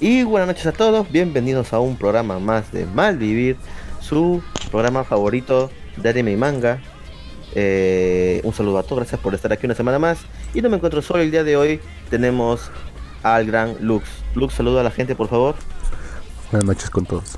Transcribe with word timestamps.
Y 0.00 0.22
buenas 0.22 0.46
noches 0.46 0.66
a 0.66 0.72
todos, 0.72 1.10
bienvenidos 1.10 1.72
a 1.72 1.80
un 1.80 1.96
programa 1.96 2.38
más 2.38 2.70
de 2.70 2.86
Malvivir, 2.86 3.56
su 4.00 4.40
programa 4.70 5.02
favorito 5.02 5.72
de 5.96 6.08
anime 6.08 6.30
y 6.30 6.36
manga. 6.36 6.80
Eh, 7.56 8.40
un 8.44 8.52
saludo 8.52 8.78
a 8.78 8.84
todos, 8.84 8.98
gracias 8.98 9.20
por 9.20 9.34
estar 9.34 9.52
aquí 9.52 9.66
una 9.66 9.74
semana 9.74 9.98
más. 9.98 10.18
Y 10.54 10.62
no 10.62 10.70
me 10.70 10.76
encuentro 10.76 11.02
solo 11.02 11.24
el 11.24 11.32
día 11.32 11.42
de 11.42 11.56
hoy, 11.56 11.80
tenemos 12.10 12.70
al 13.24 13.46
gran 13.46 13.74
Lux. 13.80 14.08
Lux, 14.36 14.54
saluda 14.54 14.82
a 14.82 14.84
la 14.84 14.92
gente, 14.92 15.16
por 15.16 15.26
favor. 15.26 15.56
Buenas 16.52 16.68
noches 16.68 16.90
con 16.90 17.04
todos. 17.04 17.36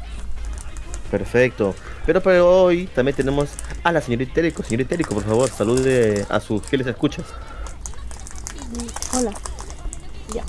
Perfecto. 1.11 1.74
Pero 2.05 2.23
para 2.23 2.45
hoy 2.45 2.88
también 2.95 3.16
tenemos 3.16 3.48
a 3.83 3.91
la 3.91 4.02
señorita 4.02 4.33
Itérico. 4.33 4.62
Señorita 4.62 4.97
Itérico, 4.97 5.15
por 5.15 5.24
favor, 5.24 5.48
salude 5.48 6.27
a 6.29 6.38
sus 6.41 6.62
fieles 6.66 6.87
escuchas. 6.87 7.24
Hola. 9.15 9.33
Ya. 10.34 10.45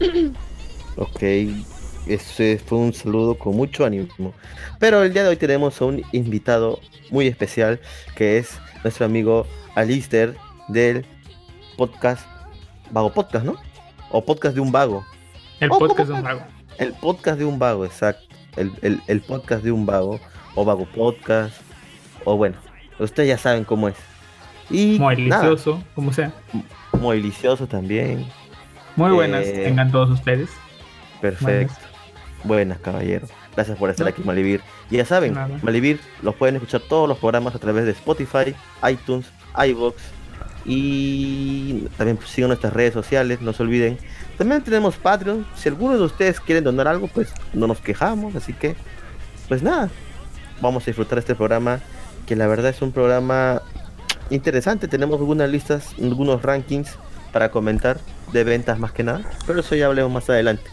Ok, 0.96 1.22
ese 2.06 2.60
fue 2.64 2.78
un 2.78 2.92
saludo 2.92 3.36
con 3.36 3.56
mucho 3.56 3.84
ánimo. 3.84 4.32
Pero 4.78 5.02
el 5.02 5.12
día 5.12 5.22
de 5.24 5.30
hoy 5.30 5.36
tenemos 5.36 5.80
a 5.80 5.84
un 5.86 6.02
invitado 6.12 6.78
muy 7.10 7.26
especial 7.26 7.80
que 8.14 8.38
es 8.38 8.58
nuestro 8.82 9.06
amigo 9.06 9.46
Alister 9.74 10.36
del 10.68 11.04
podcast 11.76 12.26
Vago 12.90 13.12
Podcast, 13.12 13.44
¿no? 13.44 13.56
O 14.10 14.24
podcast 14.24 14.54
de 14.54 14.60
un 14.60 14.70
vago. 14.70 15.04
El 15.60 15.70
Oh, 15.72 15.78
podcast 15.78 15.98
de 16.08 16.14
¿cómo 16.14 16.18
un 16.18 16.24
vago. 16.24 16.40
El 16.78 16.92
podcast 16.94 17.38
de 17.38 17.44
un 17.44 17.58
vago, 17.58 17.84
exacto. 17.84 18.22
El, 18.56 18.70
el- 18.82 19.02
el 19.08 19.20
podcast 19.20 19.64
de 19.64 19.72
un 19.72 19.86
vago. 19.86 20.20
O 20.54 20.64
vago 20.64 20.86
podcast. 20.86 21.54
O 22.24 22.36
bueno, 22.36 22.56
ustedes 23.00 23.28
ya 23.30 23.38
saben 23.38 23.64
cómo 23.64 23.88
es. 23.88 23.96
Y 24.70 24.98
Muy 24.98 25.16
delicioso, 25.16 25.82
como 25.94 26.12
sea. 26.12 26.32
muy 26.92 27.16
delicioso 27.16 27.66
también. 27.66 28.24
Muy 28.96 29.10
buenas 29.10 29.44
Eh, 29.46 29.62
tengan 29.64 29.90
todos 29.90 30.10
ustedes. 30.10 30.50
Perfecto. 31.30 31.74
Buenas, 32.44 32.78
caballero. 32.78 33.26
Gracias 33.54 33.78
por 33.78 33.88
estar 33.88 34.04
No. 34.04 34.10
aquí, 34.10 34.22
Malivir. 34.22 34.60
Y 34.90 34.98
ya 34.98 35.06
saben, 35.06 35.34
Nada. 35.34 35.58
Malivir 35.62 35.98
los 36.22 36.34
pueden 36.34 36.56
escuchar 36.56 36.82
todos 36.82 37.08
los 37.08 37.16
programas 37.18 37.54
a 37.54 37.58
través 37.58 37.84
de 37.86 37.92
Spotify, 37.92 38.54
iTunes, 38.90 39.26
iBox 39.66 39.96
y 40.66 41.80
también 41.96 42.18
sigan 42.26 42.48
nuestras 42.48 42.72
redes 42.72 42.92
sociales, 42.94 43.40
no 43.40 43.52
se 43.52 43.62
olviden. 43.62 43.98
También 44.38 44.62
tenemos 44.62 44.96
Patreon. 44.96 45.46
Si 45.56 45.68
alguno 45.68 45.96
de 45.96 46.02
ustedes 46.02 46.40
quieren 46.40 46.64
donar 46.64 46.88
algo, 46.88 47.08
pues 47.08 47.32
no 47.52 47.66
nos 47.66 47.80
quejamos, 47.80 48.34
así 48.34 48.52
que 48.52 48.74
pues 49.48 49.62
nada. 49.62 49.88
Vamos 50.60 50.82
a 50.84 50.86
disfrutar 50.86 51.18
este 51.18 51.34
programa 51.34 51.80
que 52.26 52.36
la 52.36 52.46
verdad 52.46 52.70
es 52.70 52.80
un 52.82 52.92
programa 52.92 53.62
interesante. 54.30 54.88
Tenemos 54.88 55.18
algunas 55.20 55.48
listas, 55.50 55.94
algunos 56.00 56.42
rankings 56.42 56.96
para 57.32 57.50
comentar 57.50 57.98
de 58.32 58.44
ventas 58.44 58.78
más 58.78 58.92
que 58.92 59.02
nada, 59.02 59.22
pero 59.46 59.60
eso 59.60 59.74
ya 59.74 59.86
hablemos 59.86 60.10
más 60.12 60.28
adelante. 60.30 60.64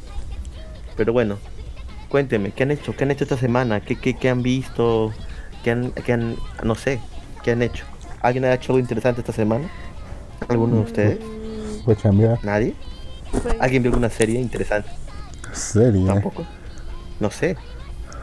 Pero 1.02 1.14
bueno, 1.14 1.40
cuénteme, 2.10 2.52
¿qué 2.52 2.62
han 2.62 2.70
hecho? 2.70 2.96
¿Qué 2.96 3.06
han 3.06 3.10
hecho 3.10 3.24
esta 3.24 3.36
semana? 3.36 3.82
¿Qué, 3.82 3.96
qué, 4.00 4.14
qué 4.14 4.30
han 4.30 4.44
visto? 4.44 5.12
¿Qué 5.64 5.72
han, 5.72 5.90
qué 5.94 6.14
han, 6.14 6.36
no 6.62 6.76
sé, 6.76 7.00
qué 7.44 7.54
han 7.54 7.64
hecho? 7.64 7.86
¿Alguien 8.22 8.46
ha 8.46 8.54
hecho 8.54 8.72
algo 8.72 8.80
interesante 8.82 9.22
esta 9.22 9.34
semana? 9.34 9.68
¿Alguno 10.48 10.76
de 10.76 10.82
ustedes? 10.82 11.20
Voy 11.86 11.96
a 11.96 11.98
cambiar. 11.98 12.46
¿Nadie? 12.46 12.76
pues, 13.32 13.56
¿Alguien 13.60 13.82
vio 13.82 13.90
alguna 13.90 14.12
serie 14.12 14.40
interesante? 14.40 14.92
Serie. 15.54 16.06
Tampoco. 16.06 16.46
No 17.20 17.32
sé. 17.32 17.58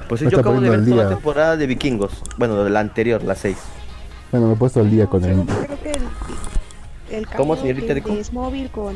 Pues 0.09 0.23
Me 0.23 0.31
yo 0.31 0.39
acabo 0.39 0.61
de 0.61 0.70
ver 0.70 0.85
toda 0.85 1.03
al 1.03 1.09
la 1.09 1.17
temporada 1.17 1.57
de 1.57 1.67
Vikingos. 1.67 2.13
Bueno, 2.37 2.63
de 2.63 2.70
la 2.70 2.79
anterior, 2.79 3.25
la 3.25 3.35
6. 3.35 3.57
Bueno, 4.31 4.47
me 4.47 4.53
he 4.53 4.57
puesto 4.57 4.83
el 4.83 4.91
día 4.92 5.09
con 5.09 5.20
solo 5.20 5.35
el. 5.35 5.47
Creo 5.48 5.83
que 5.83 5.91
el, 5.91 7.17
el 7.17 7.27
¿Cómo, 7.27 7.57
señorita 7.57 7.89
de, 7.89 7.95
de 7.95 8.70
con 8.70 8.95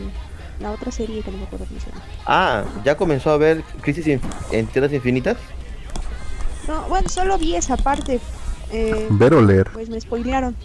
la 0.63 0.71
otra 0.71 0.91
serie 0.93 1.23
que 1.23 1.31
no 1.31 1.39
me 1.39 1.45
acuerdo 1.45 1.67
cómo 1.67 1.81
se 1.81 1.91
llama. 1.91 2.03
Ah, 2.27 2.65
¿ya 2.85 2.97
comenzó 2.97 3.31
a 3.31 3.37
ver 3.37 3.63
Crisis 3.83 4.07
Inf- 4.07 4.21
en 4.53 4.67
Tierras 4.67 4.93
Infinitas? 4.93 5.37
No, 6.69 6.83
bueno, 6.89 7.09
solo 7.09 7.37
vi 7.39 7.57
esa 7.57 7.77
parte. 7.77 8.21
Eh, 8.71 9.09
Ver 9.11 9.35
o 9.35 9.43
leer. 9.43 9.69
pues 9.73 9.91
me 9.91 10.01
spoilearon. 10.01 10.57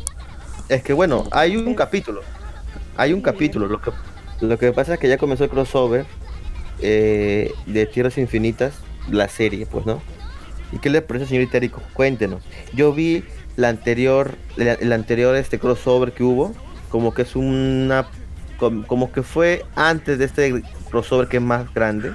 Es 0.70 0.84
que 0.84 0.94
bueno, 0.94 1.26
hay 1.32 1.58
un 1.58 1.66
Pero- 1.66 1.76
capítulo. 1.76 2.22
Hay 2.96 3.12
un 3.14 3.20
Sí, 3.20 3.24
capítulo. 3.26 3.68
Lo 3.68 3.82
que, 3.82 3.92
lo 4.42 4.58
que 4.58 4.72
pasa 4.72 4.94
es 4.94 5.00
que 5.00 5.10
ya 5.10 5.18
comenzó 5.18 5.44
el 5.44 5.50
crossover 5.50 6.06
eh, 6.80 7.52
de 7.66 7.86
Tierras 7.88 8.18
Infinitas, 8.18 8.74
la 9.10 9.28
serie, 9.28 9.66
pues, 9.66 9.86
¿no? 9.86 10.02
¿Y 10.72 10.78
qué 10.80 10.90
le 10.90 11.02
parece, 11.02 11.26
señorita 11.28 11.58
Erico? 11.58 11.82
Cuéntenos. 11.94 12.44
Yo 12.74 12.94
vi 12.94 13.24
la 13.56 13.70
anterior, 13.70 14.36
la- 14.58 14.74
el 14.74 14.92
anterior 14.94 15.36
este 15.36 15.60
crossover 15.60 16.12
que 16.14 16.24
hubo, 16.24 16.54
como 16.90 17.14
que 17.14 17.24
es 17.24 17.36
una, 17.36 18.08
com- 18.58 18.84
como 18.84 19.12
que 19.12 19.24
fue 19.24 19.66
antes 19.76 20.18
de 20.20 20.26
este 20.26 20.64
crossover 20.90 21.28
que 21.28 21.38
es 21.38 21.44
más 21.44 21.74
grande, 21.74 22.12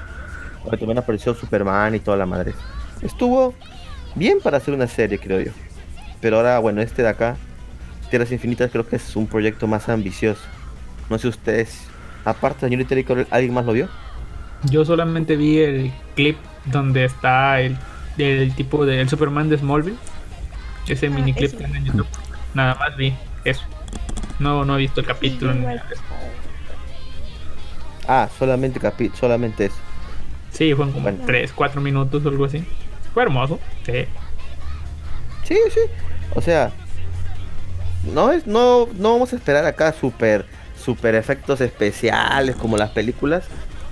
donde 0.62 0.78
también 0.78 0.98
apareció 0.98 1.34
Superman 1.34 1.94
y 1.94 2.00
toda 2.00 2.16
la 2.16 2.26
madre. 2.26 2.54
Estuvo 3.02 3.54
bien 4.14 4.38
para 4.42 4.58
hacer 4.58 4.74
una 4.74 4.86
serie, 4.86 5.18
creo 5.18 5.40
yo. 5.40 5.52
Pero 6.20 6.36
ahora, 6.36 6.58
bueno, 6.58 6.80
este 6.82 7.02
de 7.02 7.08
acá, 7.08 7.36
Tierras 8.10 8.30
Infinitas, 8.30 8.70
creo 8.70 8.86
que 8.86 8.96
es 8.96 9.16
un 9.16 9.26
proyecto 9.26 9.66
más 9.66 9.88
ambicioso. 9.88 10.42
No 11.10 11.18
sé 11.18 11.28
ustedes, 11.28 11.86
aparte, 12.24 12.60
señorita 12.66 12.94
Erico, 12.94 13.16
¿alguien 13.30 13.54
más 13.54 13.64
lo 13.64 13.72
vio? 13.72 13.88
Yo 14.64 14.84
solamente 14.84 15.36
vi 15.36 15.58
el 15.58 15.92
clip 16.14 16.36
donde 16.66 17.04
está 17.04 17.60
el, 17.60 17.76
el 18.18 18.54
tipo 18.54 18.86
del 18.86 19.08
Superman 19.08 19.48
de 19.48 19.58
Smallville. 19.58 19.96
Ese 20.86 21.06
Ah, 21.06 21.10
mini 21.10 21.32
clip 21.34 21.60
en 21.60 21.84
YouTube. 21.84 22.06
Nada 22.54 22.76
más 22.76 22.96
vi 22.96 23.12
eso. 23.44 23.62
No, 24.38 24.64
no 24.64 24.76
he 24.76 24.78
visto 24.78 25.00
el 25.00 25.06
capítulo. 25.06 25.52
Sí, 25.52 25.58
ni 25.58 25.62
igual. 25.64 25.76
nada 25.76 25.88
de 25.88 25.94
eso. 25.94 26.02
Ah, 28.08 28.28
solamente 28.38 28.80
capi 28.80 29.10
solamente 29.18 29.66
eso. 29.66 29.76
Sí, 30.52 30.74
fueron 30.74 30.92
como 30.92 31.04
Bueno. 31.04 31.24
3, 31.26 31.52
4 31.52 31.80
minutos 31.80 32.24
o 32.24 32.28
algo 32.28 32.44
así. 32.44 32.64
Fue 33.14 33.22
hermoso. 33.22 33.58
Sí. 33.86 34.04
Sí, 35.44 35.56
sí. 35.72 35.80
O 36.34 36.40
sea, 36.40 36.72
no 38.12 38.32
es, 38.32 38.46
no, 38.46 38.88
no 38.98 39.12
vamos 39.12 39.32
a 39.32 39.36
esperar 39.36 39.64
acá 39.66 39.92
super, 39.92 40.46
super 40.78 41.14
efectos 41.14 41.60
especiales 41.60 42.56
como 42.56 42.76
las 42.76 42.90
películas, 42.90 43.44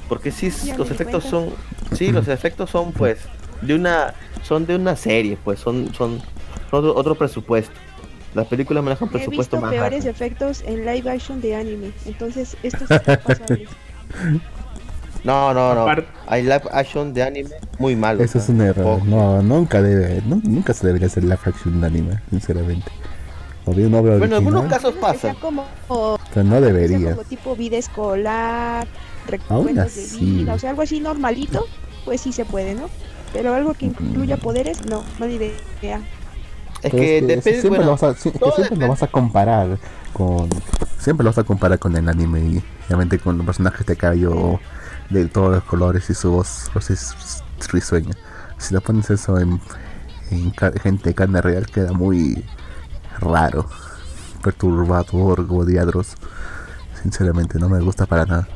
porque 0.08 0.30
sí, 0.30 0.50
Ya 0.64 0.76
los 0.76 0.90
efectos 0.90 1.24
cuenta. 1.24 1.52
son, 1.88 1.96
sí, 1.96 2.10
los 2.12 2.28
efectos 2.28 2.70
son 2.70 2.92
pues 2.92 3.20
de 3.62 3.74
una, 3.74 4.14
son 4.42 4.66
de 4.66 4.76
una 4.76 4.96
serie, 4.96 5.38
pues 5.42 5.60
son, 5.60 5.92
son 5.94 6.20
otro, 6.70 6.94
otro 6.94 7.14
presupuesto. 7.14 7.72
Las 8.34 8.46
películas 8.46 8.82
manejan 8.84 9.08
He 9.08 9.12
presupuesto 9.12 9.56
visto 9.56 9.60
más 9.60 9.70
peores 9.70 10.04
bajo. 10.04 10.10
efectos 10.10 10.62
en 10.64 10.84
live 10.86 11.10
action 11.10 11.40
de 11.40 11.56
anime. 11.56 11.90
Entonces, 12.06 12.56
esto 12.62 12.86
sí 12.86 12.94
está 12.94 13.20
pasable. 13.22 13.66
No, 15.22 15.52
no, 15.52 15.74
no. 15.74 16.02
Hay 16.28 16.42
live 16.44 16.62
action 16.72 17.12
de 17.12 17.22
anime 17.22 17.50
muy 17.78 17.94
malos. 17.94 18.22
Eso 18.24 18.38
es 18.38 18.48
¿no? 18.48 18.54
un 18.54 18.60
error. 18.62 19.04
No, 19.04 19.42
nunca 19.42 19.82
debe. 19.82 20.22
nu- 20.24 20.40
nunca 20.42 20.72
se 20.72 20.86
debería 20.86 21.08
hacer 21.08 21.24
la 21.24 21.36
fracción 21.36 21.78
de 21.80 21.86
anime, 21.88 22.20
sinceramente. 22.30 22.90
O 23.66 23.72
bien 23.74 23.88
una 23.88 23.98
obra 23.98 24.16
Bueno, 24.16 24.36
en 24.36 24.42
algunos 24.46 24.62
original, 24.62 24.80
casos 24.82 24.94
pasa. 24.98 25.34
como, 25.38 25.66
o 25.88 26.18
pero 26.32 26.44
no 26.44 26.60
debería. 26.62 27.10
como 27.10 27.24
tipo 27.24 27.54
vida 27.54 27.76
escolar, 27.76 28.86
Aún 29.50 29.66
recuentos 29.66 29.94
de 29.94 30.04
así. 30.04 30.24
vida, 30.24 30.54
o 30.54 30.58
sea, 30.58 30.70
algo 30.70 30.80
así 30.82 31.00
normalito, 31.00 31.66
pues 32.06 32.22
sí 32.22 32.32
se 32.32 32.46
puede, 32.46 32.74
¿no? 32.74 32.88
Pero 33.34 33.54
algo 33.54 33.74
que 33.74 33.86
incluya 33.86 34.38
poderes, 34.38 34.86
no, 34.86 35.04
no 35.18 35.26
ni 35.26 35.34
idea. 35.34 36.00
Es 36.82 36.90
que 36.92 37.18
es 37.18 37.20
que 37.20 37.20
depende, 37.26 37.42
siempre, 37.42 37.68
bueno, 37.68 37.84
lo 37.84 37.90
vas 37.90 38.02
a, 38.04 38.14
si- 38.14 38.30
siempre 38.30 38.76
lo 38.78 38.88
vas 38.88 39.02
a 39.02 39.06
comparar 39.06 39.76
con 40.14 40.48
siempre 40.98 41.24
lo 41.24 41.30
vas 41.30 41.38
a 41.38 41.44
comparar 41.44 41.78
con 41.78 41.94
el 41.94 42.08
anime 42.08 42.40
y 42.40 42.62
obviamente 42.90 43.20
con 43.20 43.36
los 43.36 43.46
personajes 43.46 43.86
de 43.86 43.96
cabello 43.96 44.58
de 45.10 45.26
todos 45.26 45.52
los 45.52 45.62
colores 45.62 46.10
y 46.10 46.14
su 46.14 46.32
voz 46.32 46.68
pues 46.72 46.90
es 46.90 47.14
risueña 47.72 48.14
si 48.58 48.74
lo 48.74 48.80
pones 48.80 49.10
eso 49.10 49.38
en, 49.38 49.60
gente 50.82 51.10
de 51.10 51.14
carne 51.14 51.40
real 51.40 51.66
queda 51.66 51.92
muy 51.92 52.44
raro 53.20 53.68
perturbador 54.42 55.46
godiadros 55.46 56.14
sinceramente 57.00 57.60
no 57.60 57.68
me 57.68 57.80
gusta 57.80 58.06
para 58.06 58.26
nada 58.26 58.48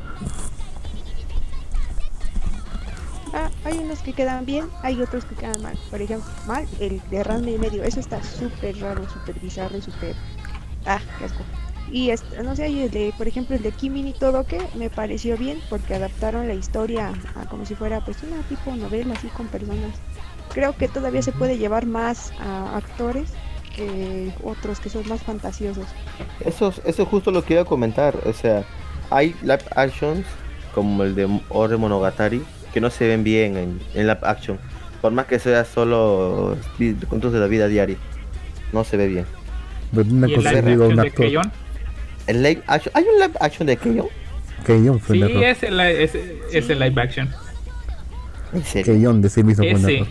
Ah, 3.37 3.51
hay 3.65 3.79
unos 3.79 3.99
que 3.99 4.13
quedan 4.13 4.47
bien, 4.47 4.69
hay 4.83 5.03
otros 5.03 5.25
que 5.25 5.35
quedan 5.35 5.61
mal. 5.61 5.77
Por 5.91 6.01
ejemplo, 6.01 6.31
mal, 6.47 6.69
el 6.79 7.03
de 7.11 7.25
Ranma 7.25 7.51
y 7.51 7.59
medio, 7.59 7.83
eso 7.83 7.99
está 7.99 8.23
súper 8.23 8.79
raro, 8.79 9.09
súper 9.11 9.41
bizarro, 9.41 9.83
súper... 9.83 10.15
Ah, 10.87 11.01
qué 11.19 11.25
asco. 11.25 11.43
Y 11.91 12.11
este, 12.11 12.43
no 12.43 12.57
sé, 12.57 12.69
y 12.71 12.83
el 12.83 12.91
de, 12.91 13.13
por 13.17 13.29
ejemplo, 13.29 13.55
el 13.57 13.63
de 13.63 13.71
Kimi 13.71 14.03
ni 14.03 14.13
todo 14.13 14.45
que 14.45 14.59
me 14.75 14.91
pareció 14.91 15.37
bien 15.37 15.59
porque 15.69 15.95
adaptaron 15.95 16.49
la 16.49 16.55
historia 16.55 17.13
a 17.35 17.47
como 17.47 17.67
si 17.67 17.75
fuera 17.75 18.05
pues 18.05 18.23
una 18.23 18.43
tipo 18.49 18.75
novela 18.75 19.15
así 19.15 19.29
con 19.29 19.47
personas. 19.49 19.93
Creo 20.53 20.77
que 20.77 20.89
todavía 20.89 21.23
se 21.23 21.33
puede 21.33 21.59
llevar 21.59 21.87
más 21.87 22.33
a 22.41 22.77
actores 22.77 23.33
que 23.77 24.33
otros 24.43 24.81
que 24.81 24.89
son 24.89 25.07
más 25.09 25.23
fantasiosos. 25.23 25.87
Eso, 26.41 26.73
eso 26.85 27.03
es 27.03 27.09
justo 27.09 27.31
lo 27.31 27.45
que 27.45 27.55
iba 27.55 27.63
a 27.63 27.67
comentar. 27.67 28.17
O 28.25 28.33
sea, 28.33 28.65
hay 29.11 29.35
live 29.43 29.65
actions 29.75 30.27
como 30.75 31.03
el 31.05 31.15
de 31.15 31.41
Ore 31.49 31.77
Monogatari 31.77 32.43
que 32.73 32.81
no 32.81 32.91
se 32.91 33.07
ven 33.07 33.25
bien 33.25 33.57
en, 33.57 33.81
en 33.95 34.07
live 34.07 34.19
action. 34.23 34.59
Por 35.01 35.13
más 35.13 35.27
que 35.27 35.39
sea 35.39 35.65
solo 35.65 36.57
cuentos 37.09 37.33
de 37.33 37.39
la 37.41 37.47
vida 37.47 37.69
diaria. 37.69 37.99
No 38.73 38.85
se 38.85 38.97
ve 38.97 39.07
bien. 39.09 39.27
pero 39.93 40.09
una 40.11 40.29
¿Y 40.29 40.35
el 40.35 40.37
cosa 40.37 40.53
live 40.53 40.59
es 40.59 40.65
digo, 40.65 40.89
un 40.89 40.97
de 40.97 41.03
actor? 41.03 41.27
El 42.27 42.43
live 42.43 42.63
action, 42.67 42.93
¿Hay 42.97 43.05
un 43.05 43.19
live 43.21 43.35
action 43.41 43.67
de 43.67 43.77
Keyon? 43.77 44.09
que 44.65 44.83
yo 44.83 44.99
fue 44.99 45.17
Sí, 45.17 45.23
error. 45.23 45.45
es 45.45 45.63
el, 45.63 45.81
es, 45.81 46.15
es 46.53 46.71
el 46.71 46.79
live 46.79 47.01
action. 47.03 47.29
Keion 48.85 49.21
de 49.21 49.29
sí 49.29 49.43
mismo 49.43 49.65
fue 49.65 50.07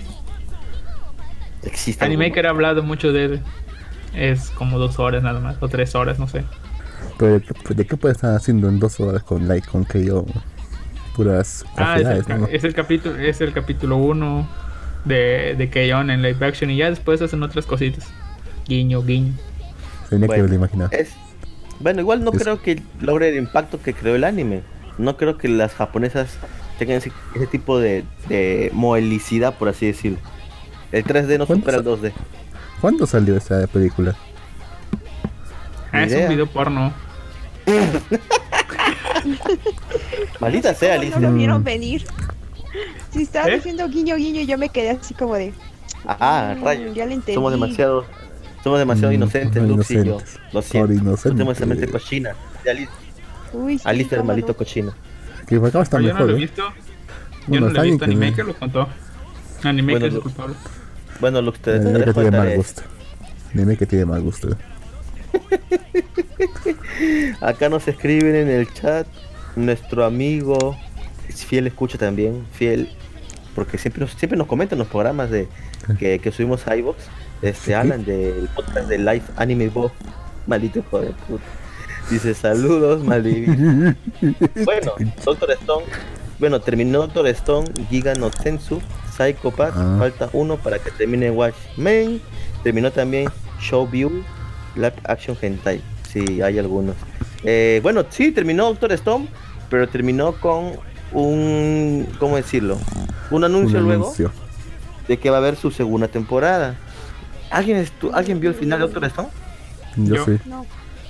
existe. 1.64 2.04
Animaker 2.06 2.46
ha 2.48 2.50
hablado 2.50 2.84
mucho 2.84 3.12
de 3.14 3.26
él. 3.26 3.42
Es 4.14 4.52
como 4.52 4.78
dos 4.78 5.00
horas 5.00 5.24
nada 5.24 5.40
más, 5.40 5.58
o 5.62 5.70
tres 5.70 5.96
horas, 5.96 6.20
no 6.20 6.28
sé. 6.28 6.44
Pero 7.18 7.34
¿de 7.34 7.42
qué, 7.42 7.74
de 7.74 7.86
qué 7.88 7.98
puede 7.98 8.14
estar 8.14 8.36
haciendo 8.36 8.68
en 8.70 8.80
dos 8.80 9.00
horas 9.00 9.24
con 9.24 9.48
like 9.48 9.68
con 9.68 9.86
Keion? 9.86 10.26
Puras 11.16 11.66
Ah, 11.78 12.00
es 12.00 12.28
el, 12.28 12.40
¿no? 12.40 12.48
es 12.48 12.64
el 12.64 12.74
capítulo 12.74 13.16
es 13.18 13.40
el 13.42 13.54
capítulo 13.54 13.98
1 13.98 14.48
de, 15.06 15.56
de 15.58 15.70
Keion 15.70 16.10
en 16.10 16.22
live 16.22 16.46
action 16.46 16.70
y 16.72 16.78
ya 16.78 16.90
después 16.90 17.22
hacen 17.22 17.42
otras 17.44 17.66
cositas. 17.66 18.08
Guiño, 18.68 19.04
guiño. 19.04 19.34
Tenía 20.10 20.30
que 20.30 20.36
Bueno, 20.36 20.44
haberlo 20.44 20.56
imaginado. 20.56 20.90
Es... 20.92 21.14
Bueno, 21.84 22.00
igual 22.02 22.24
no 22.24 22.32
Es- 22.32 22.42
creo 22.42 22.60
que 22.62 22.82
logre 23.02 23.30
el 23.30 23.36
impacto 23.38 23.80
que 23.82 23.94
creó 23.94 24.16
el 24.16 24.24
anime. 24.24 24.62
No 24.98 25.18
creo 25.18 25.38
que 25.38 25.48
las 25.50 25.74
japonesas 25.74 26.38
tengan 26.80 26.98
ese, 26.98 27.12
ese 27.36 27.46
tipo 27.48 27.78
de, 27.80 28.04
de 28.30 28.72
moelicidad, 28.74 29.56
por 29.58 29.70
así 29.70 29.86
decirlo. 29.88 30.18
El 30.92 31.04
3D 31.04 31.38
no 31.38 31.46
¿Cuántos 31.46 31.58
supera 31.74 31.78
el 31.78 31.84
sa- 31.84 31.90
2D. 31.90 32.14
¿Cuándo 32.82 33.06
salió 33.06 33.36
esa 33.38 33.68
película? 33.68 34.16
Ah, 35.92 36.04
es 36.04 36.12
idea. 36.12 36.24
un 36.24 36.30
video 36.30 36.48
porno. 36.48 36.94
Maldita 40.40 40.74
sea, 40.74 40.92
¿Cómo 40.96 41.02
Alicia. 41.02 41.20
No 41.20 41.30
lo 41.30 41.36
vieron 41.36 41.64
venir. 41.64 42.06
Si 43.12 43.24
estaba 43.24 43.48
¿Eh? 43.50 43.56
diciendo 43.56 43.88
guiño 43.88 44.16
guiño, 44.16 44.42
yo 44.42 44.58
me 44.58 44.70
quedé 44.70 44.92
así 44.92 45.14
como 45.14 45.36
de. 45.36 45.54
Ah, 46.06 46.56
mm, 46.58 46.64
rayos. 46.64 46.96
Ya 46.96 47.06
le 47.06 47.14
entendí. 47.16 47.36
Somos 47.36 47.52
demasiado, 47.52 48.06
somos 48.64 48.80
demasiado 48.80 49.12
Mm, 49.12 49.16
inocentes, 49.16 49.64
Lux 49.64 49.92
y 49.92 49.96
yo. 49.96 50.02
inocentes. 50.04 50.40
Lo 50.54 50.62
siento. 50.62 50.88
Por 50.88 50.96
inocente. 50.96 51.30
Tenemos 51.38 51.58
esa 51.58 51.66
mente 51.66 51.88
cochina. 51.88 52.36
De 52.64 52.72
Ali- 52.72 52.88
Uy, 53.54 53.78
sí, 53.78 53.84
Alicia, 53.88 54.18
el 54.20 54.26
no. 54.48 54.54
cochino. 54.56 54.94
Que 55.48 55.56
acá 55.58 55.82
está 55.82 55.98
Pero 55.98 56.02
yo 56.02 56.08
no 56.08 56.14
mejor, 56.14 56.26
lo 56.30 56.34
he 56.34 56.38
¿eh? 56.38 56.42
visto. 56.42 56.62
Yo 56.64 57.48
Bueno, 57.48 57.62
no 57.66 57.68
está 57.68 57.82
lo 57.82 57.88
he 57.88 57.92
visto. 57.92 58.06
Animaker 58.06 58.46
lo 58.46 58.54
contó. 58.56 58.90
Animaker 59.64 59.92
Bueno, 60.00 60.06
es 60.08 60.14
lo- 60.14 60.22
culpable. 60.22 60.56
Bueno, 61.20 61.42
Lux, 61.42 61.60
te, 61.60 61.80
te 61.80 61.86
Dime 61.86 62.04
que 62.06 62.14
tiene 62.14 62.32
mal 62.38 62.56
gusto. 62.56 62.82
Dime 63.54 63.78
que 63.78 63.86
tiene 63.86 64.06
mal 64.06 64.22
gusto. 64.22 64.58
Acá 67.42 67.70
nos 67.70 67.88
escriben 67.88 68.36
en 68.36 68.50
el 68.50 68.72
chat 68.74 69.06
nuestro 69.56 70.06
amigo, 70.06 70.78
fiel 71.30 71.68
escucha 71.68 71.98
también, 71.98 72.46
fiel, 72.54 72.90
porque 73.56 73.78
siempre 73.78 74.02
nos, 74.02 74.12
siempre 74.14 74.38
nos 74.38 74.48
comentan 74.48 74.80
los 74.80 74.88
programas 74.88 75.30
de 75.30 75.48
que, 76.00 76.20
que 76.20 76.32
subimos 76.32 76.68
a 76.68 76.76
iVox, 76.76 76.98
este 77.44 77.76
Alan 77.76 78.04
del 78.06 78.48
podcast 78.56 78.88
de 78.88 78.98
Live 78.98 79.24
Anime 79.36 79.70
Bo, 79.70 79.92
maldito 80.48 80.80
hijo 80.80 81.02
de 81.02 81.10
puta. 81.28 81.44
Dice 82.10 82.34
saludos, 82.34 83.04
Maldivi. 83.04 83.46
Bueno, 84.66 84.94
Doctor 85.24 85.52
Stone, 85.52 85.86
bueno, 86.40 86.60
terminó 86.60 87.00
Doctor 87.02 87.28
Stone, 87.28 87.68
Giga 87.90 88.14
no 88.16 88.30
Sensu, 88.32 88.82
Psycho 89.16 89.52
Pass, 89.52 89.74
Ah. 89.76 89.96
falta 90.00 90.30
uno 90.34 90.58
para 90.58 90.80
que 90.80 90.92
termine 90.92 91.32
Watchmen, 91.32 92.22
terminó 92.64 92.92
también 92.92 93.30
Show 93.60 93.88
View, 93.88 94.24
Live 94.76 94.96
Action 95.06 95.38
Hentai, 95.42 95.82
si 96.10 96.42
hay 96.42 96.60
algunos. 96.60 96.96
Eh, 97.44 97.80
bueno, 97.84 98.06
sí, 98.10 98.32
terminó 98.32 98.66
Doctor 98.66 98.92
Stone, 98.94 99.28
pero 99.70 99.88
terminó 99.88 100.34
con 100.34 100.72
un, 101.14 102.08
¿cómo 102.20 102.36
decirlo? 102.36 102.78
Un 103.32 103.44
anuncio 103.44 103.80
Un 103.80 103.86
luego 103.86 104.14
de 105.08 105.18
que 105.18 105.30
va 105.30 105.38
a 105.38 105.40
haber 105.40 105.56
su 105.56 105.72
segunda 105.72 106.08
temporada. 106.08 106.76
¿Alguien, 107.54 107.78
estu- 107.86 108.12
¿alguien 108.14 108.40
vio 108.40 108.50
el 108.50 108.56
final 108.56 108.80
de 108.80 108.86
Doctor 108.86 109.06
Stone? 109.06 109.30
Yo, 109.96 110.16
Yo. 110.16 110.26
sí. 110.26 110.38
No, 110.46 110.66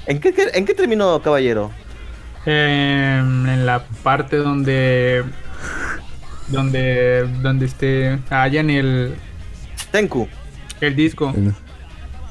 ¿En 0.06 0.20
qué, 0.20 0.34
qué- 0.34 0.52
¿En 0.54 0.66
qué 0.66 0.74
terminó, 0.74 1.22
caballero? 1.22 1.72
Em, 2.46 3.48
en 3.48 3.66
la 3.66 3.86
parte 4.04 4.36
donde 4.38 5.24
donde 6.50 7.26
donde 7.42 7.66
este 7.66 8.20
hallan 8.30 8.70
el 8.70 9.16
Tenku. 9.92 10.28
el 10.82 10.96
disco 10.96 11.34
El, 11.36 11.54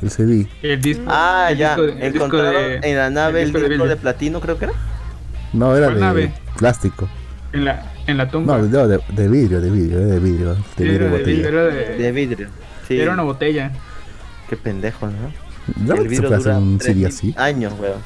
el 0.03 0.11
CD. 0.11 0.47
el 0.62 0.81
disco 0.82 1.05
Ah, 1.08 1.49
el 1.50 1.56
ya. 1.58 1.69
disco 1.70 1.82
de- 1.82 1.93
el 2.06 2.12
disco 2.12 2.26
Encontraron 2.26 2.62
de- 2.62 2.81
en 2.91 2.97
la 2.97 3.08
nave 3.11 3.41
el 3.41 3.47
disco 3.47 3.61
de 3.61 3.69
disco 3.70 3.85
de, 3.85 3.91
Billy. 3.94 4.00
platino, 4.03 4.41
creo 4.41 4.58
que 4.58 4.65
era. 4.67 4.75
No, 5.55 5.75
era 5.76 5.87
¿Cuál 5.87 5.94
de 5.94 6.00
nave? 6.00 6.35
plástico. 6.58 7.08
en 7.55 7.65
la 7.67 7.93
en 8.06 8.17
la 8.19 8.29
tumba 8.29 8.58
No, 8.58 8.67
de, 8.67 8.88
de, 8.97 9.00
de 9.11 9.29
vidrio, 9.29 9.61
de 9.61 9.70
vidrio, 9.70 9.99
de 10.00 10.19
vidrio. 10.19 10.55
De 10.55 10.61
Sí, 10.76 10.82
vidrio 10.85 10.94
era, 10.97 11.05
de, 11.05 11.19
botella. 11.19 11.49
era 11.49 11.62
de- 11.65 11.97
De 11.99 12.12
vidrio. 12.12 12.49
Sí. 12.88 13.00
era 13.00 13.12
una 13.12 13.23
botella 13.23 13.70
Qué 14.52 14.58
pendejo, 14.58 15.06
¿no? 15.06 15.32
¿Realmente 15.87 16.16
se 16.16 16.22
puede 16.25 16.37
hacer 16.37 16.52
un 16.52 16.78
CD 16.78 17.06
3000 17.06 17.06
así? 17.06 17.34
años, 17.38 17.72
weón. 17.81 18.02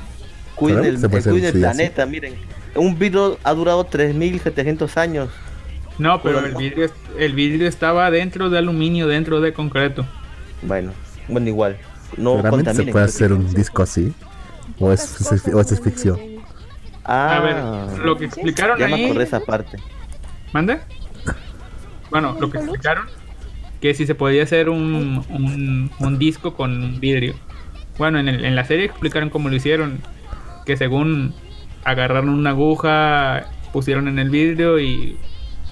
Cuiden 0.54 0.84
el, 0.84 0.98
se 1.00 1.08
puede 1.08 1.18
hacer 1.18 1.32
un 1.32 1.40
cuiden 1.40 1.46
el 1.46 1.52
CD 1.54 1.66
así. 1.66 1.88
planeta, 1.88 2.06
miren. 2.06 2.36
Un 2.76 2.96
vidrio 2.96 3.36
ha 3.42 3.52
durado 3.52 3.82
3700 3.82 4.96
años. 4.96 5.28
no 5.98 6.22
pero 6.22 6.38
el 6.38 6.52
no. 6.52 6.58
vidrio 6.60 6.88
el 7.18 7.32
vidrio 7.34 7.66
estaba 7.66 8.12
dentro 8.12 8.48
de 8.48 8.58
aluminio 8.58 9.08
dentro 9.08 9.40
de 9.40 9.52
concreto 9.52 10.06
Bueno, 10.62 10.92
bueno, 11.26 11.48
igual. 11.48 11.78
No 12.16 12.40
¿Realmente 12.40 12.72
se 12.74 12.84
puede 12.84 13.06
hacer 13.06 13.32
un 13.32 13.52
disco 13.52 13.82
así? 13.82 14.14
¿O 14.78 14.92
es, 14.92 15.20
o 15.52 15.60
es 15.60 15.72
no 15.72 15.78
ficción? 15.78 16.20
Ah, 17.04 17.38
a 17.38 17.40
ver 17.40 17.98
lo 18.04 18.16
que 18.16 18.26
explicaron 18.26 18.78
ya 18.78 18.86
me 18.86 18.94
ahí 18.94 19.04
acordé 19.06 19.24
esa 19.24 19.40
parte. 19.40 19.78
¿Mande? 20.52 20.78
Bueno, 22.08 22.36
lo 22.38 22.48
que 22.48 22.58
explicaron 22.58 23.08
que 23.86 23.94
si 23.94 24.04
se 24.06 24.14
podía 24.14 24.42
hacer 24.42 24.68
un, 24.68 25.24
un, 25.28 25.90
un 25.98 26.18
disco 26.18 26.54
con 26.54 26.98
vidrio. 26.98 27.34
Bueno, 27.98 28.18
en, 28.18 28.28
el- 28.28 28.44
en 28.44 28.56
la 28.56 28.64
serie 28.64 28.86
explicaron 28.86 29.30
cómo 29.30 29.48
lo 29.48 29.54
hicieron. 29.56 30.00
Que 30.64 30.76
según 30.76 31.32
agarraron 31.84 32.30
una 32.30 32.50
aguja, 32.50 33.46
pusieron 33.72 34.08
en 34.08 34.18
el 34.18 34.28
vidrio 34.30 34.80
y 34.80 35.16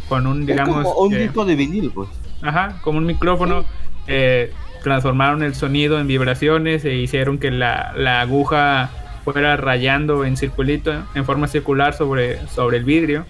con 0.09 0.27
un, 0.29 0.47
digamos, 0.47 0.79
es 0.79 0.83
como 0.85 1.01
un 1.07 1.11
que- 1.11 1.19
disco 1.19 1.45
de 1.45 1.57
vinil, 1.57 1.91
pues. 1.93 2.09
ajá, 2.43 2.79
como 2.83 2.99
un 2.99 3.07
micrófono, 3.07 3.65
eh, 4.07 4.53
transformaron 4.85 5.43
el 5.43 5.55
sonido 5.57 5.99
en 5.99 6.07
vibraciones 6.07 6.85
e 6.85 6.95
hicieron 6.95 7.39
que 7.39 7.51
la, 7.51 7.93
la 7.97 8.21
aguja 8.21 8.91
fuera 9.25 9.57
rayando 9.57 10.25
en 10.25 10.37
circulito, 10.37 10.93
en 11.15 11.25
forma 11.25 11.49
circular 11.49 11.95
sobre, 11.95 12.47
sobre 12.49 12.77
el 12.77 12.85
vidrio. 12.85 13.25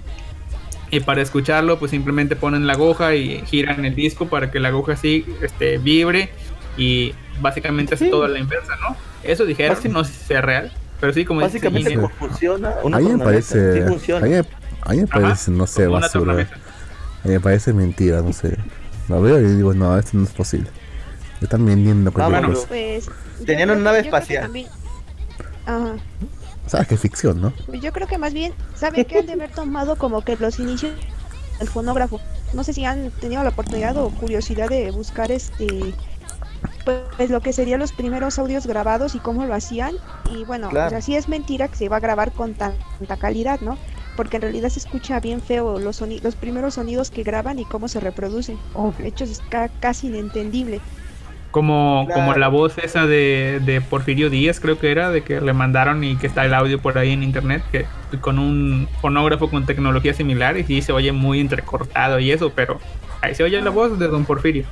Y 0.95 1.01
para 1.01 1.23
escucharlo, 1.23 1.79
pues 1.79 1.91
simplemente 1.91 2.37
ponen 2.37 2.67
la 2.69 2.75
aguja 2.75 3.15
y 3.17 3.41
giran 3.47 3.85
el 3.85 3.95
disco 3.97 4.29
para 4.29 4.51
que 4.53 4.61
la 4.61 4.69
aguja 4.69 4.93
así 4.93 5.27
este, 5.43 5.79
vibre 5.79 6.29
y 6.77 7.15
básicamente 7.41 7.95
hace 7.95 8.05
Sí. 8.05 8.11
todo 8.13 8.25
a 8.25 8.29
la 8.29 8.39
inversa, 8.39 8.75
¿no? 8.81 8.97
Eso 9.25 9.45
dijeron, 9.45 9.77
no 9.91 10.05
sé 10.05 10.13
si 10.13 10.25
sea 10.25 10.41
real, 10.41 10.73
pero 11.01 11.13
sí, 11.13 11.25
como 11.25 11.41
dice 11.41 11.59
Básicamente, 11.59 11.95
como 11.97 12.09
funciona 12.11 12.75
una 12.85 12.97
A 12.99 13.01
mí 13.01 13.09
me 13.09 13.25
parece. 13.25 13.75
sí 13.75 13.81
funciona. 13.89 14.25
A 14.25 14.29
mí, 14.29 14.37
a 14.83 14.91
mí 14.93 14.97
me 14.99 15.03
Ajá, 15.05 15.21
parece, 15.21 15.51
no 15.51 15.67
sé, 15.67 15.87
basura. 15.89 16.33
A 16.35 16.37
mí 17.27 17.33
me 17.33 17.41
parece 17.41 17.73
mentira, 17.73 18.21
no 18.23 18.33
sé. 18.33 18.57
Lo 19.09 19.21
veo 19.21 19.41
y 19.41 19.45
digo, 19.57 19.75
no, 19.75 19.99
esto 19.99 20.17
no 20.17 20.25
es 20.25 20.31
posible. 20.31 20.69
Están 21.41 21.67
vendiendo 21.67 22.13
cualquier 22.13 22.41
bueno. 22.41 22.55
cosa. 22.55 22.69
Pues. 22.69 23.11
Tenían 23.45 23.71
una 23.71 23.81
nave 23.81 23.99
espacial. 24.01 24.45
también- 24.45 24.69
Ajá. 25.67 25.97
Sabes 26.67 26.89
que 26.89 26.95
es 26.95 27.01
ficción, 27.01 27.41
¿no? 27.41 27.53
Yo 27.81 27.93
creo 27.93 28.07
que 28.07 28.19
más 28.19 28.33
bien, 28.33 28.53
¿saben 28.75 29.05
qué 29.05 29.19
han 29.19 29.27
de 29.27 29.33
haber 29.35 29.51
tomado 29.51 29.97
como 29.97 30.23
que 30.23 30.37
los 30.37 30.59
inicios 30.59 30.93
del 31.59 31.69
fonógrafo? 31.69 32.21
No 32.53 32.65
sé 32.65 32.73
si 32.73 32.85
han 32.85 33.11
tenido 33.11 33.43
la 33.43 33.51
oportunidad 33.51 33.97
o 33.97 34.11
curiosidad 34.11 34.69
de 34.69 34.91
buscar 34.91 35.31
este 35.31 35.95
pues 36.85 37.31
lo 37.31 37.41
que 37.41 37.53
serían 37.53 37.81
los 37.81 37.93
primeros 37.93 38.39
audios 38.39 38.67
grabados 38.67 39.15
y 39.15 39.19
cómo 39.19 39.47
lo 39.47 39.55
hacían 39.55 39.95
y 40.31 40.45
bueno, 40.45 40.69
Claro. 40.69 40.89
o 40.89 40.91
sea, 40.91 41.01
sí 41.01 41.17
es 41.17 41.29
mentira 41.29 41.69
que 41.69 41.77
se 41.77 41.89
va 41.89 41.97
a 41.97 42.01
grabar 42.01 42.33
con 42.33 42.55
tan- 42.55 42.77
tanta 42.99 43.17
calidad, 43.17 43.61
¿no? 43.61 43.79
Porque 44.17 44.37
en 44.37 44.43
realidad 44.43 44.69
se 44.69 44.81
escucha 44.81 45.19
bien 45.21 45.41
feo 45.41 45.79
los 45.79 46.01
soni- 46.01 46.21
los 46.23 46.37
primeros 46.37 46.75
sonidos 46.75 47.11
que 47.11 47.23
graban 47.23 47.59
y 47.59 47.65
cómo 47.65 47.89
se 47.89 48.01
reproducen. 48.01 48.59
De 48.99 49.09
hecho 49.09 49.25
es 49.25 49.41
ca- 49.49 49.71
casi 49.81 50.09
inentendible. 50.09 50.81
Como, 51.55 52.07
Claro. 52.07 52.13
como 52.13 52.35
la 52.35 52.49
voz 52.49 52.79
esa 52.79 53.07
de, 53.07 53.61
de 53.63 53.81
Porfirio 53.81 54.29
Díaz, 54.31 54.59
creo 54.61 54.79
que 54.79 54.91
era, 54.91 55.11
de 55.13 55.23
que 55.25 55.41
le 55.41 55.53
mandaron 55.55 56.03
y 56.05 56.19
que 56.19 56.27
está 56.27 56.45
el 56.45 56.53
audio 56.55 56.83
por 56.83 56.99
ahí 56.99 57.13
en 57.13 57.23
internet, 57.23 57.69
que 57.71 57.93
con 58.21 58.39
un 58.41 58.91
fonógrafo 59.01 59.51
con 59.51 59.65
tecnología 59.67 60.15
similar 60.15 60.57
y 60.59 60.65
sí 60.65 60.83
se 60.83 60.93
oye 60.93 61.13
muy 61.13 61.41
entrecortado 61.41 62.19
y 62.21 62.33
eso, 62.33 62.55
pero 62.55 62.85
ahí 63.21 63.35
se 63.37 63.45
oye 63.45 63.61
la 63.63 63.71
voz 63.71 63.99
de 63.99 64.09
Don 64.09 64.27
Porfirio. 64.27 64.69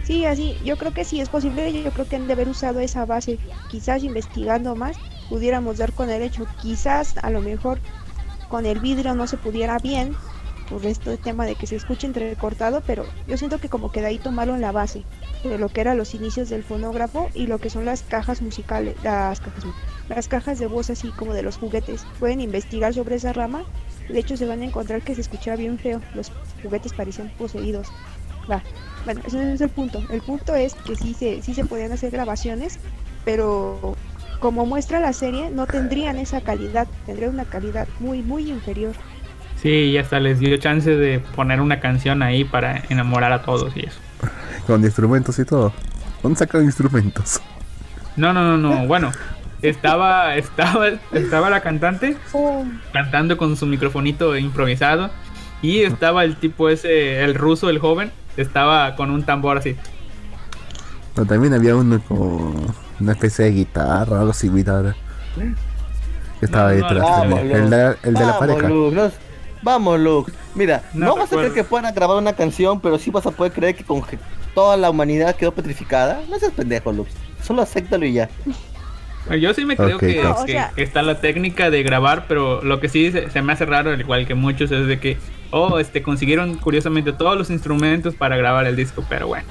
Sí, 0.00 0.24
así, 0.26 0.58
yo 0.64 0.76
creo 0.78 0.92
que 0.92 1.04
sí 1.04 1.20
es 1.20 1.28
posible, 1.30 1.72
yo 1.72 1.92
creo 1.92 2.06
que 2.08 2.16
han 2.16 2.26
de 2.26 2.32
haber 2.32 2.48
usado 2.48 2.80
esa 2.80 3.06
base, 3.06 3.40
quizás 3.66 4.02
investigando 4.02 4.74
más, 4.76 5.00
pudiéramos 5.28 5.78
dar 5.78 5.94
con 5.94 6.10
el 6.10 6.22
hecho, 6.22 6.48
quizás 6.56 7.14
a 7.22 7.30
lo 7.30 7.40
mejor 7.40 7.82
con 8.48 8.66
el 8.66 8.80
vidrio 8.80 9.14
no 9.14 9.26
se 9.28 9.38
pudiera 9.38 9.78
bien, 9.80 10.18
por 10.72 10.86
este 10.86 11.16
tema 11.18 11.44
de 11.44 11.54
que 11.54 11.66
se 11.66 11.76
escuche 11.76 12.06
entrecortado, 12.06 12.82
pero 12.86 13.04
yo 13.26 13.36
siento 13.36 13.58
que 13.58 13.68
como 13.68 13.92
que 13.92 14.00
de 14.00 14.06
ahí 14.06 14.18
tomaron 14.18 14.60
la 14.60 14.72
base 14.72 15.04
de 15.44 15.58
lo 15.58 15.68
que 15.68 15.82
eran 15.82 15.98
los 15.98 16.14
inicios 16.14 16.48
del 16.48 16.62
fonógrafo 16.62 17.28
y 17.34 17.46
lo 17.46 17.58
que 17.58 17.68
son 17.68 17.84
las 17.84 18.02
cajas 18.02 18.40
musicales, 18.40 18.96
las 19.02 19.40
cajas, 19.40 19.64
las 20.08 20.28
cajas 20.28 20.58
de 20.58 20.66
voz 20.66 20.88
así 20.88 21.08
como 21.10 21.34
de 21.34 21.42
los 21.42 21.58
juguetes. 21.58 22.06
Pueden 22.18 22.40
investigar 22.40 22.94
sobre 22.94 23.16
esa 23.16 23.32
rama, 23.32 23.64
de 24.08 24.18
hecho 24.18 24.36
se 24.36 24.46
van 24.46 24.62
a 24.62 24.64
encontrar 24.64 25.02
que 25.02 25.14
se 25.14 25.20
escuchaba 25.20 25.56
bien 25.56 25.78
feo, 25.78 26.00
los 26.14 26.32
juguetes 26.62 26.92
parecían 26.92 27.30
poseídos. 27.36 27.88
Va. 28.50 28.62
Bueno, 29.04 29.20
ese 29.26 29.36
no 29.36 29.52
es 29.52 29.60
el 29.60 29.68
punto. 29.68 30.02
El 30.10 30.22
punto 30.22 30.54
es 30.54 30.74
que 30.74 30.96
sí 30.96 31.14
se, 31.14 31.42
sí 31.42 31.54
se 31.54 31.64
podían 31.64 31.92
hacer 31.92 32.10
grabaciones, 32.10 32.78
pero 33.24 33.96
como 34.40 34.66
muestra 34.66 34.98
la 35.00 35.12
serie, 35.12 35.50
no 35.50 35.66
tendrían 35.66 36.16
esa 36.18 36.40
calidad, 36.40 36.88
tendrían 37.06 37.34
una 37.34 37.44
calidad 37.44 37.86
muy, 38.00 38.22
muy 38.22 38.50
inferior. 38.50 38.94
Sí, 39.62 39.68
y 39.68 39.98
hasta 39.98 40.18
les 40.18 40.40
dio 40.40 40.56
chance 40.56 40.90
de 40.90 41.20
poner 41.20 41.60
una 41.60 41.78
canción 41.78 42.22
ahí 42.22 42.44
para 42.44 42.82
enamorar 42.88 43.32
a 43.32 43.42
todos 43.42 43.76
y 43.76 43.86
eso. 43.86 43.98
Con 44.66 44.82
instrumentos 44.82 45.38
y 45.38 45.44
todo. 45.44 45.72
¿Dónde 46.22 46.38
sacan 46.38 46.64
instrumentos? 46.64 47.40
No, 48.16 48.32
no, 48.32 48.42
no, 48.42 48.56
no. 48.58 48.86
Bueno, 48.86 49.12
estaba, 49.62 50.34
estaba, 50.36 50.88
estaba 51.12 51.48
la 51.50 51.60
cantante 51.60 52.16
cantando 52.92 53.36
con 53.36 53.56
su 53.56 53.66
microfonito 53.66 54.36
improvisado 54.36 55.10
y 55.62 55.82
estaba 55.82 56.24
el 56.24 56.36
tipo 56.36 56.68
ese, 56.68 57.22
el 57.22 57.34
ruso, 57.36 57.70
el 57.70 57.78
joven, 57.78 58.10
estaba 58.36 58.96
con 58.96 59.10
un 59.10 59.22
tambor 59.22 59.58
así. 59.58 59.76
Pero 61.14 61.26
también 61.26 61.54
había 61.54 61.76
uno 61.76 62.00
con 62.00 62.74
una 62.98 63.12
especie 63.12 63.44
de 63.44 63.50
guitarra, 63.52 64.20
algo 64.20 64.32
similar. 64.32 64.96
Que 66.40 66.46
estaba 66.46 66.72
No, 66.72 66.80
no, 66.80 66.88
detrás. 66.88 67.28
no, 67.28 67.38
el 67.38 67.70
de, 67.70 67.96
el 68.02 68.14
de 68.14 68.20
la 68.20 68.26
Vamos, 68.26 68.38
pareja. 68.38 68.68
Vamos, 69.62 69.98
Lux. 70.00 70.32
Mira, 70.54 70.82
No 70.92 71.06
no, 71.06 71.16
vas 71.16 71.32
a 71.32 71.36
creer 71.36 71.52
que 71.52 71.64
puedan 71.64 71.94
grabar 71.94 72.16
una 72.18 72.34
canción, 72.34 72.80
pero 72.80 72.98
sí 72.98 73.10
vas 73.10 73.26
a 73.26 73.30
poder 73.30 73.52
creer 73.52 73.74
que 73.74 73.84
con 73.84 74.02
que 74.02 74.18
toda 74.54 74.76
la 74.76 74.90
humanidad 74.90 75.34
quedó 75.36 75.52
petrificada. 75.52 76.20
No 76.28 76.38
seas 76.38 76.52
pendejo, 76.52 76.92
Lux. 76.92 77.10
Solo 77.42 77.62
acéptalo 77.62 78.04
y 78.04 78.12
ya. 78.14 78.28
Yo 79.40 79.54
sí 79.54 79.64
me 79.64 79.76
creo 79.76 79.98
que, 79.98 80.20
o 80.26 80.46
sea- 80.46 80.72
está 80.76 81.02
la 81.02 81.20
técnica 81.20 81.70
de 81.70 81.82
grabar, 81.84 82.26
pero 82.26 82.60
lo 82.62 82.80
que 82.80 82.88
sí 82.88 83.12
se, 83.12 83.30
se 83.30 83.40
me 83.40 83.52
hace 83.52 83.64
raro, 83.66 83.90
al 83.90 84.00
igual 84.00 84.26
que 84.26 84.34
muchos, 84.34 84.72
es 84.72 84.86
de 84.88 84.98
que, 84.98 85.16
oh, 85.52 85.78
este, 85.78 86.02
consiguieron 86.02 86.56
curiosamente 86.56 87.12
todos 87.12 87.38
los 87.38 87.48
instrumentos 87.50 88.16
para 88.16 88.36
grabar 88.36 88.66
el 88.66 88.74
disco, 88.74 89.04
pero 89.08 89.28
bueno. 89.28 89.46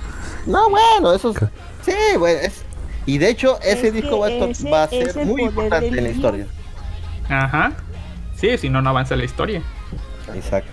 No, 0.45 0.69
bueno, 0.69 1.13
eso 1.13 1.31
es... 1.31 1.37
Sí, 1.83 1.93
bueno, 2.19 2.39
es... 2.41 2.65
Y 3.05 3.17
de 3.17 3.29
hecho, 3.29 3.57
ese 3.63 3.87
Es 3.87 3.93
disco 3.93 4.19
va 4.19 4.29
ese 4.29 4.69
va 4.69 4.83
a 4.83 4.87
ser 4.89 5.25
muy 5.25 5.43
importante 5.43 5.87
en 5.87 6.03
la 6.03 6.09
historia. 6.09 6.47
Ajá. 7.29 7.71
Sí, 8.35 8.57
si 8.57 8.69
no, 8.69 8.81
no 8.81 8.89
avanza 8.89 9.15
la 9.15 9.23
historia. 9.23 9.63
Exacto. 10.35 10.71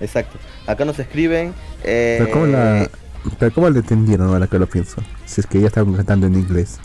Exacto. 0.00 0.38
Acá 0.66 0.84
nos 0.84 0.98
escriben... 0.98 1.54
Eh, 1.82 2.16
Pero 2.18 2.30
¿cómo, 2.32 2.46
la, 2.46 2.88
pero 3.38 3.54
¿cómo 3.54 3.70
le 3.70 3.78
entendieron 3.80 4.28
ahora 4.28 4.46
que 4.46 4.58
lo 4.58 4.66
pienso? 4.66 5.02
Si 5.26 5.40
es 5.40 5.46
que 5.46 5.58
ella 5.58 5.68
estaba 5.68 5.90
cantando 5.96 6.26
en 6.26 6.34
inglés. 6.34 6.78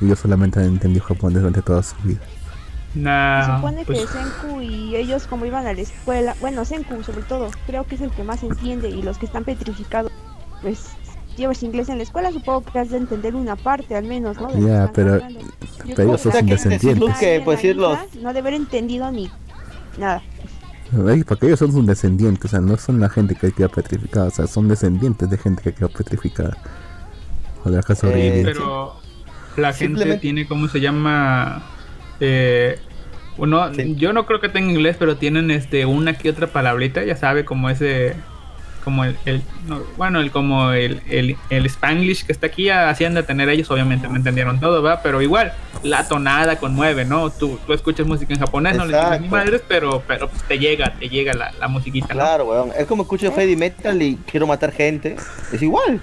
Y 0.00 0.08
yo 0.08 0.16
solamente 0.16 0.60
entendí 0.60 1.00
japonés 1.00 1.38
durante 1.40 1.62
toda 1.62 1.82
su 1.82 1.94
vida. 2.02 2.20
Se 2.94 3.00
Nah, 3.00 3.56
supone 3.56 3.84
pues, 3.84 4.00
que 4.00 4.06
Senku 4.06 4.60
y 4.60 4.94
ellos 4.96 5.26
como 5.26 5.44
iban 5.46 5.66
a 5.66 5.72
la 5.72 5.80
escuela, 5.80 6.36
bueno, 6.40 6.64
Senku 6.64 7.02
sobre 7.02 7.22
todo, 7.22 7.50
creo 7.66 7.84
que 7.84 7.96
es 7.96 8.00
el 8.00 8.10
que 8.10 8.22
más 8.22 8.42
entiende 8.44 8.88
y 8.88 9.02
los 9.02 9.18
que 9.18 9.26
están 9.26 9.42
petrificados, 9.44 10.12
pues 10.62 10.86
llevas 11.36 11.60
inglés 11.64 11.88
en 11.88 11.96
la 11.96 12.04
escuela, 12.04 12.30
supongo 12.30 12.62
que 12.62 12.78
has 12.78 12.90
de 12.90 12.98
entender 12.98 13.34
una 13.34 13.56
parte 13.56 13.96
al 13.96 14.04
menos, 14.04 14.36
¿no? 14.40 14.48
Ya, 14.64 14.92
pero- 14.94 15.20
pero 15.96 16.02
ellos 16.04 16.20
son 16.20 16.30
que 16.32 16.38
¿Qué 16.38 16.38
alguien 16.38 16.56
decir, 16.56 16.70
Luz, 16.98 17.08
descendientes. 17.10 17.18
que 17.18 17.40
pues 17.44 17.76
los... 17.76 17.98
No 18.22 18.32
de 18.32 18.38
haber 18.38 18.54
entendido 18.54 19.10
ni 19.10 19.28
nada. 19.98 20.22
Ay, 21.08 21.24
porque 21.24 21.46
ellos 21.46 21.58
son 21.58 21.72
sus 21.72 21.86
descendientes, 21.86 22.44
o 22.44 22.48
sea, 22.48 22.60
no 22.60 22.76
son 22.76 23.00
la 23.00 23.08
gente 23.08 23.34
que 23.34 23.52
quedó 23.52 23.68
petrificada, 23.68 24.26
o 24.26 24.30
sea, 24.30 24.46
son 24.46 24.68
descendientes 24.68 25.28
de 25.30 25.38
gente 25.38 25.62
que 25.62 25.72
quedó 25.72 25.88
petrificada. 25.88 26.56
O 27.64 27.70
de 27.70 27.76
la 27.76 27.94
sobrevivió. 27.94 28.44
pero 28.44 28.94
la 29.56 29.72
gente 29.72 29.86
Simplemente- 29.86 30.20
tiene, 30.20 30.46
¿cómo 30.46 30.68
se 30.68 30.80
llama? 30.80 31.62
Eh, 32.20 32.78
uno, 33.38 33.72
Sí. 33.74 33.94
Yo 33.96 34.12
no 34.12 34.26
creo 34.26 34.40
que 34.40 34.48
tenga 34.48 34.70
inglés, 34.70 34.96
pero 34.98 35.16
tienen 35.16 35.50
este 35.50 35.86
una 35.86 36.14
que 36.16 36.30
otra 36.30 36.46
palabrita, 36.48 37.02
ya 37.04 37.16
sabe, 37.16 37.44
como 37.44 37.68
ese... 37.70 38.14
Como 38.84 39.04
el, 39.04 39.16
el- 39.24 39.42
no, 39.66 39.80
bueno, 39.96 40.20
el 40.20 40.30
como 40.30 40.70
el, 40.72 41.00
el, 41.08 41.36
el 41.48 41.66
Spanglish 41.66 42.26
que 42.26 42.32
está 42.32 42.48
aquí, 42.48 42.68
hacían 42.68 43.14
de 43.14 43.22
tener 43.22 43.48
ellos, 43.48 43.70
obviamente 43.70 44.06
no 44.08 44.16
entendieron 44.16 44.60
todo, 44.60 44.82
¿va? 44.82 45.00
Pero 45.02 45.22
igual, 45.22 45.54
la 45.82 46.06
tonada 46.06 46.56
conmueve, 46.56 47.04
¿no? 47.06 47.30
Tú, 47.30 47.58
tú 47.66 47.72
escuchas 47.72 48.06
música 48.06 48.34
en 48.34 48.40
japonés, 48.40 48.76
no 48.76 48.84
le 48.84 48.92
entiendes 48.94 49.20
ni 49.22 49.28
madres, 49.28 49.62
pero, 49.66 50.02
pero 50.06 50.28
pues, 50.28 50.42
te 50.44 50.58
llega, 50.58 50.92
te 50.98 51.08
llega 51.08 51.32
la, 51.32 51.50
la 51.58 51.68
musiquita, 51.68 52.08
¿no? 52.08 52.14
Claro, 52.14 52.44
weón. 52.44 52.72
Es 52.78 52.86
como 52.86 53.04
escucho 53.04 53.32
heavy 53.32 53.56
metal 53.56 54.00
y 54.02 54.16
quiero 54.30 54.46
matar 54.46 54.70
gente. 54.70 55.16
Es 55.52 55.62
igual. 55.62 56.00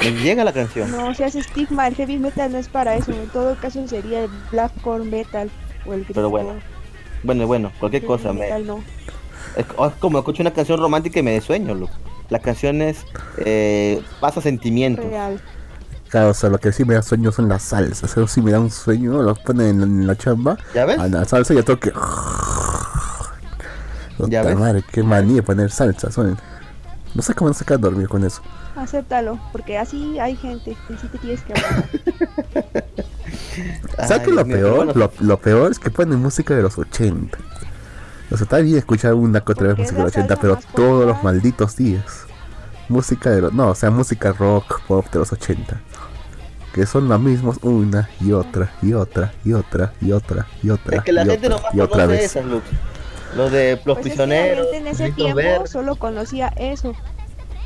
Me 0.00 0.10
llega 0.12 0.42
la 0.44 0.52
canción. 0.52 0.90
No, 0.90 1.14
se 1.14 1.24
hace 1.24 1.40
estigma, 1.40 1.86
el 1.88 1.94
heavy 1.94 2.18
metal 2.18 2.50
no 2.52 2.58
es 2.58 2.68
para 2.68 2.94
eso, 2.96 3.10
en 3.12 3.28
todo 3.28 3.56
caso 3.56 3.86
sería 3.88 4.24
el 4.24 4.30
blackcore 4.50 5.04
metal 5.04 5.50
o 5.84 5.92
el 5.94 6.04
Pero 6.12 6.30
bueno, 6.30 6.54
Bueno, 7.22 7.46
bueno, 7.46 7.72
cualquier 7.78 8.02
heavy 8.02 8.14
cosa. 8.16 8.32
Me, 8.32 8.40
metal 8.40 8.66
no. 8.66 8.78
es, 9.56 9.64
es 9.66 9.92
como 9.98 10.18
escucho 10.18 10.42
una 10.42 10.52
canción 10.52 10.78
romántica 10.80 11.18
y 11.20 11.22
me 11.22 11.32
desueño, 11.32 11.74
loco. 11.74 11.92
Las 12.32 12.40
canciones 12.40 13.04
eh, 13.36 14.02
pasa 14.18 14.40
sentimientos. 14.40 15.04
Real. 15.04 15.38
Claro, 16.08 16.30
o 16.30 16.34
sea, 16.34 16.48
lo 16.48 16.58
que 16.58 16.72
sí 16.72 16.84
me 16.84 16.94
da 16.94 17.02
sueño 17.02 17.30
son 17.30 17.48
las 17.48 17.62
salsas. 17.62 18.10
Eso 18.10 18.26
sí 18.26 18.40
me 18.40 18.50
da 18.52 18.58
un 18.60 18.70
sueño, 18.70 19.22
los 19.22 19.38
ponen 19.40 19.68
en, 19.68 19.82
en 19.82 20.06
la 20.06 20.16
chamba. 20.16 20.56
¿Ya 20.74 20.86
ves? 20.86 20.98
A 20.98 21.08
la 21.08 21.24
salsa 21.26 21.52
y 21.52 21.56
ya 21.56 21.62
toque. 21.62 21.92
Ya 24.28 24.42
ves. 24.42 24.58
madre, 24.58 24.82
qué 24.92 25.02
manía 25.02 25.42
poner 25.42 25.70
salsa. 25.70 26.10
son- 26.10 26.38
No 27.14 27.20
sé 27.22 27.34
cómo 27.34 27.52
sacar 27.52 27.74
a 27.76 27.78
dormir 27.78 28.08
con 28.08 28.24
eso. 28.24 28.40
Acéptalo, 28.76 29.38
porque 29.52 29.76
así 29.76 30.18
hay 30.18 30.34
gente, 30.36 30.70
y 30.88 30.96
sí 30.96 31.06
te 31.08 31.18
tienes 31.18 31.42
que 31.42 31.52
hablar. 31.52 31.88
¿Sabes 34.08 34.22
qué 34.22 34.30
lo 34.30 34.44
peor? 34.46 34.96
Lo, 34.96 35.12
lo 35.20 35.36
peor 35.38 35.70
es 35.70 35.78
que 35.78 35.90
ponen 35.90 36.18
música 36.20 36.54
de 36.54 36.62
los 36.62 36.78
80. 36.78 37.36
O 38.32 38.36
sea, 38.36 38.44
está 38.44 38.58
bien 38.58 38.78
escuchar 38.78 39.14
una 39.14 39.40
que 39.42 39.52
otra 39.52 39.68
vez 39.68 39.78
música 39.78 39.98
de 39.98 40.02
los 40.04 40.16
la 40.16 40.20
80, 40.22 40.36
salsa 40.36 40.40
pero 40.40 40.58
todos 40.74 41.06
los 41.06 41.22
malditos 41.22 41.76
días. 41.76 42.26
Música 42.88 43.30
de 43.30 43.42
los. 43.42 43.52
No, 43.52 43.68
o 43.70 43.74
sea, 43.74 43.90
música 43.90 44.32
rock, 44.32 44.80
pop 44.86 45.06
de 45.12 45.18
los 45.18 45.32
80. 45.32 45.80
Que 46.72 46.86
son 46.86 47.08
las 47.08 47.20
mismas 47.20 47.58
una 47.62 48.08
y 48.20 48.32
otra 48.32 48.72
y 48.82 48.94
otra 48.94 49.34
y 49.44 49.52
otra 49.52 49.92
y 50.00 50.12
otra 50.12 50.46
y 50.62 50.70
otra. 50.70 50.96
Es 50.98 51.02
que 51.02 51.12
la 51.12 51.24
y 51.24 51.28
gente 51.28 51.48
otra, 51.48 51.48
nomás 51.48 51.74
y 51.74 51.80
otra 51.80 52.06
conoce 52.06 52.06
vez. 52.06 52.24
esas, 52.24 52.44
Lux. 52.46 52.64
Lo 53.30 53.50
de 53.50 53.80
los 53.84 53.98
Pues 53.98 54.06
es 54.08 54.20
que 54.20 54.26
la 54.26 54.38
prisioneros. 54.38 54.72
en 54.72 54.86
ese 54.86 55.10
tiempo 55.10 55.36
Verdes. 55.36 55.70
solo 55.70 55.96
conocía 55.96 56.48
eso. 56.56 56.94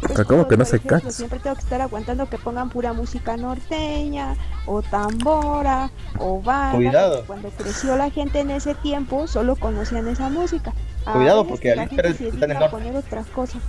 Pero 0.01 0.25
¿cómo 0.27 0.47
que 0.49 0.57
no 0.57 0.65
se 0.65 0.79
cansa? 0.81 1.11
Siempre 1.11 1.39
tengo 1.39 1.57
que 1.57 1.63
estar 1.63 1.81
aguantando 1.81 2.29
que 2.29 2.39
pongan 2.39 2.69
pura 2.69 2.93
música 2.93 3.37
norteña, 3.37 4.35
o 4.67 4.83
tambora, 4.83 5.91
o 6.19 6.41
banda. 6.43 6.77
Cuidado. 6.77 7.25
Cuando 7.27 7.49
creció 7.51 7.97
la 7.97 8.11
gente 8.11 8.41
en 8.41 8.51
ese 8.51 8.75
tiempo, 8.75 9.27
solo 9.27 9.57
conocían 9.57 10.07
esa 10.09 10.29
música. 10.29 10.73
Cuidado, 11.13 11.39
Ahora 11.41 11.49
porque 11.49 11.69
es 11.69 11.75
que 11.75 11.77
la 11.77 11.83
Alicia 11.83 12.03
gente 12.03 12.19
se 12.19 12.29
está 12.29 12.37
en 12.37 12.43
el 12.43 12.49
dedica 12.49 12.57
a 12.57 12.61
norte. 12.71 12.77
poner 12.77 12.97
otras 12.97 13.27
cosas. 13.29 13.63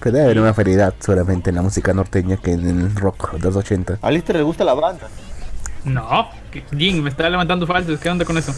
Pero 0.00 0.12
debe 0.16 0.24
haber 0.26 0.40
una 0.40 0.52
variedad 0.52 0.94
seguramente 0.98 1.50
en 1.50 1.56
la 1.56 1.62
música 1.62 1.92
norteña 1.94 2.36
que 2.36 2.52
en 2.52 2.68
el 2.68 2.94
rock 2.94 3.32
de 3.32 3.38
los 3.40 3.56
80. 3.56 3.98
A 4.02 4.10
Lister 4.10 4.36
le 4.36 4.42
gusta 4.42 4.62
la 4.64 4.74
banda. 4.74 5.08
No, 5.84 6.28
que- 6.50 6.64
Jin, 6.76 7.02
me 7.02 7.10
está 7.10 7.28
levantando 7.28 7.66
falsos, 7.66 7.98
¿qué 8.00 8.08
onda 8.10 8.24
con 8.24 8.38
eso? 8.38 8.54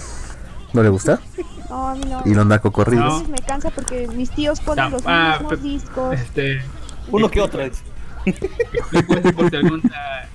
¿No 0.72 0.82
le 0.82 0.88
gusta? 0.90 1.18
No, 1.68 1.88
a 1.88 1.94
mí 1.96 2.02
no. 2.08 2.22
Y 2.24 2.32
los 2.32 2.44
A 2.44 2.48
narcocorridos. 2.48 3.04
No. 3.04 3.12
veces 3.14 3.28
me 3.28 3.38
cansa 3.38 3.70
porque 3.70 4.06
mis 4.06 4.30
tíos 4.30 4.60
ponen 4.60 4.84
Ah, 4.84 4.88
los 4.88 5.02
ah, 5.04 5.38
mismos 5.40 5.62
discos. 5.64 6.14
Este, 6.14 6.62
Uno 7.10 7.30
que 7.30 7.40
otro. 7.40 7.60
es. 7.62 7.82
explico 8.24 9.14
esto 9.14 9.32
por 9.32 9.50
si 9.50 9.56
alguna, 9.56 10.28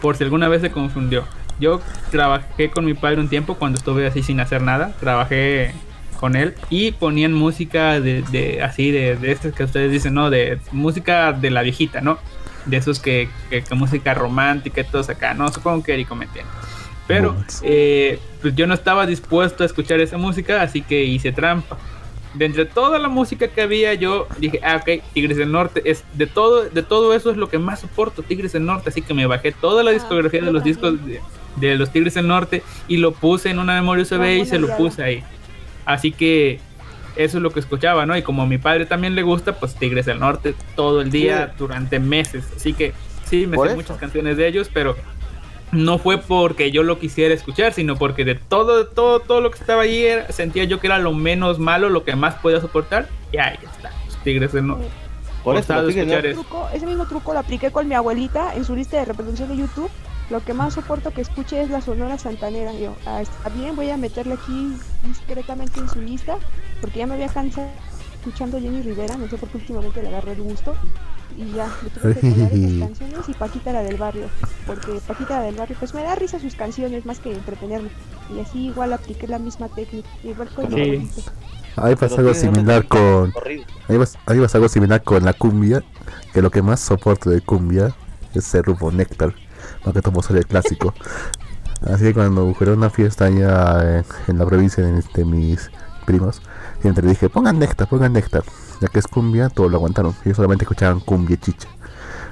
por 0.00 0.16
si 0.16 0.24
alguna 0.24 0.48
vez 0.48 0.62
se 0.62 0.70
confundió. 0.70 1.24
Yo 1.58 1.80
trabajé 2.10 2.70
con 2.70 2.84
mi 2.84 2.94
padre 2.94 3.20
un 3.20 3.28
tiempo 3.28 3.56
cuando 3.56 3.78
estuve 3.78 4.06
así 4.06 4.22
sin 4.22 4.40
hacer 4.40 4.62
nada. 4.62 4.94
Trabajé 5.00 5.74
con 6.18 6.36
él 6.36 6.54
y 6.68 6.92
ponían 6.92 7.32
música 7.32 8.00
de, 8.00 8.22
de 8.30 8.62
así 8.62 8.90
de, 8.90 9.16
de 9.16 9.32
estas 9.32 9.54
que 9.54 9.64
ustedes 9.64 9.90
dicen, 9.90 10.14
¿no? 10.14 10.30
De 10.30 10.58
música 10.72 11.32
de 11.32 11.50
la 11.50 11.62
viejita, 11.62 12.00
¿no? 12.00 12.18
De 12.66 12.76
esos 12.76 13.00
que, 13.00 13.28
que, 13.48 13.62
que 13.62 13.74
música 13.74 14.14
romántica 14.14 14.82
y 14.82 14.84
todos 14.84 15.08
acá, 15.08 15.34
¿no? 15.34 15.50
Supongo 15.50 15.82
que 15.82 15.94
Erico 15.94 16.14
me 16.14 16.26
entiende. 16.26 16.50
Pero 17.06 17.34
eh, 17.62 18.20
pues 18.40 18.54
yo 18.54 18.68
no 18.68 18.74
estaba 18.74 19.04
dispuesto 19.04 19.64
a 19.64 19.66
escuchar 19.66 19.98
esa 19.98 20.16
música, 20.16 20.62
así 20.62 20.80
que 20.80 21.02
hice 21.02 21.32
trampa. 21.32 21.76
De 22.34 22.44
entre 22.44 22.64
toda 22.64 22.98
la 23.00 23.08
música 23.08 23.48
que 23.48 23.60
había, 23.60 23.92
yo 23.94 24.28
dije, 24.38 24.60
ah, 24.62 24.76
ok, 24.76 25.02
Tigres 25.12 25.36
del 25.36 25.50
Norte, 25.50 25.82
es 25.84 26.04
de 26.14 26.26
todo, 26.26 26.62
de 26.70 26.82
todo 26.84 27.12
eso 27.14 27.30
es 27.32 27.36
lo 27.36 27.48
que 27.48 27.58
más 27.58 27.80
soporto, 27.80 28.22
Tigres 28.22 28.52
del 28.52 28.64
Norte, 28.66 28.88
así 28.90 29.02
que 29.02 29.14
me 29.14 29.26
bajé 29.26 29.50
toda 29.52 29.82
la 29.82 29.90
Ah, 29.90 29.94
discografía 29.94 30.40
de 30.40 30.52
los 30.52 30.62
discos 30.62 31.04
de, 31.04 31.20
de 31.56 31.74
los 31.76 31.90
Tigres 31.90 32.14
del 32.14 32.28
Norte 32.28 32.62
y 32.86 32.98
lo 32.98 33.12
puse 33.12 33.50
en 33.50 33.58
una 33.58 33.74
memoria 33.74 34.02
USB 34.04 34.12
y 34.12 34.32
Ramón 34.32 34.46
se 34.46 34.58
lo 34.60 34.76
puse 34.76 35.02
ahí. 35.02 35.24
Así 35.84 36.12
que 36.12 36.60
eso 37.16 37.38
es 37.38 37.42
lo 37.42 37.50
que 37.50 37.58
escuchaba, 37.58 38.06
¿no? 38.06 38.16
Y 38.16 38.22
como 38.22 38.42
a 38.42 38.46
mi 38.46 38.58
padre 38.58 38.86
también 38.86 39.16
le 39.16 39.22
gusta, 39.22 39.58
pues 39.58 39.74
Tigres 39.74 40.06
del 40.06 40.20
Norte 40.20 40.54
todo 40.76 41.00
el 41.00 41.10
día 41.10 41.48
Sí. 41.48 41.54
durante 41.58 41.98
meses. 41.98 42.44
Así 42.54 42.72
que 42.74 42.92
sí, 43.28 43.48
me 43.48 43.56
sé 43.56 43.64
eso. 43.66 43.74
muchas 43.74 43.96
canciones 43.98 44.36
de 44.36 44.46
ellos, 44.46 44.70
pero 44.72 44.94
no 45.72 45.98
fue 45.98 46.18
porque 46.18 46.70
yo 46.72 46.82
lo 46.82 46.98
quisiera 46.98 47.32
escuchar, 47.34 47.72
sino 47.72 47.96
porque 47.96 48.24
de 48.24 48.34
todo, 48.34 48.86
todo, 48.86 49.20
todo 49.20 49.40
lo 49.40 49.50
que 49.50 49.58
estaba 49.58 49.82
ahí 49.82 50.02
era- 50.04 50.30
sentía 50.32 50.64
yo 50.64 50.80
que 50.80 50.86
era 50.88 50.98
lo 50.98 51.12
menos 51.12 51.58
malo, 51.58 51.88
lo 51.90 52.04
que 52.04 52.16
más 52.16 52.34
podía 52.36 52.60
soportar. 52.60 53.08
Y 53.32 53.38
ahí 53.38 53.58
está, 53.62 53.90
los 54.06 54.16
Tigres 54.24 54.54
Norte. 54.54 54.88
Por 55.44 55.56
eso, 55.56 55.74
Tigres 55.86 55.96
escuchar 55.96 56.26
eso. 56.26 56.40
truco- 56.42 56.68
ese 56.74 56.86
mismo 56.86 57.06
truco 57.06 57.32
lo 57.32 57.38
apliqué 57.38 57.70
con 57.70 57.88
mi 57.88 57.94
abuelita 57.94 58.54
en 58.54 58.64
su 58.64 58.74
lista 58.74 58.98
de 58.98 59.04
reproducción 59.06 59.48
de 59.48 59.56
YouTube. 59.56 59.90
Lo 60.28 60.44
que 60.44 60.54
más 60.54 60.74
soporto 60.74 61.10
que 61.12 61.22
escuche 61.22 61.60
es 61.60 61.70
la 61.70 61.80
Sonora 61.80 62.16
Santanera. 62.18 62.72
Yo, 62.72 62.94
ah, 63.06 63.20
está 63.20 63.48
bien, 63.48 63.74
voy 63.74 63.90
a 63.90 63.96
meterla 63.96 64.34
aquí 64.34 64.74
discretamente 65.04 65.80
en 65.80 65.88
su 65.88 66.00
lista, 66.00 66.36
porque 66.80 67.00
ya 67.00 67.06
me 67.06 67.14
había 67.14 67.28
cansado 67.28 67.68
escuchando 68.14 68.60
Jenny 68.60 68.82
Rivera, 68.82 69.16
no 69.16 69.28
sé 69.28 69.36
por 69.38 69.48
qué 69.48 69.58
últimamente 69.58 70.02
le 70.02 70.08
agarré 70.08 70.32
el 70.32 70.42
gusto. 70.42 70.74
Y 71.36 71.52
ya, 71.52 71.68
me 71.82 71.90
tuve 71.90 72.14
que 72.14 72.20
poner 72.20 72.52
esas 72.52 72.88
canciones 72.88 73.28
y 73.28 73.34
Paquita 73.34 73.72
la 73.72 73.82
del 73.82 73.96
barrio, 73.96 74.26
porque 74.66 75.00
Paquita 75.06 75.38
la 75.38 75.44
del 75.46 75.54
barrio, 75.54 75.76
pues 75.78 75.94
me 75.94 76.02
da 76.02 76.14
risa 76.14 76.38
sus 76.38 76.54
canciones 76.54 77.06
más 77.06 77.18
que 77.18 77.32
entretenerme. 77.32 77.90
Y 78.34 78.40
así 78.40 78.66
igual 78.66 78.92
apliqué 78.92 79.26
la 79.26 79.38
misma 79.38 79.68
técnica, 79.68 80.08
igual 80.22 80.48
con 80.50 80.72
mi 80.72 81.06
Sí. 81.06 81.24
Ahí 81.76 81.96
pasa 81.96 82.16
algo 82.16 82.34
similar 82.34 82.86
con. 82.86 83.32
Ahí 83.88 83.98
pasa, 83.98 84.18
ahí 84.26 84.40
pasa 84.40 84.58
algo 84.58 84.68
similar 84.68 85.02
con 85.02 85.24
la 85.24 85.32
cumbia. 85.32 85.82
Que 86.32 86.42
lo 86.42 86.50
que 86.50 86.62
más 86.62 86.80
soporto 86.80 87.30
de 87.30 87.40
cumbia 87.40 87.94
es 88.34 88.54
el 88.54 88.62
grupo 88.62 88.90
Néctar. 88.90 89.34
Más 89.84 89.94
que 89.94 90.02
todo 90.02 90.12
por 90.12 90.36
el 90.36 90.46
clásico. 90.46 90.94
Así 91.86 92.04
que 92.04 92.14
cuando 92.14 92.52
fue 92.54 92.70
una 92.70 92.90
fiesta 92.90 93.26
allá 93.26 93.98
en, 93.98 94.04
en 94.28 94.38
la 94.38 94.44
provincia 94.44 94.84
de, 94.84 95.02
de 95.14 95.24
mis 95.24 95.70
primos, 96.04 96.42
siempre 96.82 97.08
dije: 97.08 97.30
pongan 97.30 97.58
Néctar, 97.58 97.88
pongan 97.88 98.12
Néctar. 98.12 98.42
Ya 98.80 98.88
que 98.88 98.98
es 98.98 99.06
cumbia, 99.06 99.48
todos 99.50 99.70
lo 99.70 99.76
aguantaron. 99.76 100.14
Ellos 100.24 100.36
solamente 100.36 100.64
escuchaban 100.64 101.00
cumbia 101.00 101.34
y 101.34 101.38
chicha. 101.38 101.68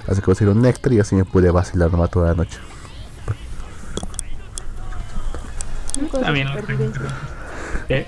Así 0.06 0.20
que 0.20 0.24
pusieron 0.26 0.62
Néctar 0.62 0.92
y 0.92 1.00
así 1.00 1.14
me 1.14 1.24
pude 1.24 1.50
vacilar 1.50 1.90
nomás 1.90 2.10
toda 2.10 2.28
la 2.28 2.34
noche. 2.34 2.58
Está 6.02 6.30
bien. 6.30 6.48
¿Eh? 7.88 8.06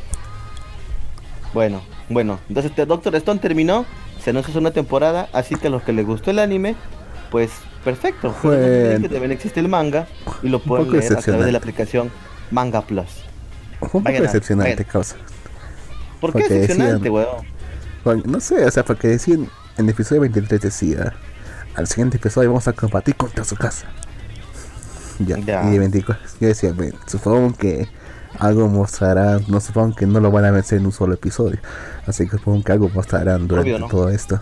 Bueno, 1.52 1.82
bueno, 2.09 2.38
entonces 2.49 2.70
este 2.70 2.87
Doctor 2.87 3.14
Stone 3.16 3.40
terminó, 3.40 3.85
se 4.23 4.30
anunció 4.30 4.59
una 4.61 4.70
temporada, 4.70 5.28
así 5.32 5.56
que 5.56 5.66
a 5.66 5.70
los 5.70 5.82
que 5.82 5.92
les 5.92 6.06
gustó 6.06 6.30
el 6.30 6.38
anime, 6.38 6.76
pues 7.30 7.50
perfecto. 7.85 8.30
Fue- 8.32 8.99
que 9.02 9.09
también 9.09 9.32
existe 9.32 9.59
el 9.61 9.68
manga 9.68 10.06
y 10.42 10.49
lo 10.49 10.61
pueden 10.61 10.90
leer 10.92 11.12
a 11.12 11.20
través 11.20 11.44
de 11.47 11.52
la 11.52 11.59
aplicación 11.59 12.11
Manga 12.52 12.82
Plus. 12.82 13.09
Fue 13.80 13.87
un 13.87 13.90
poco 13.90 14.04
Vayan 14.04 14.23
decepcionante, 14.23 14.73
vayan. 14.76 14.90
causa. 14.92 15.16
¿Por 16.20 16.32
qué 16.32 16.38
Porque 16.40 16.54
decepcionante, 16.54 16.94
decían- 17.11 17.12
weón? 17.14 17.60
Bueno, 18.04 18.23
no 18.26 18.40
sé, 18.40 18.64
o 18.64 18.71
sea, 18.71 18.85
porque 18.85 19.09
decían 19.09 19.49
en 19.76 19.85
el 19.85 19.90
episodio 19.90 20.23
23 20.23 20.61
decía, 20.61 21.12
al 21.75 21.87
siguiente 21.87 22.16
episodio 22.16 22.49
vamos 22.50 22.66
a 22.69 22.73
combatir 22.73 23.14
contra 23.16 23.45
su 23.45 23.57
casa. 23.57 23.87
Ya, 25.19 25.37
Ya. 25.38 25.73
y 25.73 25.78
24, 25.78 26.23
yo 26.40 26.49
decía, 26.49 26.73
"Bueno, 26.73 26.99
supongo 27.07 27.54
que 27.57 27.88
algo 28.38 28.69
mostrarán, 28.69 29.45
no 29.49 29.61
supongo 29.61 29.95
que 29.95 30.07
no 30.07 30.21
lo 30.21 30.30
van 30.30 30.47
a 30.47 30.50
vencer 30.50 30.78
en 30.78 30.87
un 30.87 30.92
solo 30.92 31.14
episodio, 31.14 31.59
así 32.07 32.25
que 32.26 32.38
supongo 32.38 32.62
que 32.64 32.73
algo 32.73 32.88
mostrarán 32.88 33.47
durante 33.47 33.71
Obvio, 33.75 33.78
¿no? 33.80 33.88
todo 33.88 34.09
esto. 34.09 34.40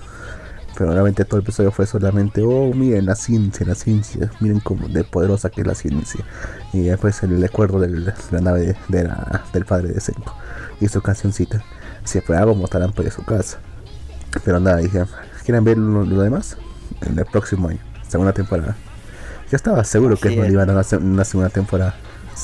Pero 0.77 0.93
realmente 0.93 1.25
todo 1.25 1.39
el 1.39 1.43
episodio 1.43 1.73
fue 1.73 1.87
solamente, 1.87 2.41
oh, 2.45 2.73
miren 2.73 3.07
la 3.07 3.17
ciencia, 3.17 3.67
la 3.67 3.75
ciencia, 3.75 4.31
miren 4.39 4.61
cómo 4.61 4.87
de 4.87 5.03
poderosa 5.03 5.51
que 5.51 5.63
es 5.63 5.67
la 5.67 5.75
ciencia. 5.75 6.25
Y 6.73 6.83
después 6.83 7.21
el 7.25 7.41
recuerdo 7.41 7.81
de 7.81 7.89
la 8.31 8.41
nave 8.41 8.61
de, 8.61 8.77
de 8.87 9.05
la- 9.05 9.43
del 9.53 9.65
padre 9.65 9.89
de 9.89 10.01
Senko 10.01 10.33
y 10.81 10.87
su 10.87 11.01
cancioncita. 11.03 11.65
Si 12.09 12.23
fue 12.23 12.39
algo 12.39 12.55
mostrarán 12.55 12.93
por 12.93 13.09
su 13.11 13.23
casa. 13.23 13.59
Pero 14.43 14.59
nada, 14.59 14.79
dije, 14.79 15.05
¿quieren 15.45 15.63
ver 15.63 15.77
lo, 15.77 16.05
lo 16.05 16.23
demás? 16.23 16.57
En 17.03 17.19
el 17.19 17.27
próximo 17.27 17.69
año, 17.69 17.81
segunda 18.09 18.33
temporada. 18.33 18.75
Yo 19.51 19.57
estaba 19.57 19.85
seguro 19.85 20.17
que 20.17 20.35
no 20.35 20.43
le 20.43 20.49
iban 20.53 20.71
a 20.71 20.81
hacer 20.81 21.01
una 21.01 21.23
segunda 21.25 21.51
temporada. 21.51 21.95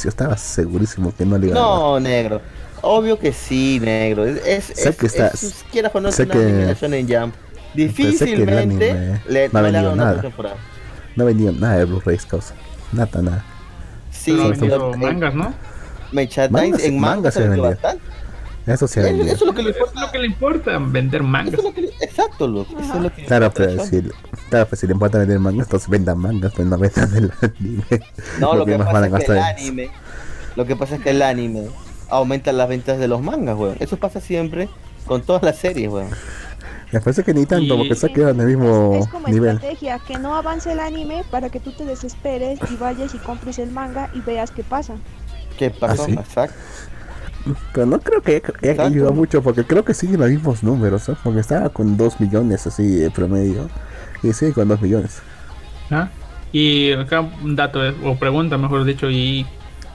Yo 0.02 0.10
estaba 0.10 0.36
segurísimo 0.36 1.14
que 1.16 1.24
no 1.24 1.38
le 1.38 1.46
iban 1.46 1.56
a 1.56 1.60
dar. 1.62 1.68
No, 1.70 2.00
negro. 2.00 2.42
Obvio 2.82 3.18
que 3.18 3.32
sí, 3.32 3.80
negro. 3.80 4.26
Es, 4.26 4.36
es, 4.46 4.64
Sé 4.76 4.88
es- 4.90 4.96
que 4.96 5.06
está- 5.06 5.28
es- 5.28 5.64
quieras 5.72 5.92
sé 6.12 6.24
una 6.24 6.34
que- 6.34 6.40
Jump. 7.08 7.34
Difícilmente 7.72 8.90
anime 8.90 9.20
le, 9.28 9.48
no 9.48 9.58
ha 9.58 9.62
vendido 9.62 9.96
nada. 9.96 10.20
temporada. 10.20 10.56
No 11.16 11.24
vendían 11.24 11.58
nada 11.58 11.78
de 11.78 11.84
Blu-rays, 11.86 12.26
causa. 12.26 12.54
Nada, 12.92 13.22
nada. 13.22 13.44
Sí, 14.10 14.32
Pero 14.32 14.44
ha 14.44 14.52
pero 14.68 14.92
mangas, 14.98 15.34
¿no? 15.34 15.54
Times 16.60 16.84
en 16.84 16.98
manga 17.00 17.16
mangas 17.16 17.34
se 17.34 17.40
se 17.40 17.48
vendió 17.48 17.62
bastante. 17.70 18.04
Eso 18.66 18.86
es 18.86 18.96
lo 19.42 19.54
que 19.54 19.62
le 19.62 19.70
es 19.70 19.76
importa. 19.76 20.00
lo 20.00 20.10
que 20.12 20.18
le 20.18 20.26
importa, 20.26 20.78
vender 20.78 21.20
Eso 21.20 21.28
mangas. 21.30 21.54
es 21.54 21.64
lo 21.64 21.74
que 21.74 21.80
le- 21.82 21.88
exacto, 22.00 22.46
loco. 22.48 22.78
Eso 22.78 22.94
es 22.94 23.00
lo 23.02 23.12
que 23.14 23.24
Claro, 23.24 23.52
pero 23.54 23.84
si, 23.84 24.02
claro, 24.48 24.66
pues 24.68 24.80
si 24.80 24.86
le 24.86 24.92
importa 24.94 25.18
vender 25.18 25.38
mangas, 25.38 25.66
entonces 25.66 25.88
vendan 25.88 26.18
mangas, 26.18 26.52
pues 26.54 26.66
no 26.66 26.78
vendan 26.78 27.14
el 27.16 27.32
anime. 27.42 27.84
No, 28.40 28.54
lo 28.54 28.64
que 28.64 28.78
más 28.78 28.88
pasa 28.88 29.06
es 29.06 29.24
que 29.24 29.32
el 29.32 29.38
anime, 29.38 29.90
lo 30.56 30.66
que 30.66 30.76
pasa 30.76 30.94
es 30.96 31.02
que 31.02 31.10
el 31.10 31.22
anime 31.22 31.68
aumenta 32.08 32.52
las 32.52 32.68
ventas 32.68 32.98
de 32.98 33.08
los 33.08 33.20
mangas, 33.20 33.56
weón. 33.56 33.76
Eso 33.80 33.96
pasa 33.98 34.20
siempre 34.20 34.68
con 35.06 35.22
todas 35.22 35.42
las 35.42 35.58
series, 35.58 35.90
weón. 35.90 36.08
Me 36.92 37.00
parece 37.00 37.24
que 37.24 37.34
ni 37.34 37.44
tanto, 37.44 37.76
porque 37.76 37.96
se 37.96 38.12
quedan 38.12 38.36
en 38.36 38.40
el 38.42 38.46
mismo 38.56 38.94
Es 38.94 39.08
como 39.08 39.26
nivel. 39.28 39.56
estrategia, 39.56 39.98
que 40.06 40.16
no 40.18 40.36
avance 40.36 40.70
el 40.70 40.78
anime 40.80 41.24
para 41.30 41.50
que 41.50 41.58
tú 41.58 41.72
te 41.72 41.84
desesperes 41.84 42.58
y 42.70 42.76
vayas 42.76 43.14
y 43.14 43.18
compres 43.18 43.58
el 43.58 43.70
manga 43.72 44.10
y 44.14 44.20
veas 44.20 44.52
qué 44.52 44.62
pasa. 44.62 44.94
¿Qué 45.58 45.70
pasó? 45.70 46.04
¿Ah, 46.04 46.06
sí? 46.06 46.12
Exacto. 46.12 46.56
Pero 47.72 47.86
no 47.86 48.00
creo 48.00 48.22
que 48.22 48.42
haya- 48.62 48.84
ayudado 48.86 49.12
mucho, 49.14 49.42
porque 49.42 49.66
creo 49.66 49.84
que 49.84 49.94
siguen 49.94 50.20
los 50.20 50.30
mismos 50.30 50.62
números, 50.62 51.08
¿no? 51.08 51.16
Porque 51.22 51.40
estaba 51.40 51.70
con 51.70 51.96
2 51.96 52.20
millones 52.20 52.66
así 52.66 52.96
de 52.96 53.10
promedio. 53.10 53.72
Y 54.22 54.32
sigue 54.32 54.54
con 54.54 54.68
2 54.68 54.80
millones. 54.80 55.24
¿Ah? 55.90 56.14
Y 56.52 56.92
acá 56.92 57.20
un 57.20 57.56
dato, 57.56 57.84
eh, 57.86 57.94
o 58.04 58.18
pregunta 58.18 58.58
mejor 58.58 58.84
dicho, 58.84 59.10
y 59.10 59.46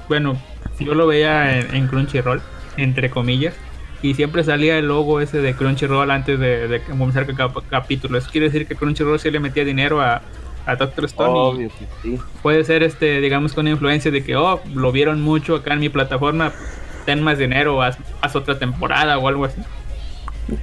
bueno, 0.08 0.46
yo 0.80 0.94
lo 0.94 1.08
veía 1.08 1.58
en, 1.60 1.74
en 1.76 1.88
Crunchyroll, 1.88 2.44
entre 2.76 3.10
comillas, 3.10 3.62
y 4.02 4.14
siempre 4.16 4.44
salía 4.44 4.78
el 4.78 4.88
logo 4.88 5.22
ese 5.22 5.42
de 5.42 5.56
Crunchyroll 5.56 6.12
antes 6.12 6.40
de, 6.40 6.68
de 6.68 6.84
comenzar 6.84 7.26
cada 7.36 7.54
capítulo. 7.70 8.18
Eso 8.18 8.30
quiere 8.32 8.48
decir 8.50 8.68
que 8.68 8.76
Crunchyroll 8.76 9.20
sí 9.20 9.32
le 9.32 9.40
metía 9.40 9.66
dinero 9.66 10.02
a, 10.02 10.22
a 10.66 10.76
Doctor 10.76 11.06
Stone 11.06 11.40
y 11.40 11.50
Obvio 11.50 11.70
que 11.78 11.88
sí. 12.02 12.24
puede 12.42 12.64
ser 12.64 12.84
este, 12.84 13.22
digamos 13.22 13.54
con 13.54 13.68
influencia 13.68 14.12
de 14.12 14.24
que 14.24 14.36
oh, 14.36 14.62
lo 14.74 14.92
vieron 14.92 15.22
mucho 15.22 15.56
acá 15.56 15.74
en 15.74 15.80
mi 15.80 15.90
plataforma, 15.90 16.54
ten 17.06 17.22
más 17.22 17.38
dinero, 17.38 17.82
haz, 17.82 17.98
haz 18.22 18.36
otra 18.36 18.58
temporada 18.60 19.18
o 19.18 19.28
algo 19.28 19.46
así. 19.46 19.62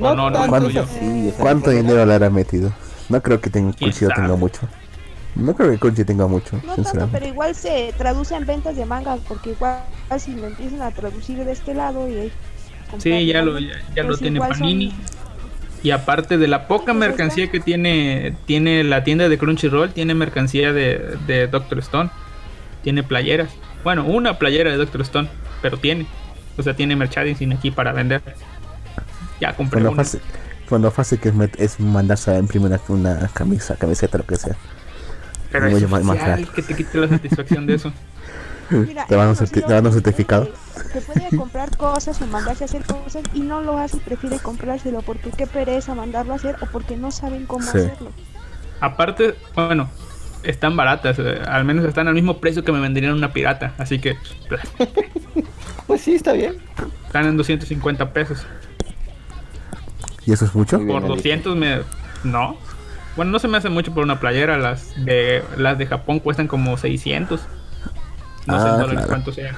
No, 0.01 0.15
no, 0.15 0.31
no, 0.31 0.39
tanto 0.41 0.61
no, 0.61 0.67
es 0.69 0.75
yo- 0.75 0.83
así, 0.83 1.29
o 1.29 1.31
sea, 1.31 1.41
¿Cuánto 1.41 1.71
dinero 1.71 2.05
le 2.05 2.15
habrá 2.15 2.31
metido? 2.31 2.73
No 3.09 3.23
creo 3.23 3.41
que 3.41 3.51
tenga, 3.51 3.73
¿Quién 3.73 3.91
Crunchyroll 3.91 4.15
sabe? 4.15 4.27
tenga 4.27 4.37
mucho. 4.39 4.61
No 5.37 5.55
creo 5.55 5.71
que 5.71 5.79
Crunchy 5.79 6.05
tenga 6.05 6.27
mucho, 6.27 6.61
No 6.65 6.75
tanto, 6.83 7.09
pero 7.13 7.27
igual 7.27 7.55
se 7.55 7.93
traduce 7.97 8.35
en 8.35 8.47
ventas 8.47 8.75
de 8.77 8.85
manga, 8.87 9.17
porque 9.29 9.51
igual 9.51 9.83
si 10.19 10.35
lo 10.35 10.47
empiezan 10.47 10.83
a 10.83 10.91
traducir 10.91 11.45
de 11.45 11.53
este 11.53 11.75
lado 11.75 12.09
y 12.09 12.15
ahí 12.17 12.33
Sí, 12.99 13.27
ya 13.27 13.43
lo, 13.43 13.59
ya, 13.59 13.73
ya 13.95 14.03
lo 14.03 14.09
pues 14.11 14.21
tiene 14.21 14.39
son- 14.41 14.49
Panini. 14.49 14.93
Y 15.83 15.91
aparte 15.91 16.39
de 16.39 16.49
la 16.49 16.67
poca 16.69 16.95
mercancía 16.95 17.49
que 17.51 17.61
tiene 17.61 18.35
tiene 18.47 18.83
la 18.83 19.05
tienda 19.05 19.29
de 19.29 19.39
Crunchyroll, 19.39 19.93
tiene 19.93 20.15
mercancía 20.15 20.73
de, 20.73 21.17
de 21.27 21.47
Doctor 21.49 21.79
Stone. 21.81 22.11
Tiene 22.83 23.03
playeras. 23.03 23.51
Bueno, 23.85 24.05
una 24.05 24.39
playera 24.39 24.71
de 24.71 24.79
Doctor 24.79 25.03
Stone, 25.03 25.29
pero 25.63 25.77
tiene. 25.79 26.07
O 26.59 26.63
sea, 26.63 26.75
tiene 26.75 26.97
merchandising 26.97 27.53
aquí 27.53 27.71
para 27.71 27.93
vender. 27.93 28.23
Ya 29.41 29.55
compré 29.55 29.81
Cuando 29.83 29.91
una. 29.93 30.03
fácil, 30.05 30.21
cuando 30.69 30.91
fácil 30.91 31.19
que 31.19 31.29
es, 31.29 31.35
es 31.59 31.81
mandarse 31.81 32.31
a 32.31 32.39
imprimir 32.39 32.69
una, 32.69 32.81
una 32.89 33.29
camisa, 33.29 33.77
camiseta, 33.77 34.19
lo 34.19 34.25
que 34.27 34.37
sea. 34.37 34.57
Pero 35.53 35.67
es 35.67 35.75
oficial, 35.83 36.05
marcar. 36.05 36.47
que 36.49 36.63
te 36.63 36.75
quite 36.75 36.99
la 36.99 37.09
satisfacción 37.09 37.67
de 37.67 37.75
eso. 37.75 37.93
Mira, 38.71 39.07
Te 39.07 39.15
van 39.15 39.29
a 39.29 39.31
que- 39.33 39.37
certificado. 39.93 40.51
Que 40.93 41.01
puede 41.01 41.37
comprar 41.37 41.77
cosas 41.77 42.21
o 42.21 42.27
mandarse 42.27 42.65
a 42.65 42.67
hacer 42.67 42.83
cosas 42.85 43.23
y 43.33 43.41
no 43.41 43.61
lo 43.61 43.79
hace 43.79 43.99
y 43.99 44.01
prefiere 44.01 44.39
comprárselo 44.41 45.03
porque 45.03 45.31
qué 45.31 45.47
pereza 45.47 45.95
mandarlo 45.95 46.33
a 46.33 46.37
hacer 46.37 46.57
o 46.61 46.67
porque 46.67 46.97
no 46.97 47.11
saben 47.13 47.47
cómo 47.47 47.63
Sí. 47.63 47.79
hacerlo. 47.79 48.11
Aparte, 48.81 49.37
bueno, 49.55 49.89
están 50.43 50.77
baratas. 50.77 51.17
eh, 51.21 51.41
Al 51.47 51.65
menos 51.65 51.85
están 51.85 52.09
al 52.09 52.15
mismo 52.15 52.39
precio 52.41 52.65
que 52.65 52.73
me 52.73 52.81
venderían 52.81 53.13
una 53.13 53.33
pirata. 53.33 53.75
Así 53.79 54.01
que 54.01 54.17
pues, 55.87 56.01
Pues 56.01 56.01
sí, 56.03 56.15
está 56.15 56.33
bien. 56.33 56.57
están 57.07 57.27
en 57.27 57.37
250 57.37 58.13
pesos. 58.13 58.45
¿Y 60.27 60.33
eso 60.33 60.45
es 60.45 60.55
mucho? 60.55 60.79
Bien. 60.79 60.89
Por 60.91 60.99
Alito. 60.99 61.15
200 61.17 61.57
me... 61.57 61.81
No. 62.25 62.57
Bueno, 63.15 63.31
no 63.31 63.39
se 63.39 63.49
me 63.49 63.57
hace 63.59 63.69
mucho 63.69 63.95
por 63.95 64.03
una 64.03 64.19
playera. 64.21 64.59
Las 64.59 64.93
de 65.05 65.43
las 65.57 65.79
de 65.79 65.87
Japón 65.87 66.19
cuestan 66.21 66.49
como 66.49 66.77
600. 66.77 67.41
No 68.47 68.61
sé 68.61 68.69
Ah, 68.69 68.73
en 68.75 68.81
dólares 68.81 68.93
claro. 68.93 69.09
cuánto 69.09 69.33
sea. 69.33 69.55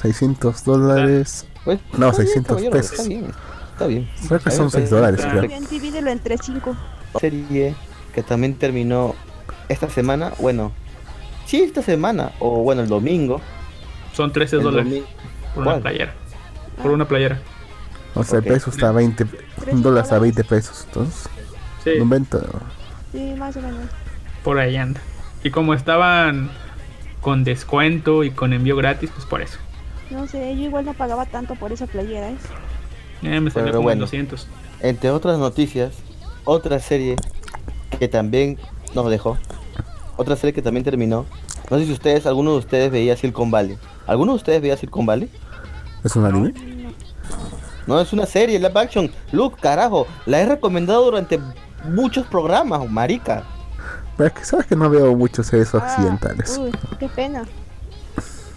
600 0.00 0.64
dólares. 0.64 1.46
Pues, 1.64 1.78
No, 1.96 2.08
está 2.08 2.22
bien, 2.22 2.32
600 2.34 2.48
caballero, 2.48 2.72
pesos. 2.72 2.92
Está 2.92 3.08
bien, 3.08 3.26
está 3.72 3.86
bien. 3.86 4.10
Creo 4.28 4.40
que 4.40 4.50
son 4.50 4.58
bien, 4.60 4.70
6 4.70 4.84
está 4.84 4.96
dólares, 4.96 5.32
bien. 5.32 5.46
Bien, 5.48 5.66
divídelo 5.68 6.10
entre 6.10 6.38
5. 6.38 6.76
serie 7.20 7.74
que 8.14 8.22
también 8.22 8.54
terminó 8.54 9.14
esta 9.68 9.88
semana, 9.88 10.32
bueno, 10.38 10.72
sí, 11.46 11.62
esta 11.62 11.82
semana, 11.82 12.32
o 12.40 12.62
bueno, 12.62 12.82
el 12.82 12.88
domingo. 12.88 13.40
Son 14.14 14.32
13 14.32 14.56
el 14.56 14.62
dólares 14.62 14.86
domingo. 14.86 15.06
Por 15.54 15.66
una 15.66 15.78
playera. 15.78 16.14
Por 16.82 16.90
una 16.92 17.06
playera. 17.06 17.38
O 18.14 18.24
sea, 18.24 18.38
Ok. 18.40 18.46
el 18.46 18.52
peso 18.54 18.70
está 18.70 18.88
a 18.88 18.92
20. 18.92 19.26
Un 19.70 19.82
dólar 19.82 20.04
está 20.04 20.16
a 20.16 20.20
20 20.20 20.44
pesos. 20.44 20.84
Entonces, 20.86 21.28
Sí, 21.84 21.90
90. 21.98 22.38
Sí, 23.12 23.34
más 23.38 23.56
o 23.56 23.60
menos. 23.62 23.80
por 24.44 24.58
ahí 24.58 24.76
anda. 24.76 25.00
Y 25.44 25.50
como 25.50 25.74
estaban 25.74 26.50
con 27.20 27.44
descuento 27.44 28.24
y 28.24 28.30
con 28.30 28.52
envío 28.52 28.76
gratis, 28.76 29.10
pues 29.14 29.26
por 29.26 29.42
eso. 29.42 29.58
No 30.10 30.26
sé, 30.26 30.56
yo 30.56 30.62
igual 30.64 30.84
no 30.86 30.94
pagaba 30.94 31.24
tanto 31.26 31.54
por 31.54 31.72
esa 31.72 31.86
playera, 31.86 32.30
¿eh? 32.30 32.36
Eh, 33.22 33.40
me 33.40 33.50
salió 33.50 33.70
como 33.72 33.82
bueno. 33.84 34.00
200. 34.02 34.48
Entre 34.80 35.10
otras 35.10 35.38
noticias, 35.38 35.94
otra 36.44 36.80
serie 36.80 37.16
que 37.98 38.08
también 38.08 38.58
nos 38.94 39.10
dejó, 39.10 39.36
otra 40.16 40.36
serie 40.36 40.52
que 40.54 40.62
también 40.62 40.84
terminó. 40.84 41.26
No 41.70 41.78
sé 41.78 41.84
si 41.86 41.92
ustedes, 41.92 42.26
alguno 42.26 42.52
de 42.52 42.58
ustedes 42.58 42.90
veía 42.90 43.16
Silicon 43.16 43.50
Valley. 43.50 43.78
¿Alguno 44.10 44.32
de 44.32 44.36
ustedes 44.38 44.60
veía 44.60 44.76
Silicon 44.76 45.06
Valley? 45.06 45.30
¿Es 46.02 46.16
un 46.16 46.24
anime? 46.26 46.52
No, 47.86 48.00
es 48.00 48.12
una 48.12 48.26
serie, 48.26 48.58
live 48.58 48.72
action. 48.74 49.08
Luke, 49.30 49.56
carajo, 49.60 50.08
la 50.26 50.40
he 50.40 50.46
recomendado 50.46 51.04
durante 51.04 51.38
muchos 51.84 52.26
programas, 52.26 52.90
marica. 52.90 53.44
Pero 54.16 54.26
es 54.26 54.32
que 54.32 54.44
sabes 54.44 54.66
que 54.66 54.74
no 54.74 54.90
veo 54.90 55.14
muchos 55.14 55.46
series 55.46 55.72
Ah, 55.76 55.78
occidentales. 55.78 56.58
uy, 56.58 56.72
qué 56.98 57.08
pena. 57.08 57.44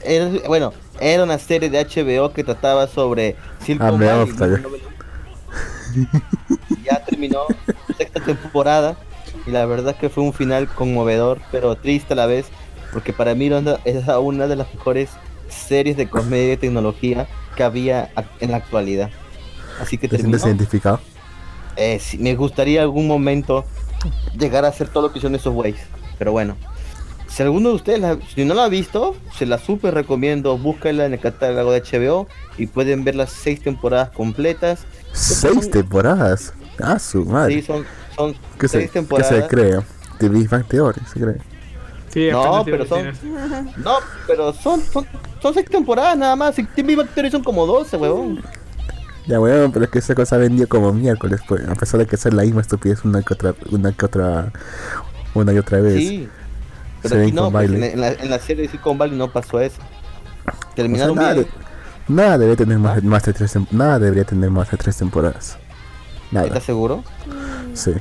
Era- 0.04 0.32
bueno, 0.48 0.74
era 1.00 1.24
una 1.24 1.38
serie 1.38 1.70
de 1.70 1.78
HBO 1.86 2.34
que 2.34 2.44
trataba 2.44 2.88
sobre 2.88 3.36
Silicon 3.64 3.88
Ah, 3.90 3.92
me 3.92 4.06
Valley. 4.08 4.26
gusta, 4.32 4.48
ya. 4.48 4.58
¿no? 4.58 4.70
ya 6.84 7.06
terminó 7.06 7.42
sexta 7.96 8.20
temporada 8.22 8.96
y 9.46 9.52
la 9.52 9.68
verdad 9.68 9.96
que 9.96 10.10
fue 10.10 10.24
un 10.24 10.34
final 10.34 10.68
conmovedor, 10.68 11.40
pero 11.52 11.76
triste 11.76 12.14
a 12.14 12.16
la 12.16 12.26
vez, 12.26 12.48
porque 12.92 13.14
para 13.14 13.36
mí 13.36 13.52
es 13.86 14.08
una 14.08 14.48
de 14.48 14.56
las 14.56 14.74
mejores 14.74 15.12
series 15.54 15.96
de 15.98 16.10
comedia 16.10 16.54
y 16.54 16.58
tecnología 16.58 17.28
que 17.56 17.64
había 17.64 18.12
en 18.40 18.52
la 18.52 18.58
actualidad. 18.58 19.10
Así 19.82 19.98
que 19.98 20.08
¿Te 20.08 20.18
terminó. 20.18 20.38
sientes 20.38 20.58
identificado? 20.58 21.00
Eh, 21.76 22.00
sí, 22.00 22.18
me 22.18 22.36
gustaría 22.36 22.82
algún 22.82 23.08
momento 23.08 23.66
llegar 24.38 24.66
a 24.66 24.68
hacer 24.70 24.88
todo 24.90 25.04
lo 25.08 25.12
que 25.14 25.20
hicieron 25.20 25.36
esos 25.36 25.54
güeyes. 25.54 25.82
Pero 26.20 26.32
bueno, 26.32 26.56
si 27.28 27.42
alguno 27.42 27.70
de 27.70 27.76
ustedes, 27.76 28.00
la- 28.00 28.20
si 28.36 28.46
no 28.46 28.54
la 28.54 28.66
ha 28.66 28.70
visto, 28.70 29.16
se 29.38 29.46
la 29.46 29.58
súper 29.58 29.94
recomiendo. 29.96 30.58
Búsquenla 30.58 31.06
en 31.06 31.14
el 31.14 31.20
catálogo 31.20 31.72
de 31.72 31.82
HBO 31.82 32.28
y 32.58 32.68
pueden 32.68 33.04
ver 33.04 33.16
las 33.16 33.32
seis 33.32 33.62
temporadas 33.62 34.10
completas. 34.12 34.86
Seis 35.14 35.70
temporadas. 35.72 36.54
Ah, 36.82 37.00
su 37.00 37.26
madre. 37.26 37.56
Sí, 37.56 37.62
son, 37.64 37.86
son 38.16 38.36
¿Qué, 38.60 38.68
se, 38.68 38.78
seis 38.80 38.90
¿Qué 38.92 38.94
temporadas. 39.00 39.34
se 39.44 39.48
cree? 39.48 39.80
The 40.20 40.30
Big 40.30 40.48
Bang 40.50 40.66
Theory, 40.68 41.02
se 41.12 41.20
cree. 41.20 41.36
Sí, 42.10 42.30
No, 42.32 42.64
pero 42.64 42.86
son-. 42.86 43.12
No, 43.78 43.96
pero 44.28 44.54
son, 44.54 44.82
son, 44.82 45.08
son 45.44 45.54
seis 45.54 45.68
temporadas 45.70 46.18
nada 46.18 46.36
más. 46.36 46.58
Y 46.58 46.64
Team 46.64 46.88
Big 46.88 46.98
Bang 46.98 47.10
Theory 47.14 47.30
son 47.30 47.44
como 47.44 47.68
12, 47.68 47.98
huevón. 47.98 48.42
Ya, 49.28 49.40
weón, 49.40 49.72
pero 49.72 49.86
es 49.86 49.92
que 49.92 50.00
esa 50.00 50.16
cosa 50.16 50.38
vendió 50.38 50.68
como 50.68 50.92
miércoles, 50.92 51.40
pues, 51.48 51.66
a 51.70 51.76
pesar 51.76 52.00
de 52.00 52.08
que 52.08 52.18
sea 52.18 52.32
la 52.32 52.42
misma 52.44 52.62
estupidez 52.62 53.06
una 53.06 53.22
que 53.22 53.34
otra, 53.36 53.54
una 53.72 53.92
que 53.94 54.06
otra, 54.06 54.52
una 55.36 55.54
y 55.54 55.58
otra 55.60 55.80
vez. 55.80 55.96
Sí. 55.96 56.28
Pero 57.04 57.22
aquí 57.22 57.32
no, 57.32 57.52
pues, 57.52 57.70
en, 57.72 58.02
la, 58.02 58.10
en 58.14 58.30
la 58.30 58.40
serie 58.40 58.64
de 58.64 58.70
Silicon 58.70 58.98
Valley 58.98 59.18
no 59.18 59.32
pasó 59.32 59.60
eso. 59.60 59.80
O 60.46 60.52
sea, 60.52 60.76
Terminaron 60.76 61.16
nada, 61.16 61.34
bien. 61.34 61.46
de- 61.46 62.14
nada 62.14 62.38
debería 62.38 62.56
tener 62.58 62.80
más, 62.80 63.04
más 63.04 63.24
de 63.24 63.34
tres 63.34 63.54
nada 63.72 64.00
debería 64.00 64.24
tener 64.26 64.50
más 64.50 64.72
de 64.72 64.78
tres 64.78 64.98
temporadas. 64.98 65.58
Nada, 66.32 66.48
¿Estás 66.48 66.64
seguro? 66.64 67.04
Mm, 67.28 67.76
sí. 67.76 67.92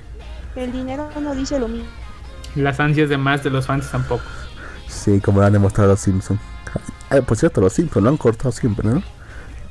El 0.57 0.73
dinero 0.73 1.09
no 1.21 1.35
dice 1.35 1.59
lo 1.61 1.69
mismo. 1.69 1.87
Las 2.57 2.81
ansias 2.81 3.09
de 3.09 3.17
más 3.17 3.43
de 3.45 3.51
los 3.51 3.67
fans 3.67 3.91
tampoco. 3.91 4.25
Sí, 4.89 5.21
como 5.21 5.41
lo 5.41 5.47
han 5.47 5.53
demostrado 5.53 5.91
los 5.91 6.01
Simpsons. 6.01 6.41
Ah, 7.13 7.21
por 7.23 7.37
cierto, 7.37 7.61
los 7.61 7.73
Simpsons 7.73 8.03
lo 8.05 8.11
han 8.11 8.17
cortado 8.17 8.53
siempre, 8.53 8.89
¿no? 8.89 9.03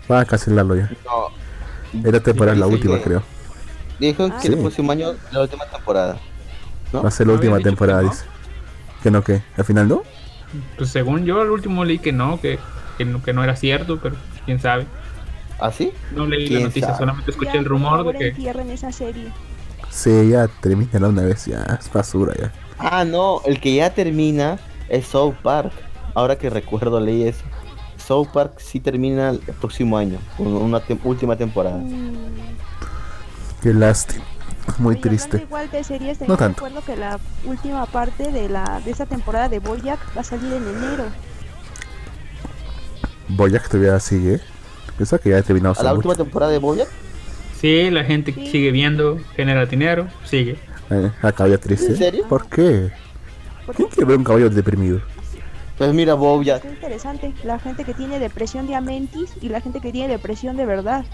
Van 0.08 0.22
a 0.22 0.26
cancelarlo 0.26 0.76
ya. 0.76 0.90
No. 1.06 2.02
Esta 2.06 2.20
temporada 2.22 2.58
la 2.58 2.68
última, 2.68 2.98
que- 2.98 3.04
creo. 3.04 3.24
Dijeron 4.00 4.32
que 4.32 4.40
Sí. 4.42 4.48
el 4.54 4.60
próximo 4.60 4.92
año 4.92 5.14
la 5.32 5.42
última 5.42 5.66
temporada. 5.66 6.18
¿No? 6.94 7.02
Va 7.04 7.08
a 7.10 7.12
ser 7.12 7.28
la 7.28 7.34
¿No 7.34 7.40
última 7.40 7.60
temporada, 7.60 8.00
que 8.02 8.06
no? 8.06 8.12
dice. 8.12 8.26
¿Que 9.04 9.12
no 9.12 9.24
qué? 9.24 9.42
¿Al 9.58 9.66
final 9.66 9.88
no? 9.88 10.04
Pues 10.78 10.90
según 10.90 11.26
yo, 11.26 11.42
al 11.42 11.50
último 11.50 11.86
leí 11.86 12.00
que 12.00 12.12
no, 12.12 12.40
que, 12.42 12.60
que 12.98 13.06
no, 13.06 13.24
que 13.24 13.34
no 13.34 13.44
era 13.44 13.56
cierto, 13.56 14.00
pero 14.02 14.16
quién 14.46 14.60
sabe. 14.60 14.86
¿Ah, 15.60 15.72
sí? 15.72 15.92
No 16.16 16.26
leí 16.26 16.44
la 16.44 16.48
¿Quién 16.50 16.64
noticia, 16.64 16.88
sabe? 16.90 17.00
solamente 17.00 17.32
escuché 17.32 17.52
Ya, 17.54 17.60
el 17.60 17.66
rumor 17.66 18.06
de 18.12 18.18
que. 18.18 18.28
entierren 18.30 18.70
esa 18.72 18.92
serie. 18.92 19.32
Sí, 19.90 20.30
ya 20.30 20.48
termina 20.48 21.08
una 21.08 21.22
vez, 21.24 21.46
ya 21.46 21.64
es 21.80 21.92
basura 21.92 22.34
ya. 22.40 22.52
Ah, 22.80 23.06
no, 23.06 23.42
el 23.46 23.60
que 23.60 23.76
ya 23.76 23.94
termina 23.94 24.58
es 24.90 25.06
South 25.08 25.36
Park. 25.44 25.72
Ahora 26.14 26.38
que 26.38 26.50
recuerdo 26.50 27.00
leí 27.00 27.24
eso. 27.24 27.44
South 27.98 28.28
Park 28.34 28.54
sí 28.58 28.80
termina 28.80 29.30
el 29.30 29.40
próximo 29.40 29.98
año, 29.98 30.18
con 30.38 30.48
una 30.48 30.80
tem- 30.82 31.00
última 31.04 31.36
temporada. 31.36 31.78
Mm. 31.78 32.16
Qué 33.62 33.74
lástima. 33.74 34.24
Muy 34.80 34.94
Oye, 34.96 35.02
triste. 35.02 35.38
Igual 35.44 35.70
de 35.72 35.84
series, 35.84 36.20
No 36.22 36.36
tanto. 36.38 36.66
recuerdo 36.66 36.86
que 36.86 36.96
la 36.98 37.20
última 37.46 37.86
parte 37.86 38.32
de 38.32 38.50
la 38.50 38.82
de 38.84 38.92
esta 38.92 39.06
temporada 39.06 39.50
de 39.50 39.60
Bojack 39.60 40.00
va 40.16 40.22
a 40.22 40.24
salir 40.24 40.52
en 40.54 40.64
enero. 40.68 41.06
Boyack 43.30 43.68
todavía 43.70 44.00
sigue. 44.00 44.40
Pensaba 44.98 45.22
que 45.22 45.30
ya 45.30 45.38
ha 45.38 45.42
terminado 45.42 45.76
¿A 45.80 45.84
la 45.84 45.94
mucho. 45.94 46.10
última 46.10 46.24
temporada 46.24 46.52
de 46.52 46.58
Bojack? 46.60 46.88
Sí, 47.60 47.90
la 47.92 48.04
gente 48.04 48.34
Sí. 48.34 48.48
sigue 48.52 48.72
viendo, 48.72 49.20
genera 49.36 49.66
dinero, 49.66 50.08
sigue. 50.26 50.58
Eh, 50.90 51.12
a 51.22 51.32
caballo 51.32 51.60
triste. 51.60 51.88
¿En 51.92 51.98
serio? 51.98 52.26
¿Por 52.28 52.48
qué? 52.48 52.92
¿Por 53.66 53.76
¿Quién 53.76 53.88
quiere 53.90 54.06
ver 54.06 54.18
un 54.18 54.24
caballo 54.24 54.50
deprimido? 54.50 55.02
Pues 55.82 55.96
mira, 55.96 56.14
Bojack. 56.14 56.58
Está 56.64 56.70
interesante. 56.76 57.34
La 57.44 57.58
gente 57.58 57.84
que 57.86 57.96
tiene 57.96 58.20
depresión 58.20 58.68
de 58.68 58.76
amentis 58.76 59.32
y 59.42 59.50
la 59.50 59.62
gente 59.62 59.80
que 59.80 59.92
tiene 59.92 60.10
depresión 60.10 60.56
de 60.56 60.68
verdad. 60.68 61.06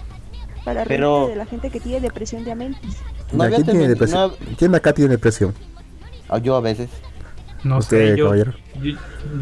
Para 0.62 0.84
Pero- 0.84 1.28
de 1.28 1.36
la 1.36 1.46
gente 1.46 1.70
que 1.70 1.80
tiene 1.80 2.00
depresión 2.02 2.44
de 2.44 2.52
amentis. 2.52 2.98
No 3.32 3.44
Ya, 3.48 3.50
¿Quién 3.56 3.64
tiene 3.64 3.88
depresión? 3.88 4.30
no- 4.38 4.56
¿Quién 4.58 4.74
acá 4.74 4.92
tiene 4.92 5.08
depresión? 5.12 5.54
Ah, 6.28 6.36
yo 6.36 6.54
a 6.54 6.60
veces. 6.60 6.90
No 7.64 7.78
Usted, 7.78 8.10
sé, 8.12 8.18
yo, 8.18 8.34
yo, 8.34 8.44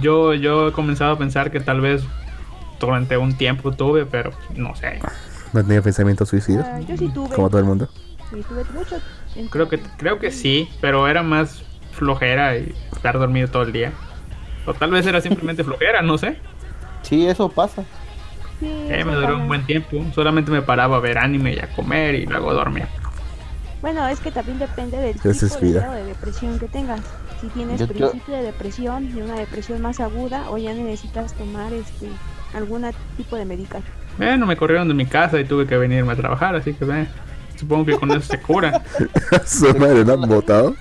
yo, 0.00 0.34
yo 0.34 0.68
he 0.68 0.72
comenzado 0.72 1.14
a 1.14 1.18
pensar 1.18 1.50
que 1.50 1.58
tal 1.58 1.80
vez 1.80 2.04
durante 2.78 3.16
un 3.16 3.36
tiempo 3.36 3.72
tuve, 3.72 4.06
pero 4.06 4.30
no 4.54 4.76
sé. 4.76 5.00
¿No 5.52 5.64
tenía 5.64 5.82
pensamientos 5.82 6.28
suicidas? 6.28 6.68
Ah, 6.70 6.78
yo 6.78 6.96
sí 6.96 7.08
tuve. 7.08 7.34
Como 7.34 7.48
todo 7.50 7.58
el 7.58 7.64
mundo. 7.66 7.88
Y 8.30 8.42
tuve 8.42 8.62
mucho. 8.72 9.00
Creo 9.50 9.68
que, 9.68 9.80
creo 9.96 10.20
que 10.20 10.30
sí, 10.30 10.68
pero 10.80 11.08
era 11.08 11.24
más 11.24 11.64
flojera 11.90 12.56
y 12.56 12.72
estar 12.92 13.18
dormido 13.18 13.48
todo 13.48 13.64
el 13.64 13.72
día. 13.72 13.92
O 14.66 14.74
tal 14.74 14.90
vez 14.90 15.06
era 15.06 15.20
simplemente 15.20 15.62
flojera, 15.64 16.02
no 16.02 16.18
sé. 16.18 16.36
Sí, 17.02 17.26
eso 17.26 17.48
pasa. 17.48 17.84
Sí, 18.60 18.66
Eh, 18.66 18.96
eso 19.00 19.06
me 19.06 19.14
duró 19.14 19.26
pasa. 19.28 19.38
un 19.40 19.48
buen 19.48 19.64
tiempo. 19.66 20.04
Solamente 20.14 20.50
me 20.50 20.62
paraba 20.62 20.96
a 20.96 21.00
ver 21.00 21.18
anime 21.18 21.54
y 21.54 21.58
a 21.58 21.68
comer 21.74 22.14
y 22.16 22.26
luego 22.26 22.52
dormía. 22.52 22.88
Bueno, 23.82 24.08
es 24.08 24.18
que 24.20 24.32
también 24.32 24.58
depende 24.58 24.96
del 24.96 25.14
tipo 25.14 25.28
es 25.28 25.40
de 25.60 25.60
vida. 25.66 25.80
grado 25.80 25.94
de 25.94 26.04
depresión 26.04 26.58
que 26.58 26.66
tengas. 26.66 27.00
Si 27.40 27.46
tienes 27.48 27.78
Yo- 27.78 27.86
yo- 27.86 27.92
principio 28.10 28.34
de 28.34 28.42
depresión 28.42 29.12
y 29.16 29.20
una 29.20 29.34
depresión 29.34 29.80
más 29.82 30.00
aguda 30.00 30.50
o 30.50 30.56
ya 30.58 30.72
necesitas 30.72 31.34
tomar 31.34 31.72
este 31.72 32.08
algún 32.54 32.86
tipo 33.18 33.36
de 33.36 33.44
medicación. 33.44 33.84
Bueno, 34.16 34.46
me 34.46 34.56
corrieron 34.56 34.88
de 34.88 34.94
mi 34.94 35.04
casa 35.04 35.38
y 35.38 35.44
tuve 35.44 35.66
que 35.66 35.76
venirme 35.76 36.14
a 36.14 36.16
trabajar, 36.16 36.56
así 36.56 36.72
que 36.72 36.86
ve, 36.86 37.06
supongo 37.56 37.84
que 37.84 37.96
con 37.98 38.10
eso 38.10 38.22
se 38.22 38.40
cura. 38.40 38.82
Su 39.44 39.66
madre 39.78 40.04
lo 40.04 40.14
han 40.14 40.22
votado. 40.22 40.74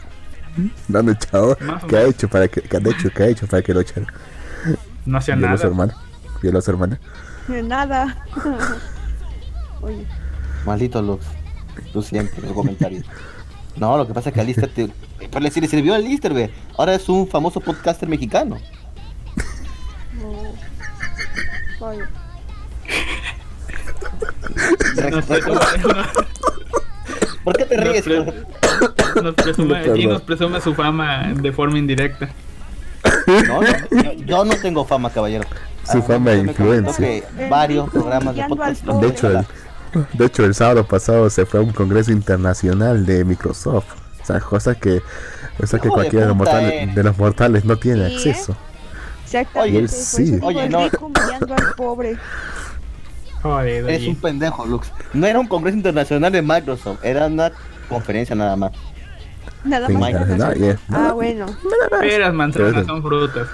Lo 0.88 1.00
han 1.00 1.10
echado. 1.10 1.58
Más 1.62 1.84
o 1.84 1.88
¿Qué 1.88 1.98
ha 1.98 2.04
hecho 2.04 2.28
para 2.30 2.48
que, 2.48 2.62
qué 2.62 2.78
han 2.78 2.88
hecho? 2.88 3.10
¿Qué 3.10 3.24
ha 3.24 3.28
hecho 3.28 3.48
para 3.48 3.62
que 3.64 3.74
lo 3.74 3.82
echaran? 3.82 4.08
No 5.06 5.18
hacía 5.18 5.36
Violó 5.36 5.54
a 5.54 5.58
su 5.58 5.64
nada. 5.64 5.70
hermana. 5.70 5.98
Violó 6.42 6.60
a 6.60 6.62
su 6.62 6.72
hermana. 6.72 7.00
Nada. 7.48 8.26
Oye, 9.82 10.06
Maldito 10.66 11.02
Lux. 11.02 11.26
Tú 11.94 12.02
siempre, 12.02 12.42
los 12.42 12.54
comentarios. 12.54 13.06
No, 13.76 13.98
lo 13.98 14.08
que 14.08 14.14
pasa 14.14 14.30
es 14.30 14.36
que 14.36 14.42
Alistair 14.42 14.74
te. 14.74 14.90
Pero 15.20 15.40
le, 15.42 15.50
le 15.52 15.68
sirvió 15.68 15.94
a 15.94 15.98
Alistair, 15.98 16.34
ve. 16.34 16.50
Ahora 16.78 16.96
es 16.96 17.08
un 17.10 17.28
famoso 17.28 17.60
podcaster 17.60 18.08
mexicano. 18.08 18.58
no. 20.20 21.86
Oye, 21.88 22.04
Nos 25.12 25.26
presume, 25.26 25.60
¿Por 27.46 27.56
qué 27.56 27.64
te 27.66 27.78
nos 27.78 27.88
ríes? 27.88 28.02
pre- 28.04 28.26
nos 29.24 29.36
presume- 29.36 29.82
Perdón. 29.82 29.98
y 30.02 30.08
nos 30.08 30.22
presume 30.24 30.60
su 30.60 30.74
fama 30.76 31.32
de 31.34 31.52
forma 31.54 31.78
indirecta. 31.80 32.28
No, 33.48 33.62
no, 33.62 33.68
yo, 34.04 34.12
yo 34.26 34.46
no 34.46 34.56
tengo 34.62 34.84
fama, 34.84 35.10
caballero. 35.12 35.46
Su 35.90 36.02
fama 36.02 36.32
de 36.32 36.38
comentó 36.54 36.64
influencia. 36.64 37.24
varios 37.50 37.90
programas 37.92 38.36
de 38.36 38.44
podcast. 38.46 38.84
De 38.84 39.08
hecho, 39.08 39.30
el, 39.30 39.46
de 40.14 40.26
hecho, 40.26 40.44
el 40.44 40.56
sábado 40.56 40.86
pasado 40.88 41.30
se 41.30 41.46
fue 41.46 41.60
a 41.60 41.64
un 41.64 41.72
congreso 41.72 42.12
internacional 42.12 43.06
de 43.06 43.24
Microsoft. 43.24 43.86
O 44.22 44.26
sea, 44.26 44.40
cosas 44.40 44.78
que, 44.78 45.02
cosas 45.58 45.80
que 45.80 45.88
cualquiera 45.90 46.22
de 46.26 46.30
los, 46.30 46.38
mortales, 46.38 46.74
eres. 46.74 46.96
de 46.96 47.04
los 47.04 47.18
mortales 47.18 47.64
no 47.64 47.78
tiene 47.78 48.08
Sí, 48.08 48.30
¿eh? 48.30 48.32
acceso. 48.32 48.58
exactamente. 49.24 49.78
Oye, 49.78 49.80
por 49.82 49.90
sí. 49.90 50.40
Oye, 50.42 50.70
no. 50.70 50.80
al 50.80 51.74
pobre. 51.78 52.18
Joder, 53.46 53.86
oye. 53.86 54.10
un 54.10 54.16
pendejo, 54.16 54.66
Lux. 54.66 54.92
No 55.14 55.28
era 55.28 55.40
un 55.40 55.46
congreso 55.46 55.78
internacional 55.78 56.32
de 56.32 56.42
Microsoft, 56.42 57.06
era 57.06 57.28
una 57.28 57.52
conferencia 57.88 58.36
nada 58.36 58.56
más. 58.56 58.72
Nada 59.64 59.88
más. 59.88 60.10
internacional, 60.10 60.56
yeah. 60.56 60.80
Ah, 60.90 61.12
bueno. 61.14 61.46
Peras, 62.00 62.34
manzanas 62.34 62.88
son 62.88 63.04
frutas. 63.04 63.48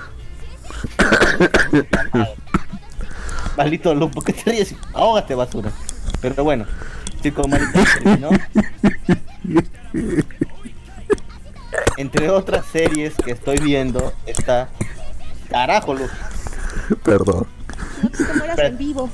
Maldito 3.57 3.93
Lux, 3.93 4.15
¿por 4.15 4.23
qué 4.23 4.31
te 4.31 4.49
ríes? 4.49 4.73
Ahógate, 4.93 5.35
basura. 5.35 5.71
Pero 6.21 6.41
bueno, 6.45 6.65
chico 7.21 7.45
malito 7.49 7.79
terminó. 8.01 8.29
Entre 11.97 12.29
otras 12.29 12.65
series 12.67 13.13
que 13.15 13.31
estoy 13.31 13.59
viendo 13.59 14.13
está. 14.25 14.69
Carajo, 15.49 15.95
Lux. 15.95 16.11
Perdón. 17.03 17.45
No 18.03 18.09
te 18.09 18.33
mueras 18.35 18.59
en 18.59 18.77
vivo. 18.77 19.09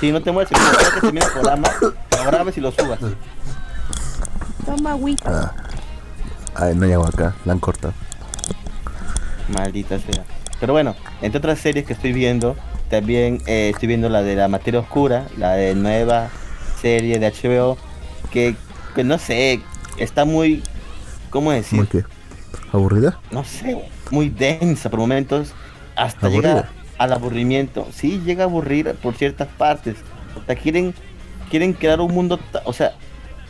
Si 0.00 0.10
no 0.10 0.22
te 0.22 0.32
mueres, 0.32 0.50
que 0.50 1.08
el 1.08 1.18
programa, 1.18 1.68
lo 1.80 2.24
grabes 2.24 2.56
y 2.56 2.60
lo 2.62 2.72
subas. 2.72 2.98
Toma 4.64 4.92
agüita. 4.92 5.52
Ah. 5.54 5.54
Ay, 6.54 6.74
no 6.74 6.86
hay 6.86 6.92
agua 6.92 7.08
acá, 7.08 7.34
la 7.44 7.52
han 7.52 7.58
cortado. 7.58 7.92
Maldita 9.48 9.98
sea. 9.98 10.24
Pero 10.58 10.72
bueno, 10.72 10.96
entre 11.20 11.38
otras 11.38 11.58
series 11.58 11.84
que 11.84 11.92
estoy 11.92 12.12
viendo, 12.12 12.56
también 12.88 13.42
eh, 13.46 13.70
estoy 13.72 13.88
viendo 13.88 14.08
la 14.08 14.22
de 14.22 14.36
la 14.36 14.48
materia 14.48 14.80
oscura, 14.80 15.26
la 15.36 15.52
de 15.52 15.74
nueva 15.74 16.28
serie 16.80 17.18
de 17.18 17.30
HBO, 17.30 17.76
que, 18.30 18.56
que 18.94 19.04
no 19.04 19.18
sé, 19.18 19.60
está 19.98 20.24
muy, 20.24 20.62
¿cómo 21.30 21.52
decir? 21.52 21.78
¿Cómo 21.78 21.90
que? 21.90 22.04
¿Aburrida? 22.72 23.18
No 23.30 23.44
sé, 23.44 23.84
muy 24.10 24.30
densa 24.30 24.88
por 24.88 24.98
momentos, 24.98 25.52
hasta 25.94 26.26
Aburrida. 26.26 26.54
llega 26.54 26.79
al 27.00 27.14
aburrimiento. 27.14 27.88
Sí, 27.94 28.20
llega 28.26 28.44
a 28.44 28.46
aburrir 28.46 28.94
por 29.02 29.14
ciertas 29.14 29.48
partes. 29.48 29.96
O 30.36 30.44
sea, 30.44 30.54
quieren, 30.54 30.94
quieren 31.48 31.72
crear 31.72 31.98
un 32.02 32.12
mundo, 32.12 32.38
o 32.64 32.74
sea, 32.74 32.92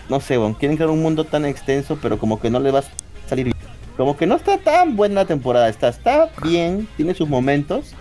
no 0.09 0.21
sé, 0.21 0.37
bueno, 0.37 0.57
quieren 0.57 0.77
crear 0.77 0.89
un 0.89 1.03
mundo 1.03 1.25
tan 1.25 1.45
extenso, 1.45 1.99
pero 2.01 2.17
como 2.17 2.41
que 2.41 2.49
no 2.49 2.61
le 2.61 2.71
va 2.71 2.79
a 2.79 2.85
salir 3.29 3.47
bien. 3.47 3.57
Como 3.97 4.17
que 4.17 4.25
no 4.25 4.37
está 4.37 4.57
tan 4.59 4.95
buena 4.95 5.17
la 5.17 5.25
temporada, 5.25 5.69
está, 5.69 5.89
está 5.89 6.31
bien, 6.45 6.87
tiene 6.97 7.13
sus 7.13 7.29
momentos, 7.29 7.93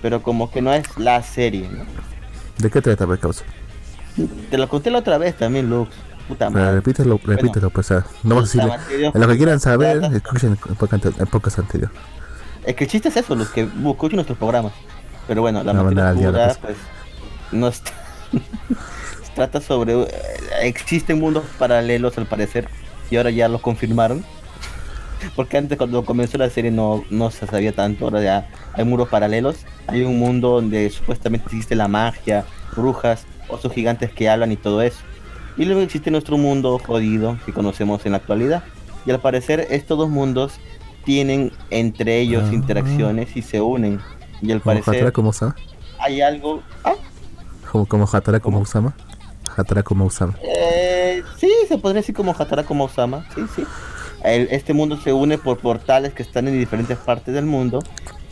pero 0.00 0.22
como 0.22 0.50
que 0.50 0.62
no 0.62 0.72
es 0.72 0.84
la 0.96 1.22
serie, 1.22 1.68
¿no? 1.68 1.84
¿De 2.56 2.70
qué 2.70 2.80
trata, 2.80 3.04
pues, 3.04 3.20
causa? 3.20 3.44
Te 4.50 4.56
lo 4.56 4.66
conté 4.66 4.90
la 4.90 5.00
otra 5.00 5.18
vez 5.18 5.36
también, 5.36 5.68
Lux. 5.68 5.94
Puta 6.26 6.48
madre. 6.48 6.72
repítelo, 6.72 7.20
repítelo, 7.22 7.68
pues, 7.68 7.90
no 7.90 8.02
vamos 8.34 8.56
a 8.56 8.64
decirle. 8.64 9.10
En 9.14 9.20
lo 9.20 9.28
que 9.28 9.36
quieran 9.36 9.60
saber, 9.60 10.02
escuchen 10.14 10.56
el 10.62 11.26
podcast 11.26 11.58
anterior. 11.58 11.90
Es 12.66 12.74
que 12.74 12.84
el 12.84 12.90
chiste 12.90 13.08
es 13.08 13.16
eso, 13.16 13.34
los 13.34 13.48
que 13.50 13.62
escuchen 13.62 14.16
nuestros 14.16 14.38
programas. 14.38 14.72
Pero 15.26 15.42
bueno, 15.42 15.62
la 15.64 15.72
No, 15.72 15.84
materia 15.84 16.04
nada, 16.04 16.20
ya, 16.20 16.28
oscura, 16.28 16.46
pues. 16.46 16.58
pues, 16.60 16.76
no 17.52 17.68
está. 17.68 17.92
trata 19.34 19.60
sobre. 19.60 19.94
eh, 20.02 20.08
existen 20.62 21.18
mundos 21.20 21.44
paralelos 21.58 22.16
al 22.18 22.26
parecer. 22.26 22.68
Y 23.10 23.16
ahora 23.16 23.30
ya 23.30 23.48
lo 23.48 23.60
confirmaron. 23.60 24.24
Porque 25.36 25.56
antes 25.58 25.78
cuando 25.78 26.04
comenzó 26.04 26.38
la 26.38 26.50
serie 26.50 26.70
no, 26.70 27.04
no 27.10 27.30
se 27.30 27.46
sabía 27.46 27.72
tanto. 27.72 28.04
Ahora 28.06 28.22
ya 28.22 28.48
hay 28.74 28.84
mundos 28.84 29.08
paralelos. 29.08 29.58
Hay 29.86 30.02
un 30.02 30.18
mundo 30.18 30.50
donde 30.50 30.90
supuestamente 30.90 31.46
existe 31.46 31.76
la 31.76 31.88
magia, 31.88 32.44
brujas, 32.74 33.26
osos 33.48 33.72
gigantes 33.72 34.10
que 34.12 34.28
hablan 34.28 34.52
y 34.52 34.56
todo 34.56 34.82
eso. 34.82 34.98
Y 35.56 35.64
luego 35.64 35.80
existe 35.80 36.10
nuestro 36.10 36.36
mundo 36.36 36.78
jodido 36.78 37.38
que 37.46 37.52
conocemos 37.52 38.04
en 38.06 38.12
la 38.12 38.18
actualidad. 38.18 38.64
Y 39.06 39.10
al 39.10 39.20
parecer 39.20 39.68
estos 39.70 39.96
dos 39.96 40.10
mundos 40.10 40.58
tienen 41.06 41.52
entre 41.70 42.18
ellos 42.20 42.42
Ah. 42.50 42.52
interacciones 42.54 43.34
y 43.36 43.40
se 43.40 43.62
unen. 43.62 44.00
Y 44.42 44.52
al 44.52 44.60
Como 44.60 44.72
Hatara 44.72 44.84
parecer 44.84 45.12
como 45.12 45.30
Usama. 45.30 45.56
hay 45.98 46.20
algo... 46.20 46.62
Ah, 46.84 46.92
Como, 47.72 47.86
como 47.86 48.04
Hatara 48.12 48.40
como. 48.40 48.58
Usama. 48.60 48.94
Hatara 49.56 49.82
como 49.82 50.04
Usama. 50.04 50.34
eh, 50.42 51.22
sí, 51.38 51.50
se 51.68 51.78
podría 51.78 52.00
decir 52.02 52.14
como 52.14 52.34
Hatara 52.38 52.64
como 52.64 52.84
Osama. 52.84 53.24
Sí, 53.34 53.42
sí. 53.54 53.64
El- 54.22 54.48
este 54.50 54.72
mundo 54.74 54.96
se 54.98 55.12
une 55.12 55.38
por 55.38 55.58
portales 55.58 56.12
que 56.12 56.22
están 56.22 56.48
en 56.48 56.58
diferentes 56.58 56.98
partes 56.98 57.32
del 57.34 57.46
mundo. 57.46 57.78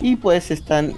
Y 0.01 0.17
pues 0.17 0.51
están... 0.51 0.91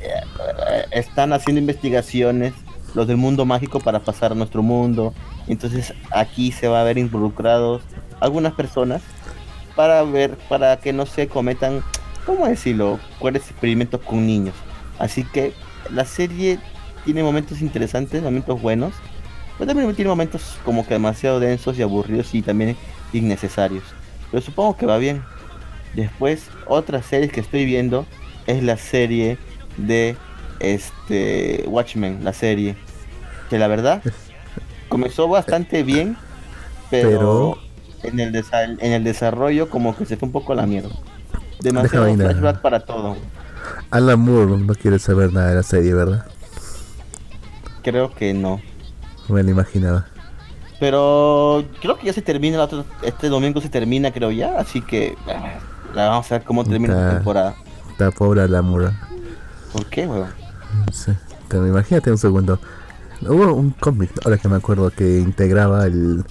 eh, 0.00 0.84
están 0.92 1.32
haciendo 1.32 1.58
investigaciones 1.60 2.52
los 2.94 3.06
del 3.06 3.16
mundo 3.16 3.46
mágico 3.46 3.80
para 3.80 4.00
pasar 4.00 4.32
a 4.32 4.34
nuestro 4.34 4.62
mundo. 4.62 5.14
Entonces 5.48 5.94
aquí 6.12 6.52
se 6.52 6.68
va 6.68 6.82
a 6.82 6.84
ver 6.84 6.98
involucrados 6.98 7.82
algunas 8.20 8.52
personas 8.52 9.00
para 9.74 10.02
ver, 10.02 10.36
para 10.48 10.76
que 10.78 10.92
no 10.92 11.06
se 11.06 11.28
cometan, 11.28 11.82
¿cómo 12.26 12.46
decirlo? 12.46 12.98
Cuáles 13.18 13.50
experimentos 13.50 14.00
con 14.00 14.26
niños. 14.26 14.54
Así 14.98 15.24
que 15.24 15.52
la 15.90 16.04
serie 16.04 16.58
tiene 17.04 17.22
momentos 17.22 17.60
interesantes, 17.60 18.22
momentos 18.22 18.60
buenos, 18.60 18.92
pero 19.58 19.68
también 19.68 19.94
tiene 19.94 20.08
momentos 20.08 20.56
como 20.64 20.86
que 20.86 20.94
demasiado 20.94 21.40
densos 21.40 21.78
y 21.78 21.82
aburridos 21.82 22.34
y 22.34 22.42
también 22.42 22.76
innecesarios. 23.12 23.84
Pero 24.30 24.42
supongo 24.42 24.76
que 24.76 24.86
va 24.86 24.98
bien. 24.98 25.22
Después, 25.94 26.48
otra 26.66 27.02
serie 27.02 27.28
que 27.28 27.40
estoy 27.40 27.64
viendo 27.64 28.06
es 28.46 28.62
la 28.62 28.76
serie 28.76 29.38
de 29.76 30.16
este 30.60 31.64
Watchmen, 31.66 32.24
la 32.24 32.32
serie. 32.32 32.76
Que 33.50 33.58
la 33.58 33.68
verdad 33.68 34.02
comenzó 34.88 35.28
bastante 35.28 35.82
bien, 35.82 36.16
pero, 36.90 37.58
en, 38.02 38.20
el 38.20 38.32
desa- 38.32 38.76
en 38.78 38.92
el 38.92 39.04
desarrollo 39.04 39.68
como 39.70 39.96
que 39.96 40.04
se 40.06 40.16
fue 40.16 40.26
un 40.26 40.32
poco 40.32 40.52
a 40.52 40.56
la 40.56 40.66
mierda. 40.66 40.90
Demasiado 41.60 42.04
Déjame 42.06 42.24
ir 42.24 42.30
flashback 42.30 42.60
para 42.60 42.80
todo. 42.80 43.16
Alan 43.90 44.18
Moore 44.20 44.56
no 44.58 44.74
quiere 44.74 44.98
saber 44.98 45.32
nada 45.32 45.48
de 45.50 45.54
la 45.56 45.62
serie, 45.62 45.94
¿verdad? 45.94 46.26
Creo 47.82 48.14
que 48.14 48.34
no. 48.34 48.60
Me 49.28 49.42
lo 49.42 49.50
imaginaba. 49.50 50.06
Pero 50.80 51.64
creo 51.80 51.96
que 51.96 52.06
ya 52.06 52.12
se 52.12 52.22
termina 52.22 52.58
la 52.58 52.64
otra- 52.64 52.84
este 53.02 53.28
domingo 53.28 53.60
se 53.60 53.68
termina 53.68 54.10
creo 54.10 54.30
ya, 54.32 54.58
así 54.58 54.80
que 54.82 55.14
ah, 55.28 55.60
la 55.94 56.08
vamos 56.08 56.30
a 56.32 56.38
ver 56.38 56.44
cómo 56.44 56.64
termina 56.64 56.94
la 56.94 57.00
Puta. 57.02 57.14
temporada. 57.16 57.54
Está 57.92 58.10
pobre 58.10 58.42
Alan 58.42 58.64
Moore. 58.64 58.90
¿Por 59.72 59.86
qué, 59.86 60.06
weón? 60.06 60.28
Sí. 60.92 61.12
Pero 61.48 61.66
imagínate 61.68 62.10
un 62.10 62.18
segundo. 62.18 62.58
Hubo 63.20 63.54
un 63.54 63.70
cómic, 63.70 64.10
ahora 64.24 64.38
que 64.38 64.48
me 64.48 64.56
acuerdo, 64.56 64.90
que 64.90 65.18
integraba 65.20 65.86
el, 65.86 66.24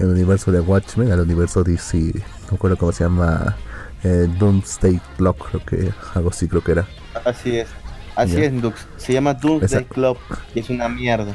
el 0.00 0.06
universo 0.08 0.50
de 0.50 0.60
Watchmen 0.60 1.12
al 1.12 1.20
universo 1.20 1.62
DC. 1.62 1.96
No 1.96 2.22
me 2.50 2.56
acuerdo 2.56 2.76
cómo 2.76 2.92
se 2.92 3.04
llama. 3.04 3.56
Eh, 4.02 4.26
Doomsday 4.38 4.98
Clock, 5.18 5.50
creo 5.50 5.64
que 5.66 5.92
algo 6.14 6.30
así 6.30 6.48
creo 6.48 6.64
que 6.64 6.72
era. 6.72 6.86
Así 7.24 7.58
es. 7.58 7.68
Así 8.16 8.32
Ya. 8.36 8.44
es, 8.44 8.62
Dux. 8.62 8.86
Se 8.96 9.12
llama 9.12 9.34
Doomsday 9.34 9.82
Esa- 9.82 9.88
Club 9.88 10.16
y 10.54 10.60
es 10.60 10.70
una 10.70 10.88
mierda. 10.88 11.34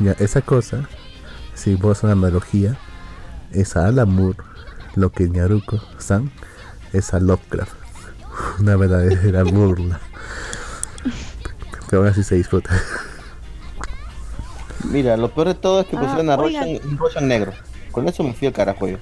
Ya, 0.00 0.12
esa 0.18 0.42
cosa, 0.42 0.86
si 1.54 1.74
vos 1.76 2.02
una 2.02 2.12
analogía, 2.12 2.76
es 3.52 3.74
a 3.76 3.86
Alan 3.86 4.10
Moore 4.14 4.36
lo 4.96 5.10
que 5.12 5.28
Naruto 5.28 5.82
San 5.98 6.30
es 6.92 7.14
a 7.14 7.20
Lovecraft. 7.20 7.72
Una 8.60 8.76
verdadera 8.76 9.42
burla. 9.44 9.98
Pero 11.88 12.02
aún 12.02 12.08
así 12.10 12.22
se 12.22 12.34
disfruta. 12.34 12.70
Mira, 14.90 15.16
lo 15.16 15.30
peor 15.32 15.48
de 15.48 15.54
todo 15.54 15.80
es 15.80 15.86
que 15.86 15.96
Ah, 15.96 16.00
pusieron 16.00 16.30
a. 16.30 16.36
Roshan, 16.36 16.98
Roshan 16.98 17.28
negro. 17.28 17.52
Con 17.94 18.08
eso 18.08 18.24
me 18.24 18.34
fui 18.34 18.48
al 18.48 18.52
carajo 18.52 18.88
yo. 18.88 18.96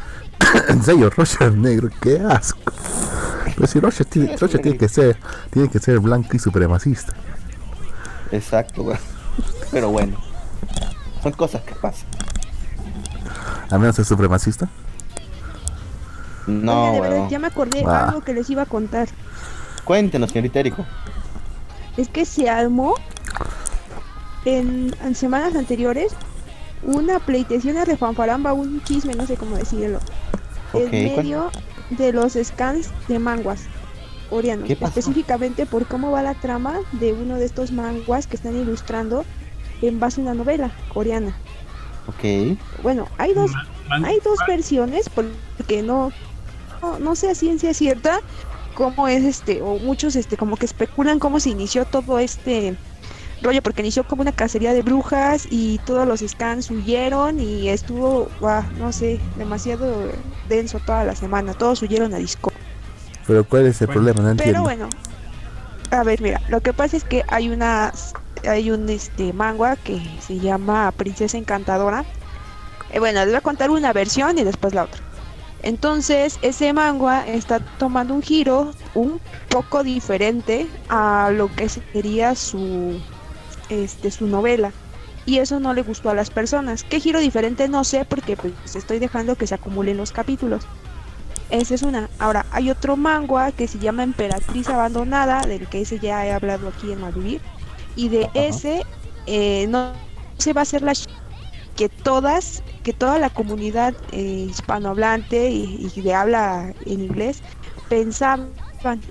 en 0.68 0.82
serio, 0.82 1.08
Roger 1.10 1.52
negro, 1.52 1.88
qué 2.00 2.18
asco. 2.18 2.58
Pero 3.54 3.66
si 3.68 3.78
Roger, 3.80 4.04
tiene, 4.06 4.36
Roger 4.36 4.60
que 4.76 4.88
ser, 4.88 5.16
tiene 5.50 5.70
que 5.70 5.78
ser 5.78 6.00
blanco 6.00 6.30
y 6.34 6.38
supremacista. 6.40 7.14
Exacto, 8.32 8.82
weón. 8.82 8.98
Pero 9.70 9.90
bueno. 9.90 10.16
Son 11.22 11.32
cosas 11.32 11.62
que 11.62 11.74
pasan. 11.76 12.08
A 13.70 13.78
menos 13.78 13.96
es 13.98 14.08
supremacista. 14.08 14.68
No, 16.48 16.90
Oigan, 16.90 16.94
de 16.94 17.00
verdad, 17.00 17.16
weón. 17.18 17.30
ya 17.30 17.38
me 17.38 17.46
acordé 17.46 17.84
Ah. 17.86 18.06
algo 18.08 18.20
que 18.22 18.34
les 18.34 18.50
iba 18.50 18.62
a 18.62 18.66
contar. 18.66 19.08
Cuéntenos, 19.84 20.30
señorita 20.30 20.58
Erico. 20.60 20.84
Es 21.96 22.08
que 22.08 22.24
se 22.24 22.50
armó 22.50 22.94
en, 24.44 24.94
en 25.02 25.14
semanas 25.14 25.54
anteriores 25.54 26.12
una 26.82 27.18
pleitesía, 27.18 27.72
una 27.72 27.84
refanfaramba, 27.84 28.52
un 28.52 28.82
chisme, 28.84 29.14
no 29.14 29.26
sé 29.26 29.36
cómo 29.36 29.56
decirlo. 29.56 29.98
En 30.74 30.80
¿cuál- 30.88 30.90
medio 31.16 31.50
de 31.90 32.12
los 32.12 32.34
scans 32.34 32.90
de 33.08 33.18
manguas 33.18 33.62
coreanos. 34.30 34.68
Específicamente 34.70 35.66
por 35.66 35.86
cómo 35.86 36.10
va 36.10 36.22
la 36.22 36.34
trama 36.34 36.80
de 36.92 37.12
uno 37.12 37.36
de 37.36 37.44
estos 37.44 37.70
manguas 37.72 38.26
que 38.26 38.36
están 38.36 38.56
ilustrando 38.56 39.24
en 39.82 40.00
base 40.00 40.20
a 40.20 40.24
una 40.24 40.34
novela 40.34 40.70
coreana. 40.92 41.36
Ok. 42.08 42.56
Bueno, 42.82 43.06
hay 43.18 43.34
dos 43.34 43.52
Man- 43.88 44.04
hay 44.04 44.18
dos 44.24 44.38
versiones 44.48 45.08
porque 45.08 45.82
no, 45.82 46.10
no 46.82 46.98
no 46.98 47.14
sé 47.14 47.30
a 47.30 47.34
ciencia 47.36 47.72
cierta 47.72 48.20
cómo 48.74 49.06
es 49.06 49.22
este 49.24 49.62
o 49.62 49.78
muchos 49.78 50.16
este 50.16 50.36
como 50.36 50.56
que 50.56 50.66
especulan 50.66 51.18
cómo 51.20 51.38
se 51.38 51.50
inició 51.50 51.84
todo 51.84 52.18
este 52.18 52.76
rollo 53.42 53.62
porque 53.62 53.82
inició 53.82 54.04
como 54.04 54.22
una 54.22 54.32
cacería 54.32 54.72
de 54.72 54.82
brujas 54.82 55.46
y 55.50 55.78
todos 55.78 56.06
los 56.06 56.20
scans 56.20 56.70
huyeron 56.70 57.40
y 57.40 57.68
estuvo 57.68 58.28
guau, 58.40 58.62
no 58.78 58.92
sé 58.92 59.20
demasiado 59.36 60.10
denso 60.48 60.80
toda 60.80 61.04
la 61.04 61.14
semana. 61.14 61.54
Todos 61.54 61.82
huyeron 61.82 62.14
a 62.14 62.18
disco 62.18 62.52
Pero 63.26 63.44
¿cuál 63.44 63.66
es 63.66 63.80
el 63.82 63.88
Bueno, 63.88 64.02
problema? 64.04 64.22
No 64.22 64.36
pero 64.36 64.62
bueno 64.62 64.88
a 65.90 66.02
ver 66.02 66.20
mira 66.20 66.40
lo 66.48 66.60
que 66.60 66.72
pasa 66.72 66.96
es 66.96 67.04
que 67.04 67.24
hay 67.28 67.48
una 67.48 67.92
hay 68.46 68.70
un 68.70 68.88
este 68.88 69.32
manga 69.32 69.76
que 69.76 70.00
se 70.20 70.38
llama 70.38 70.92
Princesa 70.92 71.38
Encantadora. 71.38 72.04
Eh, 72.90 72.98
bueno, 73.00 73.20
les 73.20 73.28
voy 73.28 73.36
a 73.36 73.40
contar 73.40 73.70
una 73.70 73.92
versión 73.92 74.38
y 74.38 74.44
después 74.44 74.74
la 74.74 74.84
otra. 74.84 75.02
Entonces, 75.62 76.38
ese 76.42 76.72
manga 76.72 77.26
está 77.26 77.60
tomando 77.60 78.14
un 78.14 78.22
giro 78.22 78.72
un 78.94 79.20
poco 79.48 79.82
diferente 79.82 80.68
a 80.88 81.30
lo 81.32 81.48
que 81.54 81.68
sería 81.68 82.34
su 82.36 83.00
este 83.68 84.10
su 84.10 84.26
novela. 84.26 84.72
Y 85.24 85.38
eso 85.38 85.58
no 85.58 85.74
le 85.74 85.82
gustó 85.82 86.10
a 86.10 86.14
las 86.14 86.30
personas. 86.30 86.84
¿Qué 86.84 87.00
giro 87.00 87.18
diferente? 87.18 87.68
No 87.68 87.82
sé 87.82 88.04
porque 88.04 88.36
pues 88.36 88.76
estoy 88.76 88.98
dejando 88.98 89.34
que 89.34 89.46
se 89.46 89.54
acumulen 89.54 89.96
los 89.96 90.12
capítulos. 90.12 90.64
Esa 91.50 91.74
es 91.74 91.82
una. 91.82 92.08
Ahora, 92.18 92.46
hay 92.52 92.70
otro 92.70 92.96
manga 92.96 93.50
que 93.52 93.66
se 93.66 93.78
llama 93.78 94.04
Emperatriz 94.04 94.68
Abandonada, 94.68 95.42
del 95.42 95.66
que 95.68 95.80
ese 95.80 95.98
ya 95.98 96.24
he 96.26 96.32
hablado 96.32 96.68
aquí 96.68 96.92
en 96.92 97.00
Malvivir. 97.00 97.40
Y 97.96 98.08
de 98.08 98.28
ese 98.34 98.82
eh, 99.26 99.66
no 99.68 99.92
se 100.38 100.52
va 100.52 100.60
a 100.60 100.62
hacer 100.62 100.82
la 100.82 100.92
que 101.76 101.88
todas, 101.88 102.62
que 102.84 102.92
toda 102.92 103.18
la 103.18 103.30
comunidad 103.30 103.94
eh, 104.12 104.46
hispanohablante 104.48 105.50
y, 105.50 105.90
y 105.94 106.00
de 106.00 106.14
habla 106.14 106.72
en 106.86 107.00
inglés 107.00 107.42
pensaban 107.88 108.48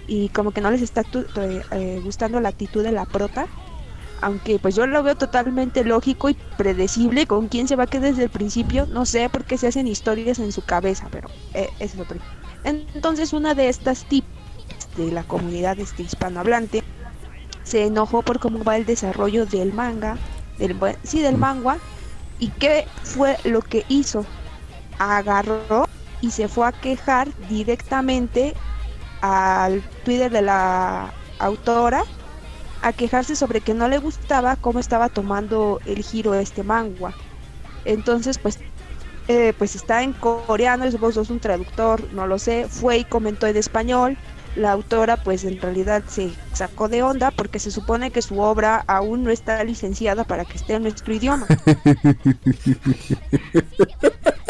y 0.07 0.29
como 0.29 0.51
que 0.51 0.61
no 0.61 0.71
les 0.71 0.81
está 0.81 1.01
eh, 1.01 1.61
eh, 1.71 2.01
gustando 2.03 2.39
la 2.39 2.49
actitud 2.49 2.83
de 2.83 2.91
la 2.91 3.05
prota. 3.05 3.47
Aunque 4.21 4.59
pues 4.59 4.75
yo 4.75 4.87
lo 4.87 5.03
veo 5.03 5.15
totalmente 5.15 5.83
lógico 5.83 6.29
y 6.29 6.37
predecible 6.57 7.27
con 7.27 7.47
quién 7.47 7.67
se 7.67 7.75
va 7.75 7.83
a 7.83 7.87
quedar 7.87 8.11
desde 8.11 8.23
el 8.23 8.29
principio. 8.29 8.87
No 8.91 9.05
sé 9.05 9.29
por 9.29 9.43
qué 9.43 9.57
se 9.57 9.67
hacen 9.67 9.87
historias 9.87 10.39
en 10.39 10.51
su 10.51 10.61
cabeza, 10.63 11.07
pero 11.11 11.29
eh, 11.53 11.69
eso 11.79 11.95
es 11.95 11.99
otro. 11.99 12.19
Entonces 12.63 13.33
una 13.33 13.53
de 13.53 13.69
estas 13.69 14.05
tips 14.05 14.27
de 14.97 15.11
la 15.11 15.23
comunidad 15.23 15.79
este, 15.79 16.03
hispanohablante 16.03 16.83
se 17.63 17.85
enojó 17.85 18.21
por 18.21 18.39
cómo 18.39 18.63
va 18.63 18.77
el 18.77 18.85
desarrollo 18.85 19.45
del 19.45 19.73
manga, 19.73 20.17
del 20.57 20.75
sí 21.03 21.21
del 21.21 21.37
manga, 21.37 21.77
¿Y 22.39 22.49
qué 22.49 22.85
fue 23.03 23.37
lo 23.43 23.61
que 23.61 23.85
hizo? 23.87 24.25
Agarró 24.99 25.87
y 26.21 26.31
se 26.31 26.47
fue 26.47 26.67
a 26.67 26.71
quejar 26.71 27.29
directamente 27.47 28.53
al 29.21 29.81
Twitter 30.03 30.31
de 30.31 30.41
la 30.41 31.13
autora 31.39 32.03
a 32.85 32.93
quejarse 32.93 33.35
sobre 33.35 33.61
que 33.61 33.73
no 33.73 33.87
le 33.87 33.97
gustaba 33.97 34.57
cómo 34.57 34.77
estaba 34.77 35.09
tomando 35.09 35.81
el 35.87 36.03
giro 36.03 36.35
este 36.35 36.61
manga. 36.61 37.15
Entonces, 37.83 38.37
pues, 38.37 38.59
eh, 39.27 39.53
pues 39.57 39.75
está 39.75 40.03
en 40.03 40.13
coreano, 40.13 40.85
es 40.85 40.99
vos 40.99 41.15
sos 41.15 41.31
un 41.31 41.39
traductor, 41.39 42.13
no 42.13 42.27
lo 42.27 42.37
sé, 42.37 42.67
fue 42.69 42.99
y 42.99 43.03
comentó 43.03 43.47
en 43.47 43.57
español. 43.57 44.17
La 44.55 44.71
autora, 44.71 45.17
pues 45.17 45.43
en 45.45 45.59
realidad 45.59 46.03
se 46.07 46.31
sacó 46.53 46.87
de 46.87 47.01
onda 47.01 47.31
porque 47.31 47.57
se 47.57 47.71
supone 47.71 48.11
que 48.11 48.21
su 48.21 48.39
obra 48.39 48.83
aún 48.85 49.23
no 49.23 49.31
está 49.31 49.63
licenciada 49.63 50.23
para 50.23 50.45
que 50.45 50.57
esté 50.57 50.75
en 50.75 50.83
nuestro 50.83 51.11
idioma. 51.11 51.47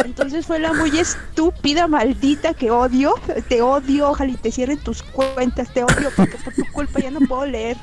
Entonces 0.03 0.45
fue 0.45 0.59
la 0.59 0.73
muy 0.73 0.99
estúpida, 0.99 1.87
maldita 1.87 2.53
que 2.53 2.69
odio. 2.69 3.15
Te 3.47 3.61
odio, 3.61 4.09
ojalá 4.09 4.33
y 4.33 4.35
te 4.35 4.51
cierren 4.51 4.77
tus 4.77 5.01
cuentas, 5.01 5.73
te 5.73 5.85
odio 5.85 6.11
porque 6.15 6.37
por 6.37 6.53
tu 6.53 6.65
culpa 6.73 6.99
ya 6.99 7.11
no 7.11 7.21
puedo 7.21 7.45
leer. 7.45 7.77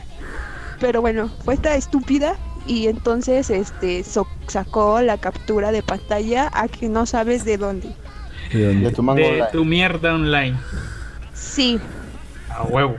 Pero 0.83 1.01
bueno, 1.01 1.31
fue 1.45 1.55
esta 1.55 1.77
estúpida 1.77 2.35
y 2.67 2.89
entonces 2.89 3.51
este 3.51 4.03
so- 4.03 4.27
sacó 4.49 5.01
la 5.01 5.17
captura 5.17 5.71
de 5.71 5.81
pantalla 5.85 6.51
a 6.53 6.67
que 6.67 6.89
no 6.89 7.07
sabes 7.07 7.45
de 7.45 7.57
dónde. 7.57 7.89
¿De 8.53 8.67
dónde? 8.67 8.87
De 8.87 8.93
tu 8.93 9.03
De 9.61 9.65
mierda 9.65 10.13
online. 10.15 10.59
Sí, 11.33 11.79
A 12.51 12.65
huevo. 12.65 12.97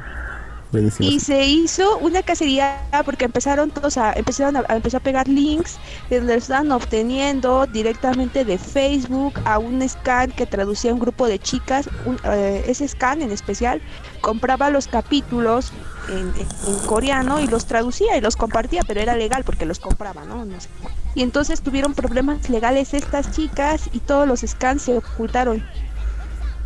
Buenísimo. 0.74 1.08
y 1.10 1.20
se 1.22 1.46
hizo 1.46 1.98
una 2.00 2.22
cacería 2.24 2.82
porque 3.06 3.24
empezaron 3.26 3.72
todos 3.72 3.96
a 3.98 4.12
empezaron 4.14 4.58
a, 4.58 4.64
a 4.68 4.76
empezar 4.76 5.00
a 5.00 5.04
pegar 5.04 5.28
links 5.30 5.78
donde 6.10 6.34
lo 6.34 6.40
estaban 6.40 6.70
obteniendo 6.72 7.66
directamente 7.68 8.44
de 8.44 8.58
Facebook 8.58 9.34
a 9.46 9.60
un 9.60 9.88
scan 9.88 10.32
que 10.32 10.46
traducía 10.46 10.92
un 10.94 11.00
grupo 11.00 11.28
de 11.28 11.40
chicas 11.40 11.88
un- 12.06 12.18
eh, 12.26 12.66
ese 12.68 12.88
scan 12.88 13.22
en 13.22 13.32
especial 13.32 13.82
compraba 14.20 14.70
los 14.70 14.88
capítulos 14.88 15.72
en, 16.10 16.18
en- 16.18 16.74
en 16.74 16.80
coreano 16.88 17.40
y 17.40 17.48
los 17.48 17.66
traducía 17.66 18.18
y 18.18 18.22
los 18.22 18.36
compartía 18.36 18.82
pero 18.88 19.00
era 19.00 19.16
legal 19.16 19.44
porque 19.46 19.66
los 19.66 19.80
compraba 19.80 20.26
no, 20.26 20.44
no 20.44 20.60
sé. 20.60 20.68
y 21.16 21.22
entonces 21.22 21.62
tuvieron 21.62 21.94
problemas 21.94 22.50
legales 22.50 22.94
estas 22.96 23.32
chicas 23.32 23.90
y 23.94 24.00
todos 24.00 24.28
los 24.28 24.42
scans 24.42 24.82
se 24.82 24.98
ocultaron 24.98 25.64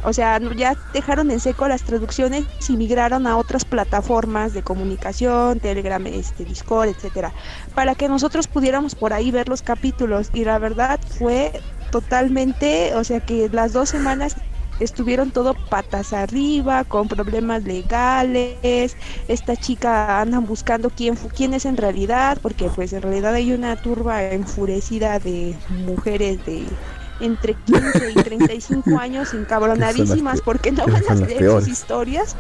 o 0.03 0.13
sea, 0.13 0.39
ya 0.55 0.75
dejaron 0.93 1.31
en 1.31 1.39
seco 1.39 1.67
las 1.67 1.83
traducciones 1.83 2.45
y 2.67 2.77
migraron 2.77 3.27
a 3.27 3.37
otras 3.37 3.65
plataformas 3.65 4.53
de 4.53 4.63
comunicación, 4.63 5.59
Telegram, 5.59 6.05
este, 6.07 6.45
Discord, 6.45 6.89
etcétera, 6.89 7.33
para 7.73 7.95
que 7.95 8.07
nosotros 8.07 8.47
pudiéramos 8.47 8.95
por 8.95 9.13
ahí 9.13 9.31
ver 9.31 9.49
los 9.49 9.61
capítulos. 9.61 10.29
Y 10.33 10.45
la 10.45 10.59
verdad 10.59 10.99
fue 11.17 11.51
totalmente, 11.91 12.93
o 12.95 13.03
sea 13.03 13.19
que 13.21 13.49
las 13.51 13.73
dos 13.73 13.89
semanas 13.89 14.35
estuvieron 14.79 15.31
todo 15.31 15.55
patas 15.69 16.13
arriba, 16.13 16.83
con 16.83 17.07
problemas 17.07 17.63
legales. 17.63 18.95
Esta 19.27 19.55
chica 19.55 20.21
andan 20.21 20.45
buscando 20.45 20.89
quién 20.89 21.15
quién 21.15 21.53
es 21.53 21.65
en 21.65 21.77
realidad, 21.77 22.37
porque 22.41 22.69
pues 22.69 22.93
en 22.93 23.01
realidad 23.01 23.33
hay 23.33 23.51
una 23.53 23.75
turba 23.75 24.23
enfurecida 24.23 25.19
de 25.19 25.59
mujeres 25.67 26.43
de 26.45 26.77
entre 27.19 27.53
15 27.53 28.11
y 28.11 28.13
35 28.13 28.97
años 28.99 29.33
encabronadísimas 29.33 30.41
porque 30.41 30.71
no 30.71 30.85
van 30.85 31.03
a 31.09 31.15
leer 31.15 31.39
peores. 31.39 31.65
sus 31.65 31.73
historias. 31.73 32.35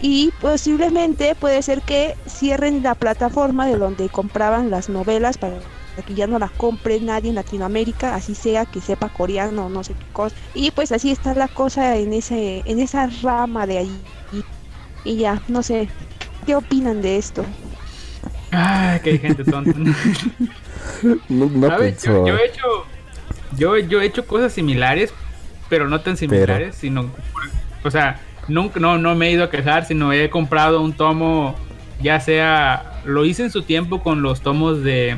Y 0.00 0.32
posiblemente 0.40 1.34
puede 1.36 1.62
ser 1.62 1.80
que 1.82 2.16
cierren 2.26 2.82
la 2.82 2.94
plataforma 2.94 3.66
de 3.66 3.76
donde 3.76 4.08
compraban 4.08 4.70
las 4.70 4.88
novelas 4.88 5.38
para 5.38 5.58
que 6.06 6.14
ya 6.14 6.26
no 6.26 6.38
las 6.38 6.50
compre 6.50 6.98
nadie 7.00 7.28
en 7.28 7.36
Latinoamérica, 7.36 8.14
así 8.14 8.34
sea 8.34 8.64
que 8.64 8.80
sepa 8.80 9.10
coreano 9.10 9.66
o 9.66 9.68
no 9.68 9.84
sé 9.84 9.94
qué 9.94 10.06
cosa. 10.12 10.34
Y 10.54 10.70
pues 10.72 10.90
así 10.90 11.12
está 11.12 11.34
la 11.34 11.48
cosa 11.48 11.96
en 11.96 12.12
ese 12.14 12.62
en 12.64 12.80
esa 12.80 13.08
rama 13.22 13.66
de 13.66 13.78
ahí. 13.78 14.00
Y 15.04 15.16
ya, 15.16 15.42
no 15.48 15.62
sé, 15.62 15.88
¿qué 16.46 16.54
opinan 16.54 17.02
de 17.02 17.16
esto? 17.16 17.44
Ay, 18.52 19.00
que 19.00 19.10
hay 19.10 19.18
gente 19.18 19.44
tonta. 19.44 19.72
No, 21.28 21.46
no 21.46 21.68
¿Sabes? 21.68 22.02
Yo, 22.02 22.26
yo 22.26 22.36
he 22.36 22.46
hecho. 22.46 22.84
Yo, 23.56 23.76
yo 23.78 24.00
he 24.00 24.06
hecho 24.06 24.26
cosas 24.26 24.52
similares, 24.52 25.12
pero 25.68 25.88
no 25.88 26.00
tan 26.00 26.16
similares, 26.16 26.74
sino. 26.76 27.10
O 27.84 27.90
sea, 27.90 28.20
nunca, 28.48 28.80
no, 28.80 28.98
no 28.98 29.14
me 29.14 29.28
he 29.28 29.32
ido 29.32 29.44
a 29.44 29.50
quejar, 29.50 29.84
sino 29.84 30.12
he 30.12 30.30
comprado 30.30 30.80
un 30.80 30.92
tomo, 30.92 31.54
ya 32.00 32.20
sea. 32.20 33.00
Lo 33.04 33.24
hice 33.24 33.42
en 33.42 33.50
su 33.50 33.62
tiempo 33.62 34.02
con 34.02 34.22
los 34.22 34.40
tomos 34.42 34.82
de. 34.82 35.16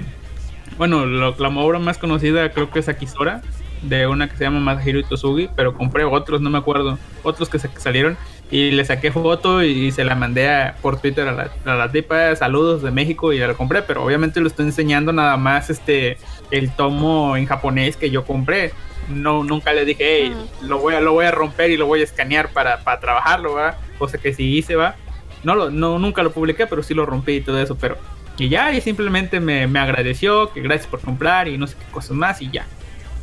Bueno, 0.78 1.06
lo- 1.06 1.36
la 1.38 1.48
obra 1.48 1.78
más 1.78 1.98
conocida 1.98 2.50
creo 2.50 2.70
que 2.70 2.78
es 2.80 2.88
Akisora, 2.88 3.42
de 3.82 4.06
una 4.06 4.28
que 4.28 4.36
se 4.36 4.44
llama 4.44 4.60
Masahiro 4.60 4.98
Itosugi, 4.98 5.48
pero 5.54 5.74
compré 5.74 6.04
otros, 6.04 6.40
no 6.40 6.48
me 6.50 6.58
acuerdo, 6.58 6.98
otros 7.22 7.48
que, 7.48 7.58
sa- 7.58 7.68
que 7.72 7.78
salieron 7.80 8.16
y 8.50 8.70
le 8.72 8.84
saqué 8.84 9.12
foto 9.12 9.62
y, 9.62 9.90
se 9.92 10.04
la 10.04 10.14
mandé 10.14 10.48
a- 10.48 10.74
por 10.80 10.98
Twitter 11.00 11.28
a 11.28 11.32
la, 11.32 11.50
a 11.70 11.74
la 11.76 11.92
tipa, 11.92 12.34
saludos 12.34 12.82
de 12.82 12.90
México 12.90 13.32
y 13.32 13.38
lo 13.38 13.56
compré, 13.56 13.82
pero 13.82 14.02
obviamente 14.04 14.40
lo 14.40 14.46
estoy 14.48 14.64
enseñando 14.66 15.12
nada 15.12 15.36
más 15.36 15.68
este 15.70 16.16
el 16.50 16.70
tomo 16.70 17.36
en 17.36 17.46
japonés 17.46 17.96
que 17.96 18.10
yo 18.10 18.24
compré. 18.24 18.72
No, 19.08 19.44
nunca 19.44 19.72
le 19.72 19.84
dije, 19.84 20.04
hey, 20.24 20.34
lo 20.62 20.78
voy 20.78 20.94
a, 20.94 21.00
lo 21.00 21.12
voy 21.12 21.26
a 21.26 21.30
romper 21.30 21.70
y 21.70 21.76
lo 21.76 21.86
voy 21.86 22.00
a 22.00 22.04
escanear 22.04 22.48
para, 22.50 22.80
para 22.84 23.00
trabajarlo, 23.00 23.54
¿va? 23.54 23.76
Cosa 23.98 24.16
que 24.18 24.32
sí 24.32 24.56
hice, 24.56 24.76
va. 24.76 24.96
No, 25.42 25.54
lo, 25.54 25.70
no, 25.70 25.98
nunca 25.98 26.22
lo 26.22 26.32
publiqué, 26.32 26.66
pero 26.66 26.82
sí 26.82 26.94
lo 26.94 27.04
rompí 27.04 27.32
y 27.32 27.40
todo 27.40 27.60
eso, 27.60 27.76
pero... 27.76 27.98
Y 28.38 28.48
ya, 28.48 28.72
y 28.72 28.80
simplemente 28.80 29.38
me, 29.40 29.66
me 29.68 29.78
agradeció, 29.78 30.50
que 30.52 30.60
gracias 30.60 30.88
por 30.88 31.00
comprar 31.00 31.46
y 31.48 31.56
no 31.58 31.66
sé 31.66 31.76
qué 31.78 31.84
cosas 31.92 32.12
más 32.16 32.40
y 32.42 32.50
ya. 32.50 32.66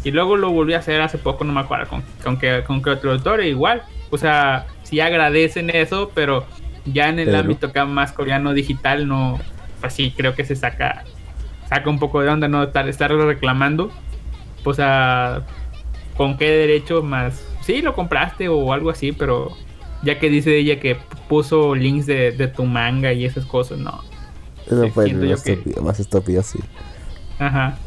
Y 0.03 0.11
luego 0.11 0.37
lo 0.37 0.51
volví 0.51 0.73
a 0.73 0.77
hacer 0.79 1.01
hace 1.01 1.17
poco, 1.17 1.43
no 1.43 1.51
me 1.51 1.59
acuerdo 1.59 1.87
con, 1.89 2.03
con, 2.23 2.37
qué, 2.39 2.63
con 2.65 2.81
qué 2.81 2.91
otro 2.91 3.11
autor, 3.11 3.41
e 3.41 3.49
igual. 3.49 3.83
O 4.09 4.17
sea, 4.17 4.67
sí 4.83 4.99
agradecen 4.99 5.69
eso, 5.71 6.11
pero 6.13 6.45
ya 6.85 7.09
en 7.09 7.19
el 7.19 7.25
Pero- 7.25 7.39
ámbito 7.39 7.67
acá 7.67 7.85
más 7.85 8.11
coreano 8.13 8.53
digital, 8.53 9.07
no. 9.07 9.39
Pues 9.81 9.93
sí, 9.93 10.13
creo 10.15 10.33
que 10.35 10.45
se 10.45 10.55
saca 10.55 11.03
saca 11.71 11.89
un 11.89 11.99
poco 11.99 12.21
de 12.21 12.27
onda 12.29 12.47
no 12.49 12.63
estar, 12.63 12.87
estar 12.89 13.09
reclamando. 13.11 13.91
O 14.65 14.73
sea, 14.73 15.43
¿con 16.17 16.37
qué 16.37 16.51
derecho 16.51 17.01
más? 17.01 17.41
Sí, 17.61 17.81
lo 17.81 17.95
compraste 17.95 18.49
o 18.49 18.73
algo 18.73 18.89
así, 18.89 19.13
pero 19.13 19.51
ya 20.03 20.19
que 20.19 20.29
dice 20.29 20.57
ella 20.57 20.79
que 20.79 20.97
puso 21.29 21.73
links 21.73 22.05
de, 22.05 22.31
de 22.33 22.47
tu 22.49 22.65
manga 22.65 23.13
y 23.13 23.23
esas 23.25 23.45
cosas, 23.45 23.79
no. 23.79 24.01
Eso 24.65 24.87
fue 24.89 25.09
yo 25.09 25.19
que- 25.19 25.31
estúpido, 25.53 25.81
más 25.81 25.99
estúpido, 25.99 26.43
sí. 26.43 26.59
Ajá. 27.39 27.77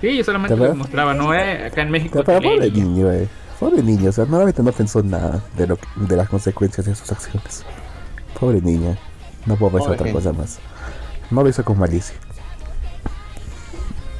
Sí, 0.00 0.16
yo 0.16 0.24
solamente 0.24 0.54
¿Te 0.56 0.60
lo 0.68 0.74
mostraba, 0.74 1.14
¿no? 1.14 1.32
Eh, 1.34 1.66
acá 1.66 1.82
en 1.82 1.90
México. 1.90 2.22
Pero 2.26 2.40
pobre 2.40 2.70
niño, 2.70 3.10
eh. 3.10 3.28
Pobre 3.58 3.82
niño, 3.82 4.10
o 4.10 4.12
sea, 4.12 4.24
normalmente 4.24 4.62
no 4.62 4.72
pensó 4.72 5.02
nada 5.02 5.40
de, 5.56 5.66
lo, 5.68 5.78
de 5.96 6.16
las 6.16 6.28
consecuencias 6.28 6.86
de 6.86 6.94
sus 6.94 7.10
acciones. 7.10 7.64
Pobre 8.38 8.60
niña. 8.60 8.98
No 9.46 9.56
puedo 9.56 9.72
pensar 9.72 9.88
Pobre 9.88 9.94
otra 9.94 10.06
gente. 10.06 10.22
cosa 10.24 10.32
más. 10.36 10.58
No 11.30 11.42
lo 11.42 11.48
hizo 11.48 11.64
con 11.64 11.78
malicia. 11.78 12.16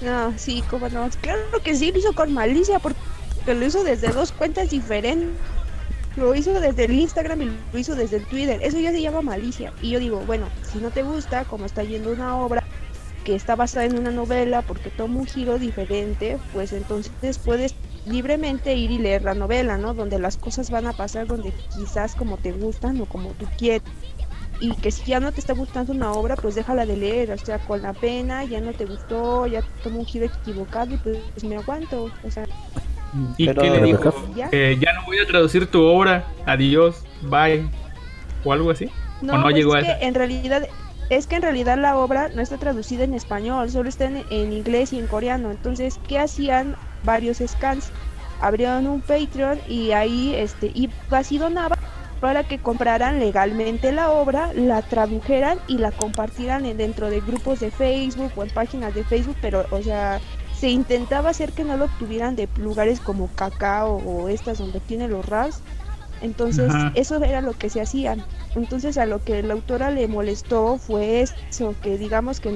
No, 0.05 0.37
sí, 0.37 0.63
como 0.69 0.89
no. 0.89 1.09
Claro 1.21 1.43
que 1.63 1.75
sí, 1.75 1.93
lo 1.93 1.99
hizo 1.99 2.13
con 2.15 2.33
malicia 2.33 2.79
porque 2.79 2.99
lo 3.47 3.65
hizo 3.65 3.85
desde 3.85 4.09
dos 4.09 4.33
cuentas 4.33 4.71
diferentes. 4.71 5.39
Lo 6.17 6.35
hizo 6.35 6.53
desde 6.61 6.85
el 6.85 6.93
Instagram 6.93 7.43
y 7.43 7.45
lo 7.73 7.79
hizo 7.79 7.95
desde 7.95 8.19
el 8.19 8.27
Twitter. 8.27 8.61
Eso 8.63 8.79
ya 8.79 8.91
se 8.91 9.01
llama 9.01 9.23
malicia. 9.23 9.73
Y 9.81 9.91
yo 9.91 9.99
digo, 9.99 10.21
bueno, 10.27 10.47
si 10.71 10.79
no 10.79 10.91
te 10.91 11.03
gusta, 11.03 11.45
como 11.45 11.65
está 11.65 11.85
yendo 11.85 12.11
una 12.11 12.37
obra 12.37 12.63
que 13.25 13.35
está 13.35 13.57
basada 13.57 13.87
en 13.87 13.99
una 13.99 14.11
novela 14.11 14.63
porque 14.63 14.91
toma 14.91 15.21
un 15.21 15.27
giro 15.27 15.59
diferente, 15.59 16.39
pues 16.53 16.73
entonces 16.73 17.39
puedes 17.39 17.75
libremente 18.05 18.75
ir 18.75 18.91
y 18.91 18.99
leer 18.99 19.23
la 19.23 19.35
novela, 19.35 19.79
¿no? 19.79 19.95
Donde 19.95 20.19
las 20.19 20.37
cosas 20.37 20.71
van 20.71 20.87
a 20.87 20.93
pasar 20.93 21.27
donde 21.27 21.53
quizás 21.75 22.15
como 22.15 22.37
te 22.37 22.53
gustan 22.53 23.01
o 23.01 23.07
como 23.07 23.31
tú 23.31 23.47
quieres. 23.57 23.83
Y 24.63 24.77
que 24.77 24.93
si 24.93 25.05
ya 25.11 25.19
no 25.19 25.33
te 25.33 25.41
está 25.41 25.55
gustando 25.55 25.93
una 25.93 26.13
obra, 26.13 26.37
pues 26.37 26.55
déjala 26.55 26.87
de 26.87 26.97
leer, 26.97 27.33
o 27.33 27.39
sea, 27.39 27.59
con 27.59 27.83
la 27.83 27.93
pena, 27.93 28.45
ya 28.45 28.61
no 28.61 28.73
te 28.73 28.85
gustó, 28.87 29.45
ya 29.49 29.61
tomó 29.83 29.99
un 29.99 30.07
giro 30.07 30.27
equivocado 30.27 30.95
y 30.95 30.99
pues, 30.99 31.19
me 31.43 31.57
aguanto, 31.57 32.13
o 32.23 32.31
sea, 32.31 32.45
¿Y 33.37 33.53
qué 33.53 33.71
le 33.71 33.83
dijo? 33.83 34.15
ya. 34.37 34.49
Que 34.51 34.79
ya 34.79 34.93
no 34.93 35.05
voy 35.05 35.19
a 35.19 35.27
traducir 35.27 35.67
tu 35.67 35.83
obra. 35.83 36.25
Adiós, 36.47 37.05
bye. 37.23 37.69
O 38.45 38.53
algo 38.53 38.71
así. 38.71 38.89
No, 39.21 39.35
¿O 39.35 39.39
no 39.39 39.43
pues 39.43 39.57
llegó 39.57 39.75
a 39.75 39.81
es 39.81 39.87
que 39.87 39.91
eso? 39.93 40.01
en 40.01 40.15
realidad 40.15 40.69
es 41.11 41.27
que 41.27 41.37
en 41.37 41.43
realidad 41.43 41.77
la 41.79 41.97
obra 41.99 42.29
no 42.35 42.41
está 42.41 42.57
traducida 42.57 43.05
en 43.05 43.15
español, 43.15 43.69
solo 43.71 43.89
está 43.89 44.07
en, 44.07 44.25
en 44.31 44.53
inglés 44.53 44.93
y 44.93 44.99
en 44.99 45.09
coreano. 45.09 45.51
Entonces, 45.51 46.01
¿qué 46.09 46.19
hacían 46.19 46.77
varios 47.03 47.43
scans? 47.47 47.93
Abrieron 48.41 48.87
un 48.87 49.03
Patreon 49.03 49.59
y 49.69 49.91
ahí 49.93 50.35
este 50.35 50.73
y 50.75 50.89
donaba 51.39 51.79
para 52.23 52.45
que 52.45 52.61
compraran 52.61 53.19
legalmente 53.19 53.91
la 53.91 54.11
obra, 54.13 54.53
la 54.55 54.81
tradujeran 54.81 55.59
y 55.67 55.79
la 55.79 55.91
compartieran 55.91 56.65
en- 56.67 56.77
dentro 56.77 57.11
de 57.11 57.21
grupos 57.21 57.59
de 57.59 57.73
Facebook 57.73 58.31
o 58.37 58.45
en 58.45 58.51
páginas 58.51 58.95
de 58.95 59.03
Facebook, 59.03 59.37
pero 59.43 59.67
o 59.73 59.83
sea, 59.83 60.21
se 60.57 60.69
intentaba 60.71 61.31
hacer 61.31 61.53
que 61.53 61.65
no 61.65 61.77
lo 61.77 61.87
obtuvieran 61.87 62.37
de 62.37 62.49
lugares 62.59 63.01
como 63.01 63.27
Cacao 63.35 63.97
o 63.97 64.29
estas 64.29 64.59
donde 64.59 64.79
tiene 64.79 65.09
los 65.09 65.27
RAS 65.29 65.63
Entonces, 66.21 66.71
Ajá. 66.71 66.93
eso 66.95 67.17
era 67.25 67.41
lo 67.41 67.55
que 67.55 67.69
se 67.69 67.81
hacía. 67.81 68.17
Entonces, 68.55 68.97
a 68.97 69.07
lo 69.07 69.19
que 69.25 69.43
la 69.43 69.55
autora 69.55 69.91
le 69.91 70.07
molestó 70.07 70.79
fue 70.79 71.23
eso, 71.23 71.75
que 71.83 71.99
digamos 71.99 72.39
que 72.39 72.51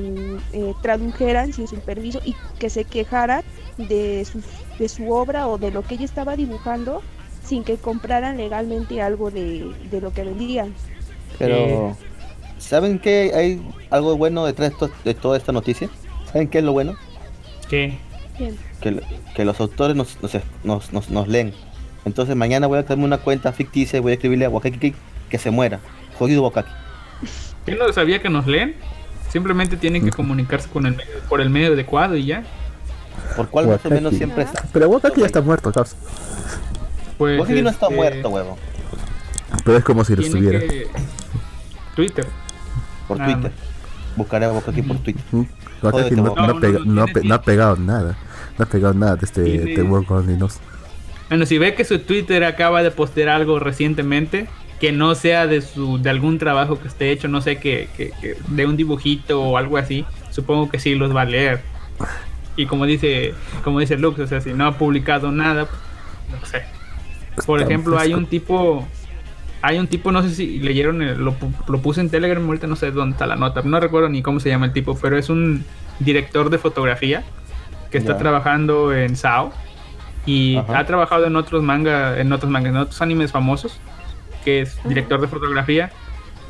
eh, 0.53 0.75
tradujeran 0.81 1.53
sin 1.53 1.67
su 1.67 1.81
permiso 1.81 2.21
y 2.25 2.37
que 2.61 2.71
se 2.71 2.85
quejaran 2.85 3.43
de 3.77 4.25
su, 4.25 4.41
de 4.79 4.89
su 4.89 5.11
obra 5.11 5.49
o 5.49 5.59
de 5.59 5.73
lo 5.73 5.83
que 5.83 5.97
ella 5.97 6.05
estaba 6.05 6.37
dibujando 6.37 7.03
sin 7.47 7.65
que 7.65 7.77
compraran 7.77 8.37
legalmente 8.37 9.01
algo 9.01 9.31
de, 9.31 9.71
de 9.91 10.01
lo 10.01 10.13
que 10.13 10.25
vendían. 10.25 10.75
Pero, 11.39 11.97
¿saben 12.59 12.99
qué 12.99 13.33
hay 13.35 13.63
algo 13.91 14.17
bueno 14.17 14.45
detrás 14.47 14.73
de, 15.05 15.15
toda 15.15 15.37
esta 15.37 15.53
noticia? 15.53 15.89
¿Saben 16.33 16.49
qué 16.49 16.59
es 16.59 16.65
lo 16.65 16.73
bueno? 16.73 16.95
¿Qué? 17.69 17.99
Que, 18.81 19.01
que 19.35 19.45
los 19.45 19.59
autores 19.61 19.97
nos, 19.97 20.19
nos, 20.23 20.33
nos, 20.65 20.93
nos- 20.93 21.11
nos 21.11 21.29
leen. 21.29 21.53
Entonces 22.05 22.37
mañana 22.37 22.67
voy 22.67 22.79
a 22.79 22.85
crearme 22.85 23.05
una 23.05 23.19
cuenta 23.19 23.53
ficticia 23.53 23.97
y 23.97 24.01
voy 24.01 24.13
a 24.13 24.15
escribirle 24.15 24.45
a 24.45 24.49
Wakaki 24.51 24.95
que 25.29 25.39
se 25.39 25.51
muera. 25.51 25.81
Jodido 26.19 26.43
Wakaki. 26.43 26.71
¿Quién 27.65 27.79
no 27.79 27.93
sabía 27.93 28.21
que 28.23 28.29
nos 28.29 28.47
leen? 28.47 28.77
Simplemente 29.31 29.77
tienen 29.77 30.05
que 30.05 30.11
comunicarse 30.11 30.69
con 30.69 30.87
el 30.87 30.97
medio- 30.97 31.21
por 31.29 31.41
el 31.41 31.51
medio 31.51 31.73
adecuado 31.73 32.17
y 32.17 32.27
ya. 32.27 32.45
Por 33.37 33.49
cual 33.49 33.67
más 33.67 33.85
o 33.85 33.91
menos 33.91 34.15
siempre 34.15 34.45
está. 34.45 34.65
Pero 34.73 34.89
Wakaki 34.89 35.21
ya 35.21 35.27
está 35.27 35.41
muerto, 35.41 35.73
cabrón. 35.73 35.93
Pues, 37.19 37.41
Wakaki 37.41 37.63
no 37.63 37.71
está 37.71 37.87
este, 37.87 37.97
muerto, 37.97 38.29
huevo. 38.29 38.59
Pero 39.65 39.79
es 39.79 39.85
como 39.85 40.05
si 40.05 40.17
lo 40.17 40.23
estuviera. 40.23 40.61
que- 40.61 40.87
Twitter. 41.95 42.27
Por 43.09 43.19
Nada 43.19 43.33
Twitter. 43.35 43.53
Buscaré 44.17 44.47
a 44.47 44.53
Wakaki 44.53 44.83
por 44.83 44.99
Twitter. 44.99 45.23
Jódete, 45.81 46.17
no, 46.17 46.23
Wakaki. 46.33 46.41
no, 46.47 46.47
No, 46.55 46.61
pega- 46.61 46.79
no, 46.85 47.07
no, 47.25 47.35
ha 47.35 47.43
pegado 47.43 47.77
nada. 47.77 48.17
No 48.59 48.65
ha 48.65 48.69
pegado 48.69 48.95
nada 48.95 49.17
de 49.17 49.25
este 49.27 49.45
Tiene- 49.45 49.75
de 49.77 49.83
World 49.83 50.11
Only 50.11 50.37
News. 50.37 50.59
Bueno, 51.29 51.45
si 51.47 51.59
ve 51.59 51.75
que 51.75 51.85
su 51.85 51.99
Twitter 52.01 52.45
acaba 52.45 52.83
de 52.83 52.91
postear 52.91 53.29
algo 53.31 53.59
recientemente, 53.59 54.49
que 54.81 54.93
no 54.93 55.15
sea 55.15 55.47
de 55.47 55.63
su 55.63 55.99
de 55.99 56.11
algún 56.11 56.39
trabajo 56.39 56.79
que 56.79 56.89
esté 56.89 57.11
hecho, 57.11 57.29
no 57.29 57.41
sé, 57.41 57.59
que, 57.59 57.89
que- 57.97 58.13
que 58.21 58.37
de 58.49 58.67
un 58.67 58.77
dibujito 58.77 59.43
o 59.43 59.57
algo 59.57 59.77
así, 59.79 60.05
supongo 60.31 60.69
que 60.71 60.79
sí 60.79 60.95
los 60.95 61.15
va 61.15 61.23
a 61.23 61.25
leer. 61.25 61.63
Y 62.57 62.67
como 62.67 62.85
dice, 62.87 63.35
como 63.65 63.81
dice 63.81 63.97
Lux, 63.97 64.19
o 64.21 64.27
sea, 64.27 64.41
si 64.41 64.53
no 64.55 64.67
ha 64.67 64.79
publicado 64.79 65.31
nada, 65.33 65.67
pues, 65.67 66.41
no 66.41 66.47
sé. 66.47 66.63
Por 67.45 67.61
ejemplo, 67.61 67.99
hay 67.99 68.15
un 68.15 68.27
tipo, 68.27 68.87
hay 69.63 69.79
un 69.79 69.87
tipo, 69.89 70.13
no 70.13 70.23
sé 70.23 70.31
si 70.35 70.59
leyeron, 70.61 71.03
el- 71.03 71.19
lo, 71.19 71.35
lo 71.69 71.79
puse 71.83 72.01
en 72.01 72.09
Telegram, 72.11 72.45
ahorita 72.45 72.67
no 72.67 72.77
sé 72.77 72.91
dónde 72.91 73.15
está 73.15 73.27
la 73.27 73.37
nota, 73.37 73.63
no 73.63 73.79
recuerdo 73.81 74.09
ni 74.09 74.23
cómo 74.23 74.41
se 74.41 74.49
llama 74.49 74.67
el 74.67 74.73
tipo, 74.73 74.97
pero 75.01 75.19
es 75.19 75.29
un 75.29 75.65
director 76.01 76.51
de 76.51 76.59
fotografía 76.59 77.25
que 77.91 77.99
está 77.99 78.19
trabajando 78.19 78.93
en 78.95 79.17
SAO 79.17 79.53
y 80.27 80.57
Ajá. 80.57 80.81
ha 80.81 80.87
trabajado 80.87 81.27
en 81.27 81.37
otros 81.37 81.63
manga, 81.63 82.19
en 82.21 82.33
otros 82.33 82.51
mangas, 82.51 82.71
en 82.71 82.77
otros 82.79 83.01
animes 83.03 83.31
famosos, 83.33 83.79
que 84.45 84.61
es 84.63 84.79
director 84.85 85.21
de 85.21 85.29
fotografía. 85.29 85.91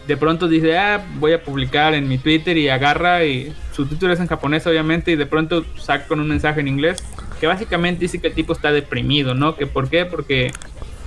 De 0.06 0.16
pronto 0.16 0.46
dice, 0.48 0.78
ah, 0.78 1.04
voy 1.18 1.32
a 1.32 1.42
publicar 1.42 1.92
en 1.94 2.06
mi 2.08 2.16
Twitter 2.18 2.56
y 2.56 2.68
agarra 2.68 3.24
y 3.24 3.52
su 3.72 3.86
Twitter 3.86 4.10
es 4.12 4.20
en 4.20 4.28
japonés 4.28 4.66
obviamente 4.66 5.10
y 5.10 5.16
de 5.16 5.26
pronto 5.26 5.64
saca 5.76 6.06
con 6.06 6.20
un 6.20 6.28
mensaje 6.28 6.60
en 6.60 6.68
inglés 6.68 7.02
que 7.40 7.46
básicamente 7.48 8.00
dice 8.00 8.20
que 8.20 8.28
el 8.28 8.32
tipo 8.34 8.52
está 8.52 8.70
deprimido, 8.72 9.34
¿no? 9.34 9.56
Que 9.56 9.66
por 9.66 9.90
qué? 9.90 10.04
Porque 10.06 10.52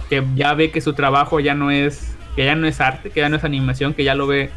que 0.09 0.23
ya 0.35 0.53
ve 0.53 0.71
que 0.71 0.81
su 0.81 0.93
trabajo 0.93 1.39
ya 1.39 1.53
no 1.53 1.71
es 1.71 2.15
que 2.35 2.45
ya 2.45 2.55
no 2.55 2.67
es 2.67 2.79
arte, 2.81 3.09
que 3.09 3.19
ya 3.19 3.29
no 3.29 3.35
es 3.35 3.43
animación, 3.43 3.93
que 3.93 4.03
ya 4.03 4.15
lo 4.15 4.27
ve 4.27 4.49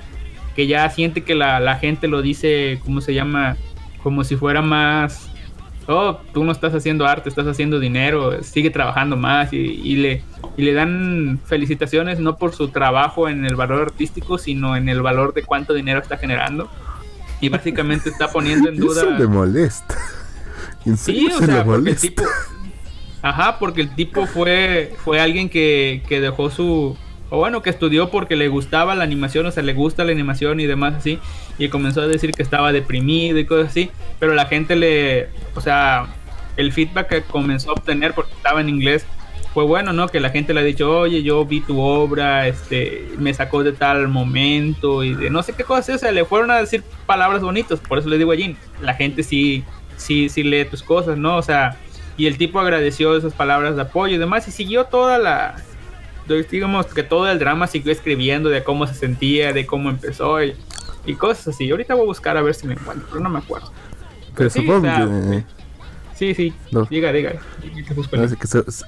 que 0.57 0.67
ya 0.67 0.89
siente 0.91 1.23
que 1.25 1.35
la, 1.35 1.61
la 1.61 1.77
gente 1.77 2.09
lo 2.09 2.21
dice, 2.23 2.81
¿cómo 2.85 3.01
se 3.01 3.15
llama? 3.15 3.57
Como 4.03 4.25
si 4.25 4.37
fuera 4.37 4.61
más 4.63 5.33
oh, 5.87 6.21
tú 6.33 6.45
no 6.45 6.53
estás 6.53 6.75
haciendo 6.75 7.07
arte, 7.07 7.29
estás 7.29 7.47
haciendo 7.47 7.81
dinero, 7.81 8.43
sigue 8.43 8.71
trabajando 8.71 9.17
más 9.17 9.53
y, 9.53 9.57
y 9.57 9.97
le, 9.97 10.23
y 10.57 10.63
le 10.63 10.73
dan 10.75 11.41
felicitaciones 11.45 12.19
no 12.21 12.37
por 12.37 12.55
su 12.55 12.69
trabajo 12.69 13.29
en 13.29 13.45
el 13.45 13.57
valor 13.57 13.83
artístico, 13.83 14.39
sino 14.39 14.77
en 14.77 14.89
el 14.89 15.03
valor 15.03 15.35
de 15.35 15.43
cuánto 15.43 15.75
dinero 15.75 16.01
está 16.01 16.17
generando. 16.17 16.71
Y 17.41 17.49
básicamente 17.49 18.09
está 18.11 18.29
poniendo 18.31 18.69
en 18.69 18.77
duda... 18.79 19.03
Eso 19.03 19.11
le 19.11 19.27
molesta. 19.27 19.97
En 20.85 20.97
Sí, 20.97 21.15
serio 21.15 21.37
o 21.37 21.39
se 21.41 21.47
sea, 21.47 21.57
le 21.59 21.65
porque 21.65 21.81
molesta. 21.81 22.01
tipo... 22.09 22.23
Ajá, 23.23 23.59
porque 23.59 23.81
el 23.83 23.95
tipo 23.95 24.27
fue, 24.27 24.95
fue 25.05 25.21
alguien 25.21 25.49
que, 25.49 26.03
que 26.09 26.21
dejó 26.21 26.51
su... 26.51 26.97
O 27.31 27.39
bueno, 27.39 27.63
que 27.63 27.71
estudió 27.71 28.11
porque 28.11 28.37
le 28.37 28.49
gustaba 28.49 28.95
la 28.95 29.05
animación, 29.05 29.47
o 29.47 29.51
sea, 29.51 29.63
le 29.63 29.73
gusta 29.73 30.05
la 30.05 30.13
animación 30.13 30.61
y 30.61 30.67
demás 30.67 30.95
así. 30.95 31.19
Y 31.57 31.69
comenzó 31.69 32.03
a 32.03 32.07
decir 32.07 32.33
que 32.33 32.43
estaba 32.43 32.73
deprimido 32.73 33.39
y 33.39 33.47
cosas 33.47 33.71
así. 33.71 33.91
Pero 34.19 34.35
la 34.35 34.47
gente 34.47 34.77
le... 34.77 35.29
O 35.55 35.61
sea, 35.63 36.09
el 36.57 36.73
feedback 36.73 37.09
que 37.09 37.23
comenzó 37.23 37.71
a 37.71 37.75
obtener 37.75 38.13
porque 38.13 38.33
estaba 38.35 38.61
en 38.61 38.69
inglés 38.69 39.07
fue 39.55 39.65
bueno, 39.65 39.93
¿no? 39.93 40.09
Que 40.09 40.21
la 40.21 40.31
gente 40.31 40.55
le 40.55 40.61
ha 40.61 40.65
dicho, 40.65 40.91
oye, 41.01 41.23
yo 41.23 41.45
vi 41.45 41.61
tu 41.61 41.79
obra, 41.81 42.49
este, 42.49 43.09
me 43.19 43.35
sacó 43.35 43.63
de 43.63 43.73
tal 43.73 44.09
momento 44.09 45.05
y 45.05 45.15
de 45.15 45.29
no 45.29 45.43
sé 45.43 45.53
qué 45.53 45.65
cosas, 45.65 45.97
o 45.97 45.99
sea, 45.99 46.11
le 46.11 46.25
fueron 46.25 46.51
a 46.51 46.57
decir 46.57 46.83
palabras 47.05 47.43
bonitas, 47.43 47.79
por 47.81 47.99
eso 47.99 48.09
le 48.09 48.17
digo 48.17 48.33
a 48.33 48.37
Jin, 48.37 48.57
la 48.81 48.95
gente 48.95 49.23
sí, 49.23 49.63
sí, 49.97 50.31
sí 50.31 50.43
lee 50.43 50.65
tus 50.65 50.83
cosas, 50.83 51.19
¿no? 51.19 51.37
O 51.37 51.43
sea, 51.43 51.77
y 52.17 52.27
el 52.27 52.37
tipo 52.39 52.61
agradeció 52.61 53.17
esas 53.17 53.33
palabras 53.33 53.77
de 53.77 53.83
apoyo 53.83 54.15
y 54.15 54.19
demás 54.19 54.47
y 54.49 54.51
siguió 54.51 54.85
toda 54.85 55.19
la, 55.19 55.57
digamos 56.51 56.87
que 56.87 57.03
todo 57.03 57.31
el 57.31 57.39
drama 57.39 57.67
siguió 57.67 57.93
escribiendo 57.93 58.49
de 58.49 58.63
cómo 58.65 58.87
se 58.87 58.95
sentía, 58.95 59.53
de 59.53 59.67
cómo 59.67 59.91
empezó 59.91 60.43
y, 60.43 60.55
y 61.07 61.15
cosas 61.15 61.49
así. 61.49 61.71
Ahorita 61.71 61.95
voy 61.95 62.05
a 62.05 62.07
buscar 62.07 62.37
a 62.37 62.43
ver 62.43 62.55
si 62.55 62.67
me 62.67 62.75
encuentro, 62.75 63.07
pero 63.11 63.21
no 63.23 63.29
me 63.29 63.39
acuerdo. 63.39 63.71
Pero 64.35 64.51
sí, 64.51 64.61
supongo 64.61 64.83
que. 64.83 65.45
Sí, 66.15 66.35
sí, 66.35 66.55
No. 66.71 66.85
diga, 66.85 67.13
diga. 67.13 67.33
no 68.13 68.37
que 68.39 68.47
su- 68.47 68.65
su- 68.71 68.85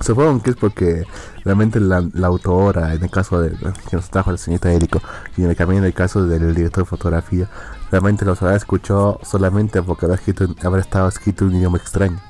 supongo 0.00 0.42
que 0.42 0.50
es 0.50 0.56
porque 0.56 1.04
realmente 1.44 1.78
la, 1.78 2.04
la 2.12 2.26
autora, 2.26 2.92
en 2.94 3.04
el 3.04 3.10
caso 3.10 3.40
de 3.40 3.50
que 3.88 3.96
nos 3.96 4.10
trajo 4.10 4.32
la 4.32 4.36
señorita 4.38 4.72
Érico, 4.72 5.00
y 5.36 5.44
en 5.44 5.50
el 5.50 5.56
camino 5.56 5.78
en 5.78 5.84
el 5.84 5.94
caso 5.94 6.26
del 6.26 6.54
director 6.54 6.84
de 6.84 6.88
fotografía, 6.90 7.48
realmente 7.90 8.24
los 8.24 8.42
habrá 8.42 8.56
escuchado 8.56 9.20
solamente 9.22 9.80
porque 9.82 10.06
habrá, 10.06 10.16
escrito, 10.16 10.48
habrá 10.64 10.80
estado 10.80 11.08
escrito 11.08 11.44
un 11.44 11.54
idioma 11.54 11.78
extraño. 11.78 12.20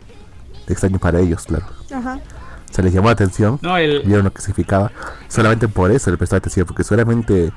Extraño 0.68 0.98
para 0.98 1.20
ellos, 1.20 1.44
claro. 1.44 1.66
Ajá. 1.94 2.20
Se 2.70 2.82
les 2.82 2.92
llamó 2.92 3.08
la 3.08 3.12
atención, 3.12 3.58
No, 3.62 3.76
el, 3.78 4.02
vieron 4.02 4.24
lo 4.24 4.32
que 4.32 4.40
significaba, 4.42 4.90
solamente 5.28 5.68
por 5.68 5.90
eso 5.92 6.10
le 6.10 6.16
prestó 6.18 6.36
atención, 6.36 6.66
porque 6.66 6.84
seguramente 6.84 7.52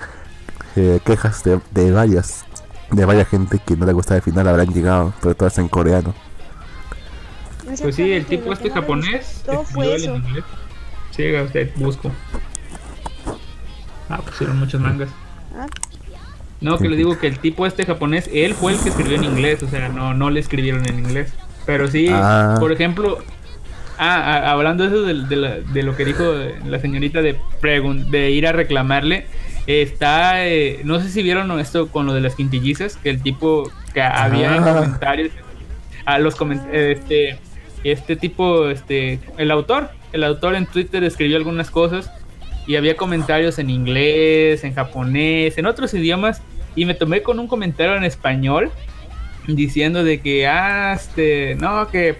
eh, 0.76 0.99
quejas 1.03 1.43
de, 1.43 1.60
de 1.72 1.91
varias 1.91 2.45
de 2.91 3.05
varias 3.05 3.28
gente 3.28 3.60
que 3.66 3.76
no 3.76 3.86
le 3.86 3.93
gustaba 3.93 4.18
el 4.18 4.24
final 4.24 4.47
habrán 4.47 4.74
llegado, 4.74 5.14
pero 5.22 5.36
todas 5.36 5.57
en 5.60 5.68
coreano. 5.68 6.14
Pues 7.82 7.95
sí, 7.95 8.12
el 8.14 8.26
tipo 8.26 8.51
este 8.53 8.72
japonés. 8.72 9.43
escribió 9.45 9.64
fue 9.64 9.89
en 9.95 10.01
eso. 10.01 10.16
inglés. 10.16 10.43
Sí, 11.12 11.28
haga 11.28 11.43
usted, 11.43 11.72
busco. 11.76 12.12
Ah, 14.10 14.22
pusieron 14.26 14.57
muchos 14.57 14.82
mangas. 14.82 15.10
Ah, 15.55 15.68
No, 16.62 16.78
que 16.80 16.89
le 16.89 16.95
digo 16.95 17.18
que 17.20 17.28
el 17.28 17.38
tipo 17.39 17.66
este 17.68 17.86
japonés, 17.86 18.30
él 18.34 18.53
fue 18.55 18.74
el 18.74 18.80
que 18.80 18.89
escribió 18.89 19.18
en 19.18 19.24
inglés, 19.26 19.62
o 19.64 19.68
sea, 19.68 19.89
no, 19.89 20.14
no 20.16 20.30
le 20.32 20.39
escribieron 20.39 20.88
en 20.88 20.97
inglés. 20.99 21.32
Pero 21.70 21.88
sí, 21.88 22.07
Ah. 22.11 22.55
por 22.59 22.72
ejemplo, 22.72 23.20
ah, 23.97 24.41
ah, 24.45 24.51
hablando 24.51 24.84
de 24.84 24.89
eso 24.89 25.03
de, 25.03 25.13
de 25.28 25.36
la- 25.36 25.59
de 25.59 25.84
lo 25.84 25.95
que 25.95 26.05
dijo 26.05 26.24
la 26.65 26.80
señorita 26.80 27.22
de, 27.22 27.36
pregun- 27.61 28.05
de 28.09 28.32
ir 28.32 28.47
a 28.47 28.51
reclamarle, 28.51 29.26
está, 29.67 30.45
eh, 30.47 30.82
no 30.84 30.99
sé 30.99 31.09
si 31.09 31.22
vieron 31.22 31.57
esto 31.59 31.88
con 31.89 32.05
lo 32.05 32.13
de 32.13 32.22
las 32.22 32.36
quintillizas, 32.36 32.97
que 32.97 33.09
el 33.09 33.22
tipo, 33.22 33.70
que 33.93 34.01
había 34.01 34.55
Ah. 34.55 34.74
comentarios, 34.76 35.32
a 36.05 36.17
los 36.17 36.36
comen- 36.36 36.67
este, 36.74 37.38
este 37.84 38.15
tipo, 38.15 38.70
este, 38.70 39.20
el 39.38 39.51
autor, 39.51 39.91
el 40.11 40.24
autor 40.24 40.55
en 40.55 40.65
Twitter 40.65 41.03
escribió 41.03 41.38
algunas 41.38 41.70
cosas 41.70 42.11
y 42.65 42.76
había 42.78 42.95
comentarios 42.97 43.59
en 43.59 43.70
inglés, 43.70 44.63
en 44.63 44.74
japonés, 44.74 45.57
en 45.57 45.65
otros 45.67 45.93
idiomas 45.93 46.41
y 46.76 46.86
me 46.86 46.93
tomé 46.95 47.22
con 47.22 47.39
un 47.39 47.47
comentario 47.47 47.95
en 47.95 48.03
español 48.05 48.72
diciendo 49.55 50.03
de 50.03 50.21
que, 50.21 50.47
ah, 50.47 50.93
este, 50.93 51.55
no, 51.55 51.87
que 51.89 52.17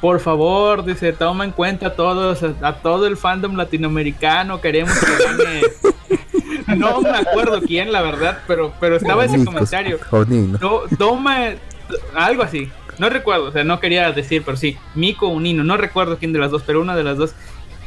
por 0.00 0.18
favor, 0.18 0.84
dice, 0.84 1.12
toma 1.12 1.44
en 1.44 1.52
cuenta 1.52 1.86
a 1.86 1.94
todos, 1.94 2.42
a, 2.42 2.54
a 2.60 2.74
todo 2.82 3.06
el 3.06 3.16
fandom 3.16 3.54
latinoamericano, 3.54 4.60
queremos 4.60 4.92
que 4.98 5.24
gane. 5.24 5.60
no 6.76 7.00
me 7.00 7.10
acuerdo 7.10 7.60
quién, 7.62 7.92
la 7.92 8.02
verdad, 8.02 8.40
pero, 8.48 8.72
pero 8.80 8.96
estaba 8.96 9.24
ese 9.24 9.44
comentario. 9.44 10.00
No, 10.60 10.80
toma 10.98 11.50
algo 12.14 12.42
así. 12.42 12.68
No 12.98 13.08
recuerdo, 13.08 13.44
o 13.44 13.52
sea, 13.52 13.64
no 13.64 13.80
quería 13.80 14.10
decir, 14.12 14.42
pero 14.44 14.56
sí, 14.56 14.76
Mico 14.94 15.28
o 15.28 15.40
Nino, 15.40 15.64
no 15.64 15.76
recuerdo 15.76 16.18
quién 16.18 16.32
de 16.32 16.40
las 16.40 16.50
dos, 16.50 16.62
pero 16.66 16.80
una 16.80 16.96
de 16.96 17.04
las 17.04 17.16
dos. 17.16 17.34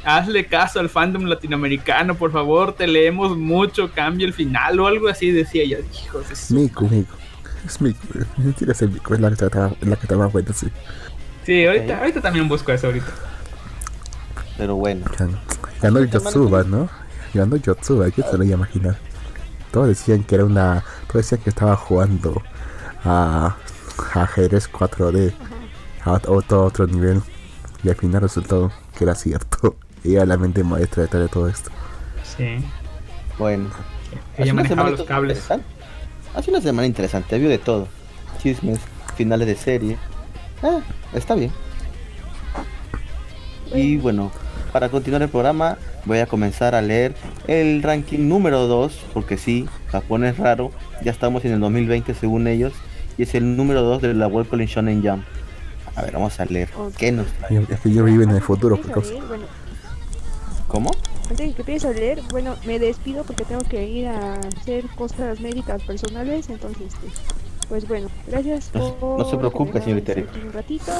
Hazle 0.03 0.45
caso 0.45 0.79
al 0.79 0.89
fandom 0.89 1.25
latinoamericano, 1.25 2.15
por 2.15 2.31
favor, 2.31 2.73
te 2.73 2.86
leemos 2.86 3.36
mucho, 3.36 3.91
cambia 3.91 4.25
el 4.25 4.33
final 4.33 4.79
o 4.79 4.88
algo 4.88 5.07
así, 5.07 5.31
decía 5.31 5.65
yo. 5.65 5.79
Hijos 5.79 6.51
Miku, 6.51 6.88
Miku. 6.88 7.15
Es 7.66 7.82
Miku. 7.82 7.99
Ni 8.38 8.51
siquiera 8.51 8.74
es 8.74 8.82
el 8.82 8.91
Miku, 8.91 9.13
es 9.13 9.20
la 9.20 9.30
que 9.30 9.45
está, 9.45 9.68
es 9.82 9.88
la 9.88 9.95
que 9.95 10.01
está 10.03 10.18
más 10.18 10.32
buena, 10.32 10.53
sí. 10.53 10.68
Sí, 11.45 11.66
ahorita, 11.66 11.99
ahorita 11.99 12.22
también 12.22 12.47
busco 12.47 12.72
eso 12.72 12.88
ahorita. 12.88 13.07
Pero 14.57 14.76
bueno. 14.76 15.05
Ganó, 15.82 16.03
Yotsuba, 16.03 16.63
¿no? 16.63 16.89
Ganó 17.34 17.55
Yotsuba, 17.57 18.09
¿quién 18.11 18.28
se 18.30 18.38
lo 18.38 18.43
iba 18.43 18.55
a 18.55 18.57
imaginar? 18.57 18.97
Todos 19.72 19.89
decían 19.89 20.24
que 20.24 20.36
era 20.36 20.45
una. 20.45 20.84
Todos 21.07 21.26
decían 21.26 21.41
que 21.41 21.49
estaba 21.49 21.76
jugando 21.76 22.41
a, 23.03 23.55
a 24.13 24.22
ajedrez 24.24 24.72
4D, 24.72 25.34
a 26.03 26.11
otro, 26.13 26.34
otro, 26.34 26.63
otro 26.63 26.88
nivel. 26.88 27.22
Y 27.84 27.89
al 27.89 27.95
final 27.95 28.22
resultó 28.22 28.72
que 28.97 29.03
era 29.03 29.16
cierto. 29.16 29.76
ella 30.03 30.26
la 30.26 30.38
mente 30.38 30.63
maestra 30.63 31.03
detrás 31.03 31.24
de 31.24 31.30
todo 31.30 31.47
esto. 31.47 31.72
Sí. 32.38 32.63
Bueno. 33.38 33.70
Ella 34.38 34.53
manejaba 34.53 34.89
los 34.89 35.03
cables. 35.03 35.38
interesante. 35.38 35.74
Ha 36.36 36.41
sido 36.41 36.57
una 36.57 36.61
semana 36.61 36.86
interesante, 36.86 37.36
había 37.36 37.47
de 37.47 37.57
todo. 37.57 37.88
Chismes, 38.41 38.79
finales 39.15 39.47
de 39.47 39.55
serie. 39.55 39.97
Ah, 40.61 40.81
está 41.13 41.33
bien. 41.33 41.51
Y 43.73 43.97
bueno, 43.97 44.31
para 44.73 44.89
continuar 44.89 45.21
el 45.21 45.29
programa, 45.29 45.77
voy 46.03 46.19
a 46.19 46.27
comenzar 46.27 46.75
a 46.75 46.81
leer 46.81 47.15
el 47.47 47.81
ranking 47.81 48.27
número 48.27 48.67
2, 48.67 49.05
porque 49.13 49.38
sí, 49.38 49.67
Japón 49.88 50.25
es 50.25 50.38
raro. 50.38 50.71
Ya 51.01 51.11
estamos 51.11 51.45
en 51.45 51.53
el 51.53 51.61
2020 51.61 52.13
según 52.13 52.47
ellos, 52.47 52.73
y 53.17 53.23
es 53.23 53.33
el 53.33 53.55
número 53.55 53.81
2 53.81 54.01
de 54.01 54.13
la 54.13 54.27
World 54.27 54.49
Collision 54.49 54.88
Shonen 54.88 55.01
Jump. 55.01 55.23
A 55.95 56.01
ver, 56.01 56.13
vamos 56.13 56.38
a 56.41 56.45
leer. 56.45 56.69
Ok. 56.77 56.95
¿Qué 56.97 57.11
nos 57.13 57.27
trae? 57.27 57.65
Es 57.69 57.79
que 57.79 57.89
ellos 57.89 58.05
viven 58.05 58.29
en 58.29 58.36
el 58.36 58.41
futuro, 58.41 58.75
por 58.75 58.91
causa. 58.91 59.13
¿Cómo? 60.67 60.91
Antes 61.30 61.47
de 61.47 61.53
que 61.53 61.61
empieces 61.61 61.89
a 61.89 61.93
leer, 61.93 62.21
bueno, 62.32 62.55
me 62.65 62.80
despido 62.80 63.23
porque 63.23 63.45
tengo 63.45 63.61
que 63.63 63.86
ir 63.88 64.07
a 64.07 64.36
hacer 64.39 64.86
cosas 64.95 65.39
médicas 65.39 65.82
personales, 65.84 66.49
entonces, 66.49 66.93
este, 66.93 67.07
pues 67.67 67.88
bueno, 67.88 68.07
gracias 68.28 68.71
No 68.73 68.88
se- 68.88 68.93
por... 68.93 69.19
no 69.19 69.26
se 69.26 69.38
preocupe, 69.38 69.80
aquí 69.80 69.91
Un 69.91 70.53
ratito, 70.53 70.91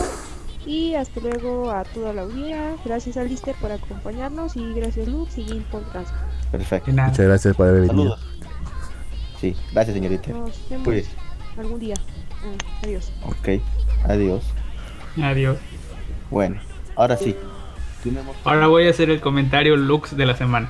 y 0.66 0.96
hasta 0.96 1.20
luego 1.20 1.70
a 1.70 1.84
toda 1.84 2.12
la 2.14 2.24
audiencia, 2.24 2.76
gracias 2.84 3.18
a 3.18 3.24
Lister 3.24 3.56
por 3.62 3.72
acompañarnos, 3.72 4.56
y 4.56 4.74
gracias 4.74 5.08
Lux 5.08 5.38
y 5.38 5.44
Jim 5.46 5.64
por 5.72 5.84
transmitir. 5.92 6.26
Perfecto. 6.52 6.92
Muchas 6.92 7.20
gracias 7.20 7.56
por 7.56 7.68
haber 7.68 7.82
venido. 7.88 8.16
Saludos. 8.18 8.20
Sí, 9.40 9.56
gracias 9.74 9.94
señorita. 9.96 10.32
Nos 10.32 10.70
vemos 10.70 10.86
Cuídese. 10.86 11.12
algún 11.58 11.80
día. 11.80 11.96
Ah, 12.32 12.82
adiós. 12.84 13.12
Ok, 13.28 13.62
adiós. 14.06 14.44
Adiós. 15.22 15.58
Bueno, 16.32 16.60
ahora 16.96 17.16
sí. 17.18 17.36
Tenemos 18.06 18.36
Ahora 18.46 18.68
voy 18.68 18.88
a 18.88 18.92
hacer 18.92 19.10
el 19.10 19.20
comentario 19.20 19.76
Lux 19.76 20.16
de 20.16 20.26
la 20.26 20.38
semana. 20.38 20.70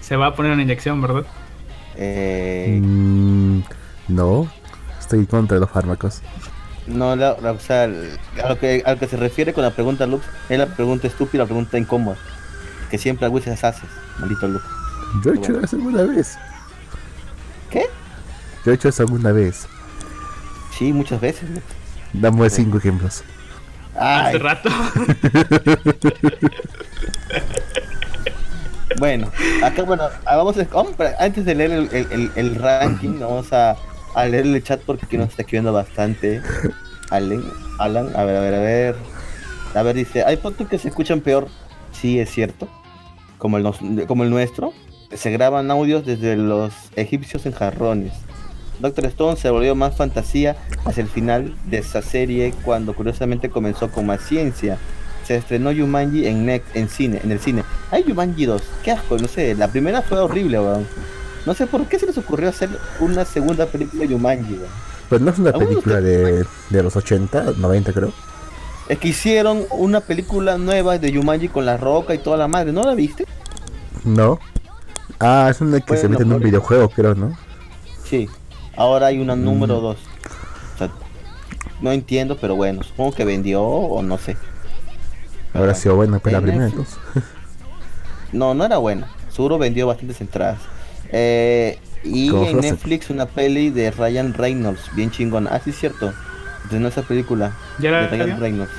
Se 0.00 0.14
va 0.14 0.26
a 0.28 0.34
poner 0.36 0.52
una 0.52 0.62
inyección, 0.62 1.02
¿verdad? 1.02 1.24
eh, 1.96 2.78
Mm, 2.80 3.60
no, 4.08 4.48
estoy 5.00 5.26
contra 5.26 5.58
los 5.58 5.68
fármacos. 5.70 6.20
No, 6.86 7.16
la, 7.16 7.36
la- 7.42 7.50
o 7.52 7.58
sea, 7.58 7.84
a 7.84 8.48
lo, 8.48 8.58
que, 8.60 8.82
a 8.86 8.92
lo 8.92 8.98
que 9.00 9.08
se 9.08 9.16
refiere 9.16 9.52
con 9.52 9.64
la 9.64 9.70
pregunta 9.72 10.06
Lux 10.06 10.24
es 10.48 10.56
la 10.58 10.66
pregunta 10.66 11.08
estúpida, 11.08 11.42
la 11.42 11.46
pregunta 11.46 11.78
incómoda. 11.78 12.16
Que 12.90 12.98
siempre 12.98 13.26
a 13.26 13.30
veces 13.30 13.64
haces, 13.64 13.88
maldito 14.20 14.46
Lux. 14.46 14.64
Yo 15.24 15.32
he 15.32 15.36
hecho 15.36 15.52
Bueno. 15.52 15.64
eso 15.66 15.76
alguna 15.76 16.02
vez. 16.04 16.38
¿Qué? 17.70 17.86
Yo 18.64 18.70
he 18.70 18.74
hecho 18.76 18.88
eso 18.90 19.02
alguna 19.02 19.32
vez. 19.32 19.66
Sí, 20.78 20.92
muchas 20.92 21.20
veces. 21.20 21.50
Lux. 21.50 21.64
Damos 22.12 22.52
cinco 22.52 22.78
ejemplos. 22.78 23.24
Hace 23.98 24.38
rato. 24.38 24.68
bueno, 28.98 29.30
acá, 29.62 29.82
bueno, 29.82 30.04
ah, 30.24 30.36
vamos 30.36 30.56
a, 30.58 30.64
vamos, 30.64 30.92
antes 31.18 31.44
de 31.44 31.54
leer 31.54 31.72
el, 31.72 31.88
el- 31.92 32.30
el- 32.34 32.54
ranking, 32.54 33.18
vamos 33.20 33.52
a, 33.52 33.76
a 34.14 34.24
leer 34.26 34.46
el 34.46 34.62
chat 34.62 34.80
porque 34.82 35.06
aquí 35.06 35.18
nos 35.18 35.30
está 35.30 35.42
escribiendo 35.42 35.72
bastante. 35.72 36.40
Alan, 37.10 37.44
Alan, 37.78 38.10
a 38.16 38.24
ver, 38.24 38.36
a 38.36 38.40
ver, 38.40 38.54
a 38.54 38.58
ver. 38.60 38.96
A 39.74 39.82
ver, 39.82 39.94
dice, 39.96 40.24
hay 40.24 40.36
fotos 40.38 40.68
que 40.68 40.78
se 40.78 40.88
escuchan 40.88 41.20
peor. 41.20 41.48
Sí, 41.92 42.18
es 42.18 42.30
cierto. 42.30 42.68
Como 43.38 43.58
el, 43.58 44.06
como 44.06 44.24
el 44.24 44.30
nuestro. 44.30 44.72
Se 45.14 45.30
graban 45.30 45.70
audios 45.70 46.04
desde 46.04 46.36
los 46.36 46.72
egipcios 46.96 47.46
en 47.46 47.52
jarrones. 47.52 48.12
Doctor 48.80 49.06
Stone 49.06 49.36
se 49.36 49.50
volvió 49.50 49.74
más 49.74 49.96
fantasía 49.96 50.56
hacia 50.84 51.02
el 51.02 51.08
final 51.08 51.54
de 51.66 51.78
esa 51.78 52.02
serie 52.02 52.52
cuando 52.64 52.94
curiosamente 52.94 53.50
comenzó 53.50 53.90
con 53.90 54.06
más 54.06 54.22
ciencia. 54.22 54.78
Se 55.24 55.36
estrenó 55.36 55.72
Yumanji 55.72 56.26
en, 56.26 56.48
en 56.48 56.88
cine, 56.88 57.20
en 57.24 57.32
el 57.32 57.40
cine. 57.40 57.64
Hay 57.90 58.04
Yumanji 58.04 58.46
2, 58.46 58.62
qué 58.84 58.92
asco, 58.92 59.18
no 59.18 59.26
sé, 59.26 59.54
la 59.54 59.68
primera 59.68 60.02
fue 60.02 60.18
horrible, 60.18 60.60
weón. 60.60 60.86
No 61.46 61.54
sé 61.54 61.66
por 61.66 61.84
qué 61.86 61.98
se 61.98 62.06
les 62.06 62.18
ocurrió 62.18 62.48
hacer 62.48 62.68
una 63.00 63.24
segunda 63.24 63.66
película 63.66 64.02
de 64.02 64.08
Yumanji, 64.08 64.54
weón. 64.54 64.70
Pero 65.08 65.24
no 65.24 65.30
es 65.30 65.38
una 65.38 65.50
¿Alguno 65.50 65.66
de 65.66 65.74
película 65.74 66.00
de, 66.00 66.44
de 66.70 66.82
los 66.82 66.96
80, 66.96 67.54
90 67.56 67.92
creo. 67.92 68.12
Es 68.88 68.98
que 68.98 69.08
hicieron 69.08 69.64
una 69.70 70.00
película 70.00 70.58
nueva 70.58 70.98
de 70.98 71.10
Yumanji 71.10 71.48
con 71.48 71.66
la 71.66 71.76
roca 71.76 72.14
y 72.14 72.18
toda 72.18 72.36
la 72.36 72.46
madre, 72.46 72.72
¿no 72.72 72.82
la 72.84 72.94
viste? 72.94 73.26
No. 74.04 74.38
Ah, 75.18 75.48
es 75.50 75.60
una 75.60 75.80
que 75.80 75.96
se 75.96 76.08
mete 76.08 76.22
en 76.22 76.32
un 76.32 76.40
videojuego, 76.40 76.88
creo, 76.88 77.14
¿no? 77.14 77.36
Sí. 78.04 78.28
Ahora 78.76 79.06
hay 79.06 79.18
una 79.18 79.34
Mm. 79.36 79.44
número 79.44 79.80
2. 79.80 79.96
O 80.74 80.78
sea, 80.78 80.90
no 81.80 81.92
entiendo, 81.92 82.36
pero 82.40 82.54
bueno, 82.56 82.82
supongo 82.82 83.12
que 83.12 83.24
vendió 83.24 83.62
o 83.62 84.02
no 84.02 84.18
sé. 84.18 84.36
Habrá 85.54 85.74
sido 85.74 85.96
buena, 85.96 86.18
pero 86.18 86.38
la 86.38 86.42
primera 86.42 86.66
entonces. 86.66 86.98
No, 88.32 88.54
no 88.54 88.64
era 88.64 88.76
buena. 88.78 89.08
Seguro 89.30 89.56
vendió 89.56 89.86
bastantes 89.86 90.20
entradas. 90.20 90.58
Eh, 91.10 91.78
y 92.02 92.28
en. 92.28 92.60
Netflix 92.60 93.08
una 93.08 93.26
peli 93.26 93.70
de 93.70 93.90
Ryan 93.90 94.34
Reynolds, 94.34 94.90
bien 94.94 95.10
chingona. 95.10 95.50
Ah, 95.52 95.60
sí, 95.62 95.70
es 95.70 95.78
cierto. 95.78 96.12
De 96.70 96.88
esa 96.88 97.02
película 97.02 97.52
¿Ya 97.78 97.92
de 97.92 98.02
la 98.02 98.08
Ryan 98.08 98.26
vio? 98.26 98.36
Reynolds. 98.38 98.72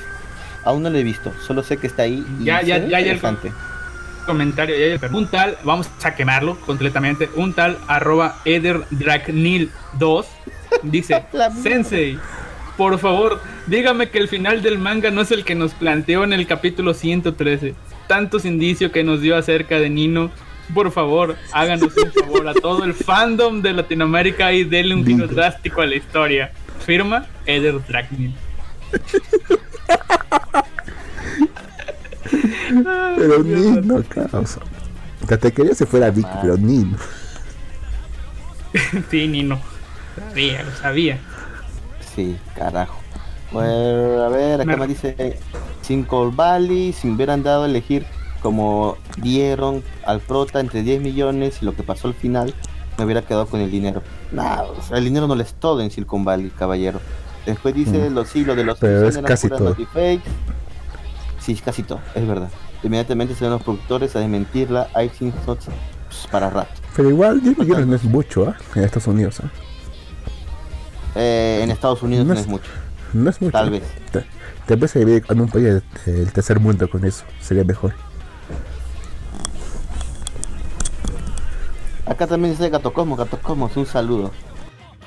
Aún 0.64 0.82
no 0.82 0.90
la 0.90 0.98
he 0.98 1.02
visto, 1.02 1.32
solo 1.46 1.62
sé 1.62 1.78
que 1.78 1.86
está 1.86 2.02
ahí. 2.02 2.24
Y 2.38 2.44
Ya, 2.44 2.60
ya, 2.62 2.78
ya, 2.78 3.00
ya. 3.00 3.18
Comentario. 4.28 4.76
ya. 4.76 5.08
Un 5.08 5.26
tal, 5.26 5.56
vamos 5.64 5.88
a 6.04 6.14
quemarlo 6.14 6.60
completamente. 6.60 7.28
Un 7.34 7.54
tal 7.54 7.78
arroba 7.88 8.36
Eder 8.44 8.82
Dragnil 8.90 9.70
2 9.98 10.26
dice. 10.82 11.24
Sensei, 11.62 12.18
por 12.76 12.98
favor, 12.98 13.40
dígame 13.66 14.10
que 14.10 14.18
el 14.18 14.28
final 14.28 14.62
del 14.62 14.78
manga 14.78 15.10
no 15.10 15.22
es 15.22 15.32
el 15.32 15.44
que 15.44 15.54
nos 15.54 15.72
planteó 15.74 16.24
en 16.24 16.34
el 16.34 16.46
capítulo 16.46 16.94
113. 16.94 17.74
Tantos 18.06 18.44
indicios 18.44 18.92
que 18.92 19.02
nos 19.02 19.22
dio 19.22 19.36
acerca 19.36 19.80
de 19.80 19.90
Nino. 19.90 20.30
Por 20.74 20.92
favor, 20.92 21.36
háganos 21.52 21.96
un 21.96 22.12
favor 22.12 22.48
a 22.48 22.54
todo 22.54 22.84
el 22.84 22.92
fandom 22.92 23.62
de 23.62 23.72
Latinoamérica 23.72 24.52
y 24.52 24.64
denle 24.64 24.94
un 24.94 25.06
giro 25.06 25.26
drástico 25.26 25.80
a 25.80 25.86
la 25.86 25.96
historia. 25.96 26.52
Firma 26.84 27.26
Eder 27.46 27.80
Dragnil. 27.86 28.34
Pero 33.16 33.42
ni 33.42 33.70
no 33.86 34.02
causa. 34.08 34.60
Hasta 35.22 35.36
te 35.38 35.52
quería 35.52 35.74
se 35.74 35.86
fuera 35.86 36.10
Vicky, 36.10 36.28
Ah. 36.30 36.38
pero 36.42 36.56
ni. 36.56 36.90
Sí, 39.10 39.26
Nino. 39.28 39.58
Sabía, 40.28 40.62
lo 40.62 40.70
sabía. 40.72 41.18
Sí, 42.14 42.36
carajo. 42.56 42.98
Bueno, 43.52 44.22
a 44.24 44.28
ver, 44.28 44.60
acá 44.60 44.64
Me- 44.64 44.76
me 44.76 44.86
dice 44.86 45.38
sin 45.82 46.04
Cold 46.04 46.36
Valley, 46.36 46.92
si 46.92 47.06
me 47.06 47.14
hubieran 47.14 47.42
dado 47.42 47.62
a 47.64 47.66
elegir 47.66 48.04
como 48.42 48.96
dieron 49.16 49.82
al 50.04 50.20
prota 50.20 50.60
entre 50.60 50.82
10 50.82 51.00
millones 51.00 51.58
y 51.62 51.64
lo 51.64 51.74
que 51.74 51.82
pasó 51.82 52.08
al 52.08 52.14
final, 52.14 52.52
me 52.98 53.04
hubiera 53.04 53.22
quedado 53.22 53.46
con 53.46 53.60
el 53.60 53.70
dinero. 53.70 54.02
Nah, 54.32 54.62
o 54.64 54.82
sea, 54.82 54.98
el 54.98 55.04
dinero 55.04 55.26
no 55.26 55.34
lo 55.34 55.42
es 55.42 55.54
todo 55.54 55.80
en 55.80 55.90
Silicon 55.90 56.24
Valley, 56.24 56.50
caballero. 56.50 57.00
Después 57.46 57.74
dice 57.74 58.10
Mm. 58.10 58.14
los 58.14 58.36
hilos 58.36 58.56
de 58.56 58.64
los 58.64 58.78
Pero 58.78 59.08
es 59.08 59.16
casi 59.18 59.48
todo. 59.48 59.74
Sí, 61.48 61.54
casi 61.64 61.82
todo, 61.82 62.00
es 62.14 62.28
verdad. 62.28 62.50
Inmediatamente 62.82 63.34
se 63.34 63.44
ven 63.44 63.52
los 63.52 63.62
productores 63.62 64.14
a 64.14 64.18
desmentirla, 64.18 64.88
hay 64.92 65.08
sin 65.08 65.32
pues, 65.32 66.28
para 66.30 66.50
rato. 66.50 66.68
Pero 66.94 67.08
igual 67.08 67.40
10 67.40 67.56
millones 67.56 67.86
no 67.86 67.96
es 67.96 68.04
mucho, 68.04 68.46
¿ah? 68.50 68.56
En 68.74 68.84
Estados 68.84 69.06
Unidos, 69.06 69.40
¿ah? 69.42 69.48
Eh, 71.14 71.60
en 71.62 71.70
Estados 71.70 72.02
Unidos 72.02 72.26
No 72.26 72.34
no 72.34 72.38
es- 72.38 72.44
es 72.44 72.50
mucho. 72.50 72.70
No 73.14 73.30
es 73.30 73.40
mucho. 73.40 73.52
Tal 73.52 73.70
vez. 73.70 73.82
Te- 74.66 74.76
vez 74.76 74.90
se 74.90 75.02
vive 75.06 75.22
en 75.26 75.40
un 75.40 75.48
país 75.48 75.80
del- 76.04 76.32
tercer 76.34 76.60
mundo 76.60 76.86
con 76.90 77.02
eso. 77.06 77.24
Sería 77.40 77.64
mejor. 77.64 77.94
Acá 82.04 82.26
también 82.26 82.52
dice 82.52 82.68
Gato 82.68 82.92
Cosmos, 82.92 83.18
Gato 83.18 83.38
Cosmos, 83.40 83.74
un 83.78 83.86
saludo. 83.86 84.32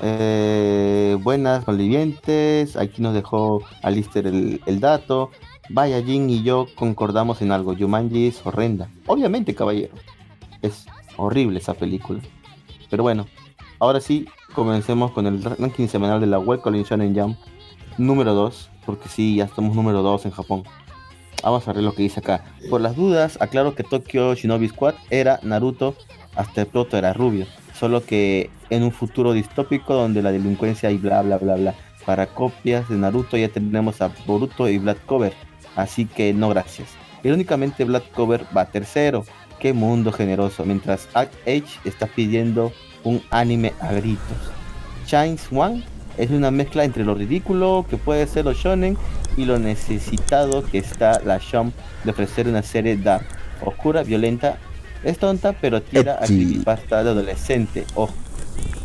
Eh, 0.02 1.16
buenas, 1.20 1.68
malvivientes. 1.68 2.76
Aquí 2.76 3.00
nos 3.00 3.14
dejó 3.14 3.62
Alister 3.82 4.26
el, 4.26 4.60
el 4.66 4.80
dato. 4.80 5.30
Vaya, 5.68 6.02
Jin 6.02 6.28
y 6.28 6.42
yo 6.42 6.66
concordamos 6.74 7.40
en 7.42 7.52
algo. 7.52 7.72
Yumanji 7.72 8.26
es 8.26 8.44
horrenda. 8.44 8.88
Obviamente, 9.06 9.54
caballero. 9.54 9.94
Es 10.60 10.86
horrible 11.16 11.58
esa 11.58 11.74
película. 11.74 12.20
Pero 12.90 13.02
bueno, 13.02 13.26
ahora 13.78 14.00
sí, 14.00 14.26
comencemos 14.54 15.12
con 15.12 15.26
el 15.26 15.42
ranking 15.42 15.86
semanal 15.86 16.20
de 16.20 16.26
la 16.26 16.38
Web 16.38 16.60
Collection 16.60 17.00
Shonen 17.00 17.18
Jump. 17.18 17.38
Número 17.98 18.34
2, 18.34 18.70
porque 18.86 19.08
sí, 19.08 19.36
ya 19.36 19.44
estamos 19.44 19.74
número 19.76 20.02
2 20.02 20.26
en 20.26 20.30
Japón. 20.32 20.64
Vamos 21.42 21.66
a 21.66 21.72
ver 21.72 21.82
lo 21.82 21.94
que 21.94 22.02
dice 22.02 22.20
acá. 22.20 22.44
Por 22.70 22.80
las 22.80 22.96
dudas, 22.96 23.36
aclaro 23.40 23.74
que 23.74 23.82
Tokyo 23.82 24.34
Shinobi 24.34 24.68
Squad 24.68 24.94
era 25.10 25.40
Naruto, 25.42 25.94
hasta 26.36 26.62
el 26.62 26.66
proto 26.68 26.96
era 26.96 27.12
rubio. 27.12 27.46
Solo 27.74 28.04
que 28.04 28.50
en 28.70 28.82
un 28.82 28.92
futuro 28.92 29.32
distópico 29.32 29.94
donde 29.94 30.22
la 30.22 30.32
delincuencia 30.32 30.90
y 30.90 30.98
bla 30.98 31.22
bla 31.22 31.38
bla 31.38 31.56
bla. 31.56 31.74
Para 32.06 32.26
copias 32.26 32.88
de 32.88 32.96
Naruto 32.96 33.36
ya 33.36 33.48
tenemos 33.48 34.00
a 34.00 34.12
Boruto 34.26 34.68
y 34.68 34.78
Black 34.78 35.04
Cover. 35.06 35.34
Así 35.76 36.06
que 36.06 36.32
no 36.32 36.48
gracias. 36.48 36.88
Irónicamente 37.22 37.84
Black 37.84 38.10
Cover 38.12 38.44
va 38.56 38.66
tercero. 38.66 39.24
Qué 39.58 39.72
mundo 39.72 40.12
generoso. 40.12 40.64
Mientras 40.64 41.08
Act 41.14 41.34
Age 41.42 41.80
está 41.84 42.06
pidiendo 42.06 42.72
un 43.04 43.22
anime 43.30 43.72
a 43.80 43.92
gritos. 43.92 44.50
Chains 45.06 45.48
One 45.50 45.84
es 46.18 46.30
una 46.30 46.50
mezcla 46.50 46.84
entre 46.84 47.04
lo 47.04 47.14
ridículo 47.14 47.86
que 47.88 47.96
puede 47.96 48.26
ser 48.26 48.44
los 48.44 48.56
shonen 48.56 48.96
y 49.36 49.44
lo 49.44 49.58
necesitado 49.58 50.62
que 50.64 50.78
está 50.78 51.20
la 51.24 51.40
Jump 51.40 51.74
de 52.04 52.10
ofrecer 52.10 52.48
una 52.48 52.62
serie 52.62 52.96
dark. 52.96 53.24
oscura, 53.64 54.02
violenta, 54.02 54.58
es 55.04 55.18
tonta, 55.18 55.52
pero 55.52 55.82
tira 55.82 56.18
a 56.20 56.26
creepypasta 56.26 57.02
de 57.02 57.10
adolescente. 57.10 57.84
Ojo. 57.94 58.14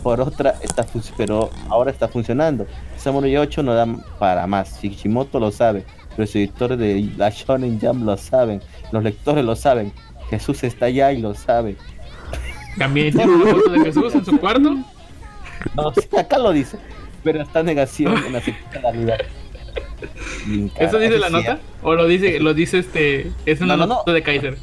Por 0.02 0.22
otra, 0.22 0.56
está 0.62 0.86
pero 1.18 1.50
ahora 1.70 1.92
está 1.92 2.08
funcionando. 2.08 2.66
Samurai 2.98 3.36
8 3.36 3.62
no 3.64 3.74
da 3.74 3.86
para 4.20 4.48
más. 4.48 4.78
Kishimoto 4.78 5.40
lo 5.40 5.52
sabe. 5.52 5.86
Los 6.18 6.36
editores 6.36 6.78
de 6.80 7.10
la 7.18 7.30
Shonen 7.30 7.80
Jump 7.80 8.04
lo 8.06 8.18
saben. 8.18 8.62
Los 8.92 9.04
lectores 9.04 9.46
lo 9.46 9.56
saben. 9.56 9.94
Jesús 10.30 10.64
está 10.64 10.88
allá 10.88 11.12
y 11.14 11.22
lo 11.22 11.34
sabe. 11.36 11.76
También 12.78 13.14
tiene 13.16 13.32
una 13.32 13.52
foto 13.52 13.70
de 13.72 13.80
Jesús 13.82 14.14
en 14.16 14.26
su 14.26 14.38
cuarto. 14.40 14.76
No, 15.76 15.94
sí, 15.94 16.08
acá 16.18 16.38
lo 16.38 16.52
dice. 16.52 16.78
Pero 17.24 17.42
está 17.42 17.64
negación 17.64 18.16
en 18.26 18.34
la 18.34 18.42
realidad. 18.82 19.18
¿Eso 20.80 21.00
dice 21.00 21.18
la 21.18 21.30
nota? 21.30 21.60
¿O 21.82 21.96
lo 21.96 22.08
dice, 22.08 22.40
lo 22.40 22.54
dice 22.54 22.80
este. 22.80 23.32
Es 23.46 23.62
una 23.62 23.76
No, 23.76 23.86
no, 23.86 23.88
no. 23.88 23.96
nota 24.00 24.14
de 24.14 24.22
Kaiser? 24.24 24.58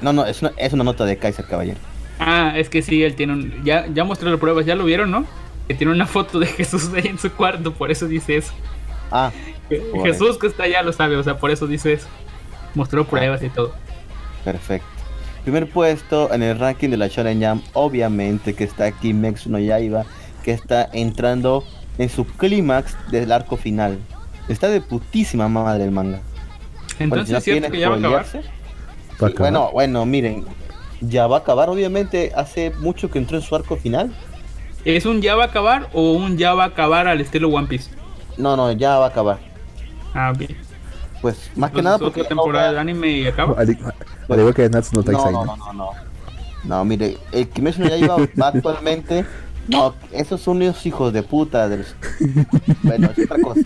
No, 0.00 0.12
no, 0.12 0.24
es 0.26 0.40
una, 0.42 0.52
es 0.56 0.72
una 0.72 0.84
nota 0.84 1.04
de 1.04 1.16
Kaiser 1.16 1.44
Caballero. 1.46 1.78
Ah, 2.20 2.54
es 2.56 2.68
que 2.68 2.82
sí, 2.82 3.02
él 3.02 3.14
tiene 3.14 3.32
un. 3.34 3.64
Ya, 3.64 3.86
ya 3.92 4.04
mostró 4.04 4.30
las 4.30 4.40
pruebas, 4.40 4.64
ya 4.66 4.74
lo 4.74 4.84
vieron, 4.84 5.10
¿no? 5.10 5.24
Que 5.66 5.74
tiene 5.74 5.92
una 5.92 6.06
foto 6.06 6.38
de 6.38 6.46
Jesús 6.46 6.90
ahí 6.94 7.06
en 7.08 7.18
su 7.18 7.30
cuarto, 7.32 7.72
por 7.72 7.90
eso 7.90 8.06
dice 8.06 8.36
eso. 8.36 8.52
Ah. 9.10 9.30
Jesús 10.04 10.38
que 10.38 10.46
está 10.46 10.64
allá 10.64 10.82
lo 10.82 10.92
sabe, 10.92 11.16
o 11.16 11.22
sea, 11.22 11.38
por 11.38 11.50
eso 11.50 11.66
dice 11.66 11.92
eso. 11.92 12.08
Mostró 12.74 13.04
pruebas 13.06 13.42
y 13.42 13.48
todo. 13.50 13.72
perfecto. 14.44 14.86
Primer 15.42 15.68
puesto 15.70 16.32
en 16.32 16.42
el 16.42 16.58
ranking 16.58 16.90
de 16.90 16.96
la 16.98 17.06
Shonen 17.08 17.42
Jump, 17.42 17.64
obviamente 17.72 18.54
que 18.54 18.64
está 18.64 18.92
Kimetsu 18.92 19.48
no 19.50 19.58
Yaiba, 19.58 20.04
que 20.42 20.52
está 20.52 20.88
entrando 20.92 21.64
en 21.96 22.08
su 22.10 22.26
clímax 22.26 22.96
del 23.10 23.32
arco 23.32 23.56
final. 23.56 23.98
Está 24.48 24.68
de 24.68 24.80
putísima 24.82 25.48
madre 25.48 25.84
el 25.84 25.90
manga. 25.90 26.20
Bueno, 27.08 27.22
Entonces 27.22 27.26
si 27.26 27.32
no 27.32 27.38
es 27.38 27.44
cierto 27.44 27.70
que 27.70 27.78
ya 27.78 27.88
va 27.88 27.96
a 27.96 27.98
acabar. 27.98 28.26
spoilearse, 28.26 28.50
Va 29.22 29.26
a 29.28 29.30
sí, 29.30 29.34
acabar. 29.34 29.38
bueno, 29.38 29.70
bueno, 29.72 30.06
miren, 30.06 30.44
ya 31.00 31.26
va 31.26 31.36
a 31.36 31.40
acabar, 31.40 31.70
obviamente, 31.70 32.32
hace 32.34 32.70
mucho 32.78 33.10
que 33.10 33.18
entró 33.18 33.36
en 33.38 33.42
su 33.42 33.54
arco 33.56 33.76
final. 33.76 34.12
¿Es 34.84 35.06
un 35.06 35.22
ya 35.22 35.34
va 35.34 35.44
a 35.44 35.46
acabar 35.46 35.88
o 35.92 36.12
un 36.12 36.36
ya 36.36 36.54
va 36.54 36.64
a 36.64 36.68
acabar 36.68 37.08
al 37.08 37.20
estilo 37.20 37.48
One 37.48 37.66
Piece? 37.68 37.90
No, 38.38 38.56
no, 38.56 38.72
ya 38.72 38.98
va 38.98 39.06
a 39.06 39.08
acabar. 39.08 39.38
Ah, 40.14 40.32
bien. 40.36 40.56
Pues 41.20 41.50
más 41.56 41.72
que 41.72 41.82
nada 41.82 41.98
porque 41.98 42.22
temporada 42.24 42.72
de 42.72 42.78
anime 42.78 43.08
y 43.08 43.26
acaba. 43.26 43.60
Al, 43.60 43.76
al 44.28 44.38
igual 44.38 44.54
que 44.54 44.68
Natsu 44.68 44.96
no 44.96 45.02
No, 45.12 45.30
no, 45.30 45.30
¿no? 45.32 45.44
no, 45.44 45.56
no, 45.56 45.72
no. 45.72 45.90
No, 46.64 46.84
mire, 46.84 47.18
el 47.32 47.48
Kimetsu 47.48 47.82
no 47.82 47.88
Yaiba 47.88 48.16
actualmente. 48.46 49.24
No, 49.66 49.94
esos 50.12 50.40
son 50.40 50.56
unos 50.62 50.84
hijos 50.86 51.12
de 51.12 51.22
puta. 51.22 51.68
de 51.68 51.78
los- 51.78 51.96
Bueno, 52.82 53.10
es 53.16 53.24
otra 53.24 53.42
cosa. 53.42 53.60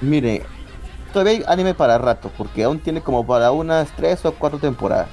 Mire, 0.00 0.42
todavía 1.12 1.32
hay 1.38 1.44
anime 1.46 1.74
para 1.74 1.98
rato, 1.98 2.30
porque 2.36 2.64
aún 2.64 2.78
tiene 2.78 3.00
como 3.00 3.26
para 3.26 3.50
unas 3.52 3.90
tres 3.96 4.24
o 4.24 4.32
cuatro 4.32 4.58
temporadas. 4.58 5.08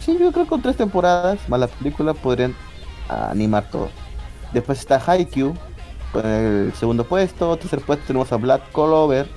Sí, 0.00 0.12
yo 0.20 0.30
creo 0.32 0.44
que 0.44 0.48
con 0.50 0.62
tres 0.62 0.76
temporadas 0.76 1.38
más 1.48 1.60
la 1.60 1.66
película 1.68 2.14
podrían 2.14 2.54
animar 3.08 3.68
todo. 3.70 3.88
Después 4.52 4.78
está 4.78 5.02
Haikyuu 5.04 5.54
con 6.12 6.26
el 6.26 6.72
segundo 6.74 7.04
puesto. 7.04 7.56
Tercer 7.56 7.80
puesto 7.80 8.06
tenemos 8.06 8.32
a 8.32 8.36
Black 8.36 8.70
Clover, 8.72 9.28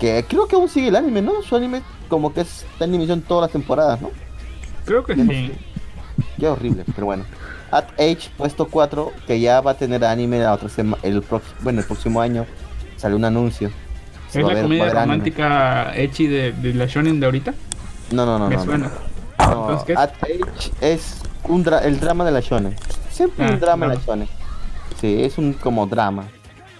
que 0.00 0.24
creo 0.28 0.46
que 0.46 0.56
aún 0.56 0.68
sigue 0.68 0.88
el 0.88 0.96
anime, 0.96 1.22
¿no? 1.22 1.42
Su 1.42 1.56
anime 1.56 1.82
como 2.08 2.32
que 2.32 2.42
es- 2.42 2.64
está 2.72 2.84
en 2.84 2.94
emisión 2.94 3.22
todas 3.22 3.42
las 3.42 3.52
temporadas, 3.52 4.00
¿no? 4.00 4.10
Creo 4.84 5.04
que 5.04 5.14
sí. 5.14 5.52
Qué 6.38 6.46
horrible, 6.48 6.84
pero 6.94 7.06
bueno. 7.06 7.24
At 7.70 7.86
Age, 7.98 8.30
puesto 8.36 8.66
4, 8.68 9.12
que 9.26 9.40
ya 9.40 9.60
va 9.60 9.72
a 9.72 9.74
tener 9.74 10.04
anime 10.04 10.38
la 10.38 10.52
otra 10.52 10.68
el 11.02 11.22
prox- 11.28 11.42
bueno, 11.60 11.80
el 11.80 11.86
próximo 11.86 12.20
año. 12.20 12.46
Sale 12.96 13.16
un 13.16 13.24
anuncio. 13.24 13.70
Se 14.28 14.40
¿Es 14.40 14.46
la 14.46 14.54
ver- 14.54 14.62
comedia 14.62 14.90
romántica 14.90 15.92
Echi 15.96 16.26
de, 16.26 16.52
de 16.52 16.74
la 16.74 16.86
Shonen 16.86 17.18
de 17.20 17.26
ahorita? 17.26 17.54
No, 18.12 18.24
no, 18.26 18.38
no, 18.38 18.48
Me 18.48 18.56
no. 18.56 18.64
suena. 18.64 18.90
At 19.38 20.10
Age 20.22 20.70
es 20.80 21.16
un 21.48 21.64
dra- 21.64 21.82
el 21.84 21.98
drama 21.98 22.24
de 22.24 22.30
la 22.30 22.40
Shonen. 22.40 22.76
Siempre 23.10 23.46
Ah, 23.46 23.50
un 23.52 23.60
drama 23.60 23.86
en 23.86 23.92
la. 23.94 23.98
Shonen. 24.00 24.28
Sí, 25.00 25.22
es 25.22 25.38
un 25.38 25.52
como 25.52 25.86
drama. 25.86 26.24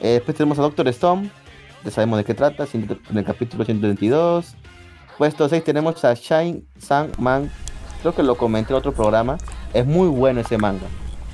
Eh, 0.00 0.14
después 0.14 0.36
tenemos 0.36 0.58
a 0.58 0.62
Doctor 0.62 0.88
Stone. 0.88 1.30
Ya 1.84 1.90
sabemos 1.90 2.18
de 2.18 2.24
qué 2.24 2.34
trata. 2.34 2.66
En 2.72 2.88
el 3.18 3.24
capítulo 3.24 3.64
122. 3.64 4.54
Puesto 5.18 5.48
6 5.48 5.62
tenemos 5.64 6.04
a 6.04 6.14
Shine 6.14 6.62
Sang 6.78 7.08
Man. 7.18 7.50
Creo 8.00 8.14
que 8.14 8.22
lo 8.22 8.36
comenté 8.36 8.72
en 8.72 8.78
otro 8.78 8.92
programa. 8.92 9.38
Es 9.72 9.86
muy 9.86 10.08
bueno 10.08 10.40
ese 10.40 10.58
manga. 10.58 10.86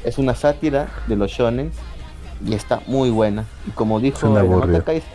Es 0.05 0.19
una 0.19 0.35
sátira 0.35 0.89
de 1.07 1.17
los 1.17 1.31
shonen. 1.31 1.71
Y 2.45 2.55
está 2.55 2.81
muy 2.87 3.11
buena. 3.11 3.45
Y 3.67 3.71
como 3.73 4.01
dijo 4.01 4.35
Kaiser, 4.85 5.09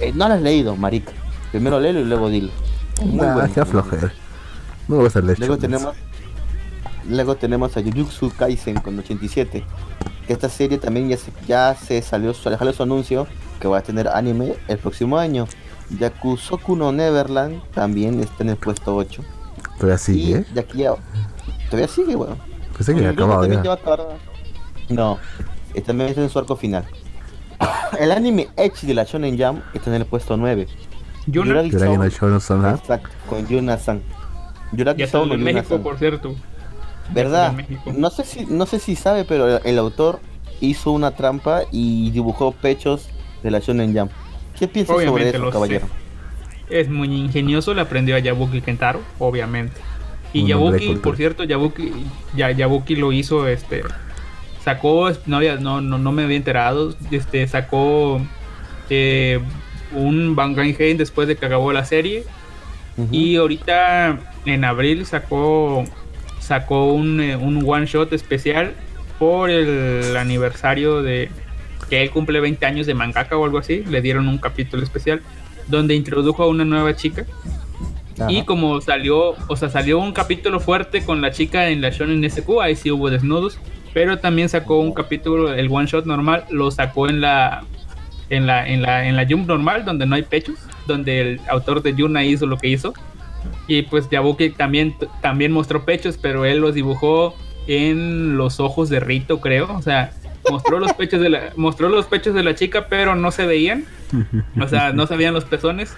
eh, 0.00 0.12
no 0.14 0.28
lo 0.28 0.34
has 0.34 0.42
leído, 0.42 0.74
marica. 0.76 1.12
Primero 1.52 1.78
léelo 1.80 2.00
y 2.00 2.04
luego 2.04 2.28
dilo. 2.28 2.50
Muy 3.04 3.16
Nah, 3.24 3.34
bueno. 3.34 3.50
qué 3.54 3.64
flojera. 3.64 4.12
No 4.88 4.98
vas 4.98 5.14
a 5.16 5.20
leer 5.20 5.38
Luego 5.38 5.58
tenemos, 5.58 5.94
luego 7.08 7.36
tenemos 7.36 7.76
a 7.76 7.82
Jujutsu 7.82 8.30
Kaisen 8.36 8.80
con 8.80 8.98
87. 8.98 9.64
Que 10.26 10.32
esta 10.32 10.48
serie 10.48 10.78
también 10.78 11.08
ya 11.08 11.16
se, 11.16 11.32
ya 11.46 11.74
se 11.74 12.02
salió, 12.02 12.34
su- 12.34 12.42
salió 12.50 12.72
su 12.72 12.82
anuncio 12.82 13.26
que 13.60 13.68
va 13.68 13.78
a 13.78 13.82
tener 13.82 14.08
anime 14.08 14.54
el 14.68 14.78
próximo 14.78 15.18
año. 15.18 15.46
Yakusoku 15.98 16.74
no 16.74 16.90
Neverland 16.90 17.62
también 17.72 18.20
está 18.20 18.42
en 18.42 18.50
el 18.50 18.56
puesto 18.56 18.96
8. 18.96 19.22
Todavía 19.78 19.98
sigue, 19.98 20.30
y 20.30 20.34
¿eh? 20.34 20.44
de 20.52 20.60
aquí 20.60 20.84
a, 20.84 20.94
todavía 21.70 21.88
sigue, 21.88 22.16
weón. 22.16 22.36
Pensé 22.76 22.94
que 22.94 23.00
luego 23.00 23.12
acabado 23.12 23.40
también 23.42 23.62
ya. 23.62 24.94
No, 24.94 25.18
está 25.74 25.92
en 25.92 26.28
su 26.30 26.38
arco 26.38 26.56
final. 26.56 26.84
El 27.98 28.12
anime 28.12 28.48
Edge 28.56 28.86
de 28.86 28.94
la 28.94 29.04
Shonen 29.04 29.38
Jump 29.38 29.62
está 29.74 29.90
en 29.90 29.96
el 29.96 30.06
puesto 30.06 30.36
9. 30.36 30.66
Yuna 31.26 31.62
Yuragi 31.62 31.96
no 32.22 32.40
Son 32.40 32.64
Exacto, 32.66 33.08
con 33.28 33.46
Yuna-san. 33.46 34.00
Yuragi 34.72 34.98
ya 34.98 35.04
está 35.06 35.18
Soul 35.18 35.32
en 35.32 35.42
México, 35.42 35.78
por 35.78 35.98
cierto. 35.98 36.34
¿Verdad? 37.12 37.54
No 37.94 38.10
sé 38.10 38.24
si 38.24 38.46
no 38.46 38.66
sé 38.66 38.78
si 38.78 38.96
sabe, 38.96 39.24
pero 39.24 39.58
el, 39.62 39.78
autor 39.78 40.20
hizo 40.60 40.90
una 40.90 41.12
trampa 41.12 41.62
y 41.70 42.10
dibujó 42.10 42.52
pechos 42.52 43.08
de 43.42 43.50
la 43.50 43.60
Shonen 43.60 43.96
Jump. 43.96 44.10
¿Qué 44.58 44.68
piensas 44.68 44.96
sobre 44.96 45.08
Obviamente 45.08 45.36
eso, 45.36 45.44
lo 45.44 45.52
caballero? 45.52 45.86
Es 46.68 46.88
muy 46.88 47.08
ingenioso, 47.08 47.74
le 47.74 47.82
aprendió 47.82 48.16
a 48.16 48.18
Yabuki 48.18 48.60
Kentaro, 48.60 49.00
obviamente. 49.18 49.80
Y 50.32 50.46
Yabuki, 50.46 50.96
por 50.96 51.16
cierto, 51.16 51.44
Yabuki, 51.44 51.92
ya, 52.34 52.50
Yabuki 52.50 52.96
lo 52.96 53.12
hizo, 53.12 53.46
este, 53.46 53.82
sacó, 54.62 55.10
no, 55.26 55.36
había, 55.36 55.56
no, 55.56 55.80
no, 55.80 55.98
no 55.98 56.12
me 56.12 56.24
había 56.24 56.36
enterado, 56.36 56.94
este, 57.10 57.46
sacó 57.46 58.20
eh, 58.90 59.40
un 59.92 60.34
Banganheim 60.34 60.96
después 60.96 61.28
de 61.28 61.36
que 61.36 61.46
acabó 61.46 61.72
la 61.72 61.84
serie. 61.84 62.24
Y 63.12 63.36
ahorita 63.36 64.18
en 64.46 64.64
abril 64.64 65.04
sacó 65.04 65.84
sacó 66.46 66.92
un, 66.92 67.20
eh, 67.20 67.36
un 67.36 67.62
one 67.66 67.86
shot 67.86 68.12
especial 68.12 68.72
por 69.18 69.50
el 69.50 70.16
aniversario 70.16 71.02
de 71.02 71.30
que 71.90 72.02
él 72.02 72.10
cumple 72.10 72.40
20 72.40 72.64
años 72.66 72.86
de 72.86 72.94
mangaka 72.94 73.36
o 73.36 73.44
algo 73.44 73.58
así. 73.58 73.84
Le 73.84 74.00
dieron 74.00 74.28
un 74.28 74.38
capítulo 74.38 74.82
especial 74.82 75.22
donde 75.66 75.94
introdujo 75.94 76.42
a 76.42 76.48
una 76.48 76.64
nueva 76.64 76.94
chica. 76.94 77.26
Ajá. 78.18 78.30
Y 78.30 78.44
como 78.44 78.80
salió, 78.80 79.34
o 79.48 79.56
sea, 79.56 79.68
salió 79.68 79.98
un 79.98 80.12
capítulo 80.12 80.60
fuerte 80.60 81.04
con 81.04 81.20
la 81.20 81.32
chica 81.32 81.68
en 81.68 81.80
la 81.82 81.90
Shonen 81.90 82.28
SQ, 82.30 82.60
ahí 82.62 82.76
sí 82.76 82.90
hubo 82.90 83.10
desnudos. 83.10 83.58
Pero 83.92 84.18
también 84.18 84.48
sacó 84.48 84.78
un 84.78 84.92
capítulo, 84.92 85.52
el 85.52 85.68
one 85.70 85.86
shot 85.86 86.06
normal, 86.06 86.44
lo 86.50 86.70
sacó 86.70 87.08
en 87.08 87.20
la 87.20 87.64
en 88.28 88.46
la, 88.46 88.66
en 88.66 88.82
la, 88.82 89.06
en 89.08 89.16
la 89.16 89.26
Jump 89.28 89.46
normal, 89.46 89.84
donde 89.84 90.06
no 90.06 90.16
hay 90.16 90.22
pechos, 90.22 90.56
donde 90.86 91.20
el 91.20 91.40
autor 91.48 91.82
de 91.82 91.94
Yuna 91.94 92.24
hizo 92.24 92.46
lo 92.46 92.58
que 92.58 92.68
hizo. 92.68 92.92
Y 93.66 93.82
pues 93.82 94.08
Yabuki 94.10 94.50
también, 94.50 94.94
también 95.22 95.52
mostró 95.52 95.84
pechos, 95.84 96.18
pero 96.20 96.44
él 96.44 96.58
los 96.58 96.74
dibujó 96.74 97.34
en 97.66 98.36
los 98.36 98.60
ojos 98.60 98.88
de 98.88 99.00
Rito, 99.00 99.40
creo. 99.40 99.72
O 99.76 99.82
sea, 99.82 100.12
mostró 100.50 100.78
los 100.78 100.92
pechos 100.92 101.20
de 101.20 101.30
la, 101.30 101.52
mostró 101.56 101.88
los 101.88 102.06
pechos 102.06 102.34
de 102.34 102.42
la 102.42 102.54
chica, 102.54 102.86
pero 102.88 103.14
no 103.16 103.30
se 103.30 103.46
veían. 103.46 103.84
O 104.60 104.68
sea, 104.68 104.92
no 104.92 105.06
se 105.06 105.16
veían 105.16 105.34
los 105.34 105.44
pezones. 105.44 105.92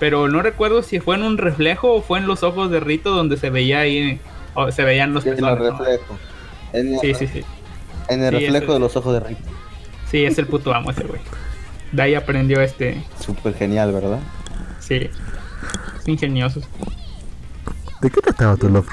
Pero 0.00 0.28
no 0.28 0.42
recuerdo 0.42 0.82
si 0.82 0.98
fue 0.98 1.14
en 1.14 1.22
un 1.22 1.38
reflejo 1.38 1.92
o 1.94 2.02
fue 2.02 2.18
en 2.18 2.26
los 2.26 2.42
ojos 2.42 2.70
de 2.72 2.80
Rito 2.80 3.12
donde 3.12 3.36
se 3.36 3.50
veía 3.50 3.80
ahí, 3.80 4.20
o 4.54 4.70
se 4.72 4.82
veían 4.82 5.14
los 5.14 5.24
en 5.26 5.34
el 5.34 5.36
pezones. 5.36 5.58
¿no? 5.72 5.78
reflejo. 5.78 6.18
En 6.72 6.94
el, 6.94 6.98
Sí, 7.00 7.14
sí, 7.14 7.26
sí. 7.28 7.44
en 8.08 8.24
el 8.24 8.36
Sí, 8.36 8.46
reflejo 8.46 8.74
de 8.74 8.80
los 8.80 8.96
ojos 8.96 9.12
de 9.14 9.20
Rick. 9.20 9.38
Sí, 10.10 10.24
es 10.24 10.36
el 10.38 10.46
puto 10.46 10.74
amo 10.74 10.90
ese 10.90 11.04
güey. 11.04 11.20
De 11.92 12.02
ahí 12.02 12.14
aprendió 12.16 12.60
este. 12.60 13.02
Súper 13.20 13.54
genial, 13.54 13.92
¿verdad? 13.92 14.18
Sí. 14.80 15.08
Es 16.02 16.08
ingenioso. 16.08 16.60
¿De 18.00 18.10
qué 18.10 18.20
trataba 18.20 18.56
tu 18.56 18.68
Love? 18.68 18.86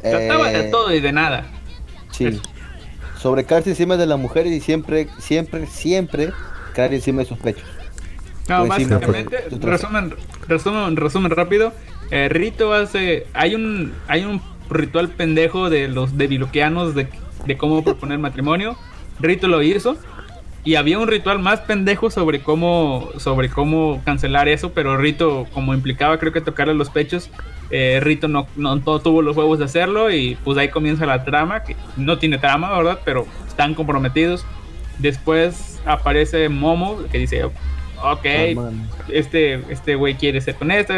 Trataba 0.00 0.48
de 0.50 0.68
Eh, 0.68 0.70
todo 0.70 0.94
y 0.94 1.00
de 1.00 1.12
nada. 1.12 1.46
Sí. 2.10 2.26
Eso. 2.26 2.42
Sobre 3.18 3.44
caerse 3.44 3.70
encima 3.70 3.96
de 3.96 4.06
las 4.06 4.18
mujeres 4.18 4.52
y 4.52 4.60
siempre, 4.60 5.08
siempre, 5.18 5.66
siempre 5.66 6.32
caer 6.74 6.94
encima 6.94 7.22
de 7.22 7.28
sus 7.28 7.38
pechos. 7.38 7.64
No, 8.48 8.66
básicamente, 8.66 9.44
resumen, 9.60 10.14
resumen, 10.48 10.96
resumen 10.96 11.30
rápido. 11.30 11.72
eh, 12.10 12.28
Rito 12.28 12.72
hace. 12.72 13.26
Hay 13.32 13.54
un, 13.54 13.92
hay 14.08 14.24
un 14.24 14.40
ritual 14.70 15.08
pendejo 15.08 15.70
de 15.70 15.86
los 15.88 16.18
debiloquianos 16.18 16.94
de, 16.94 17.08
de 17.46 17.56
cómo 17.56 17.84
proponer 17.84 18.18
matrimonio. 18.18 18.76
Rito 19.20 19.46
lo 19.46 19.62
hizo. 19.62 19.96
Y 20.64 20.76
había 20.76 20.98
un 20.98 21.08
ritual 21.08 21.40
más 21.40 21.60
pendejo 21.60 22.08
sobre 22.08 22.40
cómo, 22.40 23.10
sobre 23.18 23.48
cómo 23.48 24.00
cancelar 24.04 24.48
eso, 24.48 24.72
pero 24.72 24.96
Rito, 24.96 25.48
como 25.52 25.74
implicaba 25.74 26.18
creo 26.18 26.32
que 26.32 26.40
tocarle 26.40 26.74
los 26.74 26.88
pechos, 26.88 27.30
eh, 27.70 27.98
Rito 28.00 28.28
no, 28.28 28.46
no, 28.54 28.78
tuvo 29.00 29.22
los 29.22 29.36
huevos 29.36 29.58
de 29.58 29.64
hacerlo 29.64 30.12
y 30.12 30.36
pues 30.44 30.56
ahí 30.58 30.68
comienza 30.68 31.04
la 31.04 31.24
trama, 31.24 31.64
que 31.64 31.74
no 31.96 32.18
tiene 32.18 32.38
trama, 32.38 32.76
¿verdad? 32.76 33.00
Pero 33.04 33.26
están 33.48 33.74
comprometidos. 33.74 34.46
Después 34.98 35.80
aparece 35.84 36.48
Momo, 36.48 36.98
que 37.10 37.18
dice, 37.18 37.44
ok, 37.44 38.24
este 39.08 39.64
este 39.68 39.96
güey 39.96 40.14
quiere 40.14 40.40
ser 40.40 40.54
con 40.54 40.70
esta. 40.70 40.94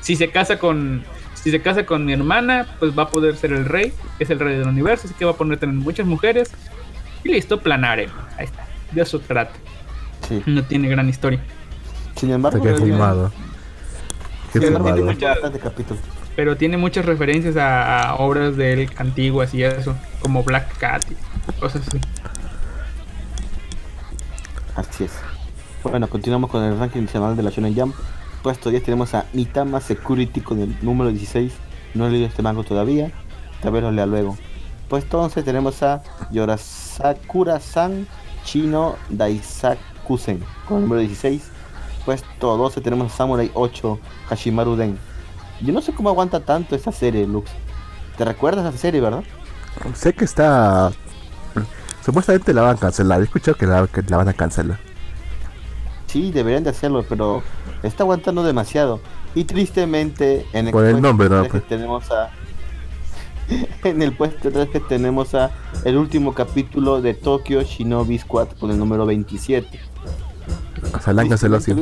Si 0.00 0.14
se 0.14 0.28
casa 0.28 0.60
con 0.60 1.02
si 1.34 1.50
se 1.50 1.60
casa 1.60 1.86
con 1.86 2.04
mi 2.04 2.12
hermana, 2.12 2.76
pues 2.78 2.96
va 2.96 3.04
a 3.04 3.08
poder 3.08 3.36
ser 3.36 3.52
el 3.52 3.64
rey, 3.64 3.92
es 4.20 4.30
el 4.30 4.38
rey 4.38 4.58
del 4.58 4.68
universo, 4.68 5.06
así 5.06 5.14
que 5.14 5.24
va 5.24 5.32
a 5.32 5.36
poder 5.36 5.58
tener 5.58 5.74
muchas 5.74 6.06
mujeres. 6.06 6.52
Y 7.24 7.30
listo, 7.30 7.60
planare. 7.60 8.08
Ahí 8.36 8.44
está 8.44 8.65
de 8.92 9.02
eso 9.02 9.20
trata. 9.20 9.54
No 10.46 10.64
tiene 10.64 10.88
gran 10.88 11.08
historia. 11.08 11.40
Sin 12.16 12.30
embargo, 12.30 12.62
Qué 12.62 12.74
filmado. 12.74 13.32
Qué 14.52 14.60
filmado. 14.60 15.12
Pero 16.34 16.56
tiene 16.56 16.76
muchas 16.76 17.06
referencias 17.06 17.56
a, 17.56 18.16
obras 18.18 18.56
de 18.56 18.72
él 18.72 18.90
antiguas 18.96 19.54
y 19.54 19.62
eso, 19.62 19.96
como 20.20 20.42
Black 20.42 20.76
Cat 20.78 21.04
y 21.10 21.60
cosas 21.60 21.86
así. 21.88 21.98
Así 24.74 25.04
es. 25.04 25.12
Bueno, 25.82 26.08
continuamos 26.08 26.50
con 26.50 26.62
el 26.62 26.78
ranking 26.78 27.02
nacional 27.02 27.36
de 27.36 27.42
la 27.42 27.50
Shonen 27.50 27.74
Jump. 27.74 27.94
Puesto 28.42 28.70
10 28.70 28.82
tenemos 28.82 29.14
a 29.14 29.24
Mitama 29.32 29.80
Security 29.80 30.40
con 30.40 30.60
el 30.60 30.76
número 30.82 31.10
16. 31.10 31.52
No 31.94 32.06
he 32.06 32.10
leído 32.10 32.26
este 32.26 32.42
mango 32.42 32.64
todavía. 32.64 33.10
Tal 33.62 33.72
vez 33.72 33.82
lo 33.82 33.90
lea 33.90 34.04
luego. 34.04 34.36
Puesto 34.88 35.20
11 35.20 35.42
tenemos 35.42 35.82
a 35.82 36.02
Yorasakura-san 36.30 38.06
Chino 38.46 38.96
Daisakusen 39.10 40.42
con 40.66 40.78
el 40.78 40.82
número 40.84 41.00
16. 41.00 41.42
Puesto 42.06 42.56
12 42.56 42.80
tenemos 42.80 43.12
a 43.12 43.16
Samurai 43.16 43.50
8 43.52 43.98
Hashimaru 44.28 44.76
Den. 44.76 44.98
Yo 45.60 45.72
no 45.72 45.82
sé 45.82 45.92
cómo 45.92 46.08
aguanta 46.08 46.40
tanto 46.40 46.76
esta 46.76 46.92
serie, 46.92 47.26
Lux. 47.26 47.50
¿Te 48.16 48.24
recuerdas 48.24 48.64
esa 48.64 48.78
serie, 48.78 49.00
verdad? 49.00 49.24
Sé 49.94 50.14
que 50.14 50.24
está. 50.24 50.92
Supuestamente 52.04 52.54
la 52.54 52.62
van 52.62 52.76
a 52.76 52.78
cancelar. 52.78 53.20
He 53.20 53.24
escuchado 53.24 53.56
que 53.56 53.66
la, 53.66 53.86
que 53.88 54.02
la 54.02 54.16
van 54.16 54.28
a 54.28 54.32
cancelar. 54.32 54.78
Sí, 56.06 56.30
deberían 56.30 56.62
de 56.62 56.70
hacerlo, 56.70 57.04
pero 57.08 57.42
está 57.82 58.04
aguantando 58.04 58.44
demasiado. 58.44 59.00
Y 59.34 59.44
tristemente, 59.44 60.46
en 60.52 60.68
el, 60.68 60.72
Por 60.72 60.84
el 60.84 61.02
nombre, 61.02 61.28
no, 61.28 61.44
pues. 61.44 61.66
tenemos 61.66 62.10
a 62.12 62.30
en 63.84 64.02
el 64.02 64.12
puesto 64.12 64.50
3 64.50 64.68
que 64.68 64.80
tenemos 64.80 65.34
a 65.34 65.50
el 65.84 65.96
último 65.96 66.34
capítulo 66.34 67.00
de 67.00 67.14
Tokyo 67.14 67.62
Shinobi 67.62 68.18
Squad 68.18 68.48
con 68.58 68.70
el 68.70 68.78
número 68.78 69.06
27. 69.06 69.80
Saláncaselo 71.00 71.56
así. 71.56 71.74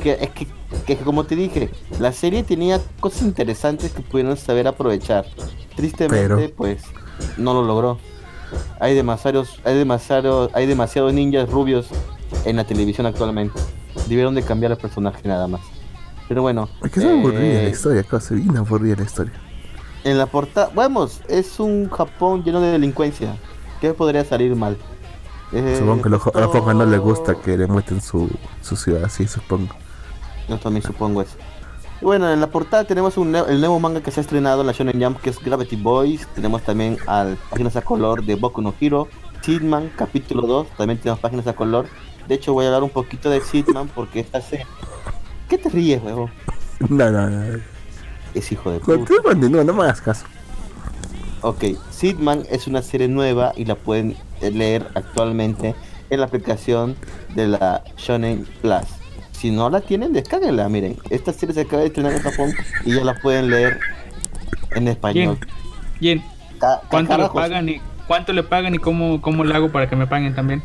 Que, 0.00 0.12
es 0.12 0.30
que, 0.30 0.46
que, 0.86 0.96
como 0.96 1.24
te 1.24 1.34
dije, 1.34 1.70
la 1.98 2.12
serie 2.12 2.44
tenía 2.44 2.80
cosas 3.00 3.22
interesantes 3.22 3.90
que 3.92 4.02
pudieron 4.02 4.36
saber 4.36 4.68
aprovechar. 4.68 5.26
Tristemente, 5.74 6.50
pues, 6.50 6.82
no 7.36 7.54
lo 7.54 7.64
logró. 7.64 7.98
Hay 8.78 8.94
demasiados, 8.94 9.60
hay 9.64 9.76
demasiados, 9.76 10.50
hay 10.54 10.66
demasiados 10.66 11.12
ninjas 11.12 11.50
rubios 11.50 11.88
en 12.44 12.56
la 12.56 12.64
televisión 12.64 13.06
actualmente. 13.06 13.58
Debieron 14.08 14.34
de 14.34 14.42
cambiar 14.42 14.72
el 14.72 14.78
personaje 14.78 15.26
nada 15.26 15.48
más. 15.48 15.62
Pero 16.28 16.42
bueno. 16.42 16.68
Es 16.84 16.92
que 16.92 17.00
es 17.00 17.06
aburrida 17.06 17.40
la 17.40 17.62
eh, 17.64 17.70
historia, 17.70 18.02
cosa 18.04 18.34
bien 18.34 18.56
aburrida 18.56 18.96
la 18.96 19.04
historia. 19.04 19.32
En 20.04 20.18
la 20.18 20.26
portada, 20.26 20.70
vamos, 20.74 21.20
es 21.28 21.60
un 21.60 21.88
Japón 21.88 22.42
lleno 22.42 22.60
de 22.60 22.72
delincuencia. 22.72 23.36
¿Qué 23.80 23.94
podría 23.94 24.24
salir 24.24 24.54
mal? 24.56 24.76
Eh, 25.52 25.76
supongo 25.78 26.02
que 26.02 26.08
a 26.08 26.40
los 26.40 26.52
Japón 26.52 26.78
no 26.78 26.86
les 26.86 26.98
gusta 26.98 27.34
que 27.36 27.56
le 27.56 27.66
muestren 27.66 28.00
su, 28.00 28.28
su 28.62 28.74
ciudad, 28.74 29.08
sí, 29.08 29.28
supongo. 29.28 29.74
Yo 30.48 30.58
también 30.58 30.82
supongo 30.82 31.22
eso. 31.22 31.36
bueno, 32.00 32.32
en 32.32 32.40
la 32.40 32.48
portada 32.48 32.84
tenemos 32.84 33.16
un 33.16 33.34
el 33.36 33.60
nuevo 33.60 33.78
manga 33.78 34.02
que 34.02 34.10
se 34.10 34.20
ha 34.20 34.22
estrenado 34.22 34.62
en 34.62 34.66
la 34.66 34.72
Shonen 34.72 35.00
Jump, 35.00 35.20
que 35.20 35.30
es 35.30 35.38
Gravity 35.38 35.76
Boys. 35.76 36.26
Tenemos 36.34 36.62
también 36.62 36.98
al 37.06 37.36
páginas 37.50 37.76
a 37.76 37.82
color 37.82 38.24
de 38.24 38.34
Boku 38.34 38.60
no 38.60 38.74
Hero. 38.80 39.08
Sidman, 39.42 39.90
capítulo 39.96 40.46
2, 40.46 40.68
también 40.76 40.98
tenemos 40.98 41.20
páginas 41.20 41.46
a 41.46 41.52
color. 41.54 41.86
De 42.28 42.36
hecho, 42.36 42.52
voy 42.52 42.64
a 42.64 42.68
hablar 42.68 42.82
un 42.82 42.90
poquito 42.90 43.30
de 43.30 43.40
Sidman 43.40 43.88
porque 43.88 44.20
esta 44.20 44.40
serie... 44.40 44.66
¿Qué 45.48 45.58
te 45.58 45.68
ríes, 45.68 46.02
huevo? 46.02 46.30
No, 46.88 47.10
no, 47.12 47.30
no 47.30 47.71
es 48.34 48.52
hijo 48.52 48.70
de 48.70 48.80
puta. 48.80 49.34
No, 49.34 49.64
no 49.64 49.72
me 49.72 49.82
hagas 49.82 50.00
caso. 50.00 50.26
Ok, 51.42 51.64
Sidman 51.90 52.44
es 52.50 52.66
una 52.66 52.82
serie 52.82 53.08
nueva 53.08 53.52
y 53.56 53.64
la 53.64 53.74
pueden 53.74 54.16
leer 54.40 54.86
actualmente 54.94 55.74
en 56.10 56.20
la 56.20 56.26
aplicación 56.26 56.94
de 57.34 57.48
la 57.48 57.82
Shonen 57.96 58.46
Plus. 58.60 58.86
Si 59.32 59.50
no 59.50 59.68
la 59.68 59.80
tienen, 59.80 60.12
descárguenla, 60.12 60.68
miren. 60.68 60.96
Esta 61.10 61.32
serie 61.32 61.54
se 61.54 61.62
acaba 61.62 61.82
de 61.82 61.88
estrenar 61.88 62.12
en 62.12 62.22
Japón 62.22 62.52
y 62.84 62.94
ya 62.94 63.02
la 63.02 63.14
pueden 63.14 63.50
leer 63.50 63.80
en 64.76 64.86
español. 64.86 65.38
Bien. 66.00 66.22
¿Cuánto 66.88 67.18
le 67.18 67.28
pagan 67.28 67.68
y 67.68 67.80
cuánto 68.06 68.32
le 68.32 68.44
pagan 68.44 68.74
y 68.74 68.78
cómo, 68.78 69.20
cómo 69.20 69.42
le 69.42 69.54
hago 69.54 69.72
para 69.72 69.88
que 69.88 69.96
me 69.96 70.06
paguen 70.06 70.34
también? 70.34 70.62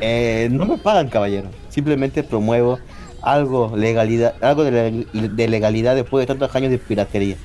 Eh, 0.00 0.48
no 0.50 0.66
me 0.66 0.76
pagan, 0.76 1.08
caballero. 1.08 1.48
Simplemente 1.70 2.22
promuevo 2.22 2.78
algo 3.26 3.76
legalidad, 3.76 4.36
algo 4.40 4.62
de, 4.62 5.04
legalidad 5.48 5.96
después 5.96 6.22
de 6.22 6.26
tantos 6.26 6.54
años 6.54 6.70
de 6.70 6.78
piratería. 6.78 7.36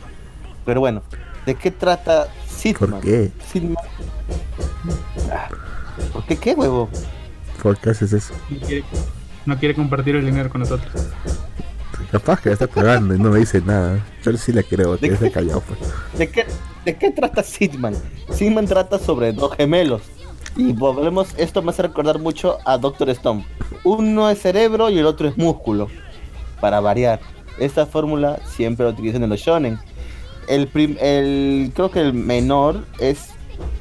Pero 0.64 0.80
bueno, 0.80 1.02
¿de 1.46 1.56
qué 1.56 1.72
trata 1.72 2.28
Sidman? 2.48 2.92
¿Por 2.92 3.02
qué? 3.02 3.32
Ah, 5.32 5.50
¿Por 6.14 6.24
qué 6.26 6.38
qué, 6.38 6.54
huevo? 6.54 6.88
¿Por 7.64 7.78
qué 7.78 7.90
haces 7.90 8.14
eso? 8.14 8.34
No 9.48 9.58
quiere, 9.58 9.74
compartir 9.74 10.16
el 10.16 10.26
dinero 10.26 10.52
con 10.52 10.62
nosotros. 10.62 10.92
Capaz 12.12 12.42
que 12.42 12.52
está 12.52 12.68
pagando 12.68 13.16
y 13.16 13.20
no 13.20 13.32
me 13.32 13.40
dice 13.40 13.60
nada. 13.62 14.06
Yo 14.24 14.38
sí 14.38 14.54
le 14.54 14.64
creo, 14.64 15.00
que 15.00 15.08
está 15.08 15.32
callado. 15.32 15.62
Pues. 15.62 15.80
¿De 16.16 16.30
qué, 16.30 16.46
¿De 16.86 16.96
qué 16.96 17.10
trata 17.10 17.42
Sidman? 17.42 17.96
Sidman 18.32 18.68
trata 18.68 19.00
sobre 19.00 19.34
dos 19.34 19.56
gemelos 19.56 20.04
y 20.56 20.74
volvemos, 20.74 21.34
esto 21.38 21.62
me 21.62 21.72
hace 21.72 21.84
recordar 21.84 22.20
mucho 22.20 22.58
a 22.66 22.78
Doctor 22.78 23.10
Stone. 23.10 23.46
Uno 23.84 24.30
es 24.30 24.42
cerebro 24.42 24.90
y 24.90 25.00
el 25.00 25.06
otro 25.06 25.28
es 25.28 25.38
músculo, 25.38 25.88
para 26.60 26.80
variar. 26.80 27.20
Esta 27.60 27.86
fórmula 27.86 28.40
siempre 28.46 28.86
la 28.86 28.92
utilizan 28.92 29.24
en 29.24 29.30
los 29.30 29.40
shonen. 29.40 29.80
El, 30.48 30.70
el 31.00 31.72
creo 31.74 31.92
que 31.92 32.02
el 32.02 32.14
menor 32.14 32.86
es, 33.00 33.30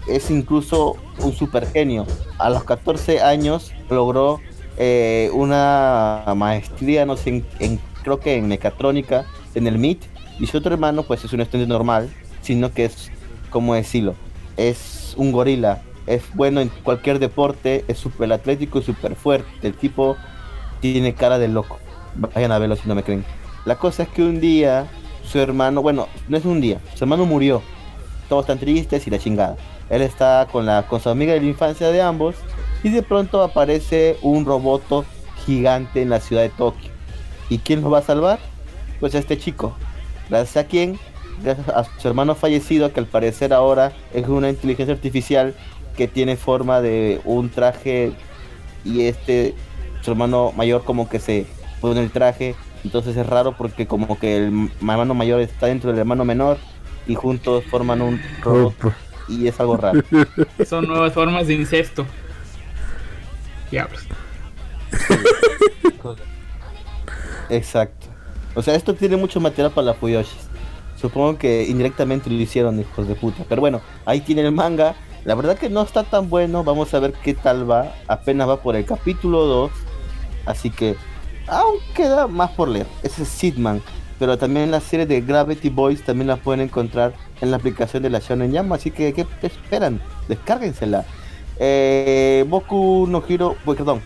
es 0.07 0.31
incluso 0.31 0.97
un 1.19 1.33
super 1.33 1.67
genio. 1.67 2.07
A 2.39 2.51
los 2.51 2.65
14 2.65 3.21
años 3.21 3.73
logró 3.89 4.41
eh, 4.77 5.31
una 5.33 6.25
maestría, 6.37 7.05
no 7.05 7.17
sé, 7.17 7.45
en, 7.59 7.81
creo 8.03 8.21
que 8.21 8.37
en 8.37 8.47
mecatrónica, 8.47 9.27
en 9.55 9.67
el 9.67 9.79
MIT. 9.79 10.03
Y 10.39 10.47
su 10.47 10.59
otro 10.59 10.73
hermano, 10.73 11.03
pues 11.03 11.25
es 11.25 11.33
un 11.33 11.41
estudiante 11.41 11.69
normal, 11.69 12.09
sino 12.43 12.73
que 12.73 12.87
es, 12.87 13.11
como 13.51 13.75
decirlo, 13.75 14.15
es 14.57 15.15
un 15.17 15.33
gorila 15.33 15.83
es 16.15 16.23
bueno 16.35 16.61
en 16.61 16.69
cualquier 16.69 17.19
deporte, 17.19 17.85
es 17.89 17.99
súper 17.99 18.33
atlético 18.33 18.81
y 18.81 18.83
súper 18.83 19.15
fuerte. 19.15 19.49
El 19.63 19.75
tipo 19.75 20.17
tiene 20.81 21.15
cara 21.15 21.39
de 21.39 21.49
loco. 21.49 21.79
Vayan 22.17 22.53
a 22.53 22.59
verlo 22.59 22.77
si 22.77 22.89
no 22.89 22.95
me 22.95 23.03
creen. 23.03 23.25
La 23.65 23.77
cosa 23.77 24.03
es 24.03 24.09
que 24.09 24.23
un 24.23 24.41
día 24.41 24.89
su 25.25 25.39
hermano, 25.39 25.83
bueno, 25.83 26.09
no 26.29 26.37
es 26.37 26.45
un 26.45 26.61
día, 26.61 26.81
su 26.95 27.05
hermano 27.05 27.27
murió. 27.27 27.63
Todos 28.29 28.45
están 28.45 28.59
tristes 28.59 29.07
y 29.07 29.11
la 29.11 29.19
chingada. 29.19 29.57
Él 29.89 30.03
está 30.03 30.49
con, 30.51 30.67
la, 30.67 30.87
con 30.87 31.01
su 31.01 31.09
amiga 31.09 31.35
de 31.35 31.41
la 31.41 31.47
infancia 31.47 31.91
de 31.91 32.03
ambos 32.03 32.37
y 32.83 32.89
de 32.89 33.03
pronto 33.03 33.43
aparece 33.43 34.17
un 34.23 34.45
roboto 34.45 35.05
gigante 35.47 36.03
en 36.03 36.11
la 36.11 36.21
ciudad 36.21 36.43
de 36.43 36.49
Tokio. 36.49 36.91
¿Y 37.49 37.59
quién 37.59 37.83
lo 37.83 37.91
va 37.91 37.99
a 37.99 38.03
salvar? 38.03 38.39
Pues 38.99 39.15
este 39.15 39.39
chico. 39.39 39.77
Gracias 40.29 40.65
a 40.65 40.69
quién? 40.69 40.99
Gracias 41.43 41.69
a 41.69 41.85
su 41.85 42.09
hermano 42.09 42.35
fallecido 42.35 42.93
que 42.93 43.01
al 43.01 43.07
parecer 43.07 43.53
ahora 43.53 43.93
es 44.13 44.29
una 44.29 44.51
inteligencia 44.51 44.95
artificial 44.95 45.55
que 45.97 46.09
tiene 46.09 46.37
forma 46.37 46.81
de 46.81 47.21
un 47.25 47.51
traje 47.51 48.13
y 48.85 49.03
este, 49.03 49.55
su 50.03 50.11
hermano 50.11 50.53
mayor 50.57 50.85
como 50.85 51.09
que 51.09 51.19
se 51.19 51.47
pone 51.81 52.01
el 52.01 52.11
traje, 52.11 52.55
entonces 52.85 53.17
es 53.17 53.27
raro 53.27 53.57
porque 53.57 53.87
como 53.87 54.19
que 54.19 54.37
el 54.37 54.71
hermano 54.81 55.15
mayor 55.15 55.41
está 55.41 55.67
dentro 55.67 55.91
del 55.91 56.01
hermano 56.01 56.25
menor 56.25 56.59
y 57.07 57.15
juntos 57.15 57.65
forman 57.71 58.01
un 58.03 58.21
robot 58.43 58.75
y 59.29 59.47
es 59.47 59.59
algo 59.61 59.77
raro. 59.77 60.03
Son 60.67 60.87
nuevas 60.87 61.13
formas 61.13 61.47
de 61.47 61.55
incesto. 61.55 62.07
Diablos. 63.71 64.07
Exacto. 67.49 68.07
O 68.55 68.63
sea, 68.63 68.75
esto 68.75 68.95
tiene 68.95 69.17
mucho 69.17 69.41
material 69.41 69.73
para 69.73 69.87
la 69.87 69.95
Fuyoshis. 69.95 70.49
Supongo 71.01 71.39
que 71.39 71.65
indirectamente 71.65 72.29
lo 72.29 72.37
hicieron, 72.37 72.79
hijos 72.81 73.09
de 73.09 73.15
puta. 73.15 73.45
Pero 73.49 73.61
bueno, 73.61 73.81
ahí 74.05 74.21
tiene 74.21 74.43
el 74.43 74.53
manga. 74.53 74.95
La 75.25 75.35
verdad 75.35 75.59
que 75.59 75.69
no 75.69 75.83
está 75.83 76.03
tan 76.05 76.31
bueno, 76.31 76.65
vamos 76.65 76.95
a 76.95 77.01
ver 77.01 77.13
qué 77.13 77.35
tal 77.35 77.71
va. 77.71 77.95
Apenas 78.09 78.49
va 78.49 78.63
por 78.63 78.75
el 78.77 78.85
capítulo 78.85 79.45
2, 79.45 79.71
así 80.47 80.71
que 80.71 80.97
aún 81.47 81.77
queda 81.95 82.27
más 82.27 82.51
por 82.53 82.69
leer. 82.69 82.87
Ese 83.03 83.25
es 83.25 83.29
Sidman, 83.29 83.83
pero 84.19 84.39
también 84.39 84.71
la 84.71 84.81
serie 84.81 85.07
de 85.07 85.21
Gravity 85.21 85.69
Boys 85.69 86.03
también 86.03 86.29
la 86.29 86.37
pueden 86.37 86.61
encontrar 86.61 87.13
en 87.41 87.51
la 87.51 87.59
aplicación 87.59 88.03
de 88.03 88.11
la 88.11 88.21
Shonen 88.21 88.55
Jam, 88.55 88.73
así 88.73 88.91
que 88.91 89.13
¿qué 89.13 89.27
esperan? 89.43 90.01
Descárguensela. 90.29 91.05
Eh, 91.59 92.47
Boku 92.49 93.07
no 93.07 93.23
Hiro, 93.29 93.57
pues, 93.65 93.77
perdón. 93.77 94.01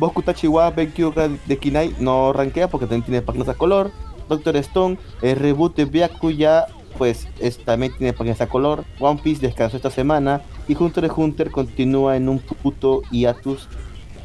Boku 0.00 0.22
Tachiwa 0.22 0.72
ga 0.72 1.28
de 1.46 1.58
Kinai 1.58 1.94
no 2.00 2.32
rankea 2.32 2.68
porque 2.68 2.86
también 2.86 3.04
tiene 3.04 3.22
páginas 3.22 3.48
a 3.48 3.54
color. 3.54 3.92
Doctor 4.28 4.56
Stone, 4.56 4.98
el 5.20 5.36
reboot 5.36 5.76
de 5.76 5.84
Byakuya, 5.84 6.66
pues 6.96 7.28
es- 7.40 7.58
también 7.58 7.92
tiene 7.96 8.12
páginas 8.12 8.40
a 8.40 8.48
color. 8.48 8.84
One 9.00 9.20
Piece 9.22 9.40
descansó 9.40 9.76
esta 9.76 9.90
semana. 9.90 10.42
Y 10.68 10.76
Hunter 10.76 11.04
x 11.04 11.16
Hunter 11.18 11.50
continúa 11.50 12.16
en 12.16 12.28
un 12.28 12.38
puto 12.38 13.02
hiatus 13.10 13.68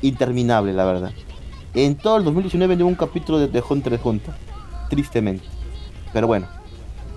interminable, 0.01 0.73
la 0.73 0.85
verdad. 0.85 1.11
En 1.73 1.95
todo 1.95 2.17
el 2.17 2.23
2019 2.23 2.75
no 2.75 2.85
un 2.87 2.95
capítulo 2.95 3.39
de, 3.39 3.47
de 3.47 3.63
Hunter 3.67 3.93
x 3.93 4.05
Hunter. 4.05 4.33
Tristemente. 4.89 5.45
Pero 6.13 6.27
bueno, 6.27 6.47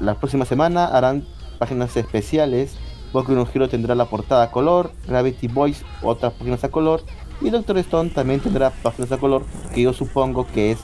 la 0.01 0.14
próxima 0.14 0.44
semana 0.44 0.86
harán 0.86 1.26
páginas 1.59 1.96
especiales. 1.96 2.76
Boku 3.12 3.32
no 3.32 3.46
Hero 3.53 3.68
tendrá 3.68 3.94
la 3.94 4.05
portada 4.05 4.44
a 4.44 4.51
color, 4.53 4.92
Gravity 5.09 5.48
Boys 5.48 5.84
otras 6.01 6.32
páginas 6.34 6.62
a 6.62 6.68
color 6.68 7.03
y 7.40 7.51
Doctor 7.51 7.76
Stone 7.78 8.11
también 8.11 8.38
tendrá 8.38 8.70
páginas 8.70 9.11
a 9.11 9.18
color 9.18 9.44
que 9.74 9.82
yo 9.82 9.92
supongo 9.92 10.46
que 10.46 10.70
es 10.70 10.78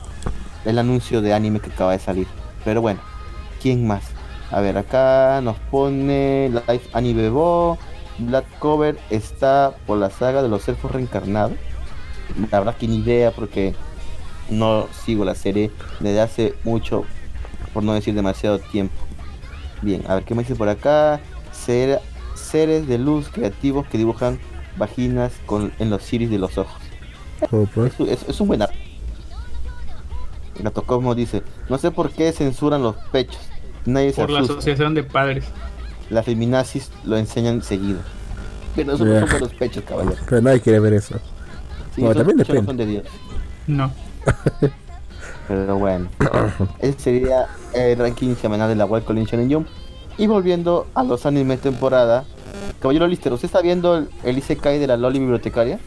el 0.64 0.78
anuncio 0.80 1.22
de 1.22 1.32
anime 1.34 1.60
que 1.60 1.70
acaba 1.70 1.92
de 1.92 2.00
salir. 2.00 2.26
Pero 2.64 2.80
bueno, 2.80 2.98
¿quién 3.62 3.86
más? 3.86 4.02
A 4.50 4.60
ver, 4.60 4.78
acá 4.78 5.40
nos 5.42 5.56
pone 5.70 6.50
Life 6.68 6.88
Anime 6.92 7.28
Bo, 7.30 7.78
Black 8.18 8.46
Cover 8.58 8.96
está 9.10 9.74
por 9.86 9.98
la 9.98 10.10
saga 10.10 10.42
de 10.42 10.48
los 10.48 10.66
elfos 10.68 10.92
reencarnados. 10.92 11.52
La 12.50 12.58
verdad 12.60 12.76
que 12.76 12.86
ni 12.88 12.96
idea 12.98 13.30
porque 13.32 13.74
no 14.48 14.86
sigo 15.04 15.24
la 15.24 15.34
serie 15.34 15.70
desde 16.00 16.20
hace 16.20 16.54
mucho, 16.64 17.04
por 17.74 17.82
no 17.82 17.92
decir 17.94 18.14
demasiado 18.14 18.58
tiempo. 18.58 18.94
Bien, 19.82 20.02
a 20.08 20.14
ver 20.14 20.24
qué 20.24 20.34
me 20.34 20.42
dice 20.42 20.54
por 20.54 20.68
acá. 20.68 21.20
Ser- 21.52 22.00
seres 22.34 22.86
de 22.86 22.98
luz 22.98 23.28
creativos 23.28 23.86
que 23.88 23.98
dibujan 23.98 24.38
vaginas 24.76 25.32
con, 25.46 25.72
en 25.78 25.90
los 25.90 26.10
iris 26.12 26.30
de 26.30 26.38
los 26.38 26.56
ojos. 26.58 26.80
Es, 27.86 28.00
es- 28.22 28.28
es 28.28 28.40
un 28.40 28.48
buen 28.48 28.62
arte. 28.62 28.76
Gato 30.58 30.82
Cosmo 30.84 31.14
dice, 31.14 31.42
no 31.68 31.76
sé 31.78 31.90
por 31.90 32.10
qué 32.10 32.32
censuran 32.32 32.82
los 32.82 32.96
pechos. 33.12 33.40
Nadie 33.86 34.12
se 34.12 34.20
Por 34.20 34.30
la 34.30 34.40
asociación 34.40 34.94
de 34.94 35.02
padres. 35.04 35.44
Las 36.10 36.24
feminazis 36.24 36.90
lo 37.04 37.16
enseñan 37.16 37.62
seguido. 37.62 37.98
Pero 38.74 38.92
eso 38.94 39.04
no 39.04 39.12
Ya. 39.20 39.26
son 39.26 39.40
los 39.40 39.54
pechos, 39.54 39.82
caballero. 39.84 40.16
Pero 40.28 40.42
nadie 40.42 40.60
quiere 40.60 40.80
ver 40.80 40.92
eso. 40.94 41.16
Sí, 41.94 42.02
esos 42.02 42.16
también 42.16 42.36
no 42.36 42.44
depende. 42.44 42.66
son 42.66 42.76
de 42.76 42.86
Dios. 42.86 43.04
No. 43.66 43.90
Pero 45.48 45.76
bueno, 45.78 46.08
ese 46.80 46.98
sería 46.98 47.46
el 47.72 47.98
ranking 47.98 48.34
semanal 48.34 48.68
de 48.68 48.74
la 48.74 48.84
World 48.84 49.06
Collection 49.06 49.40
en 49.40 49.52
Jump. 49.52 49.68
Y 50.18 50.26
volviendo 50.26 50.86
a 50.94 51.04
los 51.04 51.24
animes 51.26 51.60
temporada, 51.60 52.24
Caballero 52.80 53.06
Lister, 53.06 53.32
¿usted 53.32 53.46
está 53.46 53.60
viendo 53.60 53.96
el, 53.98 54.08
el 54.24 54.38
Isekai 54.38 54.78
de 54.78 54.86
la 54.86 54.96
Loli 54.96 55.18
Bibliotecaria? 55.20 55.78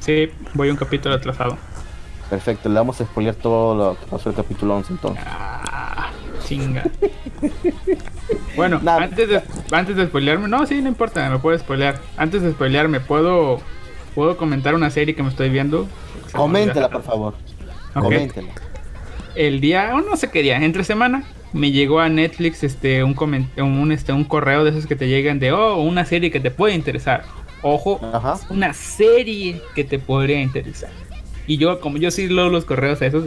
Sí, 0.00 0.30
voy 0.54 0.70
un 0.70 0.76
capítulo 0.76 1.14
atrasado. 1.14 1.56
Perfecto, 2.30 2.68
le 2.68 2.74
vamos 2.76 3.00
a 3.00 3.04
spoilear 3.04 3.34
todo 3.36 3.74
lo 3.74 3.98
que 4.00 4.06
pasó 4.06 4.28
en 4.30 4.36
el 4.36 4.42
capítulo 4.42 4.74
11 4.76 4.92
entonces. 4.94 5.24
Ah, 5.26 6.10
chinga. 6.48 6.84
Bueno, 8.56 8.80
antes 8.84 9.28
de 9.28 9.40
antes 9.70 9.96
de 9.96 10.06
spoilearme, 10.06 10.48
no, 10.48 10.66
sí, 10.66 10.82
no 10.82 10.88
importa, 10.88 11.30
me 11.30 11.38
puedo 11.38 11.56
spoilear. 11.56 12.00
Antes 12.16 12.42
de 12.42 12.50
spoilearme, 12.50 12.98
puedo 12.98 13.60
puedo 14.14 14.36
comentar 14.36 14.74
una 14.74 14.90
serie 14.90 15.14
que 15.14 15.22
me 15.22 15.28
estoy 15.28 15.48
viendo. 15.48 15.88
Coméntela, 16.32 16.90
por 16.90 17.02
favor. 17.04 17.34
Ok. 17.94 18.02
Coméntela. 18.02 18.48
El 19.36 19.60
día, 19.60 19.92
o 19.94 20.00
no 20.00 20.16
sé 20.16 20.30
qué 20.30 20.42
día, 20.42 20.56
entre 20.56 20.82
semana 20.82 21.24
me 21.52 21.70
llegó 21.70 22.00
a 22.00 22.08
Netflix 22.08 22.64
este 22.64 23.04
un 23.04 23.16
un 23.56 23.92
este 23.92 24.12
un 24.12 24.24
correo 24.24 24.64
de 24.64 24.70
esos 24.70 24.86
que 24.86 24.96
te 24.96 25.08
llegan 25.08 25.38
de 25.38 25.52
oh, 25.52 25.76
una 25.76 26.04
serie 26.04 26.30
que 26.30 26.40
te 26.40 26.50
puede 26.50 26.74
interesar. 26.74 27.24
Ojo, 27.62 28.00
Ajá. 28.12 28.38
una 28.50 28.72
serie 28.72 29.62
que 29.74 29.84
te 29.84 29.98
podría 29.98 30.40
interesar. 30.40 30.90
Y 31.46 31.56
yo, 31.56 31.80
como 31.80 31.96
yo 31.96 32.10
sí 32.10 32.28
leo 32.28 32.50
los 32.50 32.64
correos 32.64 33.00
a 33.02 33.06
esos, 33.06 33.24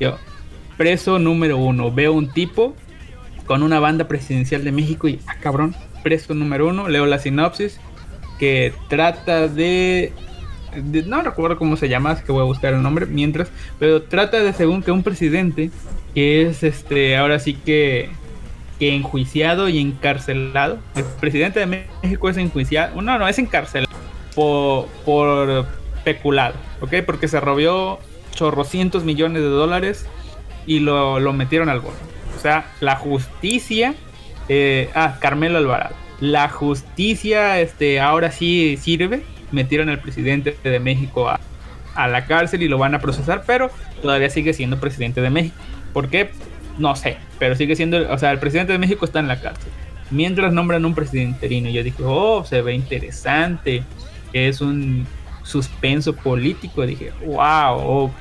yo, 0.00 0.16
preso 0.78 1.18
número 1.18 1.58
uno, 1.58 1.92
veo 1.92 2.14
un 2.14 2.30
tipo 2.30 2.74
con 3.44 3.62
una 3.62 3.80
banda 3.80 4.08
presidencial 4.08 4.64
de 4.64 4.72
México 4.72 5.08
y, 5.08 5.20
ah, 5.26 5.36
cabrón, 5.40 5.74
preso 6.02 6.32
número 6.32 6.68
uno, 6.68 6.88
leo 6.88 7.04
la 7.04 7.18
sinopsis 7.18 7.80
que 8.38 8.72
trata 8.88 9.48
de, 9.48 10.12
no 11.06 11.20
recuerdo 11.20 11.58
cómo 11.58 11.76
se 11.76 11.90
llama, 11.90 12.12
así 12.12 12.24
que 12.24 12.32
voy 12.32 12.42
a 12.42 12.44
buscar 12.44 12.72
el 12.72 12.82
nombre 12.82 13.04
mientras, 13.04 13.50
pero 13.78 14.02
trata 14.02 14.40
de 14.40 14.54
según 14.54 14.82
que 14.82 14.92
un 14.92 15.02
presidente 15.02 15.70
que 16.14 16.42
es 16.46 16.62
este, 16.62 17.16
ahora 17.16 17.38
sí 17.38 17.54
que 17.54 18.10
que 18.78 18.94
enjuiciado 18.94 19.68
y 19.68 19.78
encarcelado. 19.78 20.78
El 20.94 21.04
presidente 21.20 21.60
de 21.60 21.66
México 22.02 22.28
es 22.28 22.36
enjuiciado. 22.36 23.02
No, 23.02 23.18
no, 23.18 23.26
es 23.26 23.38
encarcelado 23.38 23.90
por, 24.34 24.86
por 25.04 25.66
peculado, 26.04 26.54
¿ok? 26.80 26.94
Porque 27.04 27.28
se 27.28 27.40
robió 27.40 27.98
chorrocientos 28.34 29.04
millones 29.04 29.42
de 29.42 29.48
dólares 29.48 30.06
y 30.68 30.78
lo, 30.78 31.18
lo 31.18 31.32
metieron 31.32 31.68
al 31.68 31.80
bono. 31.80 31.96
O 32.36 32.40
sea, 32.40 32.66
la 32.78 32.94
justicia. 32.94 33.94
eh, 34.48 34.90
ah, 34.94 35.16
Carmelo 35.20 35.58
Alvarado. 35.58 35.96
La 36.20 36.48
justicia, 36.48 37.60
este, 37.60 37.98
ahora 37.98 38.30
sí 38.30 38.78
sirve. 38.80 39.22
Metieron 39.50 39.88
al 39.88 39.98
presidente 39.98 40.56
de 40.62 40.78
México 40.78 41.28
a, 41.28 41.40
a 41.94 42.06
la 42.06 42.26
cárcel 42.26 42.62
y 42.62 42.68
lo 42.68 42.78
van 42.78 42.94
a 42.94 43.00
procesar, 43.00 43.42
pero 43.46 43.70
todavía 44.02 44.30
sigue 44.30 44.52
siendo 44.52 44.78
presidente 44.78 45.20
de 45.20 45.30
México. 45.30 45.56
¿Por 45.92 46.08
qué? 46.08 46.30
No 46.78 46.94
sé, 46.94 47.16
pero 47.38 47.56
sigue 47.56 47.74
siendo, 47.74 48.12
o 48.12 48.18
sea, 48.18 48.30
el 48.30 48.38
presidente 48.38 48.72
de 48.72 48.78
México 48.78 49.04
está 49.04 49.18
en 49.18 49.26
la 49.28 49.40
cárcel. 49.40 49.72
Mientras 50.10 50.52
nombran 50.52 50.84
un 50.84 50.94
presidente 50.94 51.46
interino, 51.46 51.70
yo 51.70 51.82
dije, 51.82 52.02
oh, 52.04 52.44
se 52.44 52.62
ve 52.62 52.74
interesante, 52.74 53.82
es 54.32 54.60
un 54.60 55.06
suspenso 55.42 56.14
político. 56.14 56.86
Dije, 56.86 57.12
wow, 57.24 57.78
ok, 58.04 58.20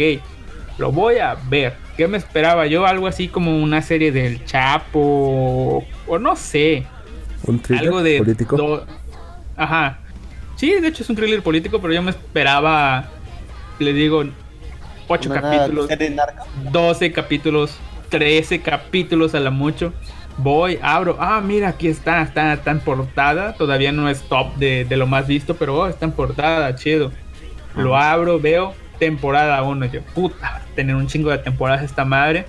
lo 0.77 0.91
voy 0.91 1.17
a 1.17 1.35
ver. 1.49 1.75
¿Qué 1.97 2.07
me 2.07 2.17
esperaba 2.17 2.67
yo? 2.67 2.85
Algo 2.85 3.07
así 3.07 3.27
como 3.27 3.57
una 3.61 3.81
serie 3.81 4.11
del 4.11 4.45
Chapo, 4.45 5.83
o 6.07 6.19
no 6.19 6.35
sé, 6.35 6.85
Un 7.43 7.59
thriller 7.59 7.85
algo 7.87 8.03
de 8.03 8.19
político. 8.19 8.55
do- 8.55 8.85
Ajá. 9.55 9.99
Sí, 10.55 10.71
de 10.79 10.87
hecho 10.87 11.03
es 11.03 11.09
un 11.09 11.15
thriller 11.15 11.41
político, 11.41 11.81
pero 11.81 11.93
yo 11.93 12.01
me 12.03 12.11
esperaba, 12.11 13.09
le 13.79 13.93
digo, 13.93 14.23
8 15.07 15.29
Una 15.31 15.41
capítulos, 15.41 15.87
serie 15.87 16.09
narca. 16.11 16.43
12 16.71 17.11
capítulos, 17.11 17.77
13 18.09 18.61
capítulos 18.61 19.33
a 19.35 19.39
la 19.39 19.49
mucho. 19.49 19.93
Voy, 20.37 20.77
abro, 20.83 21.17
ah, 21.19 21.41
mira, 21.43 21.69
aquí 21.69 21.87
está, 21.87 22.21
está, 22.21 22.53
está 22.53 22.69
en 22.71 22.79
portada. 22.79 23.53
Todavía 23.53 23.91
no 23.91 24.07
es 24.07 24.21
top 24.21 24.55
de, 24.57 24.85
de 24.85 24.97
lo 24.97 25.07
más 25.07 25.25
visto, 25.25 25.55
pero 25.55 25.75
oh, 25.79 25.87
está 25.87 26.05
en 26.05 26.11
portada, 26.11 26.75
chido. 26.75 27.11
Lo 27.75 27.97
abro, 27.97 28.39
veo 28.39 28.75
temporada 28.97 29.61
1. 29.63 29.85
Yo, 29.87 30.01
puta, 30.01 30.61
tener 30.75 30.95
un 30.95 31.07
chingo 31.07 31.29
de 31.31 31.37
temporadas 31.39 31.83
esta 31.83 32.05
madre. 32.05 32.45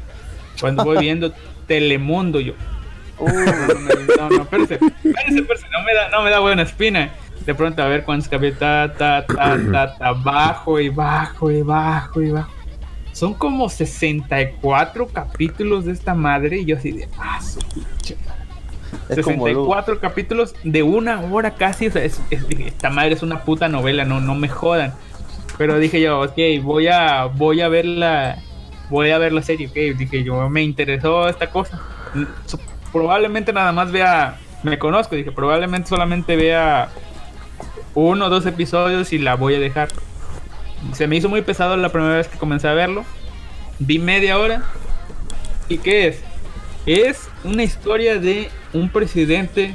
Cuando 0.61 0.85
voy 0.85 0.99
viendo 0.99 1.33
Telemundo, 1.67 2.41
yo, 2.41 2.55
Uh, 3.21 3.27
no, 3.27 4.29
no, 4.29 4.31
no, 4.31 4.43
espérese, 4.43 4.75
espérese, 4.75 5.39
espérese, 5.41 5.67
no 5.73 5.83
me 5.83 5.93
da, 5.93 6.09
no 6.11 6.23
me 6.23 6.31
da 6.31 6.39
buena 6.39 6.63
espina. 6.63 7.11
De 7.45 7.53
pronto, 7.53 7.83
a 7.83 7.87
ver 7.89 8.05
cuántos 8.05 8.29
capítulos, 8.29 8.61
ta, 8.61 8.95
ta, 8.97 9.27
ta, 9.27 9.59
ta, 9.73 9.97
ta, 9.99 10.13
bajo 10.13 10.79
y 10.79 10.89
bajo 10.89 11.51
y 11.51 11.63
bajo 11.63 12.23
y 12.23 12.31
bajo. 12.31 12.53
Son 13.13 13.35
como 13.35 13.69
64 13.69 15.09
capítulos 15.09 15.85
de 15.87 15.93
esta 15.93 16.15
madre 16.15 16.59
y 16.59 16.65
yo 16.67 16.77
así 16.77 16.93
de, 16.93 17.09
ah, 17.19 17.41
su 17.43 17.59
pinche 17.59 18.17
madre. 18.25 18.39
es 19.09 19.25
como 19.25 19.49
Lu- 19.49 19.65
64 19.65 19.99
capítulos 19.99 20.55
de 20.63 20.83
una 20.85 21.21
hora 21.23 21.51
casi. 21.57 21.89
O 21.89 21.91
sea, 21.91 22.05
es- 22.05 22.21
es- 22.31 22.45
esta 22.49 22.89
madre 22.91 23.15
es 23.15 23.23
una 23.25 23.41
puta 23.43 23.69
novela, 23.69 24.05
no, 24.05 24.21
no 24.21 24.37
me 24.37 24.49
jodan. 24.49 24.95
Pero 25.59 25.79
dije 25.79 26.01
yo, 26.01 26.21
ok, 26.21 26.39
voy 26.63 26.87
a, 26.87 27.25
voy 27.25 27.61
a 27.61 27.69
ver 27.69 27.85
la, 27.85 28.39
voy 28.89 29.11
a 29.11 29.19
ver 29.19 29.33
la 29.33 29.43
serie, 29.43 29.67
ok. 29.67 29.99
Dije 29.99 30.23
yo, 30.23 30.49
me 30.49 30.63
interesó 30.63 31.29
esta 31.29 31.51
cosa. 31.51 31.83
Probablemente 32.93 33.53
nada 33.53 33.73
más 33.73 33.91
vea, 33.91 34.39
me 34.63 34.79
conozco, 34.79 35.17
dije, 35.17 35.33
probablemente 35.33 35.89
solamente 35.89 36.37
vea 36.37 36.89
uno 37.95 38.27
o 38.27 38.31
dos 38.31 38.47
episodios 38.47 39.13
y 39.13 39.19
la 39.19 39.35
voy 39.35 39.57
a 39.57 39.61
dejar. 39.61 39.89
Se 40.93 41.09
me 41.09 41.17
hizo 41.17 41.29
muy 41.29 41.43
pesado 41.43 41.77
la 41.77 41.91
primera 41.91 42.17
vez 42.17 42.29
que 42.29 42.39
comencé 42.39 42.69
a 42.69 42.73
verlo. 42.73 43.05
Vi 43.81 43.99
media 43.99 44.39
hora. 44.39 44.63
¿Y 45.69 45.79
qué 45.79 46.07
es? 46.07 46.23
Es 46.87 47.29
una 47.43 47.65
historia 47.65 48.19
de 48.19 48.49
un 48.73 48.89
presidente 48.91 49.75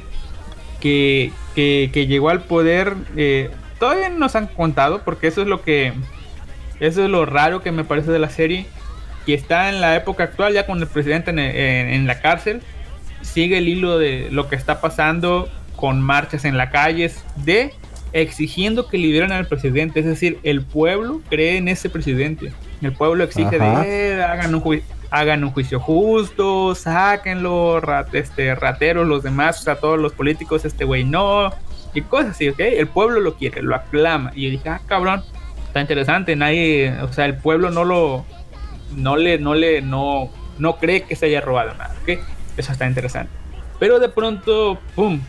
que, 0.79 1.33
que, 1.55 1.89
que 1.93 2.07
llegó 2.07 2.29
al 2.29 2.45
poder. 2.45 2.95
eh, 3.17 3.51
todavía 3.83 4.07
no 4.09 4.17
nos 4.19 4.35
han 4.37 4.47
contado, 4.47 5.01
porque 5.03 5.27
eso 5.27 5.41
es 5.41 5.47
lo 5.47 5.61
que. 5.61 5.91
Eso 6.79 7.03
es 7.03 7.09
lo 7.09 7.25
raro 7.25 7.61
que 7.61 7.71
me 7.71 7.83
parece 7.83 8.11
de 8.11 8.19
la 8.19 8.29
serie. 8.29 8.65
Que 9.25 9.33
está 9.33 9.69
en 9.69 9.81
la 9.81 9.95
época 9.95 10.23
actual, 10.23 10.53
ya 10.53 10.65
con 10.65 10.79
el 10.79 10.87
presidente 10.87 11.31
en, 11.31 11.39
en- 11.39 11.89
en 11.89 12.07
la 12.07 12.21
cárcel. 12.21 12.61
Sigue 13.21 13.57
el 13.57 13.67
hilo 13.67 13.97
de 13.97 14.29
lo 14.31 14.47
que 14.49 14.55
está 14.55 14.79
pasando 14.81 15.49
con 15.75 16.01
marchas 16.01 16.45
en 16.45 16.57
las 16.57 16.71
calles. 16.71 17.23
De 17.35 17.73
exigiendo 18.13 18.87
que 18.87 18.97
liberen 18.97 19.31
al 19.31 19.47
presidente. 19.47 19.99
Es 19.99 20.05
decir, 20.05 20.39
el 20.43 20.61
pueblo 20.61 21.21
cree 21.29 21.57
en 21.57 21.67
ese 21.67 21.89
presidente. 21.89 22.51
El 22.81 22.93
pueblo 22.93 23.23
exige 23.23 23.55
Ajá. 23.57 23.81
de 23.81 24.11
"Eh, 24.17 24.23
hagan 24.23 24.53
un, 24.55 24.61
ju- 24.61 24.83
hagan 25.09 25.43
un 25.43 25.51
juicio 25.51 25.79
justo, 25.79 26.75
sáquenlo, 26.75 27.79
rat- 27.81 28.13
este, 28.15 28.55
rateros, 28.55 29.07
los 29.07 29.23
demás, 29.23 29.59
o 29.61 29.63
sea, 29.63 29.75
todos 29.75 29.99
los 29.99 30.11
políticos, 30.13 30.63
este 30.65 30.83
güey 30.85 31.03
no. 31.03 31.51
Y 31.93 32.01
cosas 32.01 32.31
así, 32.31 32.49
¿ok? 32.49 32.59
El 32.59 32.87
pueblo 32.87 33.19
lo 33.19 33.35
quiere, 33.35 33.61
lo 33.61 33.75
aclama. 33.75 34.31
Y 34.35 34.45
yo 34.45 34.51
dije, 34.51 34.69
ah, 34.69 34.81
cabrón, 34.85 35.23
está 35.67 35.81
interesante, 35.81 36.35
nadie, 36.35 36.93
o 37.01 37.11
sea, 37.11 37.25
el 37.25 37.35
pueblo 37.37 37.71
no 37.71 37.83
lo, 37.83 38.25
no 38.95 39.17
le, 39.17 39.37
no 39.37 39.53
le, 39.55 39.81
no, 39.81 40.29
no 40.57 40.77
cree 40.77 41.03
que 41.03 41.15
se 41.15 41.27
haya 41.27 41.41
robado 41.41 41.73
nada, 41.73 41.95
¿ok? 42.03 42.19
Eso 42.57 42.71
está 42.71 42.87
interesante. 42.87 43.31
Pero 43.79 43.99
de 43.99 44.09
pronto, 44.09 44.79
¡pum! 44.95 45.21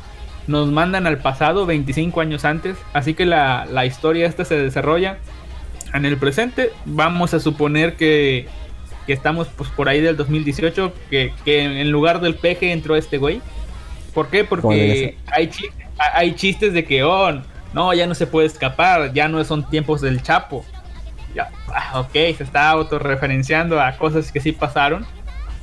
Nos 0.47 0.71
mandan 0.71 1.07
al 1.07 1.19
pasado 1.19 1.65
25 1.65 2.21
años 2.21 2.45
antes, 2.45 2.77
así 2.93 3.15
que 3.15 3.25
la, 3.25 3.67
la 3.67 3.87
historia 3.87 4.27
esta 4.27 4.45
se 4.45 4.57
desarrolla 4.57 5.19
en 5.95 6.05
el 6.05 6.19
presente. 6.19 6.71
Vamos 6.85 7.33
a 7.33 7.41
suponer 7.41 7.95
que, 7.97 8.47
que 9.07 9.13
estamos 9.13 9.49
pues 9.57 9.71
por 9.71 9.89
ahí 9.89 10.01
del 10.01 10.17
2018, 10.17 10.93
que, 11.09 11.33
que 11.45 11.81
en 11.81 11.91
lugar 11.91 12.21
del 12.21 12.35
peje 12.35 12.73
entró 12.73 12.97
este 12.97 13.17
güey. 13.17 13.41
¿Por 14.13 14.29
qué? 14.29 14.45
Porque 14.45 15.17
hay, 15.33 15.51
hay 16.13 16.35
chistes 16.35 16.73
de 16.73 16.85
que, 16.85 17.03
oh, 17.03 17.41
no, 17.73 17.93
ya 17.95 18.07
no 18.07 18.15
se 18.15 18.27
puede 18.27 18.47
escapar, 18.47 19.13
ya 19.13 19.29
no 19.29 19.43
son 19.45 19.69
tiempos 19.69 20.01
del 20.01 20.23
Chapo. 20.23 20.65
Ya, 21.35 21.51
ah, 21.75 22.01
ok, 22.01 22.13
se 22.13 22.45
está 22.45 22.71
autorreferenciando 22.71 23.81
a 23.81 23.97
cosas 23.97 24.31
que 24.31 24.41
sí 24.41 24.53
pasaron. 24.53 25.07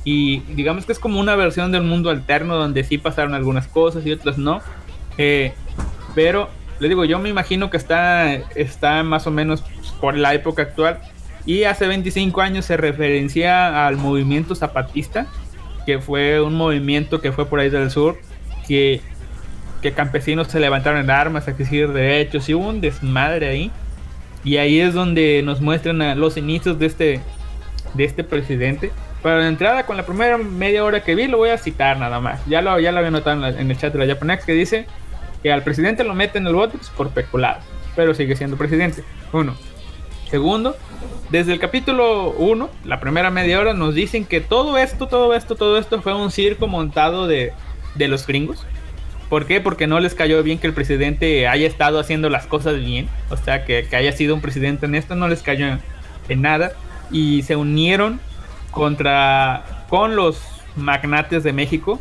Y 0.04 0.40
digamos 0.54 0.84
que 0.84 0.92
es 0.92 0.98
como 0.98 1.20
una 1.20 1.36
versión 1.36 1.72
del 1.72 1.84
mundo 1.84 2.10
alterno 2.10 2.56
donde 2.56 2.84
sí 2.84 2.98
pasaron 2.98 3.34
algunas 3.34 3.68
cosas 3.68 4.04
y 4.04 4.12
otras 4.12 4.36
no. 4.36 4.60
Eh, 5.16 5.54
pero 6.14 6.50
le 6.80 6.88
digo, 6.88 7.04
yo 7.04 7.18
me 7.18 7.28
imagino 7.28 7.70
que 7.70 7.76
está, 7.76 8.34
está 8.34 9.02
más 9.04 9.26
o 9.26 9.30
menos 9.30 9.62
por 10.00 10.16
la 10.16 10.34
época 10.34 10.62
actual. 10.62 11.00
Y 11.46 11.64
hace 11.64 11.86
25 11.86 12.40
años 12.40 12.64
se 12.64 12.76
referencia 12.76 13.86
al 13.86 13.96
movimiento 13.96 14.54
zapatista, 14.54 15.26
que 15.86 16.00
fue 16.00 16.40
un 16.40 16.54
movimiento 16.54 17.20
que 17.20 17.32
fue 17.32 17.46
por 17.46 17.60
ahí 17.60 17.70
del 17.70 17.90
sur, 17.90 18.18
que, 18.66 19.00
que 19.82 19.92
campesinos 19.92 20.48
se 20.48 20.60
levantaron 20.60 21.00
en 21.00 21.10
armas 21.10 21.48
a 21.48 21.50
exigir 21.50 21.92
derechos 21.92 22.48
y 22.48 22.54
hubo 22.54 22.68
un 22.68 22.80
desmadre 22.80 23.48
ahí. 23.48 23.70
Y 24.44 24.56
ahí 24.56 24.80
es 24.80 24.94
donde 24.94 25.42
nos 25.44 25.60
muestran 25.60 26.18
los 26.18 26.36
inicios 26.36 26.78
de 26.78 26.86
este, 26.86 27.20
de 27.94 28.04
este 28.04 28.24
presidente. 28.24 28.92
Para 29.22 29.38
la 29.38 29.48
entrada, 29.48 29.84
con 29.84 29.96
la 29.96 30.04
primera 30.04 30.38
media 30.38 30.84
hora 30.84 31.02
que 31.02 31.14
vi, 31.14 31.28
lo 31.28 31.38
voy 31.38 31.50
a 31.50 31.58
citar 31.58 31.98
nada 31.98 32.20
más. 32.20 32.40
Ya 32.46 32.62
lo, 32.62 32.78
ya 32.80 32.90
lo 32.90 32.98
había 32.98 33.10
notado 33.10 33.46
en, 33.46 33.70
el 33.70 33.76
chat 33.76 33.92
de 33.92 34.04
la 34.04 34.14
Japanex 34.14 34.44
que 34.44 34.52
dice 34.52 34.86
que 35.42 35.52
al 35.52 35.62
presidente 35.62 36.02
lo 36.02 36.14
meten 36.14 36.42
en 36.42 36.48
el 36.48 36.54
bote 36.54 36.78
pues, 36.78 36.90
por 36.90 37.10
peculado, 37.10 37.60
pero 37.94 38.14
sigue 38.14 38.34
siendo 38.34 38.56
presidente. 38.56 39.04
Uno. 39.32 39.54
Segundo, 40.28 40.76
desde 41.30 41.52
el 41.52 41.58
capítulo 41.58 42.30
1, 42.30 42.70
la 42.84 43.00
primera 43.00 43.30
media 43.30 43.60
hora, 43.60 43.74
nos 43.74 43.94
dicen 43.94 44.24
que 44.24 44.40
todo 44.40 44.78
esto, 44.78 45.06
todo 45.06 45.34
esto, 45.34 45.56
todo 45.56 45.78
esto 45.78 46.02
fue 46.02 46.14
un 46.14 46.30
circo 46.30 46.66
montado 46.66 47.26
de, 47.26 47.52
de 47.94 48.08
los 48.08 48.26
gringos. 48.26 48.66
¿Por 49.32 49.46
qué? 49.46 49.62
Porque 49.62 49.86
no 49.86 49.98
les 49.98 50.14
cayó 50.14 50.42
bien 50.42 50.58
que 50.58 50.66
el 50.66 50.74
presidente 50.74 51.48
haya 51.48 51.66
estado 51.66 51.98
haciendo 51.98 52.28
las 52.28 52.44
cosas 52.44 52.78
bien. 52.78 53.08
O 53.30 53.38
sea, 53.38 53.64
que, 53.64 53.88
haya 53.96 54.12
sido 54.12 54.34
un 54.34 54.42
presidente 54.42 54.84
en 54.84 54.94
esto, 54.94 55.14
no 55.14 55.26
les 55.26 55.40
cayó 55.40 55.78
en 56.28 56.42
nada. 56.42 56.72
Y 57.10 57.40
se 57.40 57.56
unieron 57.56 58.20
contra 58.72 59.86
con 59.88 60.16
los 60.16 60.42
magnates 60.76 61.44
de 61.44 61.54
México, 61.54 61.98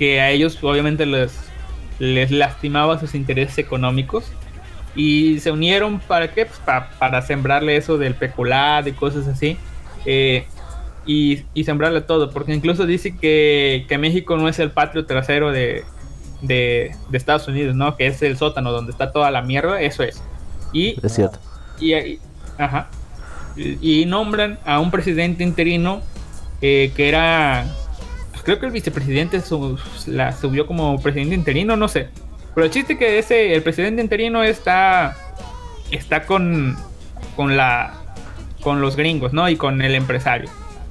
que 0.00 0.20
a 0.20 0.30
ellos 0.30 0.58
obviamente 0.60 1.06
les, 1.06 1.48
les 2.00 2.32
lastimaba 2.32 2.98
sus 2.98 3.14
intereses 3.14 3.56
económicos. 3.58 4.24
Y 4.96 5.38
se 5.38 5.52
unieron 5.52 6.00
para 6.00 6.34
qué? 6.34 6.44
Pues 6.44 6.58
para 6.98 7.22
sembrarle 7.22 7.76
eso 7.76 7.98
del 7.98 8.16
peculado 8.16 8.88
y 8.88 8.92
cosas 8.94 9.28
así. 9.28 9.56
Eh, 10.06 10.44
y, 11.06 11.44
y, 11.54 11.62
sembrarle 11.62 12.00
todo, 12.00 12.30
porque 12.32 12.52
incluso 12.52 12.84
dice 12.84 13.16
que, 13.16 13.86
que, 13.88 13.96
México 13.96 14.36
no 14.36 14.48
es 14.48 14.58
el 14.58 14.72
patrio 14.72 15.06
trasero 15.06 15.52
de, 15.52 15.84
de, 16.40 16.94
de, 17.08 17.18
Estados 17.18 17.48
Unidos, 17.48 17.74
¿no? 17.74 17.96
Que 17.96 18.06
es 18.06 18.22
el 18.22 18.36
sótano 18.36 18.72
donde 18.72 18.92
está 18.92 19.12
toda 19.12 19.30
la 19.30 19.42
mierda, 19.42 19.80
eso 19.80 20.02
es. 20.02 20.22
Y, 20.72 20.94
es 21.04 21.14
cierto. 21.14 21.38
Y, 21.80 22.18
ajá, 22.58 22.88
y, 23.56 24.04
nombran 24.06 24.58
a 24.64 24.80
un 24.80 24.90
presidente 24.90 25.42
interino 25.42 26.02
eh, 26.60 26.92
que 26.94 27.08
era, 27.08 27.66
pues 28.30 28.42
creo 28.42 28.58
que 28.58 28.66
el 28.66 28.72
vicepresidente 28.72 29.40
la 30.06 30.32
subió 30.32 30.66
como 30.66 31.00
presidente 31.00 31.34
interino, 31.34 31.76
no 31.76 31.88
sé. 31.88 32.08
Pero 32.54 32.64
el 32.64 32.70
chiste 32.72 32.98
que 32.98 33.18
ese, 33.18 33.54
el 33.54 33.62
presidente 33.62 34.02
interino 34.02 34.42
está, 34.42 35.16
está 35.90 36.26
con, 36.26 36.76
con 37.36 37.56
la, 37.56 37.94
con 38.60 38.80
los 38.80 38.96
gringos, 38.96 39.32
¿no? 39.32 39.48
Y 39.48 39.56
con 39.56 39.80
el 39.82 39.94
empresario. 39.94 40.50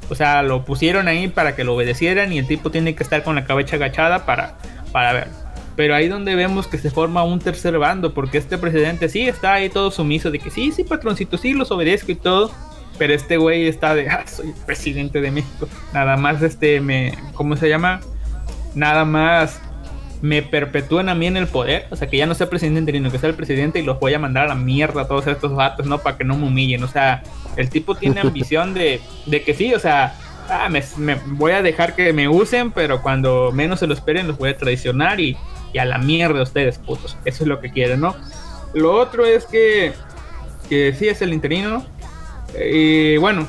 O 0.10 0.16
sea, 0.16 0.42
lo 0.42 0.64
pusieron 0.64 1.08
ahí 1.08 1.28
para 1.28 1.56
que 1.56 1.66
lo 1.66 1.76
obedecieran 1.76 2.32
y 2.32 2.40
el 2.40 2.48
tipo 2.48 2.72
tiene 2.72 2.96
que 2.96 3.04
estar 3.04 3.24
con 3.24 3.36
la 3.36 3.44
cabeza 3.44 3.76
agachada 3.76 4.26
para, 4.26 4.58
para 4.92 5.14
ver. 5.14 5.28
Pero 5.76 5.94
ahí 5.94 6.08
donde 6.08 6.36
vemos 6.36 6.66
que 6.68 6.80
se 6.80 6.90
forma 6.90 7.24
un 7.24 7.40
tercer 7.40 7.78
bando, 7.78 8.14
porque 8.14 8.40
este 8.40 8.58
presidente 8.58 9.10
sí 9.10 9.28
está 9.28 9.54
ahí 9.54 9.70
todo 9.70 9.92
sumiso 9.92 10.32
de 10.32 10.40
que 10.40 10.50
sí, 10.50 10.72
sí, 10.72 10.84
patroncito, 10.84 11.38
sí, 11.38 11.54
los 11.54 11.72
obedezco 11.72 12.12
y 12.12 12.16
todo. 12.16 12.52
Pero 12.98 13.14
este 13.14 13.38
güey 13.38 13.68
está 13.68 13.94
de, 13.94 14.10
ah, 14.10 14.26
soy 14.26 14.54
presidente 14.66 15.22
de 15.22 15.30
México. 15.30 15.68
Nada 15.94 16.18
más, 16.18 16.42
este, 16.42 16.82
me, 16.82 17.14
¿cómo 17.36 17.56
se 17.56 17.70
llama? 17.70 18.02
Nada 18.74 19.06
más 19.06 19.62
me 20.22 20.42
perpetúan 20.42 21.10
a 21.10 21.16
mí 21.16 21.28
en 21.28 21.38
el 21.38 21.48
poder. 21.48 21.86
O 21.92 21.96
sea, 21.96 22.08
que 22.08 22.18
ya 22.18 22.26
no 22.26 22.34
sea 22.34 22.50
presidente 22.50 22.80
interino, 22.80 23.12
que 23.12 23.20
sea 23.20 23.30
el 23.30 23.36
presidente 23.36 23.80
y 23.80 23.84
los 23.84 24.00
voy 24.00 24.16
a 24.16 24.20
mandar 24.20 24.46
a 24.46 24.48
la 24.48 24.56
mierda 24.56 25.04
a 25.04 25.08
todos 25.08 25.28
estos 25.28 25.54
vatos, 25.54 25.86
¿no? 25.86 26.00
Para 26.00 26.18
que 26.18 26.24
no 26.24 26.36
me 26.36 26.48
humillen. 26.48 26.84
O 26.84 26.88
sea, 26.88 27.22
el 27.56 27.70
tipo 27.70 27.94
tiene 27.96 28.20
ambición 28.22 28.74
de, 28.74 29.00
de 29.26 29.44
que 29.44 29.54
sí, 29.54 29.74
o 29.74 29.80
sea, 29.80 30.16
ah, 30.50 30.70
me, 30.70 31.16
voy 31.26 31.52
a 31.52 31.62
dejar 31.62 31.96
que 31.96 32.14
me 32.14 32.28
usen, 32.28 32.72
pero 32.72 33.02
cuando 33.02 33.52
menos 33.52 33.80
se 33.80 33.88
lo 33.88 33.94
esperen 33.94 34.28
los 34.28 34.38
voy 34.38 34.50
a 34.50 34.58
traicionar 34.58 35.20
y, 35.20 35.38
y 35.74 35.78
a 35.78 35.86
la 35.86 35.98
mierda 35.98 36.42
ustedes, 36.42 36.78
putos. 36.78 37.18
Eso 37.26 37.44
es 37.44 37.48
lo 37.48 37.60
que 37.60 37.72
quieren, 37.72 38.02
¿no? 38.02 38.16
Lo 38.74 38.94
otro 38.94 39.26
es 39.26 39.46
que, 39.46 39.94
que 40.70 40.94
sí 40.94 41.08
es 41.08 41.22
el 41.22 41.34
interino, 41.34 41.86
Y 42.60 43.18
bueno, 43.18 43.48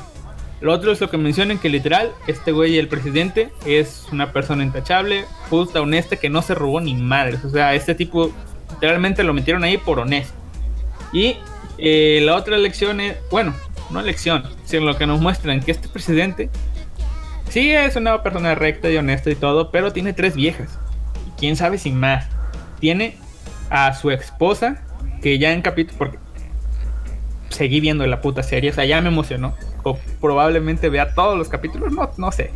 lo 0.61 0.73
otro 0.73 0.91
es 0.91 0.99
lo 0.99 1.09
que 1.09 1.17
mencionan 1.17 1.57
que 1.57 1.69
literal, 1.69 2.11
este 2.27 2.51
güey, 2.51 2.77
el 2.77 2.87
presidente, 2.87 3.49
es 3.65 4.07
una 4.11 4.33
persona 4.33 4.63
intachable, 4.63 5.25
justa, 5.49 5.81
honesta, 5.81 6.17
que 6.17 6.29
no 6.29 6.41
se 6.41 6.53
robó 6.53 6.81
ni 6.81 6.95
madres. 6.95 7.45
O 7.45 7.49
sea, 7.49 7.73
este 7.75 7.95
tipo 7.95 8.31
literalmente 8.71 9.23
lo 9.23 9.33
metieron 9.33 9.63
ahí 9.63 9.77
por 9.77 9.99
honesto. 9.99 10.33
Y 11.13 11.37
eh, 11.77 12.19
la 12.23 12.35
otra 12.35 12.57
lección 12.57 12.99
es, 12.99 13.17
bueno, 13.31 13.53
no 13.89 14.01
lección, 14.01 14.43
sino 14.65 14.85
lo 14.85 14.97
que 14.97 15.07
nos 15.07 15.21
muestran 15.21 15.61
que 15.61 15.71
este 15.71 15.87
presidente 15.87 16.49
sí 17.49 17.71
es 17.71 17.95
una 17.95 18.21
persona 18.23 18.55
recta 18.55 18.89
y 18.89 18.97
honesta 18.97 19.29
y 19.29 19.35
todo, 19.35 19.71
pero 19.71 19.91
tiene 19.91 20.13
tres 20.13 20.35
viejas. 20.35 20.79
Quién 21.37 21.55
sabe 21.55 21.77
si 21.77 21.91
más. 21.91 22.27
Tiene 22.79 23.17
a 23.69 23.93
su 23.93 24.11
esposa, 24.11 24.81
que 25.21 25.37
ya 25.37 25.51
en 25.51 25.61
capítulo, 25.61 25.97
porque 25.97 26.17
seguí 27.49 27.79
viendo 27.79 28.05
la 28.07 28.21
puta 28.21 28.43
serie, 28.43 28.71
o 28.71 28.73
sea, 28.73 28.85
ya 28.85 29.01
me 29.01 29.09
emocionó. 29.09 29.53
O 29.83 29.97
probablemente 30.21 30.89
vea 30.89 31.13
todos 31.13 31.37
los 31.37 31.49
capítulos, 31.49 31.91
no, 31.91 32.11
no 32.17 32.31
sé. 32.31 32.51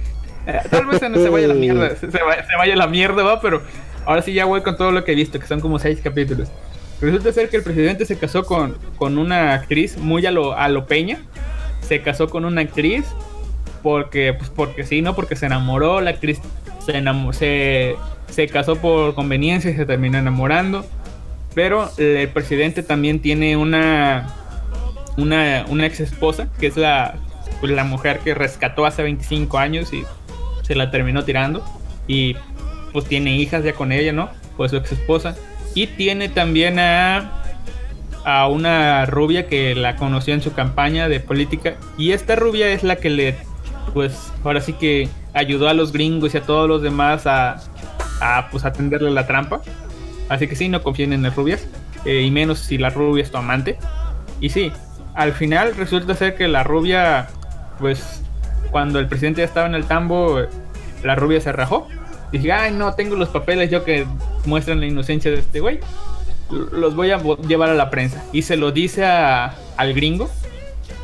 Eh, 0.47 0.59
tal 0.69 0.85
vez 0.85 0.99
se, 0.99 1.13
se 1.13 1.29
vaya 1.29 1.47
la 1.47 1.53
mierda, 1.53 1.95
se, 1.95 2.07
vaya, 2.57 2.75
la 2.75 2.87
mierda, 2.87 3.23
va, 3.23 3.41
pero 3.41 3.61
ahora 4.05 4.21
sí 4.21 4.33
ya 4.33 4.45
voy 4.45 4.61
con 4.61 4.77
todo 4.77 4.91
lo 4.91 5.03
que 5.03 5.13
he 5.13 5.15
visto, 5.15 5.39
que 5.39 5.47
son 5.47 5.59
como 5.59 5.79
seis 5.79 5.99
capítulos. 6.03 6.49
Resulta 7.01 7.33
ser 7.33 7.49
que 7.49 7.57
el 7.57 7.63
presidente 7.63 8.05
se 8.05 8.17
casó 8.17 8.45
con, 8.45 8.77
con 8.97 9.17
una 9.17 9.53
actriz 9.53 9.97
muy 9.97 10.25
a 10.25 10.31
lo, 10.31 10.53
a 10.53 10.69
lo 10.69 10.85
peña. 10.85 11.19
Se 11.81 12.01
casó 12.01 12.29
con 12.29 12.45
una 12.45 12.61
actriz 12.61 13.05
porque, 13.84 14.34
pues 14.34 14.49
porque 14.49 14.84
sí, 14.86 15.01
¿no? 15.01 15.13
Porque 15.15 15.36
se 15.36 15.45
enamoró, 15.45 16.01
la 16.01 16.11
actriz 16.11 16.39
se, 16.86 17.95
se, 18.29 18.47
casó 18.47 18.77
por 18.77 19.13
conveniencia 19.13 19.69
y 19.69 19.75
se 19.75 19.86
terminó 19.86 20.17
enamorando. 20.17 20.86
Pero 21.53 21.91
el 21.97 22.29
presidente 22.29 22.81
también 22.81 23.19
tiene 23.19 23.57
una, 23.57 24.34
una, 25.17 25.65
una 25.69 25.86
ex 25.86 25.99
esposa, 25.99 26.47
que 26.59 26.65
es 26.67 26.77
la, 26.77 27.15
pues, 27.59 27.71
la 27.71 27.84
mujer 27.84 28.19
que 28.19 28.34
rescató 28.34 28.88
hace 28.88 29.03
25 29.03 29.59
años 29.59 29.93
y 29.93 30.03
se 30.63 30.73
la 30.73 30.89
terminó 30.89 31.23
tirando. 31.23 31.63
Y 32.07 32.36
pues 32.91 33.05
tiene 33.05 33.36
hijas 33.36 33.63
ya 33.63 33.73
con 33.73 33.91
ella, 33.91 34.13
¿no? 34.13 34.29
Pues 34.57 34.71
su 34.71 34.77
ex 34.77 34.93
esposa. 34.93 35.36
Y 35.75 35.88
tiene 35.88 36.29
también 36.29 36.79
a, 36.79 37.43
a 38.23 38.47
una 38.47 39.05
rubia 39.05 39.47
que 39.47 39.75
la 39.75 39.95
conoció 39.95 40.34
en 40.34 40.41
su 40.41 40.53
campaña 40.53 41.07
de 41.07 41.19
política. 41.19 41.75
Y 41.97 42.11
esta 42.11 42.36
rubia 42.36 42.69
es 42.69 42.84
la 42.84 42.95
que 42.95 43.09
le 43.09 43.36
pues 43.93 44.31
ahora 44.43 44.61
sí 44.61 44.73
que 44.73 45.09
ayudó 45.34 45.67
a 45.67 45.73
los 45.73 45.91
gringos 45.91 46.34
y 46.34 46.38
a 46.38 46.41
todos 46.41 46.67
los 46.67 46.81
demás 46.81 47.27
a, 47.27 47.57
a 48.21 48.47
pues 48.51 48.65
atenderle 48.65 49.11
la 49.11 49.27
trampa. 49.27 49.61
Así 50.29 50.47
que 50.47 50.55
sí, 50.55 50.69
no 50.69 50.81
confíen 50.81 51.13
en 51.13 51.23
las 51.23 51.36
rubias. 51.36 51.67
Eh, 52.05 52.21
y 52.21 52.31
menos 52.31 52.59
si 52.59 52.77
la 52.77 52.89
rubia 52.89 53.23
es 53.23 53.31
tu 53.31 53.38
amante. 53.38 53.77
Y 54.39 54.49
sí, 54.49 54.71
al 55.15 55.34
final 55.34 55.75
resulta 55.75 56.15
ser 56.15 56.36
que 56.36 56.47
la 56.47 56.63
rubia, 56.63 57.27
pues 57.79 58.21
cuando 58.71 58.99
el 58.99 59.07
presidente 59.07 59.41
ya 59.41 59.45
estaba 59.45 59.67
en 59.67 59.75
el 59.75 59.86
tambo, 59.86 60.39
la 61.03 61.15
rubia 61.15 61.39
se 61.39 61.51
rajó. 61.51 61.88
Dije, 62.31 62.51
ay, 62.51 62.73
no, 62.73 62.93
tengo 62.95 63.15
los 63.15 63.29
papeles 63.29 63.69
yo 63.69 63.84
que 63.84 64.05
muestran 64.45 64.79
la 64.79 64.88
inocencia 64.88 65.31
de 65.31 65.38
este 65.38 65.59
güey. 65.59 65.79
Los 66.49 66.95
voy 66.95 67.11
a 67.11 67.21
llevar 67.47 67.69
a 67.69 67.73
la 67.73 67.89
prensa. 67.89 68.23
Y 68.34 68.41
se 68.41 68.57
lo 68.57 68.71
dice 68.71 69.05
a, 69.05 69.55
al 69.77 69.93
gringo, 69.93 70.29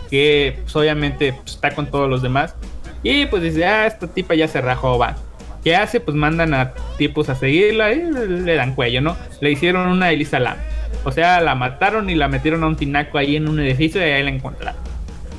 que 0.09 0.59
pues, 0.63 0.75
obviamente 0.75 1.33
pues, 1.33 1.55
está 1.55 1.71
con 1.75 1.89
todos 1.89 2.09
los 2.09 2.21
demás. 2.21 2.55
Y 3.03 3.25
pues 3.27 3.43
dice, 3.43 3.65
ah, 3.65 3.87
esta 3.87 4.07
tipa 4.07 4.35
ya 4.35 4.47
se 4.47 4.61
rajó, 4.61 4.97
va. 4.97 5.15
¿Qué 5.63 5.75
hace? 5.75 5.99
Pues 5.99 6.15
mandan 6.15 6.53
a 6.53 6.73
tipos 6.97 7.29
a 7.29 7.35
seguirla 7.35 7.91
y 7.91 8.01
le 8.01 8.55
dan 8.55 8.75
cuello, 8.75 9.01
¿no? 9.01 9.17
Le 9.41 9.51
hicieron 9.51 9.87
una 9.87 10.11
Elisa 10.11 10.39
Lam. 10.39 10.57
O 11.03 11.11
sea, 11.11 11.41
la 11.41 11.55
mataron 11.55 12.09
y 12.09 12.15
la 12.15 12.27
metieron 12.27 12.63
a 12.63 12.67
un 12.67 12.75
tinaco 12.75 13.17
ahí 13.17 13.35
en 13.35 13.47
un 13.47 13.59
edificio 13.59 14.01
y 14.01 14.09
ahí 14.09 14.23
la 14.23 14.31
encontraron. 14.31 14.81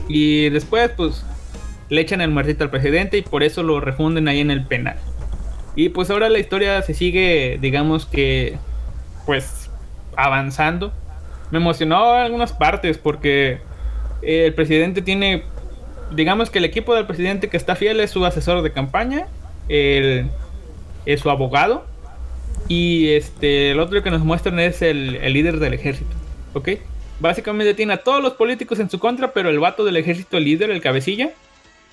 Y 0.09 0.51
después, 0.51 0.91
pues, 0.97 1.25
le 1.89 2.01
echan 2.01 2.21
el 2.21 2.31
muertito 2.31 2.64
al 2.64 2.71
presidente 2.71 3.18
y 3.18 3.23
por 3.23 3.43
eso 3.43 3.62
lo 3.62 3.81
refunden 3.81 4.29
ahí 4.29 4.41
en 4.41 4.51
el 4.51 4.64
penal. 4.64 4.97
Y 5.77 5.91
pues 5.91 6.11
ahora 6.11 6.29
la 6.29 6.39
historia 6.39 6.83
se 6.83 6.95
sigue, 6.95 7.59
digamos 7.61 8.07
que, 8.07 8.59
pues, 9.27 9.71
avanzando. 10.16 10.93
Me 11.51 11.59
emocionó 11.59 12.12
algunas 12.12 12.53
partes 12.53 12.99
porque 12.99 13.61
el 14.23 14.55
presidente 14.55 15.03
tiene, 15.03 15.45
digamos 16.12 16.51
que 16.51 16.59
el 16.59 16.64
equipo 16.64 16.95
del 16.95 17.07
presidente 17.07 17.49
que 17.49 17.57
está 17.57 17.77
fiel 17.77 18.01
es 18.01 18.11
su 18.11 18.25
asesor 18.25 18.62
de 18.62 18.73
campaña, 18.73 19.27
el, 19.68 20.27
es 21.07 21.21
su 21.21 21.31
abogado 21.31 21.87
y 22.68 23.11
este 23.11 23.71
el 23.71 23.81
otro 23.81 24.03
que 24.03 24.11
nos 24.11 24.23
muestran 24.23 24.59
es 24.61 24.83
el, 24.83 25.12
líder 25.33 25.59
del 25.59 25.75
ejército, 25.75 26.14
¿ok? 26.55 26.71
Básicamente 27.18 27.75
tiene 27.75 27.95
a 27.95 27.99
todos 27.99 28.23
los 28.23 28.35
políticos 28.35 28.79
en 28.81 28.91
su 28.91 28.99
contra, 28.99 29.33
pero 29.33 29.51
el 29.51 29.59
vato 29.59 29.85
del 29.85 29.97
ejército, 29.97 30.39
el 30.39 30.45
líder, 30.45 30.71
el 30.71 30.81
cabecilla, 30.81 31.31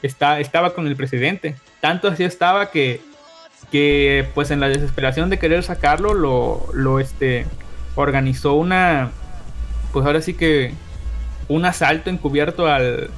está, 0.01 0.39
estaba 0.39 0.73
con 0.73 0.87
el 0.87 0.95
presidente. 0.95 1.55
Tanto 1.81 2.07
así 2.07 2.23
estaba 2.23 2.71
que, 2.71 3.01
que 3.71 4.25
pues 4.33 4.51
en 4.51 4.61
la 4.61 4.69
desesperación 4.69 5.29
de 5.29 5.37
querer 5.37 5.63
sacarlo, 5.63 6.13
lo, 6.13 6.67
lo 6.73 6.99
este, 6.99 7.45
organizó 7.95 8.53
una, 8.53 9.11
pues 9.91 10.05
ahora 10.05 10.21
sí 10.21 10.33
que 10.33 10.71
un 11.47 11.65
asalto 11.65 12.09
encubierto 12.09 12.67
al, 12.67 13.09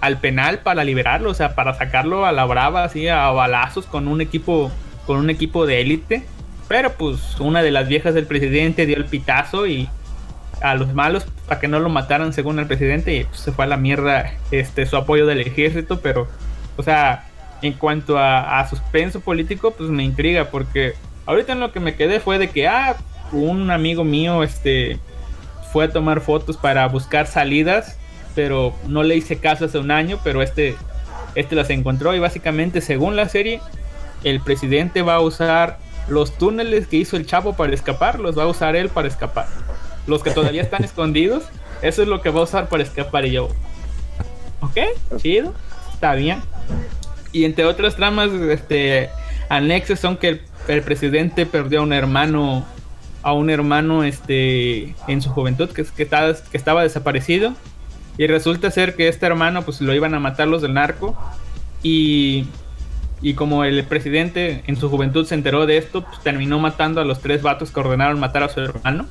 al 0.00 0.18
penal 0.18 0.58
para 0.58 0.84
liberarlo, 0.84 1.30
o 1.30 1.34
sea, 1.34 1.54
para 1.54 1.74
sacarlo 1.74 2.26
a 2.26 2.32
la 2.32 2.44
brava, 2.44 2.84
así 2.84 3.08
a 3.08 3.30
balazos 3.30 3.86
con 3.86 4.08
un 4.08 4.20
equipo, 4.20 4.70
con 5.06 5.18
un 5.18 5.30
equipo 5.30 5.66
de 5.66 5.80
élite. 5.80 6.26
Pero 6.68 6.92
pues 6.92 7.38
una 7.40 7.62
de 7.62 7.70
las 7.70 7.88
viejas 7.88 8.14
del 8.14 8.26
presidente 8.26 8.86
dio 8.86 8.96
el 8.96 9.04
pitazo 9.04 9.66
y 9.66 9.88
a 10.62 10.74
los 10.74 10.94
malos 10.94 11.26
para 11.46 11.60
que 11.60 11.68
no 11.68 11.78
lo 11.78 11.88
mataran 11.90 12.32
según 12.32 12.58
el 12.58 12.66
presidente 12.66 13.14
y 13.14 13.24
pues, 13.24 13.40
se 13.40 13.52
fue 13.52 13.64
a 13.66 13.68
la 13.68 13.76
mierda 13.76 14.32
este 14.50 14.86
su 14.86 14.96
apoyo 14.96 15.26
del 15.26 15.40
ejército, 15.40 16.00
pero 16.00 16.26
o 16.76 16.82
sea, 16.82 17.26
en 17.62 17.74
cuanto 17.74 18.18
a, 18.18 18.66
suspenso 18.68 19.20
político, 19.20 19.72
pues 19.72 19.90
me 19.90 20.04
intriga 20.04 20.46
porque 20.46 20.94
ahorita 21.26 21.52
en 21.52 21.60
lo 21.60 21.72
que 21.72 21.80
me 21.80 21.94
quedé 21.94 22.20
fue 22.20 22.38
de 22.38 22.50
que 22.50 22.66
ah, 22.68 22.96
un 23.32 23.70
amigo 23.70 24.04
mío 24.04 24.42
este 24.42 24.98
fue 25.74 25.84
a 25.84 25.90
tomar 25.90 26.22
fotos 26.22 26.56
para 26.56 26.88
buscar 26.88 27.26
salidas, 27.26 27.98
pero 28.34 28.74
no 28.86 29.02
le 29.02 29.16
hice 29.16 29.36
caso 29.36 29.66
hace 29.66 29.78
un 29.78 29.90
año, 29.90 30.18
pero 30.24 30.40
este 30.40 30.76
este 31.34 31.54
las 31.56 31.68
encontró 31.68 32.14
y 32.14 32.20
básicamente 32.20 32.80
según 32.80 33.16
la 33.16 33.28
serie 33.28 33.60
el 34.22 34.40
presidente 34.40 35.02
va 35.02 35.16
a 35.16 35.20
usar 35.20 35.78
los 36.08 36.38
túneles 36.38 36.86
que 36.86 36.96
hizo 36.96 37.16
el 37.16 37.26
Chapo 37.26 37.54
para 37.54 37.74
escapar, 37.74 38.20
los 38.20 38.38
va 38.38 38.44
a 38.44 38.46
usar 38.46 38.76
él 38.76 38.88
para 38.88 39.08
escapar 39.08 39.46
los 40.06 40.22
que 40.22 40.30
todavía 40.30 40.62
están 40.62 40.84
escondidos, 40.84 41.44
eso 41.82 42.02
es 42.02 42.08
lo 42.08 42.20
que 42.20 42.30
va 42.30 42.40
a 42.40 42.44
usar 42.44 42.68
para 42.68 42.82
escapar. 42.82 43.26
Y 43.26 43.32
yo, 43.32 43.48
ok, 44.60 44.78
chido, 45.16 45.52
está 45.92 46.14
bien. 46.14 46.40
Y 47.32 47.44
entre 47.44 47.64
otras 47.64 47.96
tramas 47.96 48.30
este, 48.30 49.10
anexos 49.48 49.98
son 49.98 50.16
que 50.16 50.40
el, 50.68 50.82
presidente 50.82 51.46
perdió 51.46 51.80
a 51.80 51.82
un 51.82 51.92
hermano, 51.92 52.64
a 53.24 53.32
un 53.32 53.50
hermano 53.50 54.04
este, 54.04 54.94
en 55.08 55.20
su 55.20 55.30
juventud 55.30 55.70
que, 55.70 55.84
que, 55.84 56.02
estaba, 56.04 56.32
que 56.34 56.56
estaba 56.56 56.82
desaparecido. 56.82 57.54
Y 58.16 58.28
resulta 58.28 58.70
ser 58.70 58.94
que 58.94 59.08
este 59.08 59.26
hermano 59.26 59.62
pues 59.62 59.80
lo 59.80 59.92
iban 59.92 60.14
a 60.14 60.20
matar 60.20 60.46
los 60.46 60.62
del 60.62 60.74
narco. 60.74 61.16
Y, 61.82 62.46
y 63.20 63.34
como 63.34 63.64
el 63.64 63.82
presidente 63.84 64.62
en 64.68 64.76
su 64.76 64.88
juventud 64.88 65.26
se 65.26 65.34
enteró 65.34 65.66
de 65.66 65.78
esto, 65.78 66.04
pues 66.04 66.20
terminó 66.20 66.60
matando 66.60 67.00
a 67.00 67.04
los 67.04 67.20
tres 67.20 67.42
vatos 67.42 67.72
que 67.72 67.80
ordenaron 67.80 68.20
matar 68.20 68.44
a 68.44 68.48
su 68.48 68.60
hermano 68.60 69.06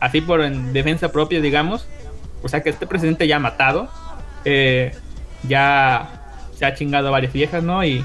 así 0.00 0.20
por 0.20 0.42
en 0.42 0.72
defensa 0.72 1.12
propia, 1.12 1.40
digamos. 1.40 1.86
O 2.42 2.48
sea 2.48 2.62
que 2.62 2.70
este 2.70 2.86
presidente 2.86 3.26
ya 3.26 3.36
ha 3.36 3.40
matado, 3.40 3.88
eh, 4.44 4.94
ya 5.48 6.22
se 6.54 6.64
ha 6.64 6.74
chingado 6.74 7.08
a 7.08 7.10
varias 7.10 7.32
viejas, 7.32 7.62
¿no? 7.62 7.84
Y, 7.84 8.04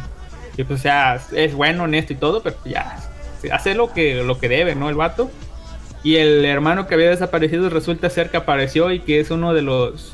pues, 0.55 0.71
o 0.71 0.77
sea, 0.77 1.19
es 1.33 1.53
bueno, 1.53 1.83
honesto 1.83 2.13
y 2.13 2.15
todo, 2.15 2.41
pero 2.41 2.55
ya 2.65 2.97
hace 3.51 3.73
lo 3.75 3.93
que, 3.93 4.23
lo 4.23 4.39
que 4.39 4.49
debe, 4.49 4.75
¿no? 4.75 4.89
El 4.89 4.95
vato. 4.95 5.29
Y 6.03 6.15
el 6.15 6.43
hermano 6.45 6.87
que 6.87 6.95
había 6.95 7.09
desaparecido 7.09 7.69
resulta 7.69 8.09
ser 8.09 8.29
que 8.29 8.37
apareció 8.37 8.91
y 8.91 8.99
que 8.99 9.19
es 9.19 9.29
uno 9.29 9.53
de 9.53 9.61
los, 9.61 10.13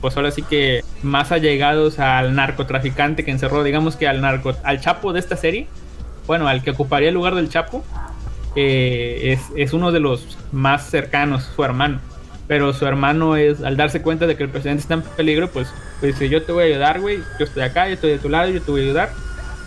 pues 0.00 0.16
ahora 0.16 0.30
sí 0.30 0.42
que 0.42 0.82
más 1.02 1.32
allegados 1.32 1.98
al 1.98 2.34
narcotraficante 2.34 3.24
que 3.24 3.30
encerró, 3.30 3.62
digamos 3.62 3.96
que 3.96 4.08
al 4.08 4.20
narco, 4.20 4.54
al 4.62 4.80
chapo 4.80 5.12
de 5.12 5.20
esta 5.20 5.36
serie. 5.36 5.66
Bueno, 6.26 6.48
al 6.48 6.62
que 6.62 6.70
ocuparía 6.70 7.08
el 7.08 7.14
lugar 7.14 7.34
del 7.34 7.48
chapo 7.48 7.84
es, 8.56 9.40
es, 9.54 9.72
uno 9.72 9.92
de 9.92 10.00
los 10.00 10.38
más 10.52 10.88
cercanos, 10.88 11.50
su 11.54 11.62
hermano. 11.62 12.00
Pero 12.48 12.72
su 12.72 12.86
hermano 12.86 13.36
es, 13.36 13.62
al 13.62 13.76
darse 13.76 14.02
cuenta 14.02 14.26
de 14.26 14.36
que 14.36 14.44
el 14.44 14.48
presidente 14.48 14.82
está 14.82 14.94
en 14.94 15.02
peligro, 15.02 15.50
pues, 15.50 15.68
pues 16.00 16.14
dice, 16.14 16.28
yo 16.28 16.42
te 16.42 16.52
voy 16.52 16.64
a 16.64 16.66
ayudar, 16.66 17.00
güey, 17.00 17.18
yo 17.38 17.44
estoy 17.44 17.62
acá, 17.62 17.88
yo 17.88 17.94
estoy 17.94 18.10
de 18.12 18.18
tu 18.18 18.28
lado, 18.28 18.48
yo 18.50 18.62
te 18.62 18.70
voy 18.70 18.82
a 18.82 18.84
ayudar, 18.84 19.12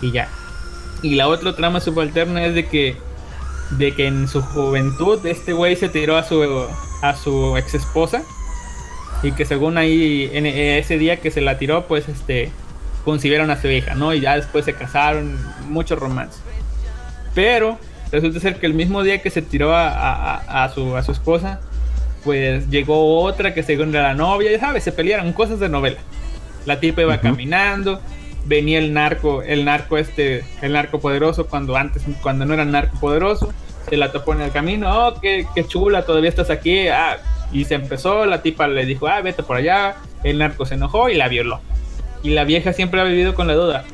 y 0.01 0.11
ya. 0.11 0.29
Y 1.01 1.15
la 1.15 1.27
otra 1.27 1.55
trama 1.55 1.81
subalterna 1.81 2.45
es 2.45 2.55
de 2.55 2.67
que, 2.67 2.95
de 3.71 3.93
que 3.93 4.07
en 4.07 4.27
su 4.27 4.41
juventud 4.41 5.25
este 5.25 5.53
güey 5.53 5.75
se 5.75 5.89
tiró 5.89 6.17
a 6.17 6.23
su, 6.23 6.67
a 7.01 7.15
su 7.15 7.57
ex 7.57 7.75
esposa, 7.75 8.23
y 9.21 9.31
que 9.33 9.45
según 9.45 9.77
ahí, 9.77 10.29
en 10.33 10.45
ese 10.45 10.97
día 10.97 11.17
que 11.17 11.29
se 11.31 11.41
la 11.41 11.57
tiró, 11.57 11.87
pues, 11.87 12.07
este, 12.07 12.51
concibieron 13.03 13.51
a 13.51 13.61
su 13.61 13.67
hija, 13.67 13.95
¿no? 13.95 14.13
Y 14.13 14.21
ya 14.21 14.35
después 14.35 14.65
se 14.65 14.73
casaron, 14.73 15.37
mucho 15.67 15.95
romance. 15.95 16.39
Pero 17.35 17.77
Resulta 18.11 18.39
ser 18.39 18.55
que 18.55 18.65
el 18.65 18.73
mismo 18.73 19.03
día 19.03 19.21
que 19.21 19.29
se 19.29 19.41
tiró 19.41 19.75
a, 19.75 20.71
su, 20.73 20.95
a 20.95 21.03
su 21.03 21.11
esposa, 21.11 21.59
pues 22.23 22.67
llegó 22.69 23.21
otra 23.21 23.53
que 23.53 23.61
según 23.61 23.89
era 23.89 24.03
la 24.09 24.13
novia, 24.15 24.51
ya 24.51 24.59
sabes, 24.59 24.83
se 24.83 24.91
pelearon 24.91 25.31
cosas 25.33 25.59
de 25.59 25.69
novela. 25.69 25.97
La 26.65 26.79
tipa 26.79 27.01
iba 27.01 27.19
caminando, 27.19 28.01
venía 28.45 28.79
el 28.79 28.93
narco, 28.93 29.41
el 29.43 29.65
narco 29.65 29.97
este, 29.97 30.43
el 30.61 30.73
narco 30.73 30.99
poderoso 30.99 31.47
cuando 31.47 31.75
antes, 31.75 32.03
cuando 32.21 32.45
no 32.45 32.53
era 32.53 32.65
narco 32.65 32.99
poderoso, 32.99 33.53
se 33.89 33.97
la 33.97 34.11
topó 34.11 34.33
en 34.33 34.41
el 34.41 34.51
camino, 34.51 35.07
oh, 35.07 35.19
qué, 35.19 35.45
qué 35.55 35.65
chula, 35.65 36.05
todavía 36.05 36.29
estás 36.29 36.49
aquí, 36.49 36.87
ah, 36.87 37.17
y 37.51 37.65
se 37.65 37.75
empezó, 37.75 38.25
la 38.25 38.41
tipa 38.41 38.67
le 38.67 38.85
dijo, 38.85 39.07
ah, 39.07 39.21
vete 39.21 39.43
por 39.43 39.57
allá, 39.57 39.95
el 40.23 40.37
narco 40.37 40.65
se 40.65 40.75
enojó 40.75 41.09
y 41.09 41.15
la 41.15 41.27
violó. 41.27 41.61
Y 42.21 42.31
la 42.31 42.43
vieja 42.43 42.73
siempre 42.73 42.99
ha 42.99 43.05
vivido 43.05 43.33
con 43.33 43.47
la 43.47 43.53
duda, 43.53 43.85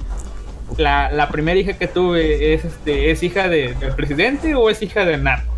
la, 0.78 1.12
la 1.12 1.30
primera 1.30 1.60
hija 1.60 1.74
que 1.74 1.88
tuve 1.88 2.54
es 2.54 2.66
este 2.66 3.12
es 3.12 3.24
hija 3.24 3.48
de, 3.48 3.74
del 3.76 3.94
presidente 3.94 4.56
o 4.56 4.70
es 4.70 4.82
hija 4.82 5.06
del 5.06 5.24
narco. 5.24 5.54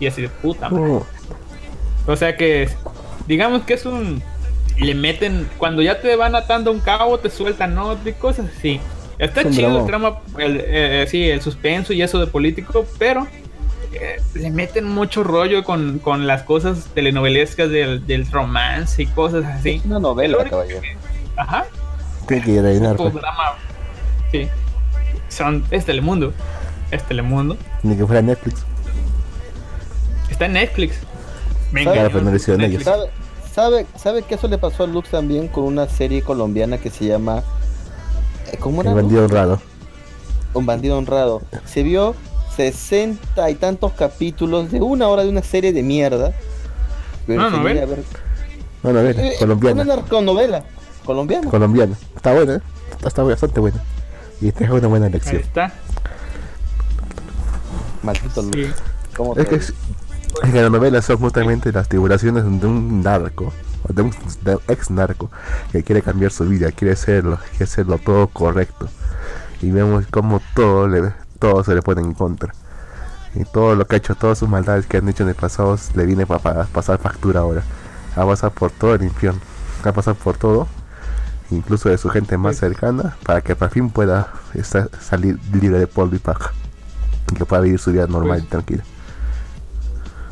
Y 0.00 0.06
así 0.06 0.22
de 0.22 0.28
puta 0.28 0.68
oh. 0.70 1.06
O 2.06 2.16
sea 2.16 2.36
que 2.36 2.68
digamos 3.26 3.62
que 3.62 3.74
es 3.74 3.86
un 3.86 4.22
le 4.78 4.94
meten 4.94 5.48
cuando 5.58 5.82
ya 5.82 6.00
te 6.00 6.14
van 6.16 6.34
atando 6.34 6.70
un 6.70 6.80
cabo 6.80 7.18
te 7.18 7.30
sueltan 7.30 7.74
no 7.74 7.96
de 7.96 8.14
cosas 8.14 8.46
así. 8.56 8.80
Está 9.18 9.50
chido 9.50 9.80
el 9.80 9.86
trama, 9.86 10.18
el, 10.38 10.62
eh, 10.62 11.06
sí, 11.08 11.30
el 11.30 11.40
suspenso 11.40 11.94
y 11.94 12.02
eso 12.02 12.18
de 12.18 12.26
político, 12.26 12.84
pero 12.98 13.26
eh, 13.92 14.20
le 14.34 14.50
meten 14.50 14.84
mucho 14.84 15.24
rollo 15.24 15.64
con, 15.64 16.00
con 16.00 16.26
las 16.26 16.42
cosas 16.42 16.88
telenovelescas 16.94 17.70
del, 17.70 18.06
del, 18.06 18.30
romance 18.30 19.02
y 19.02 19.06
cosas 19.06 19.46
así. 19.46 19.76
Es 19.76 19.84
una 19.86 20.00
novela, 20.00 20.44
caballero. 20.44 20.82
Ajá. 21.36 21.64
¿Qué 22.28 22.40
quiere, 22.40 22.78
Sí. 24.32 24.48
Son, 25.28 25.64
es 25.70 25.84
Telemundo. 25.86 26.34
Es 26.90 27.02
Telemundo. 27.04 27.56
Ni 27.82 27.96
que 27.96 28.04
fuera 28.04 28.20
Netflix. 28.20 28.64
Está 30.28 30.46
en 30.46 30.54
Netflix. 30.54 30.98
Venga, 31.72 31.92
claro, 31.92 32.10
pero 32.12 32.24
no 32.24 32.30
Netflix. 32.30 32.84
¿Sabe, 32.84 33.10
sabe, 33.56 33.86
¿Sabe 33.96 34.22
que 34.22 34.34
eso 34.34 34.48
le 34.48 34.58
pasó 34.58 34.84
a 34.84 34.86
Lux 34.86 35.08
también 35.08 35.48
con 35.48 35.64
una 35.64 35.88
serie 35.88 36.20
colombiana 36.22 36.76
que 36.76 36.90
se 36.90 37.06
llama. 37.06 37.42
Eh, 38.52 38.58
¿Cómo 38.60 38.82
era? 38.82 38.90
Un 38.90 38.96
bandido 38.96 39.24
honrado. 39.24 39.60
Un 40.52 40.66
bandido 40.66 40.98
honrado. 40.98 41.40
Se 41.64 41.82
vio 41.82 42.14
sesenta 42.54 43.50
y 43.50 43.54
tantos 43.54 43.92
capítulos 43.92 44.70
de 44.70 44.80
una 44.82 45.08
hora 45.08 45.24
de 45.24 45.30
una 45.30 45.42
serie 45.42 45.72
de 45.72 45.82
mierda. 45.82 46.34
no, 47.26 47.50
no, 47.50 47.62
ver. 47.62 47.88
No, 48.82 48.92
no, 48.92 49.02
ver. 49.02 49.18
Eh, 49.18 49.32
colombiana. 49.38 49.82
Una 49.82 49.96
narconovela. 49.96 50.64
Colombiana. 51.06 51.50
Colombiana. 51.50 51.96
Está 52.14 52.34
buena, 52.34 52.56
¿eh? 52.56 52.60
Está 53.04 53.22
bastante 53.22 53.58
buena. 53.58 53.82
Y 54.40 54.48
esta 54.48 54.64
es 54.64 54.70
una 54.70 54.86
buena 54.86 55.06
elección. 55.06 55.36
Ahí 55.36 55.42
está. 55.42 55.72
Maldito 58.02 58.42
sí. 58.42 58.66
es, 59.36 59.48
que 59.48 59.54
es, 59.56 59.74
que 60.42 60.62
las 60.62 60.70
novelas 60.70 61.04
son 61.04 61.18
justamente 61.18 61.72
las 61.72 61.88
tribulaciones 61.88 62.44
de 62.44 62.66
un 62.66 63.02
narco, 63.02 63.52
de 63.88 64.02
un 64.02 64.12
ex 64.68 64.90
narco, 64.90 65.30
que 65.72 65.82
quiere 65.82 66.02
cambiar 66.02 66.32
su 66.32 66.44
vida, 66.44 66.72
quiere 66.72 66.94
hacerlo, 66.94 67.38
quiere 67.50 67.64
hacerlo 67.64 67.98
todo 67.98 68.28
correcto. 68.28 68.88
Y 69.62 69.70
vemos 69.70 70.06
como 70.08 70.40
todo, 70.54 70.88
le, 70.88 71.12
todo 71.38 71.64
se 71.64 71.74
le 71.74 71.82
pone 71.82 72.02
en 72.02 72.12
contra. 72.12 72.52
Y 73.34 73.44
todo 73.44 73.74
lo 73.74 73.86
que 73.86 73.96
ha 73.96 73.98
hecho, 73.98 74.14
todas 74.14 74.38
sus 74.38 74.48
maldades 74.48 74.86
que 74.86 74.98
han 74.98 75.08
hecho 75.08 75.22
en 75.22 75.30
el 75.30 75.34
pasado, 75.34 75.78
le 75.94 76.06
viene 76.06 76.26
para, 76.26 76.64
pasar 76.64 76.98
factura 76.98 77.40
ahora. 77.40 77.62
Va 78.16 78.22
a 78.22 78.26
pasar 78.26 78.50
por 78.50 78.70
todo 78.70 78.94
el 78.94 79.02
infierno. 79.02 79.40
Va 79.84 79.90
a 79.90 79.94
pasar 79.94 80.14
por 80.14 80.36
todo 80.36 80.66
incluso 81.50 81.88
de 81.88 81.98
su 81.98 82.08
gente 82.08 82.36
más 82.36 82.56
cercana, 82.56 83.16
para 83.24 83.40
que 83.40 83.54
por 83.54 83.70
fin 83.70 83.90
pueda 83.90 84.32
estar, 84.54 84.90
salir 85.00 85.38
libre 85.52 85.78
de 85.78 85.86
polvo 85.86 86.16
y 86.16 86.18
paja. 86.18 86.52
que 87.36 87.44
pueda 87.44 87.62
vivir 87.62 87.78
su 87.78 87.92
vida 87.92 88.06
normal 88.06 88.40
y 88.44 88.46
tranquila. 88.46 88.82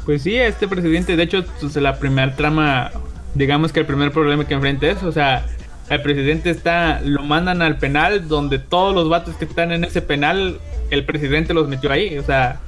Pues 0.04 0.22
sí, 0.22 0.36
este 0.36 0.68
presidente, 0.68 1.16
de 1.16 1.22
hecho, 1.22 1.44
pues, 1.60 1.76
la 1.76 1.98
primera 1.98 2.36
trama, 2.36 2.90
digamos 3.34 3.72
que 3.72 3.80
el 3.80 3.86
primer 3.86 4.12
problema 4.12 4.46
que 4.46 4.54
enfrenta 4.54 4.86
es, 4.86 5.02
o 5.02 5.12
sea, 5.12 5.46
el 5.88 6.02
presidente 6.02 6.50
está, 6.50 7.00
lo 7.00 7.22
mandan 7.22 7.62
al 7.62 7.78
penal 7.78 8.28
donde 8.28 8.58
todos 8.58 8.94
los 8.94 9.08
vatos 9.08 9.36
que 9.36 9.46
están 9.46 9.72
en 9.72 9.84
ese 9.84 10.02
penal, 10.02 10.58
el 10.90 11.04
presidente 11.06 11.54
los 11.54 11.68
metió 11.68 11.90
ahí, 11.90 12.18
o 12.18 12.22
sea, 12.22 12.60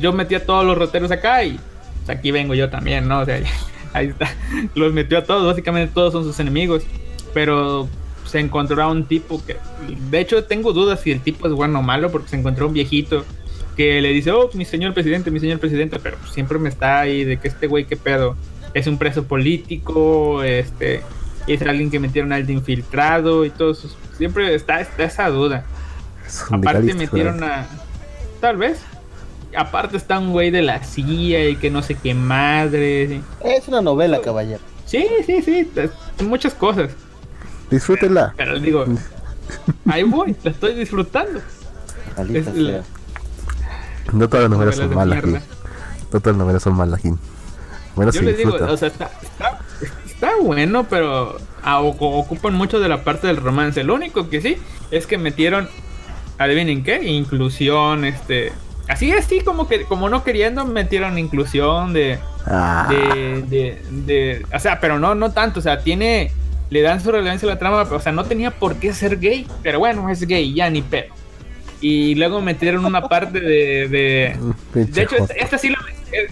yo 0.00 0.12
metí 0.12 0.34
a 0.34 0.44
todos 0.44 0.64
los 0.64 0.76
roteros 0.76 1.10
acá 1.12 1.44
y 1.44 1.60
pues, 2.04 2.18
aquí 2.18 2.32
vengo 2.32 2.54
yo 2.54 2.70
también, 2.70 3.06
¿no? 3.06 3.20
O 3.20 3.24
sea, 3.24 3.40
ahí 3.92 4.08
está, 4.08 4.28
los 4.74 4.92
metió 4.92 5.18
a 5.18 5.24
todos, 5.24 5.46
básicamente 5.46 5.94
todos 5.94 6.12
son 6.12 6.24
sus 6.24 6.40
enemigos, 6.40 6.82
pero 7.34 7.88
se 8.24 8.40
encontró 8.40 8.82
a 8.82 8.88
un 8.88 9.04
tipo 9.04 9.44
que, 9.46 9.56
de 10.10 10.20
hecho, 10.20 10.42
tengo 10.42 10.72
dudas 10.72 11.00
si 11.00 11.12
el 11.12 11.20
tipo 11.20 11.46
es 11.46 11.52
bueno 11.52 11.78
o 11.78 11.82
malo 11.82 12.10
porque 12.10 12.28
se 12.28 12.36
encontró 12.36 12.66
un 12.66 12.72
viejito 12.72 13.24
que 13.76 14.00
le 14.00 14.08
dice, 14.10 14.30
oh, 14.32 14.50
mi 14.54 14.64
señor 14.64 14.94
presidente, 14.94 15.30
mi 15.30 15.40
señor 15.40 15.58
presidente, 15.58 15.98
pero 16.02 16.16
siempre 16.32 16.58
me 16.58 16.68
está 16.68 17.00
ahí 17.00 17.24
de 17.24 17.36
que 17.38 17.48
este 17.48 17.66
güey, 17.66 17.84
qué 17.84 17.96
pedo, 17.96 18.36
es 18.74 18.86
un 18.86 18.98
preso 18.98 19.24
político, 19.24 20.42
este, 20.42 21.02
es 21.46 21.62
alguien 21.62 21.90
que 21.90 22.00
metieron 22.00 22.32
al 22.32 22.46
de 22.46 22.54
infiltrado 22.54 23.44
y 23.44 23.50
todo 23.50 23.72
eso. 23.72 23.88
Siempre 24.16 24.54
está, 24.54 24.80
está 24.80 25.04
esa 25.04 25.28
duda. 25.28 25.64
Aparte 26.50 26.94
metieron 26.94 27.44
a... 27.44 27.66
Tal 28.40 28.56
vez. 28.56 28.80
Aparte 29.56 29.96
está 29.96 30.18
un 30.18 30.32
güey 30.32 30.50
de 30.50 30.62
la 30.62 30.82
CIA 30.82 31.50
y 31.50 31.56
que 31.56 31.70
no 31.70 31.82
sé 31.82 31.94
qué 31.94 32.14
madre. 32.14 33.20
Es 33.44 33.68
una 33.68 33.80
novela, 33.80 34.20
caballero. 34.20 34.60
Sí, 34.86 35.06
sí, 35.24 35.42
sí. 35.42 35.68
Muchas 36.24 36.54
cosas. 36.54 36.90
Disfrútenla. 37.70 38.34
Pero, 38.36 38.58
digo, 38.58 38.84
ahí 39.86 40.02
voy, 40.02 40.36
la 40.42 40.50
estoy 40.50 40.74
disfrutando. 40.74 41.40
No 44.12 44.28
todas 44.28 44.48
las 44.48 44.50
novelas 44.50 44.76
son 44.76 44.94
malas, 44.94 45.24
No 45.24 45.40
todas 46.20 46.26
las 46.26 46.36
novelas 46.36 46.62
son 46.62 46.76
malas, 46.76 47.00
Bueno, 47.94 48.12
Yo 48.12 48.22
les 48.22 48.38
digo, 48.38 48.54
o 48.54 48.76
sea, 48.76 48.88
está, 48.88 49.10
está, 50.04 50.30
bueno, 50.40 50.86
pero 50.88 51.36
ah, 51.62 51.80
ocupan 51.80 52.54
mucho 52.54 52.80
de 52.80 52.88
la 52.88 53.04
parte 53.04 53.26
del 53.26 53.36
romance. 53.36 53.82
Lo 53.84 53.94
único 53.94 54.28
que 54.28 54.40
sí 54.40 54.56
es 54.90 55.06
que 55.06 55.18
metieron, 55.18 55.68
adivinen 56.38 56.84
qué, 56.84 57.02
inclusión, 57.04 58.04
este, 58.04 58.52
así 58.88 59.12
así 59.12 59.40
como 59.40 59.68
que 59.68 59.84
como 59.84 60.08
no 60.08 60.22
queriendo 60.24 60.64
metieron 60.64 61.18
inclusión 61.18 61.92
de, 61.92 62.18
ah. 62.46 62.86
de, 62.88 63.42
de, 63.42 63.82
de, 63.90 64.46
o 64.54 64.58
sea, 64.58 64.80
pero 64.80 64.98
no 64.98 65.14
no 65.14 65.32
tanto, 65.32 65.60
o 65.60 65.62
sea, 65.62 65.80
tiene 65.80 66.30
le 66.70 66.82
dan 66.82 67.00
su 67.00 67.12
relevancia 67.12 67.48
a 67.48 67.54
la 67.54 67.58
trama, 67.58 67.82
o 67.82 68.00
sea, 68.00 68.12
no 68.12 68.24
tenía 68.24 68.50
por 68.50 68.76
qué 68.76 68.92
ser 68.92 69.18
gay, 69.18 69.46
pero 69.62 69.78
bueno, 69.78 70.08
es 70.10 70.26
gay, 70.26 70.52
ya 70.52 70.68
ni 70.70 70.82
pedo. 70.82 71.14
Y 71.88 72.16
luego 72.16 72.40
metieron 72.40 72.84
una 72.84 73.08
parte 73.08 73.38
de. 73.38 73.86
De, 73.86 74.36
de 74.74 75.02
hecho, 75.02 75.14
esta, 75.36 75.56
sí 75.56 75.70
la. 75.70 75.78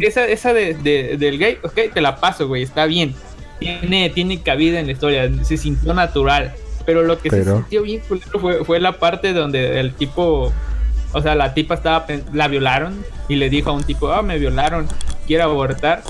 Esa, 0.00 0.26
esa 0.26 0.52
de, 0.52 0.74
del 0.74 1.38
gay, 1.38 1.58
ok, 1.62 1.92
te 1.94 2.00
la 2.00 2.16
paso, 2.16 2.48
güey, 2.48 2.64
está 2.64 2.86
bien. 2.86 3.14
Tiene, 3.60 4.10
tiene 4.10 4.42
cabida 4.42 4.80
en 4.80 4.86
la 4.86 4.92
historia, 4.92 5.30
se 5.44 5.56
sintió 5.56 5.94
natural. 5.94 6.52
Pero 6.84 7.02
lo 7.02 7.20
que 7.20 7.30
se 7.30 7.44
sintió 7.44 7.82
bien 7.82 8.02
fue, 8.02 8.64
fue 8.64 8.80
la 8.80 8.98
parte 8.98 9.32
donde 9.32 9.78
el 9.78 9.94
tipo. 9.94 10.52
O 11.12 11.22
sea, 11.22 11.36
la 11.36 11.54
tipa 11.54 11.74
estaba. 11.74 12.04
La 12.32 12.48
violaron 12.48 13.04
y 13.28 13.36
le 13.36 13.48
dijo 13.48 13.70
a 13.70 13.74
un 13.74 13.84
tipo, 13.84 14.10
ah, 14.12 14.22
me 14.22 14.40
violaron, 14.40 14.88
quiero 15.24 15.44
abortar. 15.44 16.02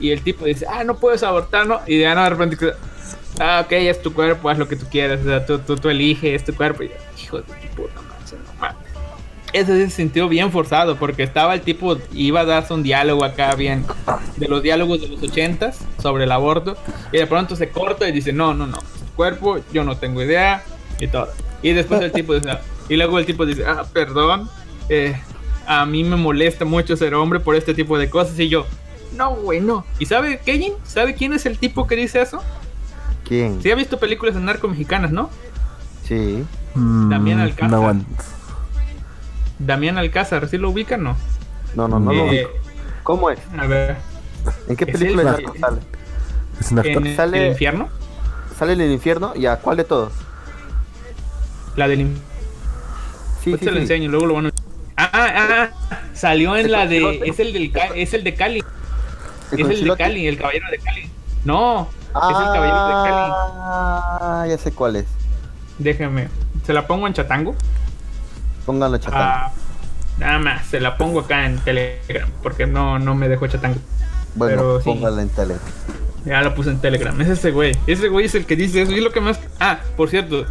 Y 0.00 0.12
el 0.12 0.22
tipo 0.22 0.46
dice, 0.46 0.64
ah, 0.66 0.82
no 0.84 0.96
puedes 0.96 1.22
abortar, 1.22 1.66
¿no? 1.66 1.80
Y 1.86 1.98
de, 1.98 2.06
de 2.06 2.30
repente, 2.30 2.56
ah, 3.38 3.64
ok, 3.66 3.72
es 3.72 4.00
tu 4.00 4.14
cuerpo, 4.14 4.48
haz 4.48 4.56
lo 4.56 4.66
que 4.66 4.76
tú 4.76 4.86
quieras, 4.90 5.20
o 5.20 5.24
sea, 5.24 5.44
tú, 5.44 5.58
tú, 5.58 5.76
tú 5.76 5.90
eliges, 5.90 6.40
es 6.40 6.44
tu 6.44 6.54
cuerpo. 6.54 6.84
Y, 6.84 6.90
hijo 7.22 7.36
de 7.36 7.42
puta 7.76 8.07
ese 9.52 9.88
se 9.88 9.90
sintió 9.90 10.28
bien 10.28 10.52
forzado 10.52 10.96
porque 10.96 11.22
estaba 11.22 11.54
el 11.54 11.62
tipo, 11.62 11.96
iba 12.12 12.40
a 12.40 12.44
darse 12.44 12.74
un 12.74 12.82
diálogo 12.82 13.24
acá 13.24 13.54
bien, 13.54 13.84
de 14.36 14.48
los 14.48 14.62
diálogos 14.62 15.00
de 15.00 15.08
los 15.08 15.22
ochentas 15.22 15.78
sobre 16.02 16.24
el 16.24 16.32
aborto, 16.32 16.76
y 17.12 17.18
de 17.18 17.26
pronto 17.26 17.56
se 17.56 17.70
corta 17.70 18.08
y 18.08 18.12
dice, 18.12 18.32
no, 18.32 18.54
no, 18.54 18.66
no, 18.66 18.78
cuerpo, 19.16 19.58
yo 19.72 19.84
no 19.84 19.96
tengo 19.96 20.22
idea, 20.22 20.62
y 21.00 21.08
todo. 21.08 21.28
Y 21.62 21.72
después 21.72 22.00
el 22.02 22.12
tipo 22.12 22.34
dice, 22.34 22.50
y 22.88 22.96
luego 22.96 23.18
el 23.18 23.26
tipo 23.26 23.46
dice, 23.46 23.64
ah, 23.66 23.86
perdón, 23.92 24.50
eh, 24.88 25.20
a 25.66 25.86
mí 25.86 26.04
me 26.04 26.16
molesta 26.16 26.64
mucho 26.64 26.96
ser 26.96 27.14
hombre 27.14 27.40
por 27.40 27.56
este 27.56 27.74
tipo 27.74 27.98
de 27.98 28.10
cosas, 28.10 28.38
y 28.38 28.48
yo, 28.48 28.66
no, 29.16 29.34
güey, 29.34 29.60
no. 29.60 29.84
¿Y 29.98 30.06
sabe, 30.06 30.40
Kevin? 30.44 30.74
¿Sabe 30.84 31.14
quién 31.14 31.32
es 31.32 31.46
el 31.46 31.58
tipo 31.58 31.86
que 31.86 31.96
dice 31.96 32.20
eso? 32.20 32.42
¿Quién? 33.26 33.62
Sí 33.62 33.70
ha 33.70 33.74
visto 33.74 33.98
películas 33.98 34.34
de 34.34 34.40
narco 34.40 34.68
mexicanas, 34.68 35.10
¿no? 35.10 35.30
Sí. 36.06 36.44
Damián 36.74 37.40
Alcázar. 37.40 37.70
No, 37.70 38.04
Damián 39.58 39.98
Alcázar, 39.98 40.48
¿sí 40.48 40.56
lo 40.58 40.70
ubican 40.70 41.02
no? 41.02 41.16
No, 41.74 41.88
no, 41.88 41.98
no 41.98 42.12
lo 42.12 42.24
ubico. 42.24 42.50
¿Cómo 43.02 43.30
es? 43.30 43.38
A 43.58 43.66
ver. 43.66 43.96
¿En 44.68 44.76
qué 44.76 44.86
película 44.86 45.36
sale? 45.60 45.80
¿Es 46.60 46.70
un 46.70 46.78
actor? 46.78 47.08
¿Sale 47.16 47.46
el 47.46 47.52
infierno? 47.52 47.88
¿Sale 48.58 48.72
en 48.74 48.80
el 48.80 48.92
infierno? 48.92 49.32
¿Y 49.34 49.46
a 49.46 49.56
cuál 49.56 49.76
de 49.76 49.84
todos? 49.84 50.12
La 51.76 51.88
del 51.88 52.00
infierno. 52.00 52.28
Sí, 53.42 53.56
sí, 53.56 53.64
se 53.64 53.70
lo 53.70 53.78
enseño, 53.78 54.10
luego 54.10 54.26
lo 54.26 54.34
van 54.34 54.46
a... 54.46 54.50
Ah, 54.96 55.10
ah, 55.12 55.70
ah, 55.90 56.00
salió 56.12 56.56
en 56.56 56.70
la 56.70 56.86
de... 56.86 57.22
Es 57.24 57.38
el, 57.38 57.52
del, 57.52 57.72
es 57.94 58.14
el 58.14 58.24
de 58.24 58.34
Cali. 58.34 58.64
Es 59.52 59.58
el 59.60 59.84
de 59.84 59.96
Cali, 59.96 60.26
el 60.26 60.36
caballero 60.36 60.66
de 60.70 60.78
Cali. 60.78 61.10
No, 61.44 61.88
es 62.08 62.38
el 62.38 62.46
caballero 62.46 62.86
de 62.88 62.92
Cali. 63.08 63.32
Ah, 63.34 64.44
ya 64.48 64.58
sé 64.58 64.72
cuál 64.72 64.96
es. 64.96 65.06
Déjame. 65.78 66.28
¿Se 66.68 66.74
la 66.74 66.86
pongo 66.86 67.06
en 67.06 67.14
chatango? 67.14 67.56
Póngalo 68.66 68.98
chatango. 68.98 69.24
Ah, 69.24 69.52
nada 70.18 70.38
más, 70.38 70.66
se 70.66 70.80
la 70.80 70.98
pongo 70.98 71.20
acá 71.20 71.46
en 71.46 71.58
Telegram, 71.60 72.28
porque 72.42 72.66
no, 72.66 72.98
no 72.98 73.14
me 73.14 73.26
dejó 73.30 73.46
chatango. 73.46 73.78
Bueno, 74.34 74.78
póngala 74.84 75.22
en 75.22 75.30
Telegram. 75.30 75.66
Ya 76.26 76.42
lo 76.42 76.54
puse 76.54 76.68
en 76.68 76.78
Telegram. 76.78 77.18
Es 77.22 77.28
ese 77.28 77.52
güey. 77.52 77.74
Ese 77.86 78.08
güey 78.10 78.26
es 78.26 78.34
el 78.34 78.44
que 78.44 78.54
dice 78.54 78.82
eso. 78.82 78.92
Y 78.92 79.00
lo 79.00 79.12
que 79.12 79.22
más. 79.22 79.40
Ah, 79.58 79.78
por 79.96 80.10
cierto. 80.10 80.44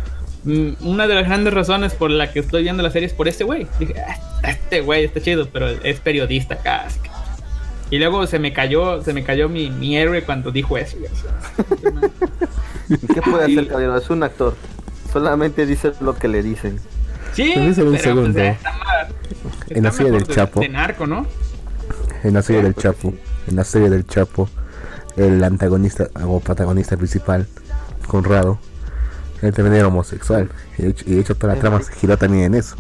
Mm, 0.44 0.72
una 0.82 1.06
de 1.06 1.14
las 1.14 1.26
grandes 1.26 1.54
razones 1.54 1.94
por 1.94 2.10
la 2.10 2.34
que 2.34 2.40
estoy 2.40 2.64
viendo 2.64 2.82
la 2.82 2.90
serie 2.90 3.06
es 3.06 3.14
por 3.14 3.28
este 3.28 3.44
güey. 3.44 3.68
Dije, 3.78 3.94
ah, 4.02 4.18
este 4.42 4.82
güey 4.82 5.06
está 5.06 5.22
chido, 5.22 5.48
pero 5.54 5.70
es 5.70 6.00
periodista 6.00 6.58
casi. 6.58 7.00
Y 7.92 8.00
luego 8.00 8.26
se 8.26 8.40
me 8.40 8.54
cayó, 8.54 9.04
se 9.04 9.14
me 9.14 9.24
cayó 9.24 9.50
mi, 9.50 9.70
mi 9.70 9.96
héroe 9.96 10.24
cuando 10.24 10.50
dijo 10.50 10.80
eso. 10.80 10.98
¿Qué 13.14 13.22
puede 13.22 13.44
hacer, 13.46 13.68
caballero? 13.68 13.96
Es 13.96 14.10
un 14.10 14.24
actor. 14.24 14.56
Solamente 15.18 15.66
dice 15.66 15.94
lo 16.00 16.16
que 16.16 16.28
le 16.28 16.44
dicen. 16.44 16.80
Sí, 17.34 17.54
un 17.56 17.74
pues, 17.74 18.02
segundo. 18.04 18.40
en 18.40 19.84
la 19.84 19.92
serie 19.92 20.12
del 20.12 20.28
Chapo. 20.28 20.60
De 20.60 20.70
narco, 20.70 21.08
¿no? 21.08 21.26
En 22.24 22.36
la 22.36 22.44
serie 22.44 22.62
del 22.62 22.76
Chapo. 22.76 23.16
En 23.48 23.56
la 23.56 23.64
serie 23.64 23.90
del 23.90 24.06
Chapo. 24.06 24.48
El 25.16 25.44
antagonista 25.44 26.08
o 26.24 26.40
protagonista 26.40 26.96
principal, 26.98 27.48
Conrado, 28.06 28.60
él 29.42 29.52
también 29.54 29.78
era 29.78 29.88
homosexual. 29.88 30.52
Y 30.78 30.84
de 30.84 31.20
hecho, 31.20 31.36
toda 31.36 31.56
la 31.56 31.60
trama 31.60 31.82
se 31.82 31.92
giró 31.94 32.16
también 32.16 32.46
en 32.46 32.54
eso. 32.54 32.76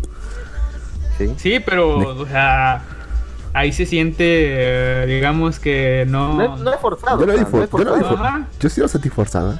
Sí, 1.18 1.34
sí 1.38 1.60
pero, 1.60 1.98
o 1.98 2.28
sea, 2.28 2.84
ahí 3.54 3.72
se 3.72 3.88
siente, 3.88 4.26
eh, 4.28 5.06
digamos 5.08 5.60
que 5.60 6.06
no. 6.08 6.58
No, 6.58 6.72
es 6.72 6.80
forzado. 6.80 7.20
Yo, 7.20 7.26
lo 7.26 7.34
yo, 8.60 8.70
sí 8.70 8.82
lo 8.82 8.88
sentí 8.88 9.10
forzada. 9.10 9.60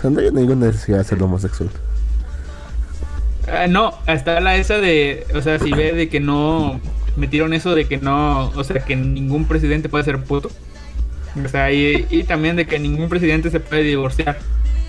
O 0.00 0.02
sea, 0.02 0.10
no 0.10 0.20
hay 0.20 0.30
ninguna 0.30 0.68
necesidad 0.68 0.96
de 0.96 1.04
ser 1.04 1.22
homosexual. 1.22 1.68
Ah, 3.46 3.66
no, 3.66 3.92
hasta 4.06 4.40
la 4.40 4.56
esa 4.56 4.78
de, 4.78 5.26
o 5.34 5.42
sea, 5.42 5.58
si 5.58 5.72
ve 5.72 5.92
de 5.92 6.08
que 6.08 6.20
no 6.20 6.80
metieron 7.16 7.52
eso 7.52 7.74
de 7.74 7.86
que 7.86 7.98
no, 7.98 8.48
o 8.48 8.64
sea, 8.64 8.82
que 8.82 8.96
ningún 8.96 9.44
presidente 9.44 9.90
puede 9.90 10.04
ser 10.04 10.24
puto. 10.24 10.50
O 11.44 11.48
sea, 11.50 11.70
y, 11.70 12.24
también 12.26 12.56
de 12.56 12.66
que 12.66 12.78
ningún 12.78 13.10
presidente 13.10 13.50
se 13.50 13.60
puede 13.60 13.82
divorciar. 13.82 14.38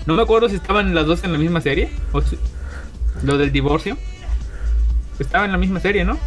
No 0.06 0.14
me 0.14 0.22
acuerdo 0.22 0.48
si 0.48 0.56
estaban 0.56 0.94
las 0.94 1.04
dos 1.04 1.22
en 1.24 1.32
la 1.32 1.38
misma 1.38 1.60
serie, 1.60 1.90
o 2.12 2.22
lo 3.22 3.36
del 3.36 3.52
divorcio. 3.52 3.98
Estaba 5.18 5.44
en 5.44 5.52
la 5.52 5.58
misma 5.58 5.78
serie, 5.80 6.06
¿no? 6.06 6.18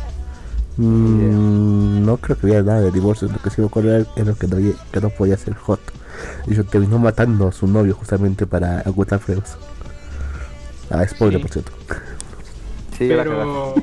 Mm, 0.78 2.06
no 2.06 2.18
creo 2.18 2.38
que 2.38 2.46
hubiera 2.46 2.62
nada 2.62 2.82
de 2.82 2.92
divorcio. 2.92 3.28
Lo 3.30 3.40
que 3.40 3.50
sí 3.50 3.62
me 3.62 3.68
acuerdo 3.68 3.96
era 3.96 4.06
que 4.16 4.24
no, 4.24 4.36
que 4.92 5.02
no 5.02 5.10
podía 5.10 5.38
ser 5.38 5.56
hot. 5.56 5.82
Y 6.48 6.56
yo 6.56 6.64
terminó 6.64 7.00
matando 7.00 7.48
a 7.48 7.52
su 7.52 7.68
novio 7.68 7.96
justamente 7.96 8.46
para 8.46 8.84
ocultar 8.86 9.20
pruebas. 9.20 9.58
Ah, 10.90 11.06
spoiler, 11.08 11.42
por 11.42 11.52
cierto 11.52 11.72
pero. 12.98 13.76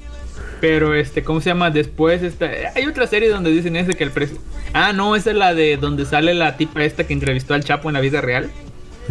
pero, 0.60 0.94
este, 0.94 1.22
¿cómo 1.22 1.40
se 1.40 1.50
llama? 1.50 1.70
Después 1.70 2.22
está. 2.22 2.50
Hay 2.74 2.86
otra 2.86 3.06
serie 3.06 3.28
donde 3.28 3.50
dicen 3.50 3.76
ese 3.76 3.94
que 3.94 4.04
el 4.04 4.10
precio. 4.10 4.38
Ah, 4.72 4.92
no, 4.92 5.16
esa 5.16 5.30
es 5.30 5.36
la 5.36 5.54
de 5.54 5.76
donde 5.76 6.04
sale 6.04 6.34
la 6.34 6.56
tipa 6.56 6.82
esta 6.84 7.04
que 7.04 7.12
entrevistó 7.12 7.54
al 7.54 7.64
Chapo 7.64 7.88
en 7.88 7.94
la 7.94 8.00
vida 8.00 8.20
real. 8.20 8.50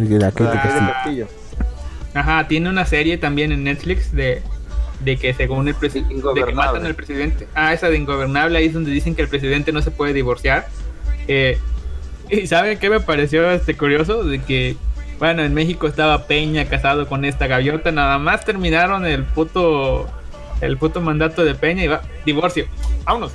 Ah, 0.00 1.04
Ajá, 2.14 2.48
tiene 2.48 2.70
una 2.70 2.86
serie 2.86 3.18
también 3.18 3.52
en 3.52 3.64
Netflix 3.64 4.12
de, 4.12 4.42
de 5.04 5.16
que 5.16 5.34
según 5.34 5.68
el 5.68 5.74
presidente. 5.74 6.14
De 6.34 6.44
que 6.44 6.52
matan 6.52 6.84
al 6.84 6.94
presidente. 6.94 7.48
Ah, 7.54 7.72
esa 7.72 7.88
de 7.88 7.96
Ingobernable, 7.96 8.58
ahí 8.58 8.66
es 8.66 8.74
donde 8.74 8.90
dicen 8.90 9.14
que 9.14 9.22
el 9.22 9.28
presidente 9.28 9.72
no 9.72 9.82
se 9.82 9.90
puede 9.90 10.12
divorciar. 10.12 10.68
Eh, 11.26 11.58
¿Y 12.30 12.46
saben 12.46 12.78
qué 12.78 12.90
me 12.90 13.00
pareció 13.00 13.50
este 13.50 13.76
curioso? 13.76 14.24
De 14.24 14.40
que 14.40 14.76
bueno, 15.18 15.42
en 15.42 15.52
México 15.52 15.88
estaba 15.88 16.26
Peña 16.26 16.66
casado 16.66 17.08
con 17.08 17.24
esta 17.24 17.46
gaviota. 17.46 17.90
Nada 17.90 18.18
más 18.18 18.44
terminaron 18.44 19.04
el 19.04 19.24
puto. 19.24 20.06
el 20.60 20.78
puto 20.78 21.00
mandato 21.00 21.44
de 21.44 21.54
Peña 21.54 21.84
y 21.84 21.88
va, 21.88 22.02
divorcio, 22.24 22.66
vámonos. 23.04 23.32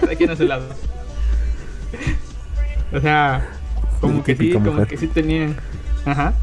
Cada 0.00 0.14
quien 0.16 0.30
a 0.30 0.36
su 0.36 0.44
lado. 0.44 0.64
o 2.92 3.00
sea, 3.00 3.48
como 4.00 4.22
que 4.24 4.36
sí, 4.36 4.52
como 4.52 4.72
mujer. 4.72 4.88
que 4.88 4.96
sí 4.96 5.06
tenía. 5.08 5.48
Ajá. 6.04 6.34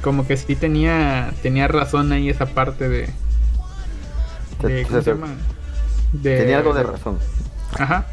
Como 0.00 0.26
que 0.26 0.36
sí 0.36 0.56
tenía 0.56 1.32
tenía 1.42 1.68
razón 1.68 2.12
ahí 2.12 2.28
esa 2.28 2.46
parte 2.46 2.88
de. 2.88 3.08
de 4.62 4.82
¿Cómo 4.84 5.02
se 5.02 5.10
llama? 5.10 5.28
De- 6.12 6.38
Tenía 6.38 6.58
algo 6.58 6.74
de 6.74 6.82
razón. 6.82 7.18
Ajá. 7.78 8.06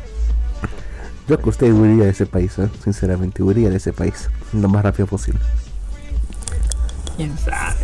Yo 1.30 1.38
que 1.40 1.50
usted 1.50 1.72
huiría 1.72 2.06
de 2.06 2.10
ese 2.10 2.26
país, 2.26 2.58
¿eh? 2.60 2.70
sinceramente, 2.84 3.44
huiría 3.44 3.70
de 3.70 3.78
ese 3.78 3.94
país 3.94 4.30
lo 4.52 4.68
más 4.68 4.84
rápido 4.84 5.06
posible. 5.08 5.40
Quién 7.18 7.38
sabe. 7.38 7.76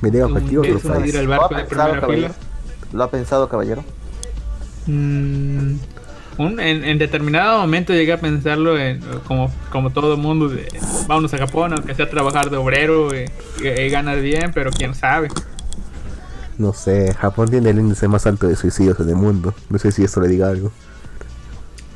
Me 0.00 0.10
diga 0.10 0.26
Tú 0.26 0.32
objetivo 0.34 0.62
otro 0.62 0.80
país. 0.94 1.12
ir 1.14 1.18
al 1.20 1.26
¿Lo 1.26 1.34
ha 1.34 1.48
de 1.48 1.54
pensado, 1.66 2.06
fila. 2.08 2.30
¿Lo 2.92 3.04
ha 3.04 3.10
pensado, 3.10 3.48
caballero? 3.48 3.84
Mm, 4.86 5.74
un- 6.38 6.58
en, 6.60 6.84
en 6.84 6.98
determinado 6.98 7.60
momento 7.60 7.92
llegué 7.92 8.14
a 8.14 8.20
pensarlo 8.20 8.78
en, 8.78 9.00
como, 9.26 9.52
como 9.70 9.90
todo 9.90 10.16
mundo 10.16 10.48
de 10.48 10.68
vámonos 11.06 11.34
a 11.34 11.38
Japón, 11.38 11.74
aunque 11.74 11.94
sea 11.94 12.08
trabajar 12.08 12.48
de 12.48 12.56
obrero 12.56 13.14
y, 13.14 13.26
y- 13.62 13.68
y 13.68 13.90
ganar 13.90 14.20
bien, 14.20 14.52
pero 14.54 14.70
quién 14.70 14.94
sabe. 14.94 15.28
No 16.56 16.72
sé, 16.72 17.12
Japón 17.14 17.48
tiene 17.50 17.70
el 17.70 17.78
índice 17.78 18.08
más 18.08 18.26
alto 18.26 18.46
de 18.48 18.56
suicidios 18.56 18.98
en 19.00 19.08
el 19.10 19.16
mundo. 19.16 19.54
No 19.68 19.78
sé 19.78 19.92
si 19.92 20.02
esto 20.04 20.20
le 20.20 20.28
diga 20.28 20.48
algo. 20.48 20.72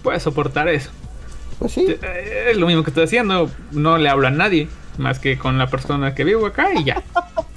Puedes 0.04 0.22
soportar 0.22 0.68
eso. 0.68 0.90
Pues 1.58 1.72
sí. 1.72 1.86
Eh, 2.00 2.48
Es 2.52 2.56
lo 2.56 2.66
mismo 2.68 2.84
que 2.84 2.90
estoy 2.90 3.04
haciendo. 3.04 3.50
No 3.72 3.98
le 3.98 4.08
hablo 4.08 4.28
a 4.28 4.30
nadie 4.30 4.68
más 4.98 5.18
que 5.18 5.36
con 5.38 5.58
la 5.58 5.66
persona 5.68 6.14
que 6.14 6.22
vivo 6.22 6.46
acá 6.46 6.72
y 6.72 6.84
ya. 6.84 7.02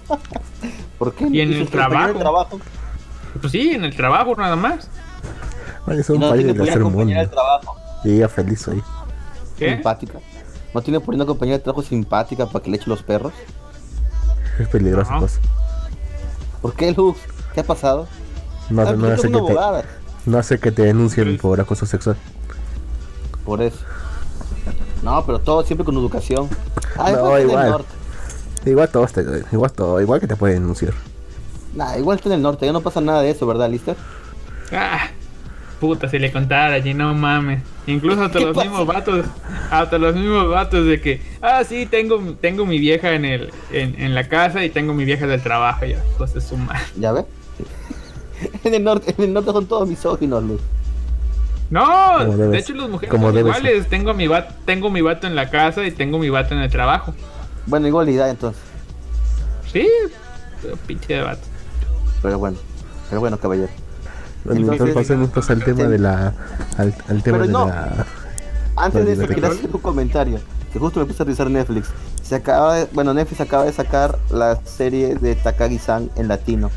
¿Por 0.97 1.13
qué? 1.13 1.27
Y 1.31 1.41
en 1.41 1.53
el 1.53 1.65
de 1.65 1.71
trabajo. 1.71 2.59
Pues 3.39 3.51
sí, 3.51 3.71
en 3.75 3.83
el 3.83 3.95
trabajo 3.95 4.35
nada 4.35 4.55
más. 4.55 4.89
Es 5.87 6.09
Y 6.09 6.13
un 6.13 6.19
no 6.21 6.29
país 6.29 6.45
qué 6.47 6.53
tercer 6.53 6.79
mundo. 6.79 7.05
de 7.05 7.27
trabajo 7.27 7.75
Llegué 8.03 8.27
feliz 8.27 8.67
ahí. 8.67 8.81
¿Qué? 9.57 9.73
simpática. 9.75 10.19
¿No 10.73 10.81
tiene 10.81 10.99
por 10.99 11.13
qué 11.13 11.15
una 11.17 11.25
compañera 11.25 11.57
de 11.57 11.63
trabajo 11.63 11.81
simpática 11.83 12.45
para 12.47 12.63
que 12.63 12.69
le 12.71 12.77
eche 12.77 12.89
los 12.89 13.03
perros? 13.03 13.33
Es 14.59 14.67
peligroso, 14.67 15.11
No. 15.11 15.19
pues. 15.19 15.39
¿Por 16.61 16.73
qué, 16.73 16.91
Lux? 16.91 17.19
¿Qué 17.53 17.59
ha 17.61 17.63
pasado? 17.63 18.07
No, 18.69 18.81
Ah, 18.81 18.93
no, 18.93 19.07
hace 19.07 19.29
que 19.31 19.39
te, 19.39 19.55
no 20.25 20.37
hace 20.37 20.59
que 20.59 20.71
te 20.71 20.81
denuncien 20.83 21.27
Pues- 21.27 21.41
por 21.41 21.61
acoso 21.61 21.85
sexual. 21.85 22.17
Por 23.47 23.61
eso. 23.63 23.79
No, 25.03 25.25
pero 25.25 25.39
todo 25.39 25.63
siempre 25.63 25.85
con 25.85 25.95
educación. 25.95 26.49
Ah, 26.97 27.11
No, 27.11 27.39
igual 27.39 27.39
está 27.39 27.39
en 27.41 27.47
igual. 27.49 27.65
el 27.65 27.71
norte. 27.71 27.89
Igual 28.69 28.89
todo, 28.89 29.07
te, 29.07 29.21
igual 29.53 29.71
todo, 29.71 30.01
igual 30.01 30.19
que 30.19 30.27
te 30.27 30.35
pueden 30.35 30.59
denunciar. 30.59 30.93
Nah, 31.73 31.97
igual 31.97 32.17
está 32.17 32.27
en 32.29 32.35
el 32.35 32.41
norte, 32.41 32.65
ya 32.65 32.73
no 32.73 32.81
pasa 32.81 32.99
nada 32.99 33.21
de 33.21 33.29
eso, 33.29 33.47
¿verdad, 33.47 33.69
Lister? 33.69 33.95
Ah, 34.73 35.07
puta, 35.79 36.09
si 36.09 36.19
le 36.19 36.31
contara 36.31 36.73
allí, 36.73 36.93
no 36.93 37.13
mames. 37.13 37.61
Incluso 37.85 38.23
hasta 38.23 38.39
¿Qué 38.39 38.45
los 38.45 38.55
pasa? 38.55 38.67
mismos 38.69 38.85
vatos, 38.87 39.25
hasta 39.71 39.97
los 39.97 40.13
mismos 40.15 40.49
vatos 40.49 40.85
de 40.85 40.99
que, 40.99 41.21
ah, 41.41 41.63
sí, 41.63 41.85
tengo, 41.85 42.19
tengo 42.41 42.65
mi 42.65 42.77
vieja 42.79 43.13
en 43.13 43.23
el, 43.23 43.53
en, 43.71 43.97
en 44.01 44.13
la 44.13 44.27
casa 44.27 44.65
y 44.65 44.69
tengo 44.69 44.93
mi 44.93 45.05
vieja 45.05 45.25
del 45.25 45.41
trabajo. 45.41 45.85
Ya, 45.85 46.03
pues 46.17 46.35
es 46.35 46.43
su 46.43 46.57
madre. 46.57 46.81
¿Ya 46.97 47.13
ves? 47.13 47.23
en 48.65 48.73
el 48.73 48.83
norte, 48.83 49.15
en 49.17 49.23
el 49.23 49.33
norte 49.33 49.51
son 49.53 49.65
todos 49.67 49.87
misóginos, 49.87 50.43
Lux. 50.43 50.61
No, 51.69 52.23
de 52.25 52.57
hecho 52.57 52.73
los 52.73 52.89
mujeres 52.89 53.11
Como 53.11 53.29
son 53.29 53.39
iguales. 53.39 53.87
Tengo 53.89 54.13
mi 54.13 54.27
vato, 54.27 54.53
tengo 54.65 54.89
mi 54.89 55.01
vato 55.01 55.27
en 55.27 55.35
la 55.35 55.49
casa 55.49 55.83
y 55.85 55.91
tengo 55.91 56.17
mi 56.17 56.29
vato 56.29 56.53
en 56.55 56.61
el 56.61 56.69
trabajo. 56.71 57.13
Bueno, 57.65 57.87
igualdad 57.87 58.29
entonces. 58.29 58.61
Sí, 59.71 59.87
pero 60.61 60.77
pinche 60.77 61.15
de 61.15 61.21
vato. 61.23 61.41
Pero 62.21 62.39
bueno, 62.39 62.57
pero 63.09 63.19
bueno, 63.19 63.37
caballero. 63.37 63.69
Bueno, 64.45 64.71
Entonces- 64.71 64.95
pasemos 64.95 65.29
pues, 65.31 65.49
al 65.49 65.61
tema 65.63 65.83
de 65.83 65.99
la. 65.99 66.33
al, 66.77 66.95
al 67.09 67.21
tema 67.23 67.39
Pero 67.39 67.47
de 67.47 67.51
no. 67.51 67.67
la. 67.67 68.05
Antes 68.77 69.05
de 69.05 69.13
eso, 69.13 69.27
quería 69.27 69.49
hacer 69.49 69.69
un 69.73 69.81
comentario. 69.81 70.39
Que 70.71 70.79
justo 70.79 70.99
me 71.01 71.05
puse 71.05 71.21
a 71.23 71.25
revisar 71.25 71.49
Netflix. 71.49 71.89
Se 72.21 72.35
acaba 72.35 72.75
de- 72.75 72.87
bueno, 72.93 73.13
Netflix 73.13 73.41
acaba 73.41 73.65
de 73.65 73.73
sacar 73.73 74.17
la 74.29 74.59
serie 74.65 75.15
de 75.15 75.35
Takagi-san 75.35 76.09
en 76.15 76.27
latino. 76.29 76.69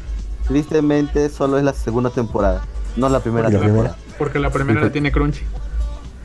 Tristemente, 0.49 1.29
solo 1.29 1.59
es 1.59 1.65
la 1.65 1.73
segunda 1.75 2.11
temporada, 2.11 2.63
no 2.97 3.09
la 3.09 3.21
primera 3.21 3.49
¿Y 3.49 3.53
la 3.53 3.61
temporada. 3.61 3.97
Porque 4.19 4.39
la 4.39 4.51
primera 4.51 4.81
la 4.83 4.93
tiene 4.93 5.11
Crunchy. 5.13 5.43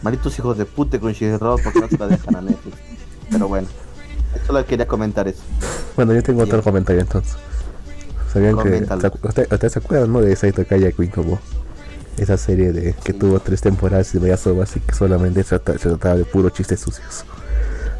Malditos 0.01 0.37
hijos 0.37 0.57
de 0.57 0.65
puta 0.65 0.99
con 0.99 1.13
Crunchyroll, 1.13 1.61
porque 1.63 1.79
no 1.79 1.87
se 1.87 1.97
la 1.97 2.07
dejan 2.07 2.35
a 2.35 2.41
Netflix. 2.41 2.77
Pero 3.31 3.47
bueno, 3.47 3.67
solo 4.45 4.65
quería 4.65 4.87
comentar 4.87 5.27
eso. 5.27 5.41
Bueno, 5.95 6.13
yo 6.13 6.21
tengo 6.21 6.43
otro 6.43 6.61
comentario 6.61 7.01
entonces. 7.01 7.35
¿Sabían 8.31 8.57
que. 8.57 8.63
Coméntalo. 8.63 9.11
¿Ustedes 9.23 9.51
usted 9.51 9.69
se 9.69 9.79
acuerdan, 9.79 10.11
no? 10.13 10.21
De 10.21 10.35
Saito 10.35 10.65
Kaya 10.65 10.91
Queen 10.91 11.09
como 11.09 11.39
esa 12.17 12.37
serie 12.37 12.71
de 12.71 12.93
que 13.03 13.13
tuvo 13.13 13.39
tres 13.39 13.61
temporadas 13.61 14.13
y 14.15 14.19
vaya 14.19 14.37
sobas 14.37 14.75
y 14.75 14.79
que 14.81 14.93
solamente 14.93 15.43
se, 15.43 15.57
trata- 15.59 15.77
se 15.79 15.89
trataba 15.89 16.15
de 16.15 16.25
puros 16.25 16.53
chistes 16.53 16.79
sucios. 16.81 17.25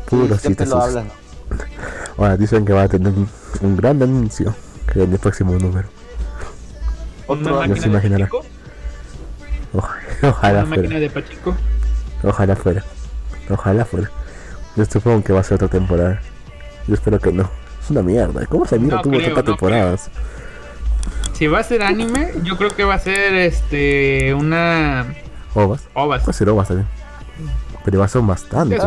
Puros 0.10 0.42
Sí, 0.42 0.50
chistes 0.50 0.70
sucios. 0.70 0.84
hablan. 0.90 1.08
Ahora 2.18 2.38
dicen 2.38 2.66
que 2.66 2.74
va 2.74 2.84
a 2.84 2.88
tener 2.90 3.14
un, 3.14 3.28
un 3.62 3.76
gran 3.78 4.02
anuncio 4.04 4.54
que 4.92 5.04
en 5.04 5.12
el 5.14 5.20
próximo 5.20 5.54
número. 5.58 5.88
Otro 7.28 7.60
año. 7.60 7.76
se 7.76 7.82
de 7.84 7.88
imaginará. 7.88 8.26
Pachico. 8.28 8.46
Oja- 9.76 10.00
Ojalá 10.24 10.60
Una 10.60 10.66
máquina 10.70 10.88
fuera. 10.88 11.00
de 11.00 11.10
Pachico. 11.10 11.56
Ojalá 12.24 12.56
fuera. 12.56 12.84
Ojalá 13.50 13.86
fuera. 13.86 14.10
Yo 14.76 14.86
supongo 14.86 15.24
que 15.24 15.34
va 15.34 15.40
a 15.42 15.44
ser 15.44 15.56
otra 15.56 15.68
temporada. 15.68 16.22
Yo 16.88 16.94
espero 16.96 17.20
que 17.20 17.32
no. 17.32 17.50
Es 17.84 17.90
una 17.92 18.02
mierda. 18.02 18.46
¿Cómo 18.48 18.66
se 18.66 18.80
mira 18.80 18.98
No 18.98 19.02
tuvo 19.02 19.18
tantas 19.20 19.36
no 19.36 19.44
temporadas? 19.44 20.10
Si 21.34 21.48
va 21.48 21.60
a 21.60 21.64
ser 21.64 21.84
anime, 21.84 22.32
yo 22.44 22.58
creo 22.58 22.70
que 22.72 22.84
va 22.84 22.96
a 22.96 23.00
ser 23.00 23.34
este 23.36 24.34
una 24.34 25.06
Ovas. 25.54 25.82
ovas. 25.94 26.24
Puede 26.24 26.38
ser 26.38 26.50
ovas 26.50 26.68
también. 26.70 26.88
Pero 27.84 28.00
va 28.00 28.06
a 28.06 28.08
ser 28.08 28.22
bastante. 28.22 28.78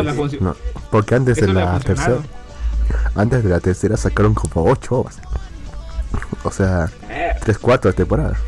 No, 0.41 0.57
porque 0.91 1.15
antes 1.15 1.37
de 1.37 1.43
Eso 1.43 1.53
la 1.53 1.79
tercera. 1.79 2.17
Antes 3.15 3.45
de 3.45 3.51
la 3.51 3.61
tercera 3.61 3.97
sacaron 3.97 4.35
como 4.35 4.65
8 4.69 4.97
ovas. 4.97 5.19
O 6.43 6.51
sea, 6.51 6.89
Eh, 7.09 7.33
3, 7.41 7.59
4 7.59 7.93
temporadas. 7.93 8.39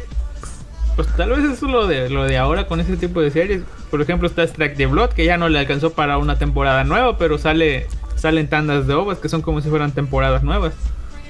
Pues 1.04 1.16
tal 1.16 1.30
vez 1.30 1.38
eso 1.40 1.66
es 1.66 1.72
lo 1.72 1.86
de 1.86 2.10
lo 2.10 2.24
de 2.24 2.38
ahora 2.38 2.66
con 2.66 2.80
ese 2.80 2.96
tipo 2.96 3.20
de 3.20 3.30
series. 3.30 3.62
Por 3.90 4.00
ejemplo, 4.00 4.28
está 4.28 4.42
Strike 4.42 4.76
the 4.76 4.86
Blood, 4.86 5.10
que 5.10 5.24
ya 5.24 5.36
no 5.36 5.48
le 5.48 5.58
alcanzó 5.58 5.92
para 5.92 6.18
una 6.18 6.38
temporada 6.38 6.84
nueva, 6.84 7.16
pero 7.18 7.38
sale 7.38 7.86
salen 8.16 8.48
tandas 8.48 8.86
de 8.86 8.94
ovas 8.94 9.18
que 9.18 9.28
son 9.28 9.40
como 9.42 9.60
si 9.60 9.68
fueran 9.70 9.92
temporadas 9.92 10.42
nuevas. 10.42 10.74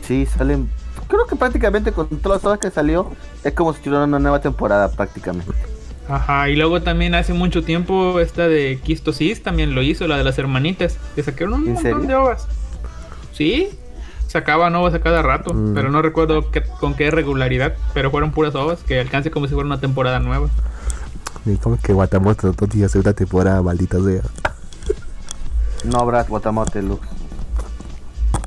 Sí, 0.03 0.27
salen. 0.27 0.69
Creo 1.07 1.27
que 1.27 1.37
prácticamente 1.37 1.93
con 1.93 2.09
todas 2.09 2.39
las 2.39 2.45
horas 2.45 2.59
que 2.59 2.71
salió, 2.71 3.11
es 3.45 3.53
como 3.55 3.73
si 3.73 3.81
tuviera 3.81 4.05
una 4.05 4.19
nueva 4.19 4.41
temporada 4.41 4.91
prácticamente. 4.91 5.53
Ajá, 6.09 6.49
y 6.49 6.57
luego 6.57 6.83
también 6.83 7.15
hace 7.15 7.33
mucho 7.33 7.63
tiempo 7.63 8.19
esta 8.19 8.49
de 8.49 8.81
Kisto 8.83 9.13
Sis 9.13 9.43
también 9.43 9.75
lo 9.77 9.83
hizo, 9.83 10.09
la 10.09 10.17
de 10.17 10.25
las 10.25 10.39
hermanitas, 10.39 10.99
que 11.15 11.23
sacaron 11.23 11.55
un 11.55 11.69
¿En 11.69 11.75
montón 11.75 11.93
serio? 11.93 12.09
de 12.09 12.15
ovas. 12.17 12.49
Sí, 13.33 13.71
sacaban 14.31 14.75
ovas 14.77 14.95
a 14.95 15.01
cada 15.01 15.23
rato, 15.23 15.53
Mm. 15.53 15.75
pero 15.75 15.91
no 15.91 16.03
recuerdo 16.03 16.51
qué- 16.53 16.63
con 16.79 16.95
qué 16.95 17.11
regularidad, 17.11 17.75
pero 17.95 18.11
fueron 18.13 18.31
puras 18.31 18.55
ovas 18.55 18.81
que 18.85 19.01
alcance 19.01 19.31
como 19.33 19.47
si 19.49 19.55
fuera 19.55 19.67
una 19.67 19.81
temporada 19.81 20.21
nueva. 20.21 20.49
Y 21.45 21.57
como 21.57 21.79
que 21.79 21.93
Guatamoto 21.93 22.55
no 22.61 22.67
tiene 22.69 22.89
segunda 22.89 23.13
temporada, 23.13 23.61
maldita 23.63 23.99
sea. 24.03 24.23
No 25.85 25.99
habrá 25.99 26.23
Guatamote, 26.25 26.81
Lux. 26.83 27.01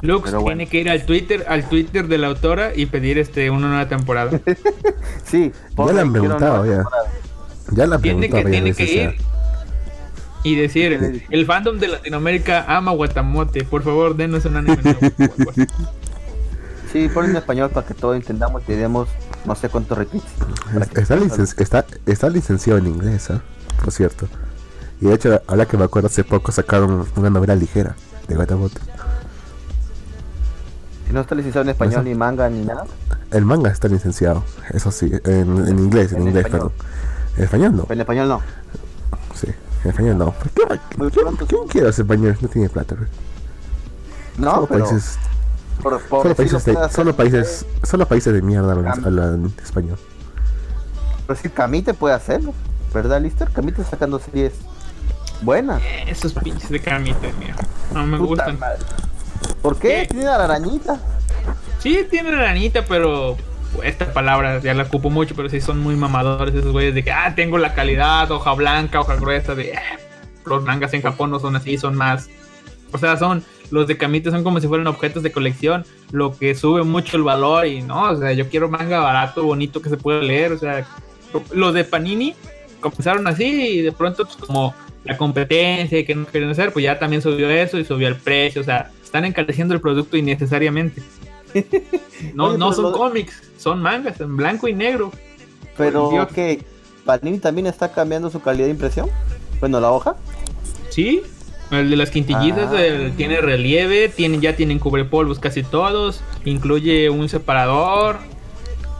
Lux 0.01 0.31
bueno. 0.31 0.45
tiene 0.47 0.67
que 0.67 0.79
ir 0.79 0.89
al 0.89 1.05
Twitter, 1.05 1.45
al 1.49 1.67
Twitter 1.67 2.07
de 2.07 2.17
la 2.17 2.27
autora 2.27 2.71
y 2.75 2.85
pedir 2.85 3.17
este 3.17 3.49
una 3.49 3.67
nueva 3.67 3.87
temporada. 3.87 4.39
Sí, 5.25 5.51
Ya 5.77 5.93
le 5.93 6.01
han 6.01 6.11
preguntado, 6.11 6.65
ya. 6.65 6.83
Ya 7.71 7.87
la 7.87 7.97
tiene 7.97 8.27
que, 8.29 8.33
varias 8.43 8.51
tiene 8.51 8.73
que 8.73 8.95
ya. 8.95 9.13
Y 10.43 10.55
decir, 10.55 11.23
el 11.29 11.45
fandom 11.45 11.77
de 11.79 11.87
Latinoamérica 11.87 12.65
ama 12.67 12.91
Guatamote, 12.91 13.63
por 13.63 13.83
favor 13.83 14.15
denos 14.15 14.45
un 14.45 14.57
anime 14.57 14.77
nuevo, 14.83 14.99
por 14.99 15.29
favor". 15.53 15.53
Sí, 16.91 17.09
ponle 17.11 17.31
en 17.31 17.37
español 17.37 17.69
para 17.71 17.87
que 17.87 17.93
todos 17.95 18.15
entendamos 18.15 18.61
y 18.67 18.73
demos 18.73 19.07
no 19.45 19.55
sé 19.55 19.67
cuántos 19.69 19.97
retweets. 19.97 20.27
Está, 20.95 21.15
licen- 21.17 21.59
está, 21.59 21.85
está 22.05 22.29
licenciado 22.29 22.77
en 22.79 22.87
inglés, 22.87 23.31
¿ah? 23.31 23.41
por 23.83 23.91
cierto. 23.91 24.27
Y 25.01 25.05
de 25.05 25.15
hecho, 25.15 25.41
ahora 25.47 25.65
que 25.65 25.75
me 25.75 25.85
acuerdo, 25.85 26.07
hace 26.07 26.23
poco 26.23 26.51
sacaron 26.51 27.05
una 27.15 27.29
novela 27.31 27.55
ligera 27.55 27.95
de 28.27 28.35
Guatamote. 28.35 28.79
Si 31.07 31.13
no 31.13 31.21
está 31.21 31.35
licenciado 31.35 31.63
en 31.63 31.69
español, 31.69 31.93
Eso. 31.95 32.03
ni 32.03 32.15
manga, 32.15 32.49
ni 32.49 32.63
nada. 32.63 32.85
El 33.31 33.45
manga 33.45 33.69
está 33.71 33.87
licenciado, 33.87 34.43
eso 34.71 34.91
sí, 34.91 35.11
en, 35.25 35.67
en 35.67 35.79
inglés, 35.79 36.11
en, 36.13 36.21
En 36.21 36.27
inglés, 36.27 36.45
español. 36.45 36.71
perdón. 36.71 36.87
En 37.37 37.43
español 37.43 37.75
no, 37.75 37.87
En 37.89 37.99
español 37.99 38.27
no. 38.29 38.41
En 39.83 39.89
español 39.89 40.17
no. 40.17 40.31
¿Por 40.31 40.49
qué- 40.49 40.79
¿Quién, 40.97 41.09
pronto. 41.11 41.45
quién 41.47 41.67
quiere 41.67 41.89
hacer 41.89 42.03
español? 42.05 42.37
No 42.41 42.47
tiene 42.47 42.69
plata, 42.69 42.95
güey. 42.95 43.09
No, 44.37 44.51
solo 44.55 44.67
pero 44.67 44.85
países, 44.85 45.17
por, 45.81 46.01
por 46.01 46.21
solo 46.23 46.35
países, 46.35 46.65
de, 46.65 46.89
solo 46.89 47.15
países, 47.15 47.65
solo 47.83 48.07
países 48.07 48.33
de 48.33 48.41
mierda 48.41 48.71
hablan, 48.71 49.05
hablan 49.05 49.53
español. 49.63 49.97
Pero 51.27 51.39
si 51.39 51.49
Camite 51.49 51.93
puede 51.93 52.15
hacerlo, 52.15 52.53
¿verdad, 52.93 53.21
Lister? 53.21 53.49
Camite 53.51 53.81
está 53.81 53.91
sacando 53.91 54.19
series 54.19 54.53
buenas. 55.41 55.81
Esos 56.07 56.33
pinches 56.33 56.69
de 56.69 56.79
camita, 56.79 57.27
mira. 57.39 57.55
No 57.93 58.05
me 58.05 58.17
Puta 58.17 58.45
gustan. 58.45 58.59
madre. 58.59 58.79
¿Por 59.61 59.77
qué? 59.77 60.07
¿Qué? 60.09 60.15
Tiene 60.15 60.27
a 60.27 60.37
la 60.37 60.43
arañita. 60.45 60.99
Sí, 61.79 62.07
tiene 62.09 62.31
ranita, 62.31 62.83
pero 62.87 63.37
esta 63.83 64.13
palabra 64.13 64.59
ya 64.59 64.73
la 64.73 64.83
ocupo 64.83 65.09
mucho, 65.09 65.35
pero 65.35 65.49
sí 65.49 65.61
son 65.61 65.79
muy 65.79 65.95
mamadores 65.95 66.53
esos 66.53 66.71
güeyes 66.71 66.93
de 66.93 67.03
que, 67.03 67.11
ah, 67.11 67.33
tengo 67.35 67.57
la 67.57 67.73
calidad, 67.73 68.29
hoja 68.31 68.53
blanca, 68.53 68.99
hoja 68.99 69.15
gruesa, 69.15 69.55
de, 69.55 69.71
eh, 69.71 69.79
los 70.45 70.63
mangas 70.63 70.93
en 70.93 71.01
Japón 71.01 71.31
no 71.31 71.39
son 71.39 71.55
así, 71.55 71.77
son 71.77 71.95
más, 71.95 72.29
o 72.91 72.97
sea, 72.97 73.17
son, 73.17 73.43
los 73.71 73.87
de 73.87 73.97
Camite 73.97 74.29
son 74.29 74.43
como 74.43 74.59
si 74.59 74.67
fueran 74.67 74.87
objetos 74.87 75.23
de 75.23 75.31
colección, 75.31 75.85
lo 76.11 76.37
que 76.37 76.53
sube 76.53 76.83
mucho 76.83 77.17
el 77.17 77.23
valor 77.23 77.65
y 77.65 77.81
no, 77.81 78.11
o 78.11 78.17
sea, 78.17 78.33
yo 78.33 78.49
quiero 78.49 78.69
manga 78.69 78.99
barato, 78.99 79.43
bonito, 79.43 79.81
que 79.81 79.89
se 79.89 79.97
pueda 79.97 80.21
leer, 80.21 80.51
o 80.51 80.57
sea, 80.57 80.85
los 81.53 81.73
de 81.73 81.83
Panini 81.83 82.35
comenzaron 82.79 83.25
así 83.27 83.45
y 83.45 83.81
de 83.81 83.91
pronto 83.91 84.25
pues 84.25 84.35
como 84.37 84.75
la 85.03 85.17
competencia 85.17 86.05
que 86.05 86.15
no 86.15 86.25
quieren 86.25 86.49
hacer, 86.49 86.71
pues 86.71 86.83
ya 86.83 86.99
también 86.99 87.21
subió 87.21 87.49
eso 87.49 87.79
y 87.79 87.85
subió 87.85 88.07
el 88.07 88.15
precio, 88.15 88.61
o 88.61 88.63
sea, 88.63 88.91
están 89.03 89.25
encareciendo 89.25 89.73
el 89.73 89.81
producto 89.81 90.17
innecesariamente. 90.17 91.01
No, 92.33 92.45
Oye, 92.47 92.57
no 92.57 92.73
son 92.73 92.85
lo- 92.85 92.91
cómics, 92.93 93.41
son 93.57 93.81
mangas 93.81 94.19
en 94.21 94.35
blanco 94.37 94.67
y 94.67 94.73
negro. 94.73 95.11
Pero 95.77 96.27
que 96.33 96.63
Panini 97.05 97.39
también 97.39 97.67
está 97.67 97.91
cambiando 97.91 98.29
su 98.29 98.39
calidad 98.41 98.65
de 98.65 98.71
impresión. 98.71 99.09
Bueno, 99.59 99.79
la 99.79 99.91
hoja. 99.91 100.15
Sí, 100.89 101.21
el 101.71 101.89
de 101.89 101.95
las 101.95 102.09
quintillitas 102.11 102.69
Ah. 102.71 102.81
el- 102.85 103.13
tiene 103.15 103.41
relieve, 103.41 104.09
tiene, 104.09 104.39
ya 104.39 104.55
tienen 104.55 104.79
cubrepolvos 104.79 105.39
casi 105.39 105.63
todos, 105.63 106.21
incluye 106.45 107.09
un 107.09 107.27
separador. 107.29 108.17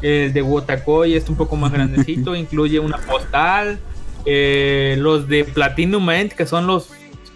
El 0.01 0.33
de 0.33 0.41
Wotakoi 0.41 1.15
es 1.15 1.29
un 1.29 1.35
poco 1.37 1.55
más 1.55 1.71
grandecito, 1.73 2.35
incluye 2.35 2.79
una 2.79 2.97
postal. 2.97 3.79
eh, 4.25 4.95
los 4.99 5.27
de 5.27 5.43
Platinum 5.43 6.09
End, 6.09 6.31
que 6.31 6.45
son 6.45 6.65
los. 6.65 6.89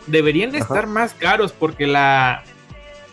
Deberían 0.08 0.52
de 0.52 0.60
Ajá. 0.60 0.74
estar 0.74 0.88
más 0.88 1.14
caros 1.14 1.52
porque 1.52 1.86
la, 1.86 2.44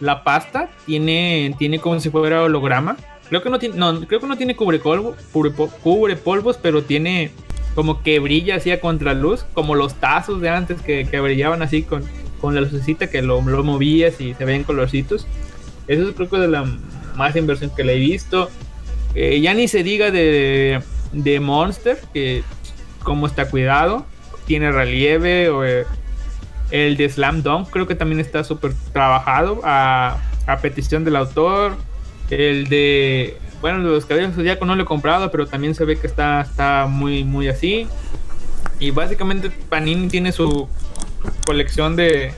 la 0.05 0.23
pasta 0.23 0.71
tiene, 0.85 1.55
tiene 1.59 1.79
como 1.79 1.99
si 1.99 2.11
fuera 2.11 2.43
holograma. 2.43 2.97
Creo 3.29 3.43
que 3.43 3.49
no 3.49 3.59
tiene, 3.59 3.77
no, 3.77 4.07
creo 4.07 4.21
que 4.21 4.27
no 4.27 4.37
tiene 4.37 4.55
cubrepolvo, 4.55 5.17
cubrepo- 5.33 5.71
cubrepolvos, 5.83 6.59
pero 6.59 6.83
tiene 6.83 7.31
como 7.75 8.03
que 8.03 8.19
brilla 8.19 8.57
así 8.57 8.71
a 8.71 8.81
contraluz, 8.81 9.45
como 9.55 9.75
los 9.75 9.95
tazos 9.95 10.41
de 10.41 10.51
antes 10.51 10.81
que, 10.83 11.05
brillaban 11.21 11.63
así 11.63 11.83
con, 11.83 12.05
con 12.41 12.55
la 12.55 12.61
lucecita 12.61 13.09
que 13.09 13.23
lo, 13.23 13.41
lo 13.41 13.65
movías 13.65 14.21
y 14.21 14.35
se 14.35 14.45
ven 14.45 14.63
colorcitos. 14.63 15.27
Eso 15.89 16.09
es 16.09 16.15
creo 16.15 16.29
que 16.29 16.37
de 16.37 16.49
la 16.49 16.65
más 17.17 17.35
inversión 17.35 17.71
que 17.75 17.83
le 17.83 17.95
he 17.95 17.99
visto. 17.99 18.51
Eh, 19.15 19.41
ya 19.41 19.55
ni 19.55 19.69
se 19.69 19.83
diga 19.83 20.11
de, 20.11 20.83
de 21.13 21.41
Monster, 21.41 21.99
que 22.13 22.43
como 23.03 23.27
está 23.27 23.49
cuidado, 23.49 24.05
tiene 24.47 24.71
relieve, 24.71 25.49
o 25.49 25.65
eh, 25.65 25.85
el 26.71 26.97
de 26.97 27.09
Slam 27.09 27.43
Dunk 27.43 27.71
creo 27.71 27.87
que 27.87 27.95
también 27.95 28.21
está 28.21 28.45
súper 28.45 28.73
trabajado 28.93 29.61
a, 29.65 30.19
petición 30.63 31.05
del 31.05 31.17
autor. 31.17 31.77
El 32.31 32.69
de, 32.69 33.39
bueno, 33.61 33.79
los 33.79 34.07
cabellos 34.07 34.35
zodiaco 34.35 34.65
no 34.65 34.75
lo 34.77 34.83
he 34.83 34.87
comprado, 34.87 35.31
pero 35.31 35.47
también 35.47 35.75
se 35.75 35.85
ve 35.85 35.99
que 35.99 36.07
está, 36.07 36.41
está 36.41 36.87
muy, 36.89 37.25
muy 37.25 37.49
así. 37.49 37.87
Y 38.81 38.91
básicamente 38.91 39.51
Panini 39.51 40.09
tiene 40.09 40.33
su 40.33 40.69
colección 41.47 41.97
de, 41.97 42.33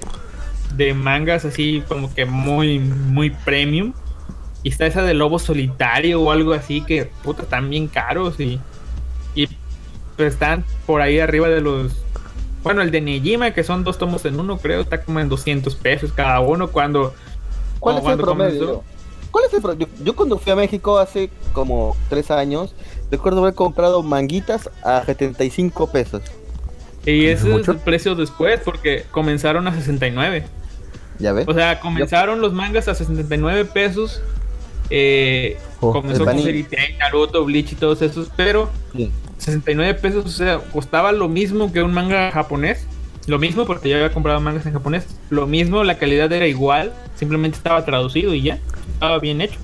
de 0.76 0.94
mangas 0.94 1.44
así 1.44 1.82
como 1.88 2.12
que 2.14 2.26
muy, 2.26 2.78
muy 2.78 3.30
premium. 3.30 3.92
Y 4.62 4.70
está 4.70 4.86
esa 4.86 5.02
de 5.02 5.14
Lobo 5.14 5.38
Solitario 5.38 6.20
o 6.20 6.30
algo 6.30 6.52
así 6.52 6.80
que, 6.82 7.10
puta, 7.22 7.42
están 7.42 7.70
bien 7.70 7.86
caros 7.86 8.40
y, 8.40 8.60
y 9.34 9.48
están 10.18 10.64
por 10.86 11.00
ahí 11.00 11.20
arriba 11.20 11.48
de 11.48 11.60
los... 11.60 12.05
Bueno, 12.66 12.82
el 12.82 12.90
de 12.90 13.00
Nejima, 13.00 13.52
que 13.52 13.62
son 13.64 13.84
dos 13.84 13.96
tomos 13.98 14.24
en 14.24 14.38
uno, 14.38 14.58
creo, 14.58 14.80
está 14.80 15.02
como 15.02 15.20
en 15.20 15.28
200 15.28 15.74
pesos 15.76 16.12
cada 16.12 16.40
uno 16.40 16.68
cuando... 16.68 17.14
¿Cuál 17.80 17.98
es 17.98 18.04
el 18.04 18.16
promedio? 18.18 18.58
comenzó. 18.66 18.84
¿Cuál 19.30 19.44
es 19.46 19.54
el 19.54 19.62
pro- 19.62 19.74
yo, 19.74 19.86
yo 20.02 20.16
cuando 20.16 20.38
fui 20.38 20.50
a 20.52 20.56
México 20.56 20.98
hace 20.98 21.30
como 21.52 21.96
tres 22.08 22.30
años, 22.30 22.74
recuerdo 23.10 23.40
haber 23.40 23.54
comprado 23.54 24.02
manguitas 24.02 24.70
a 24.82 25.04
75 25.04 25.90
pesos. 25.92 26.22
Y 27.04 27.26
ese 27.26 27.54
es 27.54 27.68
el 27.68 27.76
precio 27.78 28.14
después 28.14 28.60
porque 28.64 29.04
comenzaron 29.10 29.68
a 29.68 29.74
69. 29.74 30.44
¿Ya 31.18 31.32
ves? 31.32 31.46
O 31.48 31.54
sea, 31.54 31.78
comenzaron 31.80 32.40
los 32.40 32.52
mangas 32.52 32.88
a 32.88 32.94
69 32.94 33.64
pesos. 33.66 34.22
Eh, 34.90 35.56
Oh, 35.80 35.92
comenzó 35.92 36.24
con 36.24 36.36
Tail, 36.42 36.66
Naruto, 36.98 37.44
Bleach 37.44 37.72
y 37.72 37.74
todos 37.74 38.00
esos, 38.00 38.30
pero 38.34 38.70
Sí. 38.94 39.10
69 39.38 39.94
pesos, 39.94 40.24
o 40.24 40.28
sea, 40.28 40.58
costaba 40.72 41.12
lo 41.12 41.28
mismo 41.28 41.70
que 41.72 41.82
un 41.82 41.92
manga 41.92 42.30
japonés. 42.30 42.86
Lo 43.26 43.38
mismo 43.38 43.66
porque 43.66 43.88
yo 43.88 43.96
había 43.96 44.12
comprado 44.12 44.40
mangas 44.40 44.64
en 44.66 44.72
japonés. 44.72 45.06
Lo 45.30 45.46
mismo, 45.46 45.84
la 45.84 45.98
calidad 45.98 46.32
era 46.32 46.46
igual, 46.46 46.92
simplemente 47.16 47.56
estaba 47.58 47.84
traducido 47.84 48.32
y 48.34 48.42
ya, 48.42 48.58
estaba 48.94 49.18
bien 49.18 49.40
hecho. 49.40 49.58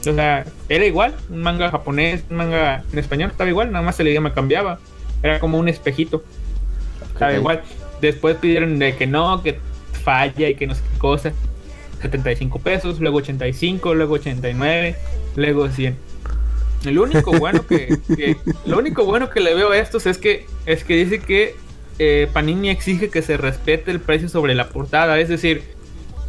O 0.00 0.14
sea, 0.14 0.44
era 0.68 0.84
igual, 0.84 1.14
un 1.28 1.42
manga 1.42 1.70
japonés, 1.70 2.22
un 2.30 2.36
manga 2.36 2.84
en 2.92 2.98
español, 2.98 3.30
estaba 3.30 3.50
igual, 3.50 3.72
nada 3.72 3.84
más 3.84 3.98
el 4.00 4.08
idioma 4.08 4.32
cambiaba. 4.32 4.78
Era 5.22 5.40
como 5.40 5.58
un 5.58 5.68
espejito. 5.68 6.22
Estaba 7.12 7.32
igual. 7.34 7.62
Después 8.00 8.36
pidieron 8.36 8.78
de 8.78 8.94
que 8.96 9.06
no, 9.06 9.42
que 9.42 9.58
falla 10.04 10.48
y 10.48 10.54
que 10.54 10.66
no 10.66 10.74
sé 10.74 10.82
qué 10.92 10.98
cosa. 10.98 11.32
75 12.00 12.58
pesos, 12.60 13.00
luego 13.00 13.18
85, 13.18 13.94
luego 13.94 14.14
89, 14.14 14.96
luego 15.36 15.68
100. 15.68 15.96
El 16.86 16.98
único 16.98 17.32
bueno 17.32 17.66
que, 17.66 17.98
que- 18.16 18.36
lo 18.66 18.78
único 18.78 19.04
bueno 19.04 19.28
que 19.30 19.40
le 19.40 19.54
veo 19.54 19.70
a 19.72 19.78
estos 19.78 20.06
es 20.06 20.16
que 20.18 20.46
es 20.66 20.82
que 20.84 20.96
dice 20.96 21.18
que 21.20 21.54
eh, 21.98 22.28
Panini 22.32 22.70
exige 22.70 23.10
que 23.10 23.20
se 23.20 23.36
respete 23.36 23.90
el 23.90 24.00
precio 24.00 24.28
sobre 24.30 24.54
la 24.54 24.68
portada, 24.70 25.18
es 25.20 25.28
decir, 25.28 25.62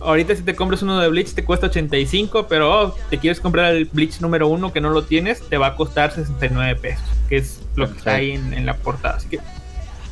ahorita 0.01 0.35
si 0.35 0.43
te 0.43 0.53
compras 0.53 0.81
uno 0.81 0.99
de 0.99 1.07
Bleach 1.07 1.33
te 1.33 1.45
cuesta 1.45 1.67
85, 1.67 2.47
pero 2.49 2.69
oh, 2.87 2.95
te 3.09 3.17
quieres 3.19 3.39
comprar 3.39 3.73
el 3.73 3.85
Bleach 3.85 4.19
número 4.19 4.49
uno 4.49 4.73
que 4.73 4.81
no 4.81 4.89
lo 4.89 5.03
tienes, 5.05 5.39
te 5.47 5.57
va 5.57 5.67
a 5.67 5.75
costar 5.77 6.11
69 6.11 6.75
pesos, 6.81 7.05
que 7.29 7.37
es 7.37 7.61
lo 7.75 7.89
que 7.89 7.97
está 7.99 8.15
ahí 8.15 8.31
en, 8.31 8.53
en 8.53 8.65
la 8.65 8.75
portada, 8.75 9.15
así 9.15 9.29
que 9.29 9.39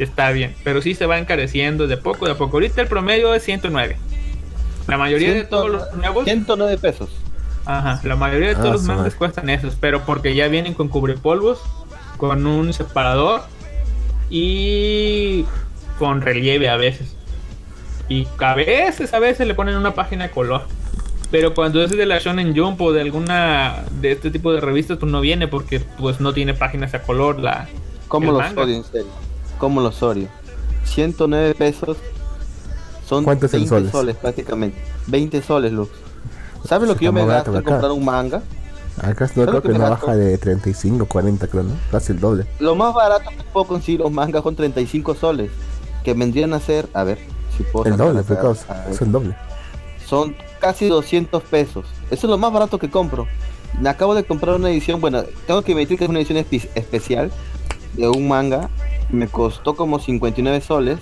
está 0.02 0.32
bien, 0.32 0.56
pero 0.64 0.82
sí 0.82 0.96
se 0.96 1.06
va 1.06 1.20
encareciendo 1.20 1.86
de 1.88 1.98
poco 1.98 2.26
de 2.28 2.32
a 2.32 2.38
poco. 2.38 2.56
Ahorita 2.56 2.82
el 2.82 2.88
promedio 2.88 3.34
es 3.36 3.44
109. 3.44 3.98
La 4.90 4.98
mayoría 4.98 5.34
de 5.34 5.44
todos 5.44 5.70
los 5.70 5.94
nuevos 5.94 6.26
109 6.26 6.78
pesos. 6.78 7.10
Ajá, 7.66 8.02
la 8.04 8.16
mayoría 8.16 8.50
de 8.50 8.56
todos 8.56 8.68
Ah, 8.68 8.74
los 8.74 8.82
mangas 8.84 9.16
cuestan 9.16 9.50
esos, 9.50 9.76
pero 9.80 10.02
porque 10.06 10.34
ya 10.34 10.48
vienen 10.48 10.74
con 10.74 10.88
cubrepolvos, 10.88 11.60
con 12.18 12.46
un 12.48 12.74
separador 12.74 13.42
y 14.30 15.46
con 15.98 16.22
relieve 16.22 16.70
a 16.70 16.78
veces. 16.78 17.16
Y 18.08 18.28
a 18.40 18.56
veces, 18.56 19.14
a 19.14 19.20
veces 19.20 19.46
le 19.48 19.54
ponen 19.54 19.76
una 19.78 19.94
página 19.94 20.26
de 20.26 20.32
color. 20.32 20.64
Pero 21.32 21.54
cuando 21.54 21.84
es 21.84 21.92
de 21.92 22.06
la 22.08 22.18
Shonen 22.18 22.58
Jump 22.58 22.82
o 22.82 22.92
de 22.92 23.02
alguna 23.02 23.84
de 24.02 24.14
este 24.14 24.32
tipo 24.32 24.52
de 24.52 24.62
revistas, 24.62 24.98
pues 24.98 25.12
no 25.12 25.22
viene 25.22 25.48
porque 25.48 25.80
pues 25.80 26.20
no 26.20 26.34
tiene 26.34 26.56
páginas 26.56 26.96
a 26.96 27.04
color 27.04 27.40
la 27.40 27.68
¿Cómo 28.08 28.28
el 28.32 28.34
los 28.34 28.42
manga. 28.42 28.64
odio, 28.64 28.76
en 28.78 28.84
serio? 28.84 29.08
¿Cómo 29.60 29.82
los 29.82 30.02
odio? 30.02 30.28
109 30.86 31.54
pesos 31.54 31.98
son 33.10 33.24
¿Cuánto 33.24 33.48
es 33.48 33.54
en 33.56 33.68
20 33.68 33.92
soles? 33.92 34.16
prácticamente. 34.16 34.78
20 35.08 35.42
soles, 35.42 35.72
Luz. 35.72 35.90
¿Sabes 36.66 36.88
lo 36.88 36.96
que 36.96 37.06
yo 37.06 37.12
me 37.14 37.26
gasto 37.26 37.56
en 37.58 37.64
comprar 37.64 37.92
un 37.92 38.06
manga? 38.06 38.42
Acá 38.98 39.26
no 39.26 39.28
¿Sabes 39.28 39.32
creo 39.50 39.62
que 39.62 39.72
que 39.72 39.78
gasto? 39.78 40.06
baja 40.08 40.16
de 40.16 40.38
35, 40.38 41.06
40, 41.06 41.48
creo, 41.48 41.64
¿no? 41.64 41.74
Casi 41.90 42.12
el 42.12 42.20
doble. 42.20 42.46
Lo 42.60 42.76
más 42.76 42.94
barato 42.94 43.30
que 43.30 43.44
puedo 43.52 43.66
conseguir 43.66 44.02
los 44.02 44.12
mangas 44.12 44.42
con 44.44 44.56
35 44.56 45.16
soles. 45.16 45.50
Que 46.04 46.14
vendrían 46.14 46.54
a 46.54 46.60
ser, 46.60 46.88
a 46.94 47.04
ver, 47.04 47.18
si 47.58 47.64
puedo 47.64 47.86
El 47.86 47.98
doble, 47.98 48.24
pecados. 48.24 48.66
Es 48.90 49.02
el 49.02 49.12
doble. 49.12 49.36
son 50.06 50.36
casi 50.60 50.88
200 50.88 51.42
pesos. 51.44 51.86
Eso 52.12 52.28
es 52.28 52.30
lo 52.30 52.38
más 52.38 52.52
barato 52.52 52.78
que 52.78 52.90
compro. 52.90 53.26
Me 53.80 53.90
acabo 53.90 54.16
de 54.16 54.24
comprar 54.24 54.56
una 54.56 54.70
edición, 54.70 55.00
bueno, 55.02 55.24
tengo 55.48 55.62
que 55.62 55.72
admitir 55.74 55.98
que 55.98 56.04
es 56.06 56.10
una 56.10 56.20
edición 56.20 56.38
espe- 56.40 56.70
especial 56.76 57.32
de 57.94 58.08
un 58.10 58.28
manga. 58.28 58.70
Me 59.10 59.28
costó 59.28 59.76
como 59.76 60.00
59 60.00 60.62
soles. 60.62 61.00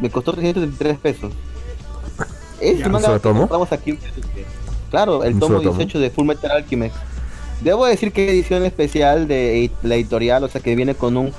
Me 0.00 0.10
costó 0.10 0.32
333 0.32 0.98
pesos. 0.98 1.32
Este 2.60 2.80
Ya, 2.80 2.86
¿un 2.86 2.92
manga 2.92 3.12
que 3.14 3.20
tomo? 3.20 3.40
compramos 3.40 3.72
aquí. 3.72 3.98
Claro, 4.90 5.24
el 5.24 5.34
¿Un 5.34 5.40
tomo 5.40 5.58
solo 5.58 5.62
tomo? 5.62 5.78
18 5.78 5.98
de 6.00 6.10
Full 6.10 6.26
Metal 6.26 6.50
Alchemist. 6.50 6.96
Debo 7.60 7.86
decir 7.86 8.12
que 8.12 8.28
edición 8.30 8.64
especial 8.64 9.26
de 9.28 9.70
la 9.82 9.96
editorial, 9.96 10.44
o 10.44 10.48
sea 10.48 10.60
que 10.60 10.74
viene 10.76 10.94
con 10.94 11.16
un 11.16 11.32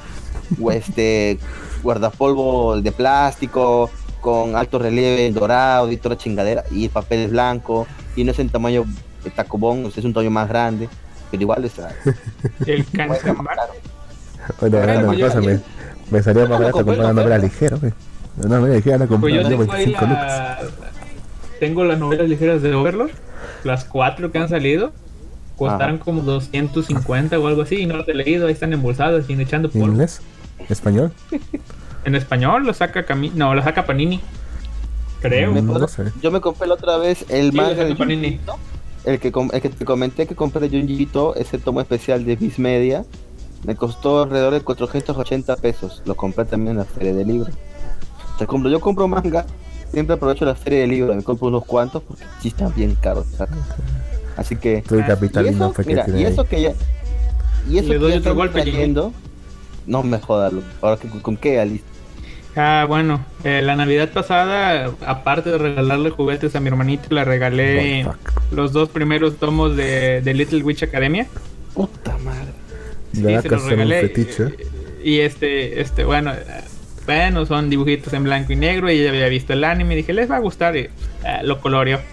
este 0.72 1.40
guardapolvo 1.84 2.82
de 2.82 2.92
plástico, 2.92 3.90
con 4.22 4.56
alto 4.56 4.80
relieve 4.80 5.32
dorado 5.32 5.92
y 5.92 5.98
toda 5.98 6.16
la 6.16 6.22
chingadera, 6.22 6.64
y 6.72 6.86
el 6.86 6.90
papel 6.90 7.20
es 7.22 7.32
blanco, 7.32 7.88
y 8.16 8.24
no 8.26 8.32
es 8.32 8.40
en 8.40 8.50
tamaño 8.50 8.86
de 9.24 9.32
tacobón, 9.32 9.86
o 9.86 9.92
sea, 9.92 10.02
es 10.02 10.06
un 10.06 10.14
tamaño 10.14 10.32
más 10.32 10.50
grande, 10.50 10.90
pero 11.32 11.42
igual 11.42 11.64
es 11.66 11.74
el. 12.66 12.86
Bueno, 14.60 14.80
Bueno, 14.82 15.14
pues 15.18 15.36
me, 15.36 15.60
me 16.12 16.24
salía 16.24 16.46
más 16.48 16.60
barato 16.60 16.84
comprar 16.86 17.14
una 17.14 17.38
ligera, 17.38 17.78
güey. 17.78 17.94
Novela 18.38 18.76
ligera 18.76 18.98
la 19.00 19.08
compré 19.08 19.32
Pues 19.32 19.42
yo 19.42 19.48
a 19.48 19.50
tengo 19.50 19.72
ahí 19.74 19.86
25 19.86 20.06
lucas. 20.06 20.28
la... 20.28 20.60
Tengo 21.60 21.84
las 21.84 22.00
novelas 22.00 22.30
ligeras 22.30 22.62
de 22.62 22.74
Overlord, 22.74 23.12
las 23.64 23.84
cuatro 23.86 24.32
que 24.32 24.38
han 24.38 24.48
salido. 24.50 24.92
Costaron 25.58 25.96
Ajá. 25.96 26.06
como 26.06 26.22
250 26.22 27.38
o 27.38 27.48
algo 27.48 27.64
así 27.64 27.82
y 27.82 27.86
no 27.86 27.98
las 27.98 28.08
he 28.08 28.14
leído, 28.14 28.48
ahí 28.48 28.54
están 28.54 28.72
embolsadas 28.72 29.30
y 29.30 29.34
echando 29.34 29.70
¿En 29.74 29.82
inglés? 29.84 30.22
¿Español? 30.70 31.12
En 32.06 32.16
español 32.16 32.66
lo 32.66 32.74
saca 32.74 33.06
Cami 33.06 33.30
no, 33.36 33.54
lo 33.54 33.62
saca 33.62 33.86
Panini. 33.86 34.22
Creo. 35.22 35.52
Me 35.52 35.62
no 35.62 35.86
sé. 35.86 36.06
Yo 36.22 36.32
me 36.32 36.40
compré 36.40 36.66
la 36.66 36.76
otra 36.76 36.96
vez 36.98 37.26
el 37.28 37.52
Sí, 37.52 37.58
manga 37.58 37.84
de 37.84 37.94
Panini. 37.94 38.40
El 39.04 39.20
que, 39.20 39.34
com- 39.34 39.50
el 39.52 39.62
que 39.62 39.68
te 39.68 39.84
comenté 39.84 40.26
que 40.26 40.34
compré 40.34 40.70
de 40.70 40.80
Junjito, 40.80 41.36
ese 41.36 41.58
tomo 41.58 41.82
especial 41.82 42.24
de 42.24 42.38
Viz 42.38 42.58
Media, 42.58 43.04
me 43.66 43.76
costó 43.76 44.24
alrededor 44.24 44.54
de 44.54 44.62
480 44.62 45.58
pesos. 45.58 46.02
Lo 46.06 46.16
compré 46.16 46.46
también 46.46 46.72
en 46.72 46.78
la 46.78 46.86
feria 46.86 47.14
de 47.14 47.26
libros. 47.26 47.54
Sea, 48.40 48.48
cuando 48.48 48.70
yo 48.70 48.80
compro 48.80 49.08
manga, 49.08 49.46
siempre 49.92 50.16
aprovecho 50.16 50.46
la 50.46 50.56
feria 50.56 50.80
de 50.80 50.88
libros, 50.88 51.16
me 51.16 51.24
compro 51.24 51.48
unos 51.50 51.66
cuantos 51.66 52.02
porque 52.04 52.24
sí 52.42 52.48
están 52.48 52.74
bien 52.74 52.96
caros. 52.96 53.28
¿sabes? 53.38 53.54
Así 54.38 54.56
que... 54.56 54.78
Estoy 54.78 55.00
Y 55.00 55.48
eso, 55.50 55.74
mira, 55.86 56.06
y 56.08 56.24
eso 56.24 56.46
que 56.46 56.62
ya... 56.62 56.74
Y 57.70 57.78
eso 57.78 57.90
Le 57.90 57.94
que 57.96 58.00
doy 58.00 58.12
ya 58.14 58.18
otro 58.20 58.36
golpe, 58.36 58.64
No 59.86 60.02
me 60.04 60.18
jodas. 60.20 60.54
Ahora, 60.82 60.98
que- 60.98 61.10
¿con 61.22 61.36
qué, 61.36 61.60
Alice? 61.60 61.84
Ah, 62.56 62.86
bueno, 62.88 63.24
eh, 63.44 63.62
la 63.64 63.76
Navidad 63.76 64.10
pasada, 64.12 64.92
aparte 65.06 65.52
de 65.52 65.58
regalarle 65.58 66.10
juguetes 66.10 66.56
a 66.56 66.60
mi 66.60 66.68
hermanito, 66.68 67.14
le 67.14 67.24
regalé 67.24 68.08
los 68.52 68.74
dos 68.74 68.90
primeros 68.90 69.38
tomos 69.38 69.76
de, 69.76 70.22
de 70.22 70.34
Little 70.34 70.64
Witch 70.64 70.84
Academia. 70.84 71.28
Puta 71.74 72.18
madre. 72.20 72.52
Sí, 73.14 73.22
se 73.22 73.32
los 73.32 73.38
hacer 73.38 73.54
un 73.62 73.70
regalé. 73.70 74.02
fetiche. 74.02 74.46
Y 75.04 75.20
este, 75.20 75.82
este, 75.82 76.04
bueno, 76.06 76.32
bueno, 77.10 77.44
son 77.48 77.72
dibujitos 77.72 78.14
en 78.14 78.24
blanco 78.24 78.54
y 78.54 78.56
negro. 78.56 78.92
Y 78.92 79.00
ella 79.00 79.10
había 79.10 79.28
visto 79.30 79.52
el 79.54 79.64
anime 79.64 79.96
y 79.96 79.98
dije, 79.98 80.14
les 80.14 80.30
va 80.30 80.36
a 80.36 80.40
gustar. 80.40 80.76
Y 80.78 80.82
eh, 80.82 80.92
lo 81.44 81.60
coloreó. 81.60 82.00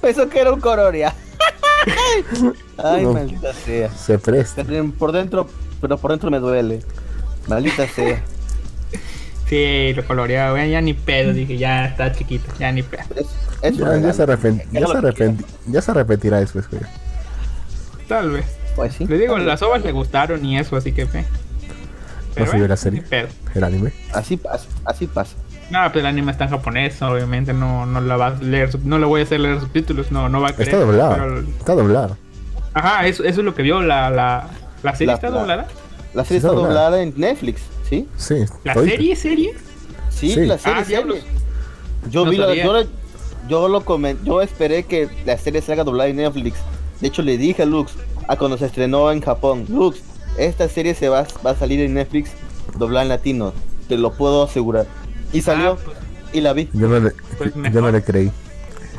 Pensó 0.00 0.28
que 0.28 0.40
era 0.40 0.52
un 0.52 0.60
cororia. 0.60 1.14
Ay, 2.78 3.02
No. 3.04 3.12
maldita 3.12 3.52
sea. 3.52 3.90
Se 3.90 4.18
presta. 4.18 4.64
Por 4.98 5.12
dentro, 5.12 5.48
pero 5.80 5.98
por 5.98 6.10
dentro 6.10 6.30
me 6.30 6.38
duele. 6.38 6.80
Maldita 7.48 7.86
sea. 7.88 8.22
Sí, 9.48 9.92
lo 9.94 10.04
coloreó. 10.06 10.52
Bueno, 10.52 10.66
ya 10.68 10.80
ni 10.80 10.94
pedo. 10.94 11.32
Dije, 11.32 11.58
ya 11.58 11.86
está 11.86 12.12
chiquito, 12.12 12.50
ya 12.58 12.72
ni 12.72 12.82
pedo. 12.82 13.02
Es, 13.16 13.26
es 13.62 13.76
Ya, 13.76 13.96
ya 13.98 14.12
se 14.12 14.26
arrepent- 14.26 14.64
ya, 14.70 14.86
se 14.86 14.92
arrepent- 14.94 15.44
ya 15.66 15.82
se 15.82 15.90
arrepentirá 15.90 16.40
después, 16.40 16.68
güey. 16.70 16.82
Tal 18.12 18.30
vez. 18.30 18.44
Pues 18.76 18.94
sí. 18.94 19.06
Le 19.06 19.18
digo, 19.18 19.38
las 19.38 19.62
ovas 19.62 19.82
le 19.84 19.92
gustaron 19.92 20.44
y 20.44 20.58
eso, 20.58 20.76
así 20.76 20.92
que 20.92 21.06
fe. 21.06 21.24
¿No 22.36 22.46
se 22.46 22.56
vio 22.56 22.68
la 22.68 22.76
serie? 22.76 23.02
pedo. 23.02 23.28
El 23.54 23.64
anime. 23.64 23.92
Así 24.12 24.36
pasa, 24.36 24.66
así 24.84 25.06
pasa. 25.06 25.34
No, 25.70 25.78
pero 25.88 26.00
el 26.00 26.06
anime 26.06 26.32
está 26.32 26.44
en 26.44 26.50
japonés, 26.50 27.00
obviamente 27.02 27.52
no, 27.54 27.86
no 27.86 28.00
la 28.00 28.16
vas 28.16 28.40
a 28.40 28.42
leer, 28.42 28.70
no 28.84 28.98
le 28.98 29.06
voy 29.06 29.20
a 29.20 29.24
hacer 29.24 29.40
leer 29.40 29.60
subtítulos, 29.60 30.10
no, 30.10 30.28
no 30.28 30.40
va 30.40 30.48
a 30.48 30.52
querer. 30.52 30.68
Está 30.74 30.78
doblado. 30.84 31.14
pero- 31.14 31.38
Está 31.40 31.74
doblado. 31.74 32.16
Ajá, 32.74 33.06
eso, 33.06 33.22
eso 33.24 33.40
es 33.40 33.44
lo 33.44 33.54
que 33.54 33.62
vio, 33.62 33.80
la, 33.82 34.10
la, 34.10 34.48
la 34.82 34.92
serie 34.92 35.06
La- 35.08 35.14
está 35.14 35.30
la- 35.30 35.38
doblada. 35.40 35.66
La 36.14 36.24
serie 36.24 36.40
Sí, 36.40 36.46
está 36.46 36.48
está 36.48 36.60
doblada. 36.60 36.84
doblada 36.90 37.02
en 37.02 37.14
Netflix, 37.16 37.62
¿sí? 37.88 38.08
Sí. 38.16 38.44
¿La 38.64 38.74
todito. 38.74 38.90
serie, 38.92 39.16
serie? 39.16 39.54
Sí, 40.10 40.34
Sí. 40.34 40.44
la 40.46 40.58
serie, 40.58 40.78
Ah, 40.80 40.84
serie. 40.84 40.96
diablos. 40.98 41.18
Yo 42.10 42.24
No 42.24 42.30
vi 42.30 42.36
la, 42.38 42.54
yo, 42.54 42.72
la- 42.72 42.86
yo 43.48 43.68
lo 43.68 43.82
comen, 43.84 44.18
yo 44.24 44.42
esperé 44.42 44.82
que 44.84 45.08
la 45.24 45.36
serie 45.38 45.62
salga 45.62 45.84
doblada 45.84 46.08
en 46.10 46.16
Netflix. 46.16 46.56
De 47.02 47.08
hecho 47.08 47.20
le 47.22 47.36
dije 47.36 47.64
a 47.64 47.66
Lux, 47.66 47.94
a 48.28 48.36
cuando 48.36 48.56
se 48.56 48.66
estrenó 48.66 49.10
en 49.10 49.20
Japón, 49.20 49.66
Lux, 49.68 50.00
esta 50.38 50.68
serie 50.68 50.94
se 50.94 51.08
va, 51.08 51.26
va 51.44 51.50
a 51.50 51.56
salir 51.56 51.80
en 51.80 51.94
Netflix 51.94 52.30
doblada 52.78 53.02
en 53.02 53.08
latino, 53.08 53.52
te 53.88 53.98
lo 53.98 54.12
puedo 54.12 54.44
asegurar. 54.44 54.86
Y 55.32 55.40
salió 55.42 55.72
Ah, 55.72 55.78
pues, 55.84 55.96
y 56.32 56.40
la 56.40 56.52
vi. 56.52 56.68
Yo 56.72 56.86
no 56.86 57.00
le, 57.00 57.10
Pues 57.36 57.52
yo 57.54 57.80
no 57.80 57.90
le 57.90 58.02
creí. 58.04 58.30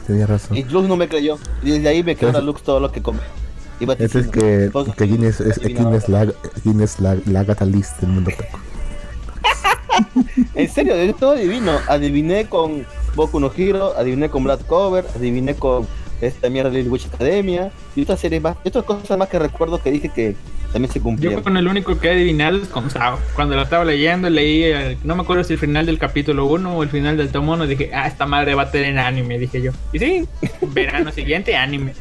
Tenía 0.05 0.27
razón. 0.27 0.57
Y 0.57 0.65
Lux 0.65 0.85
no 0.87 0.97
me 0.97 1.07
creyó. 1.07 1.37
Y 1.63 1.71
desde 1.71 1.87
ahí 1.87 2.03
me 2.03 2.17
quedó 2.17 2.37
a 2.37 2.41
Lux 2.41 2.61
todo 2.61 2.81
lo 2.81 2.91
que 2.91 3.01
come. 3.01 3.19
Iba 3.79 3.93
Ese 3.93 4.19
es 4.19 4.27
que, 4.27 4.69
que 4.97 5.05
Guinness 5.05 5.39
es. 5.39 5.59
Guinness 5.59 6.09
la, 6.09 6.27
Guinness 6.65 6.99
la, 6.99 7.17
la 7.25 7.39
Agatha 7.39 7.63
List 7.65 8.01
del 8.01 8.09
mundo. 8.11 8.31
En 10.55 10.69
serio, 10.69 11.01
yo 11.01 11.15
todo 11.15 11.31
adivino. 11.31 11.71
Adiviné 11.87 12.47
con 12.47 12.85
Boku 13.15 13.39
no 13.39 13.49
Hero, 13.55 13.93
adiviné 13.97 14.29
con 14.29 14.43
Black 14.43 14.65
Cover, 14.67 15.05
adiviné 15.15 15.55
con 15.55 15.87
esta 16.27 16.49
mierda 16.49 16.69
de 16.69 16.83
Witch 16.83 17.05
Academia 17.07 17.71
y 17.95 18.01
otras 18.03 18.19
series 18.19 18.41
más, 18.41 18.57
otras 18.65 18.83
cosas 18.85 19.17
más 19.17 19.29
que 19.29 19.39
recuerdo 19.39 19.81
que 19.81 19.91
dije 19.91 20.09
que 20.09 20.35
también 20.71 20.91
se 20.91 20.99
yo 20.99 21.03
cumplieron. 21.03 21.43
con 21.43 21.55
el 21.57 21.67
único 21.67 21.99
que 21.99 22.07
he 22.07 22.11
adivinado 22.11 22.57
es 22.57 22.67
con 22.67 22.89
Sao. 22.89 23.19
Cuando 23.35 23.55
lo 23.55 23.61
estaba 23.61 23.85
leyendo, 23.85 24.29
leí, 24.29 24.63
el- 24.63 24.97
no 25.03 25.15
me 25.15 25.21
acuerdo 25.21 25.43
si 25.43 25.53
el 25.53 25.59
final 25.59 25.85
del 25.85 25.99
capítulo 25.99 26.45
1 26.47 26.75
o 26.77 26.81
el 26.83 26.89
final 26.89 27.15
del 27.15 27.29
tomo 27.29 27.53
1, 27.53 27.67
dije, 27.67 27.91
ah, 27.93 28.07
esta 28.07 28.25
madre 28.25 28.55
va 28.55 28.63
a 28.63 28.71
tener 28.71 28.97
anime, 28.97 29.37
dije 29.37 29.61
yo. 29.61 29.71
Y 29.91 29.99
sí, 29.99 30.27
verano 30.61 31.11
siguiente, 31.11 31.55
anime. 31.55 31.93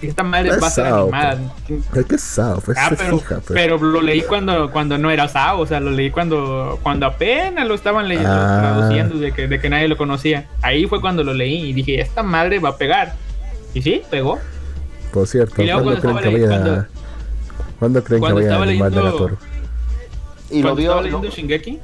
Esta 0.00 0.22
madre 0.22 0.50
va 0.50 0.66
a 0.66 0.70
ser 0.70 0.84
Sao, 0.86 1.02
animada. 1.02 1.38
Ay, 1.94 2.04
qué 2.08 2.18
sao, 2.18 2.60
pues 2.60 2.78
Ah, 2.78 2.90
pero, 2.96 3.18
fija, 3.18 3.34
pues. 3.40 3.44
pero 3.60 3.78
lo 3.78 4.00
leí 4.00 4.22
cuando, 4.22 4.70
cuando 4.70 4.96
no 4.98 5.10
era 5.10 5.26
Sao, 5.28 5.60
o 5.60 5.66
sea, 5.66 5.80
lo 5.80 5.90
leí 5.90 6.10
cuando, 6.10 6.78
cuando 6.82 7.06
apenas 7.06 7.66
lo 7.66 7.74
estaban 7.74 8.06
leyendo, 8.08 8.30
Ah. 8.32 8.58
traduciendo 8.76 9.18
de 9.18 9.32
que, 9.32 9.48
de 9.48 9.60
que 9.60 9.68
nadie 9.68 9.88
lo 9.88 9.96
conocía. 9.96 10.46
Ahí 10.62 10.86
fue 10.86 11.00
cuando 11.00 11.24
lo 11.24 11.34
leí 11.34 11.70
y 11.70 11.72
dije, 11.72 12.00
esta 12.00 12.22
madre 12.22 12.58
va 12.60 12.70
a 12.70 12.76
pegar. 12.76 13.14
Y 13.74 13.82
sí, 13.82 14.02
pegó. 14.10 14.38
Por 15.12 15.26
cierto, 15.26 15.62
Y 15.62 15.66
luego 15.66 15.82
¿cuándo 15.82 16.00
creen 16.00 16.12
cuando 16.14 16.30
que 16.30 16.36
vaya 16.46 16.58
leyendo- 16.58 16.86
¿Cuándo 17.78 18.04
creen 18.04 18.18
que 18.18 18.20
cuando 18.20 18.34
vaya 18.36 18.48
a 18.48 18.52
estaba 18.52 18.64
animar 18.70 18.90
de 18.90 18.96
la 18.96 19.02
leyendo-? 19.10 19.38
Y 20.50 20.56
lo 20.56 20.62
cuando 20.62 20.74
vio. 20.76 20.90
estaba 20.90 21.02
leyendo 21.02 21.28
Shingeki, 21.28 21.78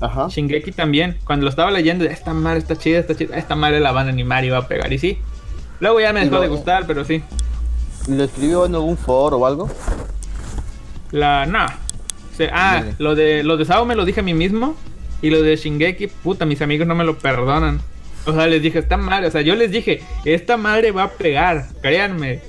Ajá. 0.00 0.26
Shingeki 0.28 0.72
también, 0.72 1.16
cuando 1.24 1.44
lo 1.44 1.50
estaba 1.50 1.70
leyendo, 1.70 2.04
esta 2.04 2.34
madre 2.34 2.58
está 2.58 2.76
chida, 2.76 2.98
está 2.98 3.14
chida, 3.14 3.36
esta 3.36 3.54
madre 3.54 3.80
la 3.80 3.92
van 3.92 4.06
a 4.06 4.10
animar 4.10 4.44
y 4.44 4.50
va 4.50 4.58
a 4.58 4.68
pegar. 4.68 4.92
Y 4.92 4.98
sí. 4.98 5.18
Luego 5.80 6.00
ya 6.00 6.12
me 6.12 6.20
dejó 6.24 6.40
de 6.40 6.48
gustar, 6.48 6.84
pero 6.86 7.04
sí. 7.04 7.22
¿Lo 8.08 8.24
escribió 8.24 8.66
en 8.66 8.74
algún 8.74 8.96
foro 8.96 9.38
o 9.38 9.46
algo? 9.46 9.68
La. 11.10 11.46
No. 11.46 11.66
Se- 12.36 12.50
ah, 12.52 12.80
Dale. 12.80 12.94
lo 12.98 13.14
de, 13.14 13.42
lo 13.44 13.56
de 13.56 13.64
Sao 13.64 13.84
me 13.86 13.94
lo 13.94 14.04
dije 14.04 14.20
a 14.20 14.22
mí 14.22 14.34
mismo. 14.34 14.76
Y 15.22 15.30
lo 15.30 15.40
de 15.42 15.56
Shingeki, 15.56 16.08
puta, 16.08 16.44
mis 16.44 16.60
amigos 16.60 16.86
no 16.86 16.94
me 16.94 17.04
lo 17.04 17.16
perdonan. 17.18 17.80
O 18.26 18.32
sea, 18.32 18.46
les 18.46 18.60
dije, 18.62 18.78
esta 18.78 18.96
madre, 18.96 19.28
o 19.28 19.30
sea, 19.30 19.40
yo 19.42 19.54
les 19.54 19.70
dije, 19.70 20.02
esta 20.24 20.56
madre 20.56 20.92
va 20.92 21.04
a 21.04 21.10
pegar, 21.10 21.66
créanme. 21.82 22.40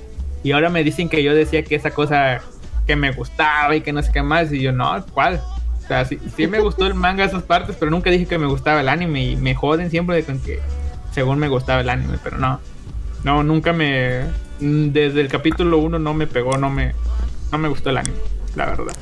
Y 0.42 0.52
ahora 0.52 0.68
me 0.68 0.84
dicen 0.84 1.08
que 1.08 1.22
yo 1.22 1.34
decía 1.34 1.62
que 1.64 1.74
esa 1.74 1.90
cosa 1.90 2.40
que 2.86 2.96
me 2.96 3.12
gustaba 3.12 3.74
y 3.76 3.80
que 3.80 3.92
no 3.92 4.02
sé 4.02 4.10
qué 4.12 4.22
más. 4.22 4.52
Y 4.52 4.60
yo, 4.60 4.72
no, 4.72 5.04
¿cuál? 5.12 5.40
O 5.82 5.86
sea, 5.86 6.04
sí, 6.04 6.18
sí 6.36 6.46
me 6.48 6.60
gustó 6.60 6.86
el 6.86 6.94
manga 6.94 7.24
esas 7.24 7.44
partes, 7.44 7.76
pero 7.78 7.90
nunca 7.90 8.10
dije 8.10 8.26
que 8.26 8.38
me 8.38 8.46
gustaba 8.46 8.80
el 8.80 8.88
anime. 8.88 9.24
Y 9.24 9.36
me 9.36 9.54
joden 9.54 9.88
siempre 9.90 10.16
de 10.16 10.24
con 10.24 10.38
que 10.40 10.58
según 11.12 11.38
me 11.38 11.48
gustaba 11.48 11.80
el 11.80 11.88
anime, 11.88 12.18
pero 12.22 12.36
no. 12.38 12.60
No, 13.24 13.42
nunca 13.42 13.72
me. 13.72 14.22
Mm, 14.60 14.88
Desde 14.88 15.20
el 15.20 15.28
capítulo 15.28 15.78
1 15.78 15.98
no 15.98 16.14
me 16.14 16.26
pegó, 16.26 16.56
no 16.56 16.70
me. 16.70 16.94
No 17.52 17.58
me 17.58 17.68
gustó 17.68 17.90
el 17.90 17.98
anime, 17.98 18.16
la 18.54 18.66
verdad. 18.66 18.92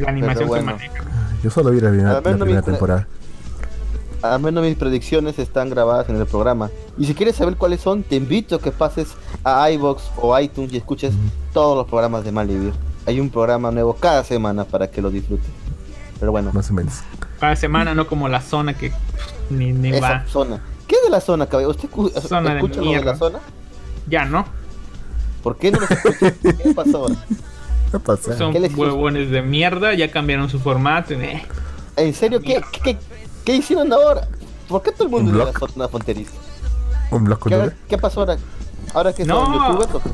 La 0.00 0.10
animación 0.10 0.48
bueno. 0.48 0.76
que 0.76 0.88
maneja. 0.88 1.04
Yo 1.42 1.50
solo 1.50 1.70
vi 1.70 1.80
la 1.80 1.90
primera, 1.90 2.20
la 2.20 2.62
temporada. 2.62 3.06
Al 4.20 4.40
menos 4.40 4.64
mis 4.64 4.76
predicciones 4.76 5.38
están 5.38 5.70
grabadas 5.70 6.08
en 6.08 6.16
el 6.16 6.26
programa. 6.26 6.70
Y 6.98 7.06
si 7.06 7.14
quieres 7.14 7.36
saber 7.36 7.56
cuáles 7.56 7.80
son, 7.80 8.02
te 8.02 8.16
invito 8.16 8.56
a 8.56 8.60
que 8.60 8.72
pases 8.72 9.08
a 9.44 9.70
iBox 9.70 10.10
o 10.16 10.36
iTunes 10.38 10.72
y 10.72 10.76
escuches 10.78 11.14
todos 11.52 11.76
los 11.76 11.86
programas 11.86 12.24
de 12.24 12.32
Malvivir. 12.32 12.72
Hay 13.06 13.20
un 13.20 13.30
programa 13.30 13.70
nuevo 13.70 13.94
cada 13.94 14.24
semana 14.24 14.64
para 14.64 14.90
que 14.90 15.00
lo 15.00 15.10
disfrutes. 15.10 15.48
Pero 16.18 16.32
bueno, 16.32 16.50
Más 16.52 16.68
o 16.70 16.74
menos. 16.74 16.94
Cada 17.38 17.54
semana, 17.54 17.94
no 17.94 18.08
como 18.08 18.28
la 18.28 18.40
zona 18.40 18.74
que 18.76 18.92
ni, 19.50 19.72
ni 19.72 19.90
esa 19.90 20.00
va. 20.00 20.26
zona. 20.26 20.60
¿Qué 20.88 20.96
es 20.96 21.02
de 21.04 21.10
la 21.10 21.20
zona, 21.20 21.46
cabello? 21.46 21.70
¿Usted 21.70 21.88
Zona 22.20 22.50
de 22.50 22.56
escucha 22.56 22.76
lo 22.76 22.80
de 22.82 22.88
mierda. 22.88 23.12
la 23.12 23.18
zona? 23.18 23.38
Ya 24.08 24.24
no. 24.24 24.44
¿Por 25.42 25.56
qué 25.56 25.70
no 25.70 25.78
lo 25.80 25.86
escucha? 25.88 26.32
¿Qué 26.42 26.74
pasó? 26.74 27.06
¿Qué 27.92 27.98
pasa? 27.98 28.36
Son 28.36 28.52
¿Qué 28.52 28.60
huevones 28.74 29.30
de 29.30 29.40
mierda, 29.42 29.94
ya 29.94 30.10
cambiaron 30.10 30.50
su 30.50 30.58
formato. 30.60 31.14
eh. 31.14 31.42
¿En 31.96 32.12
serio? 32.14 32.40
¿Qué, 32.40 32.60
qué, 32.72 32.80
qué, 32.82 32.98
qué 33.44 33.56
hicieron 33.56 33.92
ahora? 33.92 34.28
¿Por 34.68 34.82
qué 34.82 34.92
todo 34.92 35.04
el 35.04 35.10
mundo 35.10 35.30
¿Un 35.32 35.52
de 35.52 35.58
zona 35.58 35.88
fronteriza? 35.88 36.32
¿Un 37.10 37.24
blog 37.24 37.38
con 37.38 37.50
¿Qué, 37.52 37.70
qué 37.88 37.98
pasó 37.98 38.20
ahora? 38.20 38.36
¿Ahora 38.94 39.12
que 39.14 39.24
No. 39.24 39.46
son 39.46 39.54
youtubers 39.54 39.94
o 39.94 40.02
qué? 40.02 40.10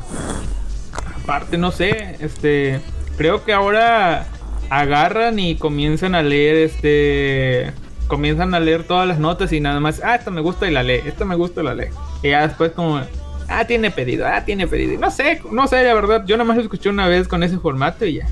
Aparte, 1.23 1.57
no 1.57 1.71
sé, 1.71 2.15
este. 2.19 2.79
Creo 3.17 3.43
que 3.43 3.51
ahora 3.53 4.27
agarran 4.69 5.39
y 5.39 5.55
comienzan 5.57 6.15
a 6.15 6.21
leer 6.23 6.55
este. 6.55 7.73
Comienzan 8.07 8.53
a 8.53 8.59
leer 8.59 8.83
todas 8.85 9.07
las 9.07 9.19
notas 9.19 9.51
y 9.51 9.59
nada 9.59 9.79
más. 9.79 10.01
Ah, 10.03 10.15
esta 10.15 10.31
me 10.31 10.41
gusta 10.41 10.67
y 10.67 10.71
la 10.71 10.83
lee. 10.83 11.01
Esta 11.05 11.25
me 11.25 11.35
gusta 11.35 11.61
y 11.61 11.65
la 11.65 11.73
lee. 11.73 11.87
Y 12.23 12.29
ya 12.29 12.47
después, 12.47 12.71
como. 12.71 13.01
Ah, 13.47 13.65
tiene 13.65 13.91
pedido. 13.91 14.25
Ah, 14.27 14.43
tiene 14.45 14.67
pedido. 14.67 14.93
Y 14.93 14.97
no 14.97 15.11
sé, 15.11 15.41
no 15.51 15.67
sé, 15.67 15.83
la 15.83 15.93
verdad. 15.93 16.23
Yo 16.25 16.35
nada 16.37 16.47
más 16.47 16.57
lo 16.57 16.63
escuché 16.63 16.89
una 16.89 17.07
vez 17.07 17.27
con 17.27 17.43
ese 17.43 17.57
formato 17.59 18.05
y 18.05 18.15
ya. 18.15 18.27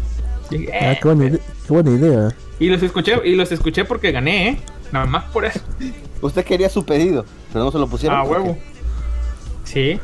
Dije, 0.49 0.69
Ah, 0.73 0.95
qué 1.01 1.07
buena, 1.07 1.25
ide- 1.25 1.39
qué 1.67 1.73
buena 1.73 1.91
idea. 1.91 2.29
Y 2.59 2.67
los 2.69 2.81
escuché, 2.83 3.13
y 3.25 3.35
los 3.35 3.51
escuché 3.51 3.85
porque 3.85 4.11
gané, 4.11 4.49
¿eh? 4.49 4.57
Nada 4.91 5.05
más 5.05 5.23
por 5.25 5.45
eso. 5.45 5.59
Usted 6.21 6.45
quería 6.45 6.69
su 6.69 6.85
pedido, 6.85 7.25
pero 7.51 7.65
no 7.65 7.71
se 7.71 7.77
lo 7.79 7.87
pusieron. 7.87 8.17
Ah, 8.17 8.23
huevo. 8.23 8.57
Sí. 9.63 9.99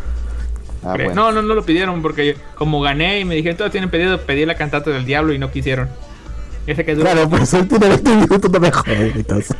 Ah, 0.83 0.93
bueno. 0.95 1.13
No, 1.13 1.31
no, 1.31 1.41
no 1.41 1.53
lo 1.53 1.63
pidieron 1.65 2.01
porque 2.01 2.37
como 2.55 2.81
gané 2.81 3.19
y 3.19 3.25
me 3.25 3.35
dijeron, 3.35 3.57
todos 3.57 3.71
tienen 3.71 3.89
pedido, 3.89 4.19
pedí 4.21 4.45
la 4.45 4.55
cantata 4.55 4.89
del 4.91 5.05
diablo 5.05 5.33
y 5.33 5.37
no 5.39 5.51
quisieron. 5.51 5.89
Ese 6.69 6.85
que 6.85 6.93
dura- 6.95 7.11
Claro, 7.13 7.29
pues 7.29 7.51
él 7.55 7.67
tiene 7.67 7.87
20 7.89 8.15
minutos, 8.15 8.51
no 8.51 8.59
me 8.59 8.71
jodas. 8.71 9.55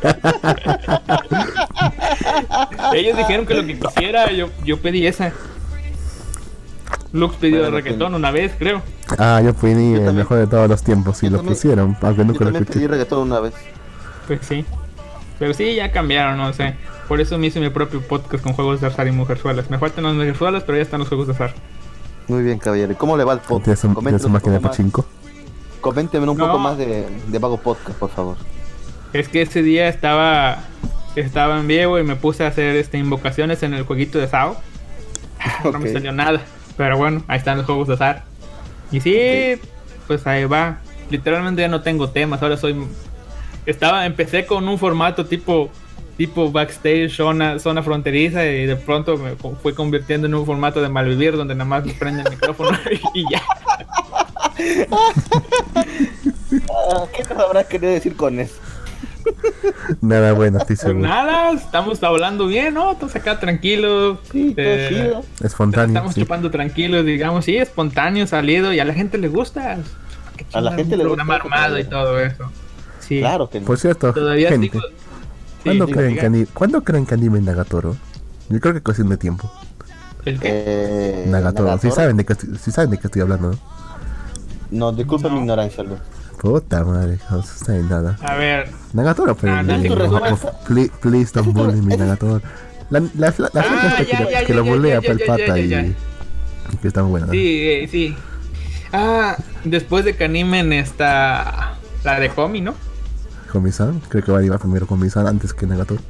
Ellos 2.93 3.17
dijeron 3.17 3.45
que 3.45 3.53
lo 3.55 3.65
que 3.65 3.79
quisiera, 3.79 4.31
yo, 4.31 4.49
yo 4.63 4.79
pedí 4.79 5.07
esa. 5.07 5.31
Lux 7.11 7.35
pidió 7.37 7.61
Bueno, 7.61 7.75
reggaetón 7.77 8.13
una 8.13 8.29
vez, 8.29 8.53
creo. 8.59 8.83
Ah, 9.17 9.41
yo 9.43 9.55
pedí 9.55 9.93
Yo 9.93 10.07
el 10.09 10.13
mejor 10.13 10.37
de 10.37 10.45
todos 10.45 10.69
los 10.69 10.83
tiempos 10.83 11.21
y 11.23 11.25
Yo 11.25 11.31
lo 11.31 11.37
también- 11.37 11.55
pusieron, 11.55 11.97
aunque 11.99 12.17
Yo 12.21 12.25
nunca 12.25 12.45
lo 12.45 12.51
pedí 12.51 12.61
escuché. 12.63 12.87
reggaetón 12.87 13.19
una 13.23 13.39
vez. 13.39 13.53
Pues 14.27 14.41
sí. 14.47 14.63
Pero 15.39 15.53
sí, 15.55 15.73
ya 15.73 15.91
cambiaron, 15.91 16.37
no 16.37 16.53
sé. 16.53 16.75
Por 17.07 17.19
eso 17.21 17.39
me 17.39 17.47
hice 17.47 17.59
mi 17.59 17.69
propio 17.71 18.01
podcast 18.01 18.43
con 18.43 18.53
juegos 18.53 18.81
de 18.81 18.87
azar 18.87 19.07
y 19.07 19.11
mujerzuelas. 19.11 19.71
Me 19.71 19.79
faltan 19.79 20.03
las 20.03 20.13
mujerzuelas, 20.13 20.61
pero 20.63 20.77
ya 20.77 20.83
están 20.83 20.99
los 20.99 21.07
juegos 21.09 21.25
de 21.25 21.33
azar. 21.33 21.55
Muy 22.27 22.43
bien, 22.43 22.59
caballero. 22.59 22.91
¿Y 22.91 22.95
¿Cómo 22.95 23.17
le 23.17 23.23
va 23.23 23.33
el 23.33 23.39
podcast? 23.39 23.81
¿Tienes, 23.81 23.97
un- 23.97 24.03
tienes 24.03 24.23
una 24.25 24.33
máquina 24.33 24.53
de 24.53 24.59
más- 24.59 24.69
pachinko? 24.77 25.05
Coménteme 25.81 26.27
un 26.29 26.37
No. 26.37 26.47
poco 26.47 26.59
más 26.59 26.77
de, 26.77 27.07
de 27.27 27.39
Vago 27.39 27.57
Podcast, 27.57 27.97
por 27.97 28.09
favor. 28.09 28.37
Es 29.13 29.27
que 29.29 29.41
ese 29.41 29.61
día 29.63 29.87
estaba 29.87 30.59
estaba 31.15 31.59
en 31.59 31.67
vivo 31.67 31.97
y 31.99 32.03
me 32.03 32.15
puse 32.15 32.43
a 32.43 32.47
hacer 32.47 32.75
este 32.75 32.97
invocaciones 32.97 33.63
en 33.63 33.73
el 33.73 33.83
jueguito 33.83 34.19
de 34.19 34.27
SAO. 34.27 34.55
No 35.71 35.79
me 35.79 35.91
salió 35.91 36.11
nada. 36.11 36.41
Pero 36.77 36.97
bueno, 36.97 37.23
ahí 37.27 37.37
están 37.39 37.57
los 37.57 37.65
juegos 37.65 37.87
de 37.87 37.93
azar. 37.95 38.23
Y 38.91 38.99
sí, 39.01 39.59
pues 40.07 40.25
ahí 40.27 40.45
va. 40.45 40.79
Literalmente 41.09 41.61
ya 41.61 41.67
no 41.67 41.81
tengo 41.81 42.09
temas. 42.09 42.41
Ahora 42.41 42.55
soy. 42.57 42.75
Estaba, 43.65 44.05
empecé 44.05 44.45
con 44.45 44.67
un 44.67 44.77
formato 44.77 45.25
tipo. 45.25 45.69
Tipo 46.17 46.51
backstage, 46.51 47.09
zona, 47.15 47.59
zona 47.59 47.81
fronteriza. 47.81 48.45
Y 48.45 48.65
de 48.65 48.75
pronto 48.75 49.17
me 49.17 49.35
fue 49.61 49.73
convirtiendo 49.73 50.27
en 50.27 50.35
un 50.35 50.45
formato 50.45 50.81
de 50.81 50.89
malvivir. 50.89 51.35
Donde 51.37 51.55
nada 51.55 51.65
más 51.65 51.85
me 51.85 51.93
prende 51.93 52.21
el 52.23 52.29
micrófono 52.29 52.77
y 53.13 53.23
ya. 53.31 53.41
Ah, 56.71 57.05
¿Qué 57.15 57.23
nos 57.33 57.43
habrás 57.43 57.65
querido 57.67 57.91
decir 57.91 58.15
con 58.15 58.39
eso? 58.39 58.55
Nada 60.01 60.33
bueno, 60.33 60.57
estoy 60.59 60.75
Pues 60.75 60.79
seguro. 60.87 61.07
nada, 61.07 61.51
estamos 61.51 62.01
hablando 62.03 62.47
bien, 62.47 62.73
¿no? 62.73 62.95
Todos 62.95 63.15
acá 63.15 63.39
tranquilos. 63.39 64.19
Sí, 64.31 64.53
todo 64.55 64.65
Eh, 64.65 64.87
chido. 64.89 65.23
Espontáneo. 65.43 65.87
Estamos 65.87 66.13
sí. 66.15 66.21
chupando 66.21 66.49
tranquilos, 66.51 67.05
digamos, 67.05 67.45
sí, 67.45 67.57
espontáneo, 67.57 68.25
salido, 68.27 68.73
y 68.73 68.79
a 68.79 68.85
la 68.85 68.93
gente 68.93 69.17
le 69.17 69.27
gusta. 69.27 69.77
Qué 70.35 70.45
A 70.53 70.61
la 70.61 70.73
gente 70.73 70.97
le 70.97 71.03
programa 71.03 71.35
gusta, 71.39 71.55
armado 71.55 71.79
y 71.79 71.83
todo 71.83 72.19
eso. 72.19 72.51
Sí. 72.99 73.19
Claro 73.19 73.49
que 73.49 73.59
no. 73.59 73.65
Por 73.67 73.77
cierto, 73.77 74.13
Todavía 74.13 74.49
gente, 74.49 74.69
sigo. 74.71 74.83
¿cuándo, 75.63 75.85
sí, 75.87 75.93
creen 75.93 76.15
que 76.17 76.25
ani- 76.25 76.45
¿cuándo 76.45 76.83
creen 76.83 77.05
que 77.05 77.13
anime 77.15 77.41
Nagatoro? 77.41 77.95
Yo 78.49 78.59
creo 78.59 78.73
que 78.73 78.81
cuestión 78.81 79.09
de 79.09 79.17
tiempo. 79.17 79.51
¿El 80.25 80.39
qué? 80.39 80.63
Eh, 80.65 81.25
Nagatoro, 81.27 81.67
si 81.79 81.87
Nagatoro. 81.87 81.95
saben, 81.95 82.17
de 82.17 82.25
qué 82.25 82.35
sí 82.35 82.71
saben 82.71 82.89
de 82.91 82.97
qué 82.97 83.07
estoy 83.07 83.21
hablando, 83.21 83.51
¿no? 83.51 83.59
No, 84.71 84.91
disculpa 84.91 85.27
No. 85.29 85.35
mi 85.35 85.41
ignorancia, 85.41 85.83
Luz. 85.83 85.99
Puta 86.39 86.83
madre, 86.85 87.19
no 87.29 87.39
está 87.41 87.75
en 87.75 87.89
nada. 87.89 88.17
A 88.21 88.35
ver, 88.35 88.69
Nagatoro, 88.93 89.35
pero. 89.35 89.53
Ah, 89.55 89.63
please, 90.65 90.91
please 91.01 91.31
don't 91.33 91.53
bully 91.53 91.81
me, 91.81 91.97
Nagatoro. 91.97 92.41
La, 92.89 92.99
la, 93.01 93.33
la, 93.37 93.49
la 93.53 93.61
Ah, 93.61 93.63
gente 93.63 93.87
esta 93.87 94.03
ya, 94.03 94.17
que, 94.25 94.31
ya, 94.31 94.39
que 94.45 94.53
ya, 94.53 94.55
lo 94.55 94.63
bulea 94.63 95.01
para 95.01 95.13
el 95.13 95.19
pata 95.19 95.45
ya, 95.47 95.59
y, 95.59 95.67
ya. 95.67 95.81
y 95.83 95.95
que 96.81 96.87
está 96.87 97.01
buena. 97.01 97.27
¿no? 97.27 97.33
sí, 97.33 97.39
eh, 97.61 97.87
sí. 97.91 98.15
Ah, 98.93 99.37
después 99.65 100.05
de 100.05 100.15
que 100.15 100.23
animen 100.23 100.71
esta. 100.73 101.73
La 102.03 102.19
de 102.19 102.29
Komi, 102.29 102.61
¿no? 102.61 102.73
Komi-san, 103.51 103.99
creo 104.07 104.23
que 104.23 104.31
va 104.31 104.37
a 104.37 104.41
animar 104.41 104.59
primero 104.59 104.87
Komi-san 104.87 105.27
antes 105.27 105.53
que 105.53 105.67
Nagatoro. 105.67 106.01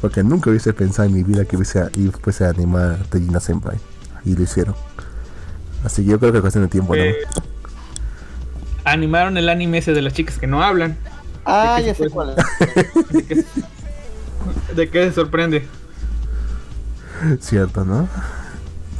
Porque 0.00 0.22
nunca 0.24 0.50
hubiese 0.50 0.72
pensado 0.74 1.08
en 1.08 1.14
mi 1.14 1.22
vida 1.22 1.44
que 1.44 1.56
hubiese, 1.56 1.88
y 1.94 2.08
fuese 2.08 2.44
a 2.44 2.50
animar 2.50 2.98
a 3.00 3.04
Tejina 3.04 3.38
Senpai. 3.38 3.78
Y 4.24 4.34
lo 4.34 4.42
hicieron. 4.42 4.74
Así 5.84 6.02
que 6.04 6.10
yo 6.10 6.18
creo 6.18 6.32
que 6.32 6.38
es 6.38 6.42
cuestión 6.42 6.64
de 6.64 6.68
tiempo, 6.70 6.94
Eh, 6.96 7.14
¿no? 7.36 7.42
Animaron 8.84 9.36
el 9.36 9.48
anime 9.48 9.78
ese 9.78 9.92
de 9.92 10.02
las 10.02 10.12
chicas 10.12 10.38
que 10.38 10.46
no 10.46 10.62
hablan. 10.62 10.96
Ah, 11.44 11.76
¿De 11.76 11.82
qué 11.82 11.86
ya 11.88 11.94
se 11.94 12.04
sé 12.04 12.10
cuál 12.10 12.30
es. 12.36 12.36
¿De 13.12 13.24
qué, 13.26 13.44
de 14.74 14.88
qué 14.90 15.04
se 15.08 15.12
sorprende? 15.12 15.66
Cierto, 17.40 17.84
¿no? 17.84 18.08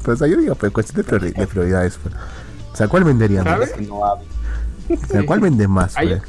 Pues 0.04 0.18
yo 0.20 0.26
digo, 0.36 0.54
pues 0.54 0.72
cuestión 0.72 1.04
de, 1.04 1.10
priori- 1.10 1.34
de 1.34 1.46
prioridades. 1.46 1.98
Pues. 2.02 2.14
O 2.72 2.76
sea, 2.76 2.88
¿cuál 2.88 3.04
vendería 3.04 3.42
más? 3.42 3.52
¿Sabes? 3.54 3.72
Que 3.72 3.82
no. 3.82 3.96
O 4.00 4.20
sea, 5.08 5.24
¿cuál 5.24 5.40
vende 5.40 5.66
más? 5.66 5.96
Hay, 5.96 6.08
pues? 6.08 6.22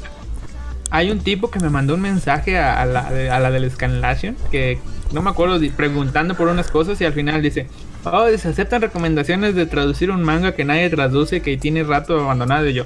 hay 0.90 1.10
un 1.10 1.20
tipo 1.20 1.50
que 1.50 1.60
me 1.60 1.68
mandó 1.68 1.94
un 1.94 2.00
mensaje 2.00 2.58
a, 2.58 2.80
a 2.80 2.86
la, 2.86 3.00
a 3.08 3.40
la 3.40 3.50
del 3.50 3.70
Scanlation 3.70 4.36
que 4.50 4.78
no 5.12 5.20
me 5.22 5.30
acuerdo, 5.30 5.60
preguntando 5.76 6.34
por 6.34 6.48
unas 6.48 6.70
cosas 6.70 7.00
y 7.00 7.04
al 7.04 7.12
final 7.12 7.42
dice, 7.42 7.68
oh, 8.04 8.26
se 8.36 8.48
aceptan 8.48 8.80
recomendaciones 8.82 9.54
de 9.54 9.66
traducir 9.66 10.10
un 10.10 10.22
manga 10.22 10.52
que 10.54 10.64
nadie 10.64 10.88
traduce 10.90 11.42
que 11.42 11.56
tiene 11.56 11.84
rato 11.84 12.18
abandonado 12.20 12.66
y 12.66 12.72
yo, 12.74 12.84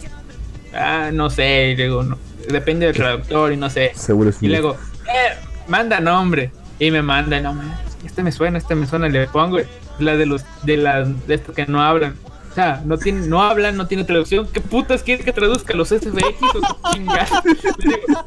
ah, 0.74 1.10
no 1.12 1.30
sé, 1.30 1.70
y 1.72 1.76
luego, 1.76 2.02
no, 2.02 2.18
depende 2.48 2.86
del 2.86 2.94
traductor 2.97 3.52
y 3.52 3.56
no 3.56 3.70
sé. 3.70 3.92
Seguro 3.94 4.30
es 4.30 4.42
Y 4.42 4.48
luego, 4.48 4.76
eh, 5.06 5.36
manda 5.68 6.01
nombre. 6.01 6.51
Y 6.78 6.90
me 6.90 7.02
manda 7.02 7.36
el 7.36 7.42
nombre. 7.42 7.66
Este 8.05 8.22
me 8.22 8.32
suena, 8.32 8.56
este 8.59 8.74
me 8.74 8.86
suena. 8.86 9.09
Le 9.09 9.26
pongo 9.28 9.59
la 9.98 10.16
de 10.16 10.24
los, 10.26 10.44
de 10.62 10.76
las, 10.78 11.26
de 11.26 11.34
estos 11.34 11.55
que 11.55 11.66
no 11.66 11.82
hablan. 11.82 12.14
O 12.51 12.55
sea, 12.55 12.82
no 12.84 12.97
tiene, 12.98 13.26
no 13.26 13.42
hablan, 13.42 13.76
no 13.76 13.86
tiene 13.86 14.05
traducción. 14.05 14.48
¿Qué 14.52 14.60
putas 14.60 15.02
quiere 15.02 15.22
que 15.22 15.32
traduzca? 15.32 15.74
¿Los 15.74 15.88
SFX 15.90 16.16
o 16.55 16.60
qué? 16.92 17.01
Le 17.86 17.97
digo- 17.97 18.24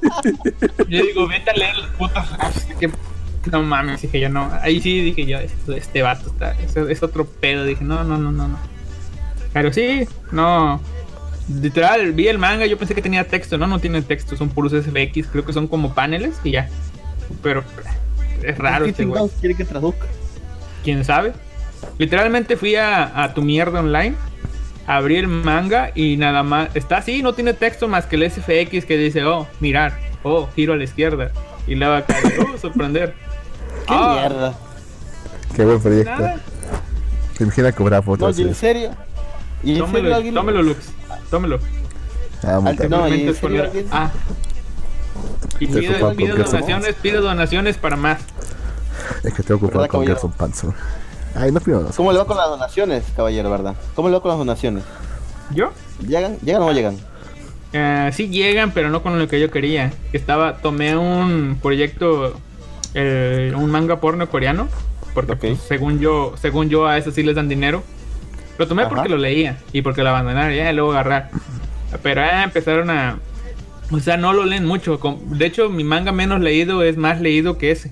Yo 0.87 1.03
digo, 1.03 1.27
vete 1.27 1.49
a 1.49 1.53
leer 1.55 1.75
los 1.77 1.87
putos. 1.91 2.37
raps, 2.37 2.65
que- 2.79 2.91
No 3.51 3.61
mames, 3.63 4.01
dije 4.01 4.19
yo, 4.21 4.29
no. 4.29 4.49
Ahí 4.61 4.79
sí 4.79 5.01
dije 5.01 5.25
yo, 5.25 5.39
esto- 5.39 5.73
este 5.73 6.01
vato 6.03 6.29
está, 6.29 6.51
es, 6.61 6.75
es 6.77 7.03
otro 7.03 7.25
pedo. 7.25 7.65
Dije, 7.65 7.83
no, 7.83 8.03
no, 8.03 8.17
no, 8.17 8.31
no, 8.31 8.47
no. 8.47 8.57
Pero 9.51 9.73
sí, 9.73 10.07
no. 10.31 10.79
Literal, 11.49 12.13
vi 12.13 12.27
el 12.27 12.37
manga, 12.37 12.65
yo 12.65 12.77
pensé 12.77 12.95
que 12.95 13.01
tenía 13.01 13.27
texto, 13.27 13.57
no, 13.57 13.67
no 13.67 13.79
tiene 13.79 14.01
texto, 14.01 14.35
son 14.37 14.49
puros 14.49 14.71
SFX, 14.71 15.27
creo 15.27 15.45
que 15.45 15.51
son 15.53 15.67
como 15.67 15.93
paneles 15.93 16.35
y 16.43 16.51
ya. 16.51 16.69
Pero 17.41 17.63
es 18.41 18.57
raro 18.57 18.85
¿Qué 18.85 18.91
este 18.91 19.03
güey. 19.03 19.13
chingados 19.13 19.31
quiere 19.39 19.55
que 19.55 19.65
traduzca? 19.65 20.05
¿Quién 20.83 21.03
sabe? 21.03 21.33
Literalmente 21.97 22.55
fui 22.55 22.75
a, 22.75 23.23
a 23.23 23.33
tu 23.33 23.41
mierda 23.41 23.81
online, 23.81 24.15
abrí 24.87 25.17
el 25.17 25.27
manga 25.27 25.91
y 25.95 26.15
nada 26.17 26.43
más. 26.43 26.69
Está 26.75 26.97
así, 26.97 27.21
no 27.21 27.33
tiene 27.33 27.53
texto 27.53 27.87
más 27.89 28.05
que 28.05 28.15
el 28.15 28.29
SFX 28.31 28.85
que 28.85 28.97
dice, 28.97 29.25
oh, 29.25 29.47
mirar, 29.59 29.99
oh, 30.23 30.47
giro 30.55 30.73
a 30.73 30.77
la 30.77 30.85
izquierda. 30.85 31.31
Y 31.67 31.75
luego 31.75 31.93
acá, 31.95 32.15
oh, 32.53 32.57
sorprender. 32.57 33.13
¿Qué 33.87 33.93
Ah, 33.93 34.17
mierda? 34.21 34.53
Qué 35.55 35.65
buen 35.65 35.81
proyecto. 35.81 36.11
Nada. 36.11 36.37
Se 37.37 37.43
imagina 37.43 37.71
cobrar 37.73 38.01
por 38.03 38.17
No, 38.19 38.25
otras 38.27 38.39
¿y 38.39 38.43
en 38.43 38.55
serio? 38.55 38.91
¿Y 39.63 39.71
en 39.71 39.75
serio 39.75 39.85
Tómelo, 39.85 40.15
alguien? 40.15 40.33
tómelo, 40.35 40.61
Lux. 40.61 40.77
Tómelo. 41.29 41.59
Ah, 42.43 42.59
muy 42.59 42.71
Al-. 42.77 42.89
No, 42.89 43.07
¿y 43.07 43.27
es 43.27 43.39
poner- 43.41 43.65
alguien? 43.65 43.87
Ah. 43.91 44.11
Y 45.59 45.67
pide, 45.67 46.13
pide 46.15 46.33
donaciones, 46.33 46.95
pide 46.95 47.17
donaciones 47.19 47.77
para 47.77 47.95
más. 47.95 48.19
Es 49.23 49.33
que 49.33 49.41
estoy 49.41 49.55
ocupado 49.55 49.81
¿Verdad, 49.81 49.91
con? 49.91 50.05
Gerson 50.07 50.31
Panzo. 50.31 50.73
Ay, 51.35 51.51
no 51.51 51.59
pido. 51.59 51.89
¿Cómo 51.95 52.11
le 52.11 52.17
va 52.19 52.25
con 52.25 52.37
las 52.37 52.47
donaciones, 52.47 53.03
caballero, 53.15 53.49
verdad? 53.49 53.75
¿Cómo 53.95 54.09
le 54.09 54.15
va 54.15 54.21
con 54.21 54.29
las 54.29 54.37
donaciones? 54.37 54.83
¿Yo? 55.53 55.71
¿Llegan? 56.05 56.37
¿Llegan 56.39 56.61
o 56.61 56.65
no 56.67 56.71
llegan? 56.73 56.97
Eh, 57.71 58.11
sí 58.13 58.27
llegan, 58.29 58.71
pero 58.71 58.89
no 58.89 59.01
con 59.01 59.17
lo 59.17 59.27
que 59.27 59.39
yo 59.39 59.49
quería. 59.49 59.93
Estaba, 60.11 60.57
tomé 60.57 60.95
un 60.95 61.57
proyecto, 61.61 62.33
eh, 62.93 63.51
un 63.55 63.71
manga 63.71 63.99
porno 63.99 64.29
coreano, 64.29 64.67
porque 65.13 65.35
pues, 65.35 65.59
según 65.59 65.99
yo, 65.99 66.33
según 66.39 66.69
yo 66.69 66.85
a 66.87 66.97
eso 66.97 67.11
sí 67.11 67.23
les 67.23 67.35
dan 67.35 67.49
dinero. 67.49 67.83
Lo 68.57 68.67
tomé 68.67 68.83
Ajá. 68.83 68.89
porque 68.93 69.09
lo 69.09 69.17
leía 69.17 69.57
y 69.71 69.81
porque 69.81 70.03
lo 70.03 70.09
abandonaron, 70.09 70.53
ya 70.55 70.71
y 70.71 70.75
luego 70.75 70.91
agarrar. 70.91 71.29
Pero 72.01 72.21
eh, 72.21 72.43
empezaron 72.43 72.89
a, 72.89 73.19
o 73.91 73.99
sea, 73.99 74.17
no 74.17 74.33
lo 74.33 74.45
leen 74.45 74.65
mucho. 74.65 74.99
De 75.27 75.45
hecho, 75.45 75.69
mi 75.69 75.83
manga 75.83 76.11
menos 76.11 76.39
leído 76.41 76.83
es 76.83 76.97
más 76.97 77.19
leído 77.21 77.57
que 77.57 77.71
ese. 77.71 77.91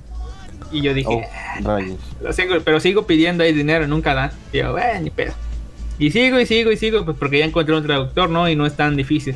Y 0.72 0.82
yo 0.82 0.94
dije, 0.94 1.10
Oh, 1.66 1.78
lo 2.22 2.32
sigo, 2.34 2.56
pero 2.64 2.80
sigo 2.80 3.06
pidiendo 3.06 3.44
ahí 3.44 3.54
dinero, 3.54 3.88
nunca 3.88 4.14
da. 4.14 4.32
Y 4.54 4.60
yo, 4.60 4.78
eh, 4.78 5.00
ni 5.02 5.10
pedo. 5.10 5.34
Y 6.00 6.12
sigo 6.12 6.40
y 6.40 6.46
sigo 6.46 6.72
y 6.72 6.78
sigo, 6.78 7.04
pues 7.06 7.18
porque 7.18 7.40
ya 7.40 7.46
encontré 7.46 7.76
un 7.76 7.84
traductor, 7.84 8.30
¿no? 8.30 8.48
Y 8.50 8.56
no 8.56 8.66
es 8.66 8.76
tan 8.76 8.96
difícil. 8.96 9.36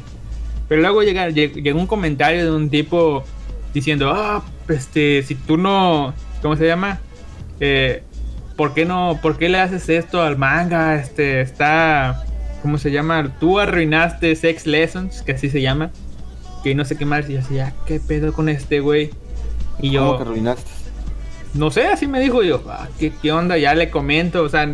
Pero 0.70 0.82
luego 0.82 1.04
llega, 1.04 1.28
lleg- 1.30 1.62
llegó 1.62 1.80
un 1.80 1.86
comentario 1.88 2.44
de 2.46 2.52
un 2.52 2.70
tipo 2.70 3.24
diciendo, 3.74 4.12
ah, 4.16 4.44
este, 4.70 5.22
si 5.24 5.36
tú 5.36 5.58
no, 5.58 6.14
¿cómo 6.42 6.56
se 6.56 6.66
llama? 6.66 7.00
Eh, 7.60 8.02
¿Por 8.56 8.74
qué 8.74 8.86
no, 8.86 9.20
por 9.22 9.38
qué 9.38 9.50
le 9.50 9.60
haces 9.60 9.90
esto 9.90 10.22
al 10.22 10.38
manga? 10.38 10.96
Este, 10.96 11.42
está, 11.42 12.24
¿cómo 12.62 12.78
se 12.78 12.92
llama? 12.92 13.32
Tú 13.40 13.60
arruinaste 13.60 14.36
Sex 14.36 14.66
Lessons, 14.66 15.22
que 15.24 15.34
así 15.34 15.50
se 15.50 15.62
llama. 15.62 15.92
Que 16.64 16.74
no 16.74 16.86
sé 16.86 16.98
qué 16.98 17.06
más. 17.06 17.30
Y 17.30 17.34
yo 17.34 17.40
así, 17.40 17.60
ah, 17.60 17.74
¿qué 17.86 18.00
pedo 18.00 18.32
con 18.34 18.48
este 18.50 18.80
güey? 18.80 19.12
Y 19.80 19.92
yo, 19.92 20.06
¿Cómo 20.06 20.18
que 20.18 20.24
arruinaste? 20.24 20.72
no 21.54 21.70
sé, 21.72 21.88
así 21.88 22.08
me 22.08 22.20
dijo 22.20 22.44
yo, 22.44 22.64
ah, 22.70 22.88
¿qué, 23.00 23.12
qué 23.22 23.32
onda? 23.32 23.58
Ya 23.58 23.76
le 23.76 23.90
comento, 23.90 24.42
o 24.44 24.50
sea, 24.50 24.70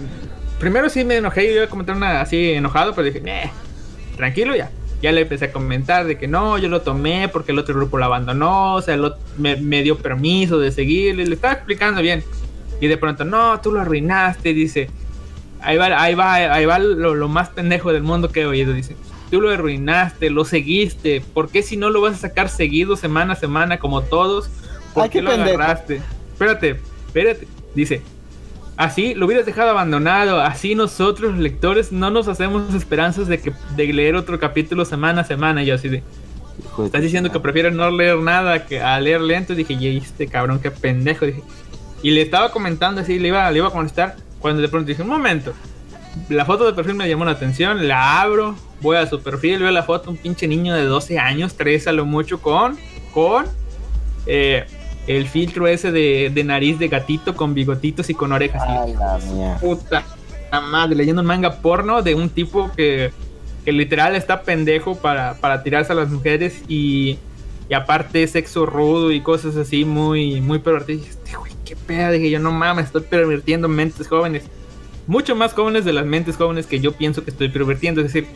primero 0.60 0.90
sí 0.90 1.03
me 1.03 1.18
enojé, 1.18 1.45
yo 1.48 1.53
iba 1.53 1.64
a 1.66 1.70
comentar 1.70 1.95
una 1.95 2.22
así 2.22 2.52
enojado, 2.53 2.94
pero 2.95 3.06
dije, 3.06 3.22
"Neh, 3.22 3.52
tranquilo 4.16 4.56
ya. 4.56 4.70
Ya 5.02 5.12
le 5.12 5.22
empecé 5.22 5.45
a 5.45 5.52
comentar 5.52 6.06
de 6.06 6.18
que 6.20 6.28
no, 6.28 6.60
yo 6.60 6.70
lo 6.70 6.82
tomé 6.82 7.28
porque 7.30 7.52
el 7.52 7.58
otro 7.60 7.74
grupo 7.76 7.98
lo 7.98 8.06
abandonó, 8.06 8.76
o 8.76 8.82
sea, 8.84 8.94
el 8.94 9.02
ot- 9.03 9.18
me, 9.40 9.56
me 9.58 9.82
dio 9.82 9.98
permiso 9.98 10.60
de 10.60 10.72
seguirle, 10.72 11.26
le 11.26 11.34
estaba 11.36 11.53
explicando 11.53 12.02
bien. 12.03 12.24
Y 12.82 12.88
de 12.88 12.98
pronto, 12.98 13.24
no, 13.24 13.62
tú 13.62 13.72
lo 13.72 13.80
arruinaste, 13.80 14.53
dice. 14.53 14.90
Ahí 15.62 15.78
va, 15.78 15.86
ahí 16.02 16.16
va, 16.16 16.34
ahí 16.34 16.66
va 16.66 16.80
lo, 16.80 17.14
lo 17.16 17.30
más 17.30 17.49
pendejo 17.49 17.94
del 17.94 18.02
mundo 18.02 18.30
que 18.30 18.41
he 18.41 18.45
oído, 18.45 18.74
dice. 18.74 18.98
Tú 19.30 19.40
lo 19.40 19.49
arruinaste, 19.49 20.30
lo 20.30 20.44
seguiste. 20.44 21.22
¿Por 21.22 21.49
qué 21.49 21.62
si 21.62 21.78
no 21.78 21.90
lo 21.90 22.02
vas 22.02 22.16
a 22.16 22.18
sacar 22.18 22.49
seguido 22.49 22.98
semana 22.98 23.34
a 23.34 23.36
semana 23.38 23.78
como 23.78 24.02
todos? 24.02 24.49
¿Por 24.94 25.03
Ay, 25.03 25.10
qué 25.10 25.20
qué 25.20 25.22
lo 25.22 25.32
agarraste? 25.32 26.02
Espérate, 26.34 26.80
espérate. 27.06 27.48
Dice, 27.76 28.02
así 28.76 29.14
lo 29.14 29.28
hubieras 29.28 29.45
dejado 29.45 29.70
abandonado. 29.70 30.41
Así 30.41 30.74
nosotros, 30.74 31.38
lectores, 31.38 31.91
no 31.91 32.10
nos 32.10 32.28
hacemos 32.28 32.74
esperanzas 32.74 33.28
de 33.28 33.40
que 33.40 33.53
de 33.76 33.94
leer 33.94 34.16
otro 34.16 34.40
capítulo 34.40 34.84
semana 34.86 35.22
a 35.22 35.24
semana. 35.24 35.64
Y 35.64 35.68
yo 35.68 35.76
así 35.76 35.88
de, 35.88 36.03
Hijo 36.66 36.86
Estás 36.86 37.02
diciendo 37.02 37.32
que 37.32 37.40
prefieres 37.40 37.74
no 37.74 37.90
leer 37.90 38.18
nada 38.18 38.66
que 38.66 38.82
a 38.82 38.99
leer 38.99 39.22
lento. 39.22 39.56
Dije, 39.56 39.74
y 39.74 39.98
este 39.98 40.28
cabrón, 40.28 40.60
qué 40.60 40.72
pendejo. 40.72 41.26
Dije. 41.26 41.44
Y 42.03 42.11
le 42.11 42.22
estaba 42.22 42.52
comentando 42.52 43.02
así, 43.02 43.19
le 43.19 43.30
iba, 43.30 43.49
le 43.52 43.57
iba 43.57 43.68
a 43.68 43.72
contestar. 43.72 44.15
Cuando 44.40 44.61
de 44.61 44.68
pronto 44.69 44.88
dije, 44.88 45.02
un 45.02 45.10
momento. 45.10 45.53
La 46.30 46.45
foto 46.45 46.65
de 46.65 46.73
perfil 46.73 46.95
me 46.95 47.07
llamó 47.07 47.26
la 47.26 47.32
atención. 47.32 47.88
La 47.88 48.22
abro, 48.22 48.56
voy 48.82 48.98
a 48.98 49.06
su 49.07 49.22
perfil, 49.22 49.60
veo 49.60 49.72
la 49.72 49.84
foto. 49.84 50.10
Un 50.10 50.18
pinche 50.18 50.48
niño 50.48 50.73
de 50.73 50.84
12 50.84 51.19
años, 51.19 51.56
13 51.56 51.90
a 51.90 51.94
lo 51.94 52.06
mucho, 52.06 52.41
con. 52.41 52.78
Con. 53.14 53.45
eh, 54.26 54.65
el 55.07 55.28
filtro 55.28 55.68
ese 55.68 55.91
de, 55.91 56.32
de 56.34 56.44
nariz 56.44 56.78
de 56.78 56.88
gatito 56.88 57.36
con 57.36 57.53
bigotitos 57.53 58.10
y 58.10 58.14
con 58.14 58.32
orejas. 58.32 58.61
Ay, 58.65 58.94
la 58.94 59.18
mía. 59.18 59.57
puta 59.60 60.03
madre, 60.60 60.95
leyendo 60.95 61.22
un 61.22 61.28
manga 61.28 61.61
porno 61.61 62.02
de 62.02 62.14
un 62.14 62.30
tipo 62.30 62.72
que, 62.76 63.11
que 63.64 63.72
literal 63.72 64.15
está 64.15 64.41
pendejo 64.41 64.95
para, 64.95 65.36
para 65.36 65.64
tirarse 65.64 65.94
a 65.94 65.95
las 65.95 66.10
mujeres 66.10 66.61
y, 66.68 67.18
y 67.69 67.73
aparte 67.73 68.28
sexo 68.28 68.65
rudo 68.65 69.11
y 69.11 69.22
cosas 69.22 69.56
así 69.56 69.86
muy, 69.86 70.41
muy 70.41 70.60
pervertidas. 70.60 71.07
Este 71.07 71.36
güey, 71.38 71.51
qué 71.72 71.77
pedo, 71.88 72.11
dije 72.11 72.30
yo, 72.30 72.39
no 72.39 72.52
mames, 72.52 72.88
estoy 72.88 73.02
pervirtiendo 73.03 73.68
mentes 73.69 74.07
jóvenes. 74.07 74.43
Mucho 75.07 75.35
más 75.35 75.53
jóvenes 75.53 75.85
de 75.85 75.93
las 75.93 76.06
mentes 76.06 76.35
jóvenes 76.35 76.68
que 76.68 76.80
yo 76.81 76.91
pienso 76.91 77.23
que 77.23 77.31
estoy 77.31 77.48
pervirtiendo. 77.49 78.02
Es 78.02 78.07
decir, 78.11 78.27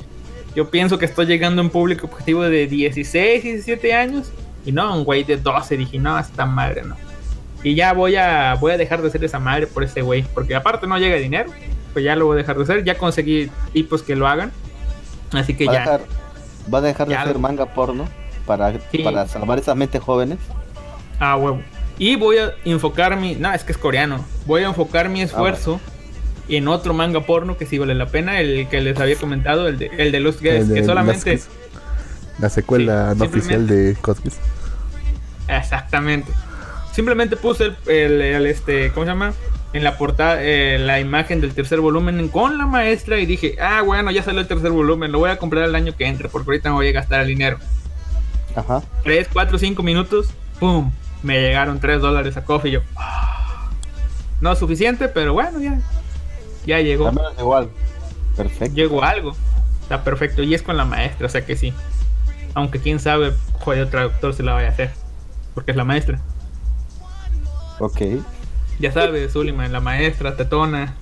yo 0.56 0.70
pienso 0.70 0.98
que 0.98 1.06
estoy 1.06 1.26
llegando 1.26 1.62
a 1.62 1.66
un 1.66 1.70
público 1.70 2.08
objetivo 2.08 2.44
de 2.44 2.66
16, 2.68 3.44
17 3.44 3.94
años. 3.94 4.32
Y 4.66 4.72
no, 4.72 4.96
un 4.98 5.04
güey 5.04 5.24
de 5.26 5.38
12. 5.38 5.78
Dije, 5.78 6.00
no, 6.00 6.18
esta 6.18 6.46
madre 6.46 6.84
no. 6.84 6.96
Y 7.62 7.76
ya 7.76 7.94
voy 7.94 8.16
a, 8.16 8.56
voy 8.56 8.72
a 8.72 8.78
dejar 8.78 9.02
de 9.02 9.10
ser 9.10 9.24
esa 9.24 9.40
madre 9.40 9.68
por 9.68 9.84
ese 9.84 10.02
güey. 10.02 10.24
Porque 10.34 10.56
aparte 10.56 10.88
no 10.88 10.98
llega 10.98 11.18
dinero. 11.18 11.52
Pues 11.94 12.04
ya 12.06 12.16
lo 12.16 12.26
voy 12.26 12.36
a 12.36 12.38
dejar 12.38 12.58
de 12.58 12.64
hacer. 12.64 12.84
Ya 12.84 12.98
conseguí 12.98 13.52
tipos 13.74 14.02
que 14.02 14.16
lo 14.16 14.28
hagan. 14.28 14.52
Así 15.34 15.54
que 15.56 15.66
Va 15.66 15.74
ya. 15.74 15.80
dejar, 15.80 16.02
va 16.74 16.78
a 16.80 16.82
dejar 16.82 17.08
de 17.08 17.16
hacer 17.16 17.34
lo- 17.34 17.40
manga 17.40 17.66
porno 17.68 18.08
para, 18.46 18.74
Sí. 18.92 19.00
para 19.00 19.28
salvar 19.28 19.60
esas 19.60 19.76
mentes 19.76 20.02
jóvenes. 20.02 20.40
Ah, 21.20 21.36
huevo. 21.38 21.62
Y 21.98 22.16
voy 22.16 22.38
a 22.38 22.54
enfocar 22.66 23.16
mi. 23.18 23.36
No, 23.36 23.54
es 23.54 23.64
que 23.64 23.72
es 23.72 23.78
coreano. 23.78 24.24
Voy 24.46 24.64
a 24.64 24.68
enfocar 24.68 25.10
mi 25.10 25.22
esfuerzo 25.22 25.80
en 26.50 26.68
otro 26.68 26.94
manga 26.94 27.22
porno 27.22 27.58
que 27.58 27.66
sí 27.66 27.78
vale 27.78 27.96
la 27.96 28.08
pena. 28.08 28.40
El 28.40 28.68
que 28.70 28.82
les 28.82 29.00
había 29.00 29.16
comentado, 29.16 29.68
el 29.68 29.78
de, 29.78 29.92
el 29.98 30.12
de 30.12 30.20
los 30.20 30.42
gays. 30.42 30.68
El 30.70 30.74
Que 30.76 30.84
solamente. 30.86 31.34
Las. 31.34 31.48
La 32.40 32.50
secuela 32.50 33.14
Sí, 33.14 33.20
no 33.20 33.26
oficial 33.26 33.66
de 33.68 33.96
Cosmos. 34.02 34.34
Exactamente. 35.48 36.32
Simplemente 36.92 37.36
puse 37.38 37.66
el, 37.66 37.76
el- 37.88 38.22
el, 38.22 38.46
este, 38.46 38.92
¿cómo 38.92 39.06
se 39.06 39.12
llama? 39.12 39.34
En 39.74 39.84
la 39.84 39.98
portada, 39.98 40.38
eh, 40.42 40.78
la 40.80 41.00
imagen 41.02 41.42
del 41.42 41.54
tercer 41.54 41.82
volumen 41.82 42.30
con 42.30 42.58
la 42.58 42.66
maestra 42.66 43.20
y 43.20 43.26
dije, 43.26 43.58
ah, 43.62 43.82
bueno, 43.82 44.10
ya 44.12 44.24
salió 44.24 44.40
el 44.40 44.48
tercer 44.48 44.72
volumen, 44.72 45.12
lo 45.12 45.20
voy 45.20 45.30
a 45.30 45.38
comprar 45.38 45.66
el 45.66 45.76
año 45.76 45.94
que 45.98 46.06
entre 46.08 46.30
porque 46.30 46.50
ahorita 46.52 46.70
me 46.70 46.76
voy 46.76 46.88
a 46.88 46.92
gastar 46.94 47.22
el 47.22 47.28
dinero. 47.28 47.58
Ajá. 48.56 48.82
3, 49.04 49.28
4, 49.34 49.58
5 49.58 49.84
minutos, 49.84 50.30
¡pum! 50.62 50.92
Me 51.24 51.40
llegaron 51.42 51.80
3 51.80 52.02
dólares 52.02 52.38
a 52.38 52.44
Coffee 52.46 52.70
y 52.70 52.74
yo, 52.74 52.82
"Ah". 52.96 53.70
no 54.42 54.52
es 54.52 54.60
suficiente, 54.60 55.08
pero 55.08 55.34
bueno, 55.34 55.60
ya, 55.60 55.80
ya 56.66 56.80
llegó. 56.82 57.12
Igual. 57.40 57.70
Perfecto. 58.36 58.76
Llegó 58.76 59.04
algo. 59.04 59.36
Está 59.82 60.04
perfecto. 60.04 60.44
Y 60.44 60.54
es 60.54 60.62
con 60.62 60.78
la 60.78 60.86
maestra, 60.86 61.28
o 61.28 61.30
sea 61.30 61.46
que 61.46 61.56
sí. 61.56 61.74
Aunque 62.54 62.80
quién 62.80 63.00
sabe, 63.00 63.34
jodido 63.60 63.88
traductor 63.88 64.34
se 64.34 64.44
la 64.44 64.54
vaya 64.54 64.68
a 64.68 64.72
hacer. 64.72 64.92
Porque 65.54 65.72
es 65.72 65.78
la 65.78 65.84
maestra. 65.86 66.20
Ok. 67.80 68.02
Ya 68.80 68.92
sabes, 68.92 69.34
Suliman, 69.34 69.72
la 69.72 69.80
maestra, 69.80 70.36
Tetona, 70.36 70.96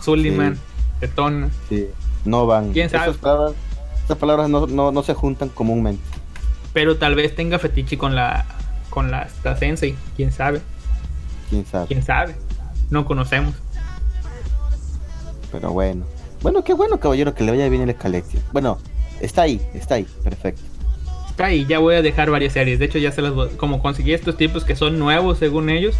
Suliman, 0.00 0.56
Sí. 0.56 0.60
Tetona. 1.00 1.50
Sí. 1.68 1.88
No 2.24 2.46
van. 2.46 2.72
¿Quién 2.72 2.88
sabe? 2.90 3.10
Esas 3.10 3.16
palabras, 3.18 3.52
esas 4.04 4.16
palabras 4.18 4.48
no, 4.48 4.66
no, 4.66 4.90
no 4.92 5.02
se 5.02 5.14
juntan 5.14 5.48
comúnmente. 5.50 6.02
Pero 6.72 6.96
tal 6.96 7.14
vez 7.14 7.34
tenga 7.34 7.58
fetiche 7.58 7.98
con 7.98 8.14
la 8.14 8.44
con 8.90 9.10
la 9.10 9.22
esta 9.22 9.56
sensei, 9.56 9.94
quién 10.16 10.30
sabe, 10.32 10.60
Quién 11.48 11.64
sabe. 11.64 11.86
quién 11.86 12.02
sabe. 12.02 12.34
No 12.90 13.04
conocemos. 13.04 13.54
Pero 15.52 15.70
bueno. 15.72 16.04
Bueno, 16.42 16.64
qué 16.64 16.72
bueno, 16.74 16.98
caballero, 17.00 17.34
que 17.34 17.44
le 17.44 17.50
vaya 17.52 17.68
bien 17.68 17.82
el 17.82 17.90
Escalexia. 17.90 18.40
Bueno, 18.52 18.78
está 19.20 19.42
ahí, 19.42 19.60
está 19.74 19.96
ahí. 19.96 20.06
Perfecto. 20.24 20.62
Está 21.28 21.46
ahí, 21.46 21.66
ya 21.66 21.78
voy 21.78 21.94
a 21.96 22.02
dejar 22.02 22.30
varias 22.30 22.52
series. 22.54 22.78
De 22.78 22.86
hecho, 22.86 22.98
ya 22.98 23.12
se 23.12 23.22
las 23.22 23.32
voy, 23.34 23.48
como 23.50 23.82
conseguí 23.82 24.12
estos 24.12 24.36
tipos 24.36 24.64
que 24.64 24.76
son 24.76 24.98
nuevos 24.98 25.38
según 25.38 25.70
ellos, 25.70 25.94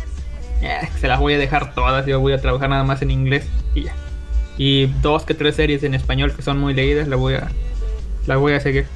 eh, 0.62 0.88
se 1.00 1.08
las 1.08 1.20
voy 1.20 1.34
a 1.34 1.38
dejar 1.38 1.74
todas. 1.74 2.06
Yo 2.06 2.20
voy 2.20 2.32
a 2.32 2.40
trabajar 2.40 2.70
nada 2.70 2.84
más 2.84 3.02
en 3.02 3.10
inglés 3.10 3.46
y 3.74 3.84
ya. 3.84 3.94
Y 4.56 4.86
dos 5.02 5.24
que 5.24 5.34
tres 5.34 5.56
series 5.56 5.82
en 5.84 5.94
español 5.94 6.34
que 6.34 6.42
son 6.42 6.58
muy 6.58 6.74
leídas, 6.74 7.08
las 7.08 7.18
voy 7.18 7.34
a 7.34 7.50
las 8.26 8.38
voy 8.38 8.52
a 8.54 8.60
seguir. 8.60 8.86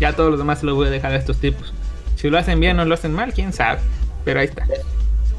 Ya 0.00 0.12
todos 0.14 0.30
los 0.30 0.38
demás 0.38 0.60
se 0.60 0.66
los 0.66 0.74
voy 0.76 0.86
a 0.86 0.90
dejar 0.90 1.12
a 1.12 1.16
estos 1.16 1.38
tipos. 1.38 1.72
Si 2.18 2.28
lo 2.28 2.36
hacen 2.36 2.58
bien 2.58 2.80
o 2.80 2.84
lo 2.84 2.94
hacen 2.94 3.12
mal, 3.12 3.32
quién 3.32 3.52
sabe. 3.52 3.78
Pero 4.24 4.40
ahí 4.40 4.46
está. 4.46 4.66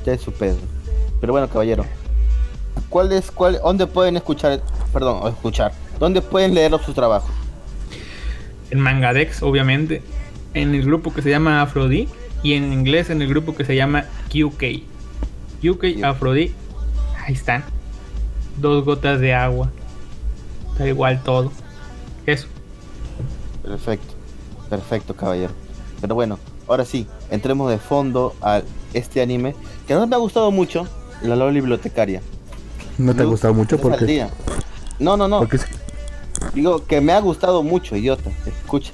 Ya 0.05 0.13
es 0.13 0.21
su 0.21 0.31
pedo. 0.31 0.55
Pero 1.19 1.33
bueno, 1.33 1.49
caballero. 1.49 1.85
¿Cuál 2.87 3.11
es, 3.11 3.31
cuál, 3.31 3.59
dónde 3.61 3.85
pueden 3.85 4.15
escuchar, 4.15 4.61
perdón, 4.93 5.19
o 5.21 5.27
escuchar? 5.27 5.73
¿Dónde 5.99 6.21
pueden 6.21 6.53
leer 6.55 6.71
sus 6.79 6.95
trabajos? 6.95 7.29
En 8.71 8.79
Mangadex, 8.79 9.43
obviamente. 9.43 10.01
En 10.53 10.73
el 10.73 10.85
grupo 10.85 11.13
que 11.13 11.21
se 11.21 11.29
llama 11.29 11.61
Afrodi. 11.61 12.07
Y 12.43 12.53
en 12.53 12.71
inglés 12.71 13.09
en 13.09 13.21
el 13.21 13.27
grupo 13.27 13.53
que 13.53 13.65
se 13.65 13.75
llama 13.75 14.05
QK. 14.29 14.63
QK 15.61 16.03
Afrodi. 16.05 16.55
Ahí 17.25 17.33
están. 17.33 17.65
Dos 18.55 18.85
gotas 18.85 19.19
de 19.19 19.33
agua. 19.33 19.69
Da 20.77 20.87
igual 20.87 21.21
todo. 21.23 21.51
Eso. 22.25 22.47
Perfecto, 23.63 24.13
perfecto, 24.69 25.13
caballero. 25.13 25.51
Pero 25.99 26.15
bueno, 26.15 26.39
ahora 26.69 26.85
sí, 26.85 27.07
entremos 27.29 27.69
de 27.69 27.79
fondo 27.79 28.35
a 28.41 28.61
este 28.93 29.21
anime 29.21 29.55
que 29.87 29.93
no 29.93 30.05
me 30.07 30.15
ha 30.15 30.19
gustado 30.19 30.51
mucho, 30.51 30.87
La 31.21 31.35
Lola 31.35 31.51
Bibliotecaria. 31.51 32.21
¿No 32.97 33.13
te 33.15 33.23
ha 33.23 33.25
gustado 33.25 33.53
mucho? 33.53 33.77
Porque. 33.79 34.27
No, 34.99 35.17
no, 35.17 35.27
no. 35.27 35.39
porque 35.39 35.59
Digo 36.53 36.85
que 36.85 37.01
me 37.01 37.13
ha 37.13 37.19
gustado 37.19 37.63
mucho, 37.63 37.95
idiota. 37.95 38.29
Escucha. 38.45 38.91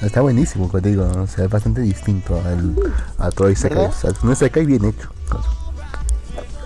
está 0.00 0.20
buenísimo, 0.20 0.68
te 0.68 0.90
digo. 0.90 1.04
O 1.04 1.26
sea, 1.26 1.44
es 1.44 1.50
bastante 1.50 1.80
distinto 1.80 2.40
al, 2.44 2.74
a 3.18 3.30
todo 3.30 3.50
Isekai. 3.50 3.86
O 3.86 3.92
sea, 3.92 4.10
no 4.22 4.32
Isekai 4.32 4.66
bien 4.66 4.84
hecho. 4.84 5.08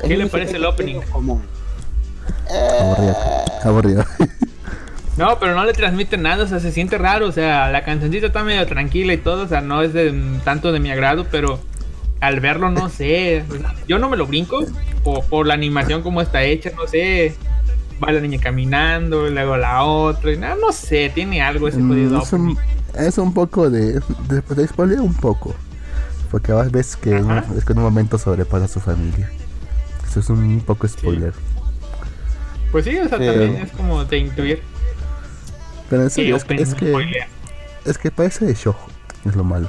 ¿Qué 0.02 0.16
le 0.16 0.26
parece 0.26 0.56
el 0.56 0.64
opening? 0.64 1.00
Aburrido. 2.80 3.16
Aburrido. 3.64 4.04
No, 5.16 5.38
pero 5.38 5.54
no 5.54 5.64
le 5.64 5.72
transmite 5.72 6.18
nada, 6.18 6.44
o 6.44 6.46
sea, 6.46 6.60
se 6.60 6.70
siente 6.72 6.98
raro, 6.98 7.26
o 7.28 7.32
sea, 7.32 7.70
la 7.70 7.84
cancioncita 7.84 8.26
está 8.26 8.44
medio 8.44 8.66
tranquila 8.66 9.14
y 9.14 9.16
todo, 9.18 9.44
o 9.44 9.48
sea, 9.48 9.60
no 9.62 9.80
es 9.82 9.92
de 9.94 10.12
mm, 10.12 10.40
tanto 10.40 10.72
de 10.72 10.80
mi 10.80 10.90
agrado, 10.90 11.26
pero 11.30 11.58
al 12.20 12.40
verlo 12.40 12.70
no 12.70 12.88
sé, 12.90 13.42
yo 13.88 13.98
no 13.98 14.08
me 14.10 14.16
lo 14.16 14.26
brinco 14.26 14.64
por, 15.04 15.24
por 15.24 15.46
la 15.46 15.54
animación 15.54 16.02
como 16.02 16.20
está 16.20 16.42
hecha, 16.42 16.70
no 16.76 16.86
sé, 16.86 17.34
va 18.02 18.12
la 18.12 18.20
niña 18.20 18.38
caminando, 18.42 19.30
luego 19.30 19.56
la 19.56 19.84
otra, 19.84 20.32
y 20.32 20.36
nada, 20.36 20.56
no 20.60 20.70
sé, 20.72 21.10
tiene 21.14 21.40
algo 21.40 21.66
ese 21.68 21.78
Mm, 21.78 21.88
jodido 21.88 22.22
es, 22.22 22.32
un, 22.34 22.58
es 22.98 23.16
un 23.18 23.32
poco 23.32 23.70
de. 23.70 24.00
de, 24.28 24.42
de 24.54 24.66
spoiler 24.68 25.00
un 25.00 25.14
poco. 25.14 25.54
Porque 26.30 26.52
vas 26.52 26.70
ves 26.72 26.96
que 26.96 27.16
es 27.56 27.64
que 27.64 27.72
en 27.72 27.78
un 27.78 27.84
momento 27.84 28.18
sobrepasa 28.18 28.64
a 28.64 28.68
su 28.68 28.80
familia. 28.80 29.30
Eso 30.06 30.20
es 30.20 30.28
un 30.28 30.60
poco 30.60 30.86
spoiler. 30.88 31.32
Pues 32.72 32.84
sí, 32.84 32.98
o 32.98 33.08
sea, 33.08 33.18
Sí. 33.18 33.24
también 33.26 33.56
es 33.56 33.70
como 33.72 34.04
de 34.04 34.18
intuir. 34.18 34.62
Pero 35.88 36.02
en 36.02 36.08
es, 36.08 36.14
que 36.14 37.26
es 37.84 37.98
que 37.98 38.10
parece 38.10 38.44
de 38.46 38.54
shojo. 38.54 38.88
Es 39.24 39.34
lo 39.36 39.44
malo. 39.44 39.68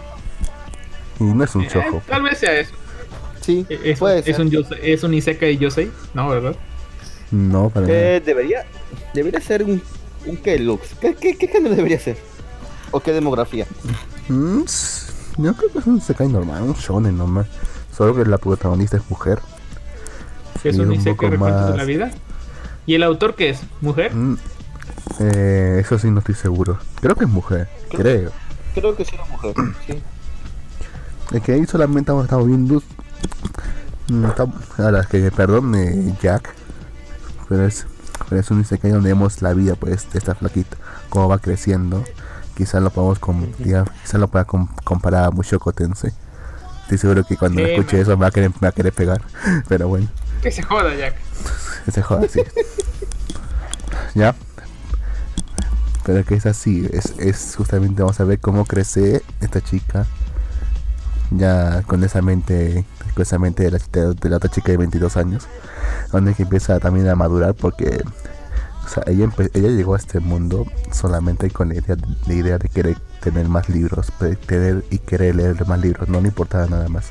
Y 1.19 1.23
no 1.23 1.44
es 1.44 1.56
un 1.56 1.64
Eh, 1.64 1.69
shojo. 1.72 2.02
tal 2.07 2.23
vez 2.23 2.38
sea 2.39 2.60
eso. 2.60 2.73
Sí, 3.41 3.65
Eh, 3.69 3.80
Es, 3.85 3.99
puede 3.99 4.19
es 4.19 4.26
ser. 4.26 4.41
un, 4.41 4.65
es 4.81 5.03
un 5.03 5.14
Isekai 5.14 5.57
Yosei, 5.57 5.91
¿no, 6.14 6.30
verdad? 6.30 6.56
No, 7.31 7.69
para 7.69 7.88
nada. 7.88 7.99
Eh, 7.99 8.22
debería, 8.26 8.65
debería 9.14 9.39
ser 9.41 9.64
un, 9.64 9.81
un 10.26 10.38
qué, 10.38 10.60
Lux. 10.60 10.95
¿Qué, 10.99 11.15
qué, 11.15 11.38
qué 11.38 11.48
género 11.48 11.76
debería 11.76 11.99
ser? 11.99 12.18
¿O 12.91 12.99
qué 12.99 13.11
demografía? 13.14 13.65
Mm, 14.30 14.61
yo 15.38 15.53
creo 15.56 15.72
que 15.72 15.80
es 15.80 15.85
un 15.88 15.98
Isekai 15.98 16.27
normal, 16.27 16.64
un 16.64 16.73
shonen 16.73 17.18
normal. 17.18 17.48
Solo 17.95 18.15
que 18.15 18.30
la 18.30 18.38
protagonista 18.38 18.98
es 18.98 19.03
mujer. 19.10 19.39
Es 20.64 20.77
un 20.77 20.88
un 20.88 20.94
Isekai 20.94 21.30
recuentos 21.31 21.61
de 21.65 21.69
más- 21.69 21.77
la 21.77 21.84
vida. 21.84 22.11
¿Y 22.85 22.95
el 22.95 23.03
autor 23.03 23.35
qué 23.35 23.49
es? 23.49 23.60
¿Mujer? 23.81 24.14
Mm, 24.14 24.38
eh, 25.19 25.77
eso 25.81 25.97
sí 25.99 26.09
no 26.11 26.19
estoy 26.19 26.35
seguro. 26.35 26.77
Creo 27.01 27.15
que 27.15 27.25
es 27.25 27.29
mujer, 27.29 27.69
creo. 27.89 28.31
Creo 28.73 28.95
que 28.95 29.05
sí 29.05 29.15
era 29.15 29.25
mujer. 29.25 29.53
Sí. 29.85 30.01
Es 31.34 31.41
que 31.41 31.53
ahí 31.53 31.65
solamente 31.65 32.11
hemos 32.11 32.23
estado 32.25 32.45
viendo. 32.45 32.81
mm, 34.09 34.25
está- 34.25 34.45
Ahora, 34.77 35.01
es 35.01 35.07
que 35.07 35.31
perdón, 35.31 35.75
eh, 35.75 36.15
Jack. 36.21 36.53
Pero 37.49 37.65
es, 37.65 37.85
pero 38.29 38.41
es 38.41 38.51
un 38.51 38.61
Isekai 38.61 38.91
donde 38.91 39.09
vemos 39.09 39.41
la 39.41 39.53
vida 39.53 39.75
pues 39.75 40.11
de 40.11 40.19
esta 40.19 40.35
flaquita, 40.35 40.77
cómo 41.09 41.27
va 41.29 41.39
creciendo. 41.39 42.03
Quizás 42.55 42.81
lo 42.81 42.89
podamos 42.89 43.19
com- 43.19 43.45
diga- 43.59 43.85
quizás 44.03 44.19
lo 44.19 44.27
pueda 44.27 44.45
com- 44.45 44.67
comparar 44.84 45.25
a 45.25 45.31
Mushoku 45.31 45.71
Tensei. 45.73 46.11
Estoy 46.84 46.97
seguro 46.97 47.23
que 47.25 47.35
cuando 47.38 47.61
Sí, 47.63 47.71
escuche 47.71 47.99
eso 48.01 48.11
me 48.11 48.21
va, 48.21 48.27
a 48.27 48.31
querer, 48.31 48.49
me 48.51 48.59
va 48.61 48.69
a 48.69 48.71
querer 48.71 48.93
pegar. 48.93 49.21
Pero 49.67 49.88
bueno, 49.89 50.07
Que 50.41 50.51
se 50.51 50.61
joda, 50.63 50.95
Jack. 50.95 51.15
que 51.85 51.91
se 51.91 52.01
joda 52.01 52.25
así. 52.25 52.41
ya. 54.15 54.35
Pero 56.07 56.23
que 56.23 56.35
es 56.35 56.45
así, 56.45 56.88
es, 56.93 57.15
es 57.19 57.55
justamente 57.57 58.01
vamos 58.01 58.17
a 58.21 58.23
ver 58.23 58.39
cómo 58.39 58.63
crece 58.63 59.21
esta 59.41 59.59
chica 59.59 60.05
ya 61.31 61.81
con 61.81 62.01
esa 62.01 62.21
mente, 62.21 62.85
con 63.13 63.23
esa 63.23 63.38
mente 63.38 63.63
de 63.63 63.71
la, 63.71 64.13
de 64.13 64.29
la 64.29 64.38
otra 64.38 64.49
chica 64.49 64.71
de 64.71 64.77
22 64.77 65.17
años, 65.17 65.49
donde 66.13 66.34
que 66.34 66.43
empieza 66.43 66.79
también 66.79 67.09
a 67.09 67.15
madurar 67.15 67.55
porque 67.55 68.05
ella, 69.05 69.29
ella 69.53 69.67
llegó 69.67 69.95
a 69.95 69.97
este 69.97 70.21
mundo 70.21 70.65
solamente 70.93 71.49
con 71.49 71.67
la 71.67 71.75
idea, 71.75 71.97
la 72.25 72.34
idea 72.34 72.57
de 72.57 72.69
querer 72.69 72.97
tener 73.19 73.49
más 73.49 73.67
libros, 73.67 74.07
tener 74.45 74.85
y 74.89 74.99
querer 74.99 75.35
leer 75.35 75.67
más 75.67 75.81
libros, 75.81 76.07
no 76.07 76.21
le 76.21 76.29
importaba 76.29 76.67
nada 76.67 76.88
más. 76.88 77.09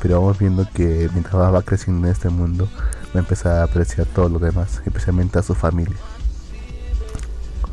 Pero 0.00 0.22
vamos 0.22 0.38
viendo 0.38 0.66
que 0.72 1.10
mientras 1.12 1.34
va 1.34 1.60
creciendo 1.60 2.06
en 2.06 2.12
este 2.14 2.30
mundo, 2.30 2.70
va 3.14 3.16
a 3.16 3.18
empezar 3.18 3.58
a 3.58 3.64
apreciar 3.64 4.06
todo 4.06 4.30
lo 4.30 4.38
demás, 4.38 4.80
especialmente 4.86 5.38
a 5.38 5.42
su 5.42 5.54
familia. 5.54 5.98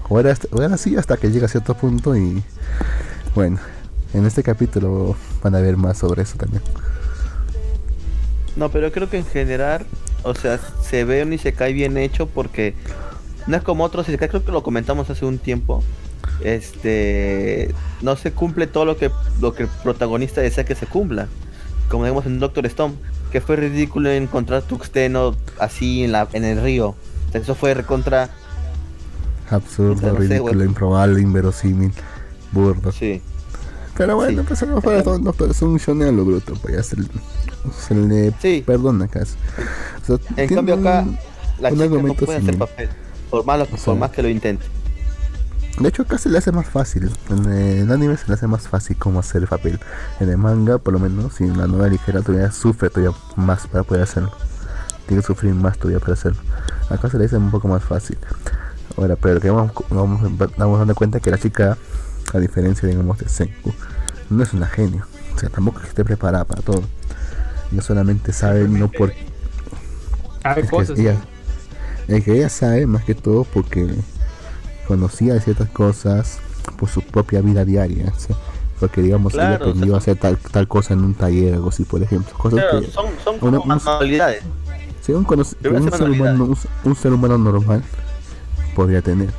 O 0.09 0.19
era, 0.19 0.35
así 0.73 0.95
hasta 0.95 1.17
que 1.17 1.31
llega 1.31 1.45
a 1.45 1.49
cierto 1.49 1.73
punto 1.75 2.15
y 2.15 2.43
bueno, 3.33 3.57
en 4.13 4.25
este 4.25 4.43
capítulo 4.43 5.15
van 5.41 5.55
a 5.55 5.59
ver 5.59 5.77
más 5.77 5.97
sobre 5.97 6.21
eso 6.21 6.37
también. 6.37 6.61
No, 8.55 8.69
pero 8.69 8.91
creo 8.91 9.09
que 9.09 9.17
en 9.17 9.25
general, 9.25 9.85
o 10.23 10.35
sea, 10.35 10.59
se 10.81 11.03
ve 11.03 11.23
un 11.23 11.33
Isekai 11.33 11.73
bien 11.73 11.97
hecho 11.97 12.27
porque 12.27 12.75
no 13.47 13.57
es 13.57 13.63
como 13.63 13.83
otros 13.83 14.07
Isekai, 14.07 14.29
creo 14.29 14.45
que 14.45 14.51
lo 14.51 14.63
comentamos 14.63 15.09
hace 15.09 15.25
un 15.25 15.39
tiempo. 15.39 15.83
Este, 16.43 17.73
no 18.01 18.15
se 18.15 18.31
cumple 18.31 18.67
todo 18.67 18.85
lo 18.85 18.97
que 18.97 19.09
lo 19.39 19.53
que 19.53 19.63
el 19.63 19.69
protagonista 19.83 20.41
desea 20.41 20.65
que 20.65 20.75
se 20.75 20.85
cumpla. 20.85 21.27
Como 21.89 22.03
digamos 22.03 22.25
en 22.25 22.39
Doctor 22.39 22.65
Stone, 22.67 22.95
que 23.31 23.41
fue 23.41 23.55
ridículo 23.55 24.11
encontrar 24.11 24.61
tuxteno 24.61 25.35
así 25.59 26.03
en 26.03 26.13
en 26.33 26.43
el 26.43 26.61
río. 26.61 26.95
Eso 27.33 27.53
fue 27.53 27.73
recontra, 27.73 28.29
Absurdo, 29.49 30.11
no 30.13 30.19
ridículo, 30.19 30.63
improbable, 30.63 31.21
inverosímil, 31.21 31.93
burdo. 32.51 32.91
sí. 32.91 33.21
Pero 33.97 34.17
bueno, 34.17 34.41
Sí. 34.41 34.47
pues 34.49 34.67
no 34.67 34.81
todo, 35.03 35.19
no, 35.19 35.31
pero 35.31 35.51
es 35.51 35.61
un 35.61 35.77
shonen 35.77 36.09
a 36.09 36.11
lo 36.11 36.25
bruto, 36.25 36.53
pues 36.61 36.75
ya 36.75 36.83
se, 36.83 36.97
le- 36.97 37.07
se 37.87 37.95
le 37.95 38.33
Sí. 38.41 38.61
perdona 38.65 39.07
casi. 39.07 39.35
O 40.03 40.05
sea, 40.05 40.17
En 40.35 40.53
cambio 40.53 40.75
acá 40.75 41.05
la 41.59 41.71
chica 41.71 41.85
no 41.85 42.13
puede 42.13 42.37
hacer 42.39 42.57
papel. 42.57 42.89
Por 43.29 43.45
más, 43.45 43.65
sea, 43.69 44.11
que 44.11 44.21
lo 44.21 44.27
intente. 44.29 44.65
De 45.79 45.87
hecho, 45.89 46.01
acá 46.03 46.17
se 46.17 46.27
le 46.29 46.37
hace 46.37 46.51
más 46.51 46.67
fácil. 46.67 47.09
En 47.29 47.45
el 47.51 47.91
anime 47.91 48.17
se 48.17 48.27
le 48.27 48.33
hace 48.33 48.47
más 48.47 48.67
fácil 48.67 48.97
cómo 48.97 49.19
hacer 49.19 49.43
el 49.43 49.47
papel. 49.47 49.79
En 50.19 50.29
el 50.29 50.37
manga, 50.37 50.77
por 50.77 50.93
lo 50.93 50.99
menos, 50.99 51.39
y 51.39 51.45
en 51.45 51.57
la 51.57 51.67
novela 51.67 51.87
ligera 51.89 52.21
todavía 52.21 52.51
sufre 52.51 52.89
todavía 52.89 53.15
más 53.37 53.65
para 53.67 53.83
poder 53.83 54.03
hacerlo. 54.03 54.31
Tiene 55.07 55.21
que 55.21 55.27
sufrir 55.27 55.53
más 55.53 55.77
todavía 55.77 55.99
para 55.99 56.13
hacerlo. 56.13 56.41
Acá 56.89 57.09
se 57.09 57.17
le 57.17 57.25
hace 57.25 57.37
un 57.37 57.51
poco 57.51 57.67
más 57.69 57.83
fácil. 57.83 58.17
Ahora, 58.97 59.15
pero 59.15 59.39
que 59.41 59.49
vamos, 59.49 59.71
vamos, 59.89 60.21
vamos 60.57 60.79
dando 60.79 60.95
cuenta 60.95 61.19
que 61.19 61.29
la 61.31 61.37
chica, 61.37 61.77
a 62.33 62.39
diferencia, 62.39 62.87
digamos, 62.87 63.17
de 63.19 63.27
Senku, 63.27 63.73
no 64.29 64.43
es 64.43 64.53
una 64.53 64.67
genio. 64.67 65.05
O 65.35 65.39
sea, 65.39 65.49
tampoco 65.49 65.77
es 65.79 65.83
que 65.83 65.89
esté 65.89 66.05
preparada 66.05 66.45
para 66.45 66.61
todo. 66.61 66.81
No 67.71 67.81
solamente 67.81 68.31
sabe, 68.31 68.67
no 68.67 68.89
por 68.89 69.13
Sabe 70.41 70.61
es 70.61 70.69
que 70.69 70.75
cosas. 70.75 70.97
ella, 70.99 71.15
es 72.07 72.23
que 72.23 72.33
ella 72.37 72.49
sabe 72.49 72.85
más 72.87 73.03
que 73.03 73.15
todo 73.15 73.43
porque 73.43 73.87
conocía 74.87 75.39
ciertas 75.41 75.69
cosas 75.69 76.37
por 76.77 76.89
su 76.89 77.01
propia 77.01 77.41
vida 77.41 77.65
diaria. 77.65 78.13
sea, 78.17 78.35
porque 78.79 79.01
digamos 79.01 79.33
ella 79.33 79.41
Claro, 79.43 79.55
o 79.55 79.57
sea, 79.57 79.67
aprendió 79.71 79.95
a 79.95 79.97
hacer 79.97 80.17
tal, 80.17 80.37
tal 80.37 80.67
cosa 80.67 80.93
en 80.93 81.03
un 81.03 81.13
taller 81.15 81.53
o 81.53 81.55
algo 81.55 81.69
así, 81.69 81.83
por 81.83 82.01
ejemplo. 82.01 82.33
Cosas 82.37 82.61
Claro, 82.63 82.81
que 82.81 82.91
son, 82.91 83.05
son 83.23 83.35
una- 83.41 83.59
un- 83.59 83.67
sí, 85.01 85.13
ser 85.91 86.09
humano, 86.09 86.57
un 86.83 86.95
ser 86.95 87.13
humano 87.13 87.37
normal 87.37 87.83
podría 88.75 89.01
tener. 89.01 89.31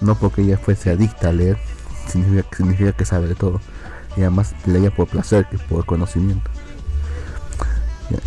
No 0.00 0.16
porque 0.16 0.42
ella 0.42 0.58
fuese 0.58 0.90
adicta 0.90 1.30
a 1.30 1.32
leer, 1.32 1.58
significa, 2.06 2.92
que 2.92 3.04
sabe 3.04 3.26
de 3.26 3.34
todo. 3.34 3.60
Y 4.16 4.20
además 4.20 4.54
leía 4.66 4.94
por 4.94 5.08
placer 5.08 5.48
que 5.50 5.58
por 5.58 5.84
conocimiento. 5.86 6.48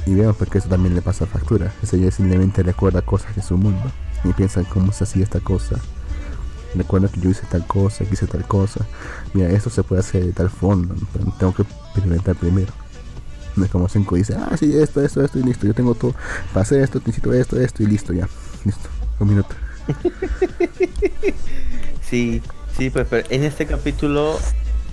Y 0.06 0.16
vemos 0.16 0.36
porque 0.36 0.58
eso 0.58 0.68
también 0.68 0.96
le 0.96 1.02
pasa 1.02 1.26
factura. 1.26 1.72
Ese 1.84 2.00
ya 2.00 2.12
simplemente 2.12 2.64
recuerda 2.64 3.02
cosas 3.02 3.36
de 3.36 3.42
su 3.42 3.58
mundo. 3.58 3.84
Y 4.24 4.34
piensa 4.34 4.62
en 4.62 4.66
cómo 4.66 4.92
se 4.92 5.04
hacía 5.04 5.24
esta 5.24 5.40
cosa. 5.40 5.76
Recuerda 6.74 7.08
que 7.08 7.22
yo 7.22 7.30
hice 7.30 7.46
tal 7.50 7.66
cosa, 7.68 8.04
que 8.04 8.14
hice 8.14 8.28
tal 8.28 8.46
cosa. 8.46 8.86
Mira, 9.34 9.50
esto 9.50 9.70
se 9.70 9.84
puede 9.84 10.02
hacer 10.02 10.26
de 10.26 10.34
tal 10.34 10.50
forma, 10.50 10.94
pero 11.14 11.32
tengo 11.38 11.54
que 11.54 11.62
experimentar 11.62 12.36
primero. 12.36 12.74
No 13.56 13.64
es 13.64 13.72
como 13.72 13.88
Senko 13.88 14.16
dice, 14.16 14.36
ah, 14.36 14.58
sí, 14.58 14.76
esto, 14.76 15.02
esto, 15.02 15.24
esto 15.24 15.40
y 15.40 15.44
listo. 15.44 15.66
Yo 15.66 15.74
tengo 15.74 15.96
todo. 15.96 16.14
Para 16.54 16.64
hacer 16.64 16.82
esto, 16.82 17.00
necesito 17.00 17.32
esto, 17.34 17.60
esto 17.60 17.84
y 17.84 17.86
listo, 17.86 18.12
ya. 18.12 18.28
Listo. 18.66 18.90
Un 19.20 19.30
minuto. 19.30 19.56
Sí, 22.02 22.42
sí, 22.78 22.90
pues 22.92 23.08
pero 23.10 23.26
en 23.32 23.44
este 23.44 23.66
capítulo 23.66 24.38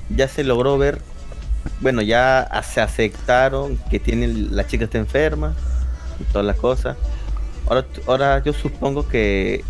ya 0.09 0.28
se 0.28 0.44
logró 0.44 0.78
ver, 0.78 0.98
bueno, 1.81 2.01
ya 2.02 2.40
a- 2.40 2.62
se 2.62 2.81
aceptaron 2.81 3.77
que 3.90 4.01
tiene 4.01 4.28
la 4.28 4.66
chica 4.66 4.85
está 4.85 4.98
enferma 4.98 5.55
y 6.19 6.24
todas 6.32 6.47
las 6.47 6.56
cosas. 6.56 6.97
Ahora, 7.69 7.85
ahora 8.06 8.43
yo 8.43 8.52
supongo 8.55 9.06
que 9.09 9.62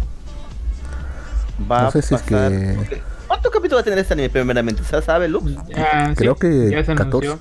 va 1.70 1.82
No 1.82 1.90
sé 1.90 2.03
si 2.03 2.15
a 2.15 2.16
es 2.19 2.23
pasar. 2.23 2.51
que- 2.53 3.03
¿Cuántos 3.27 3.51
capítulos 3.53 3.78
va 3.78 3.81
a 3.81 3.85
tener 3.85 3.99
este 3.99 4.12
anime 4.15 4.31
primeramente? 4.31 4.85
¿Se 4.85 5.03
sabe, 5.03 5.27
Lux? 5.28 5.53
Ah, 5.77 6.12
Creo 6.16 6.35
sí, 6.35 6.40
que 6.43 6.70
ya 6.70 6.85
se 6.85 6.94
14. 6.94 7.03
anunció. 7.03 7.39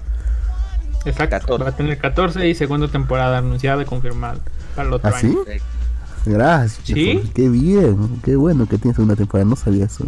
Exacto, 1.06 1.38
14. 1.58 1.64
va 1.64 1.70
a 1.70 1.76
tener 1.76 1.98
14 2.00 2.48
y 2.48 2.56
segunda 2.56 2.88
temporada 2.88 3.38
anunciada 3.40 3.82
y 3.84 3.86
confirmada 3.86 4.38
para 4.76 4.88
el 4.88 4.94
otro 4.96 5.12
¿Ah, 5.14 5.20
sí? 5.20 5.38
Gracias. 6.26 6.82
¿Sí? 6.86 7.22
Qué 7.34 7.50
bien. 7.50 8.20
Qué 8.24 8.36
bueno 8.36 8.68
que 8.68 8.78
tienes 8.78 9.00
una 9.00 9.16
temporada. 9.16 9.50
No 9.50 9.56
sabía 9.56 9.86
eso. 9.86 10.06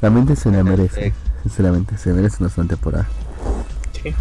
La 0.00 0.10
mente 0.10 0.36
se 0.36 0.50
la 0.50 0.62
merece. 0.64 1.12
Sinceramente, 1.42 1.96
se 1.98 2.12
merece 2.12 2.36
una 2.40 2.48
segunda 2.50 2.74
temporada. 2.74 3.08
Sí. 4.02 4.14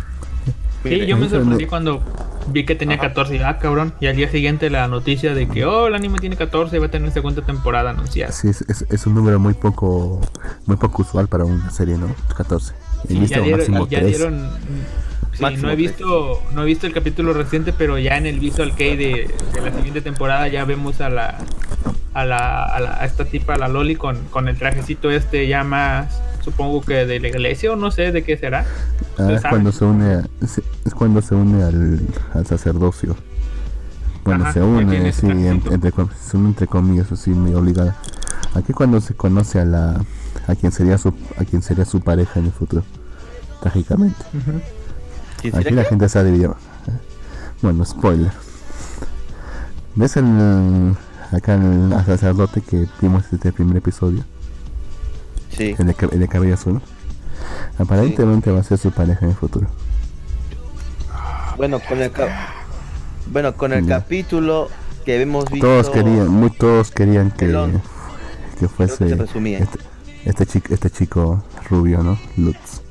Sí, 0.83 1.05
yo 1.05 1.17
me 1.17 1.27
sorprendí 1.27 1.65
cuando 1.65 2.01
vi 2.47 2.65
que 2.65 2.73
tenía 2.73 2.95
Ajá. 2.95 3.09
14 3.09 3.35
y 3.35 3.39
ah, 3.39 3.57
cabrón. 3.59 3.93
Y 3.99 4.07
al 4.07 4.15
día 4.15 4.31
siguiente 4.31 4.69
la 4.69 4.87
noticia 4.87 5.33
de 5.33 5.47
que, 5.49 5.65
oh, 5.65 5.87
el 5.87 5.95
anime 5.95 6.19
tiene 6.19 6.37
14 6.37 6.77
y 6.77 6.79
va 6.79 6.85
a 6.85 6.91
tener 6.91 7.11
segunda 7.11 7.41
temporada 7.41 7.89
anunciada. 7.89 8.31
Sí, 8.31 8.47
es, 8.47 8.61
es, 8.69 8.85
es 8.89 9.05
un 9.05 9.15
número 9.15 9.39
muy 9.39 9.53
poco 9.53 10.21
muy 10.65 10.77
poco 10.77 11.01
usual 11.01 11.27
para 11.27 11.43
una 11.43 11.69
serie, 11.71 11.97
¿no? 11.97 12.07
14. 12.37 12.73
He 13.03 13.07
Sí, 13.09 13.27
ya 13.27 13.41
dieron, 13.41 13.59
máximo 13.59 13.87
ya 13.89 13.99
3. 13.99 14.17
dieron- 14.17 14.49
sí, 15.39 15.43
Máximo 15.43 15.63
no 15.67 15.71
he 15.73 15.75
tres. 15.75 15.87
visto 15.89 16.43
no 16.53 16.61
he 16.63 16.65
visto 16.65 16.85
el 16.87 16.93
capítulo 16.93 17.33
reciente, 17.33 17.73
pero 17.73 17.97
ya 17.97 18.17
en 18.17 18.25
el 18.27 18.39
visual 18.39 18.75
kei 18.75 18.95
de, 18.95 19.33
de 19.53 19.61
la 19.61 19.71
siguiente 19.75 20.01
temporada 20.01 20.47
ya 20.47 20.63
vemos 20.65 21.01
a 21.01 21.09
la 21.09 21.37
a 22.13 22.25
la, 22.25 22.63
a 22.65 22.79
la- 22.79 22.95
a 23.01 23.05
esta 23.05 23.25
tipa, 23.25 23.55
la 23.57 23.67
Loli 23.67 23.95
con, 23.95 24.17
con 24.29 24.47
el 24.47 24.57
trajecito 24.57 25.09
este 25.11 25.47
ya 25.47 25.63
más 25.63 26.21
supongo 26.43 26.81
que 26.81 27.05
de 27.05 27.19
la 27.19 27.27
iglesia 27.27 27.71
o 27.71 27.75
no 27.75 27.91
sé 27.91 28.11
de 28.11 28.23
qué 28.23 28.37
será. 28.37 28.65
Ah, 29.17 29.23
¿Ustedes 29.23 29.43
es 29.43 29.49
cuando 29.49 29.71
se 29.71 29.85
une 29.85 30.13
a- 30.15 30.23
es, 30.41 30.61
cuando 30.95 31.21
se 31.21 31.35
une 31.35 31.63
al, 31.63 31.99
al 32.33 32.45
sacerdocio. 32.47 33.15
Bueno, 34.23 34.43
Ajá, 34.43 34.53
se 34.53 34.61
une, 34.61 35.11
sí, 35.13 35.27
entre, 35.27 35.91
se 36.19 36.37
une 36.37 36.49
entre 36.49 36.67
comillas, 36.67 37.11
así 37.11 37.29
medio 37.31 37.59
obligada. 37.59 37.95
Aquí 38.55 38.73
cuando 38.73 38.99
se 39.01 39.13
conoce 39.15 39.59
a 39.59 39.65
la 39.65 40.01
a 40.47 40.55
quien 40.55 40.71
sería 40.71 40.97
su 40.97 41.13
a 41.37 41.45
quien 41.45 41.61
sería 41.61 41.85
su 41.85 42.01
pareja 42.01 42.39
en 42.39 42.47
el 42.47 42.51
futuro. 42.51 42.83
Trágicamente. 43.61 44.17
Ujú. 44.33 44.51
¿quién 44.51 44.61
Aquí 45.53 45.69
la 45.71 45.83
que? 45.83 45.89
gente 45.89 46.09
se 46.09 46.19
ha 46.19 46.23
dividido. 46.23 46.55
Bueno, 47.61 47.83
spoiler. 47.85 48.31
¿Ves 49.95 50.17
el 50.17 50.95
acá 51.31 51.55
el 51.55 51.91
sacerdote 52.05 52.61
que 52.61 52.87
vimos 53.01 53.23
desde 53.31 53.49
el 53.49 53.53
primer 53.55 53.77
episodio? 53.77 54.23
Sí. 55.55 55.75
El 55.77 55.87
de, 55.87 55.93
ca- 55.93 56.09
el 56.11 56.19
de 56.19 56.27
cabello 56.27 56.53
azul. 56.53 56.81
Aparentemente 57.77 58.51
va 58.51 58.59
a 58.59 58.63
ser 58.63 58.77
su 58.77 58.91
pareja 58.91 59.25
en 59.25 59.31
el 59.31 59.37
futuro. 59.37 59.67
Bueno, 61.57 61.79
con 61.87 61.99
el 62.01 62.11
bueno, 63.31 63.53
con 63.55 63.73
el 63.73 63.85
Ya. 63.85 63.99
capítulo 63.99 64.69
que 65.05 65.21
hemos 65.21 65.49
visto. 65.49 65.67
Todos 65.67 65.89
querían, 65.89 66.27
muy 66.29 66.49
todos 66.51 66.91
querían 66.91 67.31
que, 67.31 67.47
que 68.59 68.67
fuese 68.67 69.11
este, 69.11 69.79
este 70.25 70.45
chico, 70.45 70.73
este 70.73 70.89
chico 70.89 71.43
rubio, 71.69 72.01
¿no? 72.03 72.17
Lutz. 72.37 72.81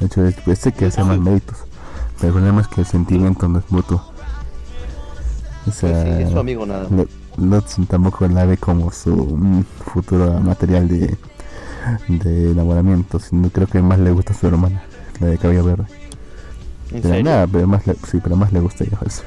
De 0.00 0.06
hecho, 0.06 0.24
es- 0.26 0.36
este 0.48 0.72
que 0.72 0.86
hace 0.86 1.04
más 1.04 1.18
méritos. 1.18 1.58
Pero 2.16 2.28
el 2.28 2.32
problema 2.34 2.60
es 2.62 2.68
que 2.68 2.80
el 2.82 2.86
sentimiento 2.86 3.48
no 3.48 3.58
es 3.60 3.70
mutuo. 3.70 4.02
O 5.66 5.72
sea, 5.72 6.02
sí, 6.02 6.22
es 6.22 6.30
su 6.30 6.38
amigo 6.38 6.66
nada 6.66 6.86
tampoco 7.88 8.26
la 8.28 8.44
ve 8.44 8.56
como 8.56 8.90
su 8.92 9.14
mm, 9.14 9.62
futuro 9.92 10.40
material 10.40 10.88
de, 10.88 11.16
de 12.08 12.50
enamoramiento, 12.52 13.18
sino 13.18 13.48
creo 13.50 13.66
que 13.66 13.80
más 13.80 13.98
le 13.98 14.10
gusta 14.10 14.32
a 14.32 14.36
su 14.36 14.46
hermana, 14.46 14.82
la 15.20 15.28
de 15.28 15.38
cabello 15.38 15.64
verde. 15.64 15.84
¿En 16.90 17.02
Pero 17.02 17.14
serio? 17.14 17.24
nada, 17.24 17.46
pero 17.46 17.66
más 17.66 17.86
le, 17.86 17.94
sí, 18.10 18.18
pero 18.22 18.36
más 18.36 18.52
le 18.52 18.60
gusta 18.60 18.84
ella. 18.84 18.98
pues. 18.98 19.22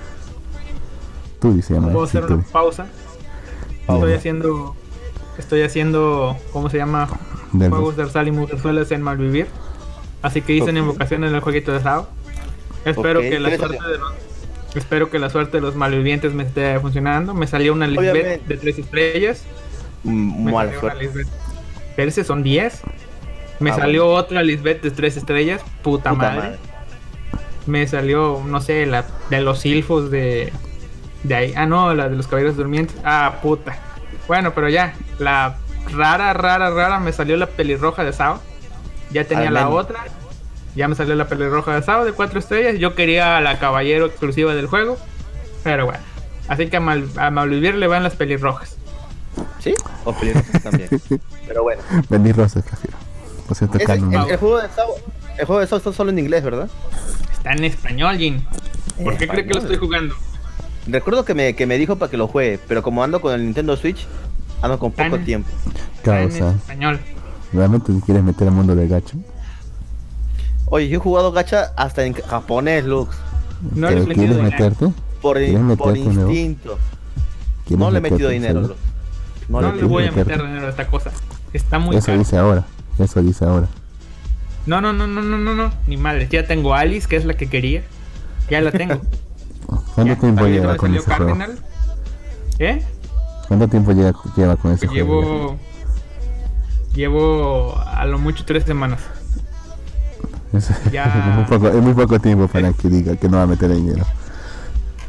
Tú 1.40 1.54
dice. 1.54 1.76
¿Puedo 1.76 2.06
sí, 2.08 2.18
hacer 2.18 2.28
tú. 2.28 2.34
una 2.36 2.44
pausa? 2.44 2.86
Pausa. 3.86 4.00
Estoy 4.06 4.14
haciendo 4.14 4.76
estoy 5.38 5.62
haciendo 5.64 6.38
¿cómo 6.52 6.70
se 6.70 6.78
llama? 6.78 7.10
Del- 7.54 7.70
Juegos 7.70 7.96
de 7.98 8.04
Arsal 8.04 8.28
y 8.28 8.32
Mujerzuelas 8.32 8.92
en 8.92 9.02
Malvivir. 9.02 9.48
Así 10.24 10.42
que 10.42 10.54
hice 10.54 10.72
una 10.72 10.80
Ok. 10.82 10.86
invocación 10.88 11.24
en 11.26 11.36
el 11.36 11.42
jueguito 11.42 11.72
de 11.72 11.82
Sao. 11.82 12.08
Espero 12.86 13.20
que 13.22 13.40
la 13.40 13.50
¿qué 13.50 13.58
le 13.58 13.58
suerte 13.60 13.88
de 13.88 13.98
los 14.00 14.14
Espero 14.76 15.10
que 15.12 15.20
la 15.20 15.30
suerte 15.30 15.58
de 15.58 15.62
los 15.62 15.76
malvivientes 15.76 16.34
me 16.34 16.44
esté 16.44 16.80
funcionando. 16.80 17.36
Me 17.36 17.46
salió 17.46 17.74
una 17.74 17.86
Lisbeth 17.86 18.46
de 18.48 18.58
tres 18.58 18.80
estrellas. 18.80 19.44
Mm, 20.04 20.46
Me 20.46 20.52
salió 20.52 20.80
una. 20.82 20.94
Lisbeth. 20.96 21.28
Pero 21.96 22.10
ese 22.10 22.24
son 22.24 22.42
10. 22.42 22.82
Me 23.60 23.70
Ah, 23.70 23.76
salió 23.76 24.08
otra 24.08 24.42
Lisbeth 24.42 24.82
de 24.82 24.90
3 24.90 25.16
estrellas. 25.18 25.62
Puta, 25.84 26.10
Puta 26.10 26.16
madre. 26.30 26.38
madre. 26.42 26.58
Me 27.68 27.86
salió, 27.88 28.42
no 28.46 28.60
sé, 28.62 28.86
la 28.88 29.06
de 29.30 29.42
los 29.42 29.60
silfos 29.60 30.10
de. 30.10 30.52
De 31.22 31.36
ahí. 31.36 31.54
Ah, 31.56 31.66
no, 31.68 31.94
la 31.94 32.10
de 32.10 32.16
los 32.18 32.28
caballeros 32.28 32.58
durmientes. 32.58 32.96
Ah, 33.06 33.36
puta. 33.44 33.78
Bueno, 34.28 34.54
pero 34.56 34.70
ya. 34.70 34.96
La 35.20 35.56
rara, 35.96 36.34
rara, 36.34 36.72
rara 36.72 37.00
me 37.00 37.14
salió 37.14 37.38
la 37.38 37.46
pelirroja 37.46 38.04
de 38.04 38.12
Sao. 38.12 38.42
Ya 39.14 39.26
tenía 39.26 39.52
la 39.52 39.70
otra. 39.70 40.06
Ya 40.76 40.88
me 40.88 40.96
salió 40.96 41.14
la 41.16 41.28
pelirroja 41.28 41.76
de 41.76 41.84
Sao 41.84 42.04
de 42.04 42.14
4 42.14 42.40
estrellas. 42.40 42.80
Yo 42.80 42.96
quería 42.96 43.40
la 43.42 43.60
caballero 43.60 44.08
exclusiva 44.08 44.56
del 44.56 44.68
juego. 44.68 44.98
Pero 45.64 45.86
bueno. 45.86 46.00
Así 46.48 46.68
que 46.68 46.78
a, 46.78 46.80
Mal 46.80 47.08
a 47.18 47.30
Malvivir 47.30 47.76
le 47.76 47.88
van 47.88 48.04
las 48.04 48.16
pelirrojas. 48.16 48.76
¿Sí? 49.60 49.74
O 50.04 50.14
peligrosas 50.14 50.64
también. 50.64 50.90
Pero 51.48 51.64
bueno. 51.64 51.82
Vení 52.10 52.32
rosas, 52.32 52.64
prefiero. 52.64 52.98
Por 53.48 53.56
cierto, 53.56 53.78
Canon. 53.86 54.14
el, 54.14 54.32
el 54.32 54.38
juego 54.38 54.60
de 54.60 54.70
Sao, 54.70 54.96
el 55.38 55.46
juego 55.46 55.62
de 55.62 55.68
Sao 55.68 55.78
está 55.78 55.94
solo 55.94 56.10
en 56.10 56.20
inglés, 56.20 56.44
¿verdad? 56.44 56.70
Está 57.32 57.52
en 57.54 57.64
español, 57.66 58.18
Jin. 58.18 58.46
¿Por 59.04 59.18
qué 59.18 59.28
cree 59.28 59.46
que 59.46 59.54
lo 59.54 59.60
estoy 59.60 59.78
jugando? 59.78 60.16
Recuerdo 60.88 61.24
que 61.24 61.34
me, 61.34 61.56
que 61.56 61.66
me 61.66 61.78
dijo 61.78 61.96
para 61.98 62.10
que 62.12 62.18
lo 62.18 62.28
juegue, 62.28 62.60
pero 62.68 62.84
como 62.84 63.04
ando 63.04 63.22
con 63.22 63.34
el 63.34 63.44
Nintendo 63.44 63.78
Switch, 63.78 64.06
ando 64.62 64.80
con 64.80 64.92
poco 64.92 65.12
Tan- 65.12 65.26
tiempo. 65.26 65.50
Está 65.98 66.22
en 66.22 66.30
español. 66.32 67.00
Realmente 67.54 67.94
te 67.94 68.02
quieres 68.02 68.24
meter 68.24 68.48
al 68.48 68.54
mundo 68.54 68.76
del 68.76 68.88
gacho. 68.90 69.18
Oye, 70.68 70.88
yo 70.90 70.98
he 70.98 71.02
jugado 71.02 71.32
gacha 71.32 71.72
hasta 71.76 72.04
en 72.06 72.14
japonés, 72.14 72.84
Lux. 72.86 73.16
No 73.76 73.90
le 73.90 73.94
he 73.94 74.04
¿Pero 74.04 74.08
metido 74.08 74.14
quieres 74.16 74.36
dinero. 74.38 74.52
meterte? 74.52 74.94
Por, 75.22 75.38
¿Quieres 75.38 75.56
por 75.56 75.64
meterte, 75.66 76.00
instinto. 76.00 76.78
¿Quieres 77.66 77.80
No 77.80 77.92
le 77.92 77.98
he 77.98 78.02
metido 78.02 78.30
dinero? 78.30 78.62
Lux. 78.62 78.76
No 79.50 79.62
No, 79.62 79.74
le 79.74 79.84
voy 79.84 80.08
a 80.08 80.12
meter 80.12 80.44
dinero 80.46 80.68
a 80.68 80.70
esta 80.70 80.88
cosa. 80.88 81.12
Está 81.54 81.80
muy 81.80 81.96
Eso 81.96 82.08
caro. 82.08 82.18
dice 82.20 82.38
ahora. 82.38 82.66
Eso 82.98 83.22
dice 83.22 83.46
ahora. 83.46 83.68
No, 84.66 84.80
no, 84.82 84.94
no, 84.94 85.06
no, 85.08 85.22
no, 85.22 85.38
no, 85.38 85.54
no. 85.54 85.72
Ni 85.88 85.98
madre. 85.98 86.28
Ya 86.32 86.48
tengo 86.48 86.74
Alice, 86.74 87.08
que 87.08 87.18
es 87.18 87.26
la 87.26 87.34
que 87.36 87.48
quería. 87.48 87.84
Ya 88.50 88.62
la 88.62 88.72
tengo. 88.72 88.96
¿Cuánto 89.96 90.14
Ya, 90.14 90.20
tiempo 90.20 90.46
lleva 90.48 90.76
con 90.78 90.96
ese 90.96 91.14
juego? 91.14 91.38
¿Eh? 92.60 92.82
¿Cuánto 93.48 93.68
tiempo 93.68 93.92
lleva, 93.92 94.14
lleva 94.36 94.56
con 94.56 94.72
ese 94.72 94.88
Pues 94.88 95.02
juego? 95.02 95.22
llevo. 95.22 95.58
Llevo 96.96 97.78
a 97.80 98.06
lo 98.06 98.20
mucho 98.20 98.44
tres 98.46 98.64
semanas. 98.66 99.00
Es, 100.54 100.70
ya- 100.92 101.06
es 101.06 101.36
muy 101.36 101.44
poco, 101.46 101.68
es 101.70 101.82
muy 101.84 101.94
poco 101.94 102.20
tiempo 102.20 102.48
para 102.48 102.72
que 102.74 102.88
diga 102.90 103.16
que 103.16 103.28
no 103.30 103.38
va 103.38 103.44
a 103.44 103.48
meter 103.48 103.74
dinero. 103.74 104.06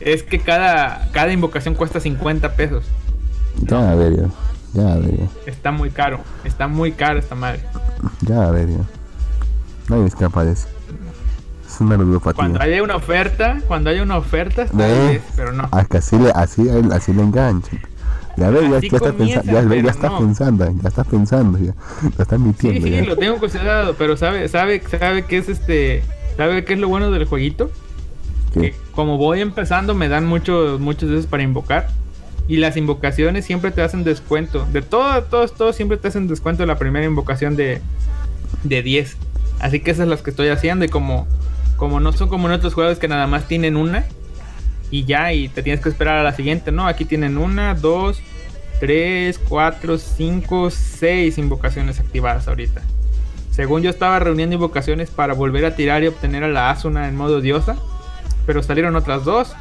Es 0.01 0.23
que 0.23 0.39
cada, 0.41 1.09
cada 1.13 1.33
invocación 1.33 1.75
cuesta 1.75 2.01
50 2.01 2.53
pesos. 2.55 2.85
Ya, 3.63 3.91
a 3.91 3.95
ver, 3.95 4.17
ya. 4.17 4.29
Ya, 4.75 4.93
a 4.93 4.97
ver, 4.97 5.17
ya. 5.19 5.27
Está 5.47 5.71
muy 5.71 5.91
caro. 5.91 6.21
Está 6.45 6.67
muy 6.69 6.93
caro 6.93 7.19
esta 7.19 7.35
madre. 7.35 7.61
Ya, 8.23 8.43
a 8.43 8.51
ver, 8.51 8.69
ya. 8.71 8.85
Nadie 9.89 10.07
escapa 10.07 10.45
de 10.45 10.53
eso. 10.53 10.67
Es 11.67 11.81
una 11.81 11.97
Cuando 11.97 12.05
ludopatía. 12.05 12.57
haya 12.61 12.83
una 12.83 12.97
oferta, 12.97 13.59
cuando 13.67 13.91
haya 13.91 14.03
una 14.03 14.17
oferta, 14.17 14.67
tal 14.67 14.77
¿Ve? 14.77 15.07
vez, 15.09 15.23
pero 15.37 15.53
no. 15.53 15.69
Que 15.91 15.99
así 15.99 16.19
le, 16.19 16.31
así, 16.31 16.69
así 16.93 17.13
le 17.13 17.23
enganchan. 17.23 17.81
Ya 18.37 18.51
ves, 18.51 18.71
ya, 18.71 18.83
ya 18.89 18.97
está 18.97 19.13
comienza, 19.13 19.43
pensando, 19.43 19.53
ya, 19.53 19.63
ya 19.63 19.69
pero 19.69 19.89
está 19.91 20.09
no. 20.09 20.19
pensando, 20.19 20.75
ya 20.83 20.89
está 20.89 21.05
pensando, 21.05 21.59
ya. 21.59 21.75
Lo 22.17 22.23
está 22.23 22.37
Sí, 22.37 22.43
mintiendo, 22.43 22.87
sí, 22.87 22.91
ya. 22.91 23.03
lo 23.03 23.17
tengo 23.17 23.39
considerado, 23.39 23.95
pero 23.95 24.17
sabe, 24.17 24.49
sabe, 24.49 24.83
sabe 24.89 25.25
que 25.25 25.39
es 25.39 25.49
este, 25.49 26.03
sabe 26.37 26.65
qué 26.65 26.75
es 26.75 26.79
lo 26.79 26.89
bueno 26.89 27.11
del 27.11 27.25
jueguito. 27.27 27.71
¿Qué? 28.53 28.61
Que 28.61 28.75
como 28.93 29.19
voy 29.19 29.41
empezando 29.41 29.95
me 29.95 30.09
dan 30.09 30.27
muchos, 30.27 30.81
muchos 30.81 31.09
de 31.11 31.17
esos 31.17 31.27
para 31.27 31.43
invocar 31.43 31.89
y 32.49 32.57
las 32.59 32.77
invocaciones 32.77 33.45
siempre 33.45 33.71
te 33.71 33.83
hacen 33.83 34.05
descuento. 34.05 34.67
De 34.73 34.83
todo, 34.83 35.23
todos, 35.25 35.55
todos 35.55 35.77
siempre 35.77 35.97
te 35.97 36.09
hacen 36.09 36.29
descuento 36.29 36.67
la 36.67 36.77
primera 36.79 37.05
invocación 37.07 37.57
de, 37.57 37.81
de 38.65 38.83
10. 38.83 39.17
Así 39.61 39.81
que 39.81 39.93
esas 39.93 40.03
son 40.03 40.11
las 40.11 40.23
que 40.23 40.31
estoy 40.31 40.49
haciendo 40.49 40.85
y 40.85 40.89
como, 40.89 41.27
como 41.77 42.01
no 42.01 42.13
son 42.13 42.29
como 42.29 42.49
en 42.49 42.55
otros 42.55 42.75
juegos 42.75 42.99
que 42.99 43.09
nada 43.09 43.27
más 43.27 43.49
tienen 43.49 43.77
una 43.77 44.05
y 44.91 45.05
ya 45.05 45.33
y 45.33 45.49
te 45.49 45.63
tienes 45.63 45.83
que 45.83 45.89
esperar 45.89 46.19
a 46.19 46.23
la 46.23 46.33
siguiente, 46.35 46.71
no, 46.73 46.87
aquí 46.87 47.05
tienen 47.05 47.39
una, 47.39 47.75
dos, 47.75 48.21
tres, 48.81 49.39
cuatro, 49.39 49.99
cinco, 49.99 50.71
seis 50.71 51.39
invocaciones 51.39 52.01
activadas 52.01 52.49
ahorita. 52.49 52.83
Según 53.51 53.83
yo 53.83 53.91
estaba 53.91 54.19
reuniendo 54.19 54.55
invocaciones 54.57 55.11
para 55.11 55.35
volver 55.35 55.65
a 55.65 55.77
tirar 55.77 56.03
y 56.03 56.09
obtener 56.09 56.43
a 56.45 56.49
la 56.49 56.71
Asuna 56.71 57.09
en 57.09 57.17
modo 57.17 57.41
diosa, 57.41 57.77
pero 58.47 58.63
salieron 58.63 58.97
otras 58.97 59.25
dos. 59.25 59.55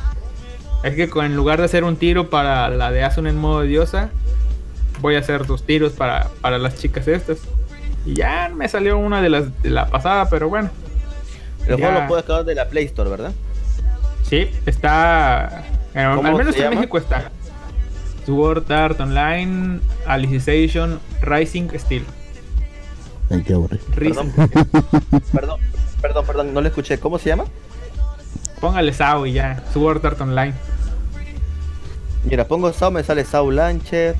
Es 0.84 0.95
que 0.95 1.10
en 1.22 1.36
lugar 1.36 1.60
de 1.60 1.66
hacer 1.66 1.84
un 1.84 1.95
tiro 1.95 2.30
para 2.30 2.70
la 2.70 2.91
de 2.91 3.04
Asuna 3.04 3.30
en 3.30 3.38
modo 3.38 3.62
diosa, 3.62 4.10
voy 5.00 5.16
a 5.16 5.20
hacer 5.20 5.45
dos 5.45 5.64
tiros 5.64 5.94
para, 5.94 6.28
para 6.41 6.58
las 6.58 6.78
chicas 6.78 7.08
estas. 7.08 7.38
Y 8.06 8.16
ya 8.16 8.52
me 8.54 8.68
salió 8.68 8.98
una 8.98 9.22
de 9.22 9.30
las 9.30 9.62
de 9.64 9.70
la 9.70 9.88
pasada, 9.88 10.28
pero 10.30 10.50
bueno. 10.50 10.70
El 11.68 11.78
Ya. 11.78 11.86
juego 11.86 12.02
lo 12.02 12.08
puedes 12.08 12.24
acabar 12.26 12.44
de 12.45 12.56
la 12.56 12.68
Play 12.68 12.86
Store, 12.86 13.10
¿verdad? 13.10 13.32
Sí, 14.34 14.49
está. 14.65 15.64
eh, 15.93 15.99
al 15.99 16.15
¿Cómo 16.15 16.35
menos 16.39 16.55
se 16.55 16.61
en 16.61 16.64
llama? 16.69 16.76
México 16.81 16.97
está. 16.97 17.30
Sword 18.26 18.72
Art 18.72 18.99
Online, 18.99 19.80
Alicization, 20.07 20.99
Rising 21.22 21.68
Steel. 21.77 22.03
Ay, 23.30 23.43
qué 23.43 23.53
aburrido. 23.53 23.84
Rising. 23.95 24.31
Perdón, 24.31 24.49
perdón, 25.34 25.60
perdón, 26.01 26.26
perdón, 26.26 26.53
no 26.55 26.61
lo 26.61 26.68
escuché. 26.68 26.97
¿Cómo 26.99 27.19
se 27.19 27.30
llama? 27.30 27.43
Póngale 28.60 28.91
SAO 28.93 29.27
y 29.27 29.34
ya. 29.34 29.61
Sword 29.72 30.03
Art 30.03 30.19
Online. 30.22 30.53
Mira, 32.23 32.47
pongo 32.47 32.73
SAO, 32.73 32.89
me 32.89 33.03
sale 33.03 33.26
SAO 33.26 33.51
Launcher, 33.51 34.15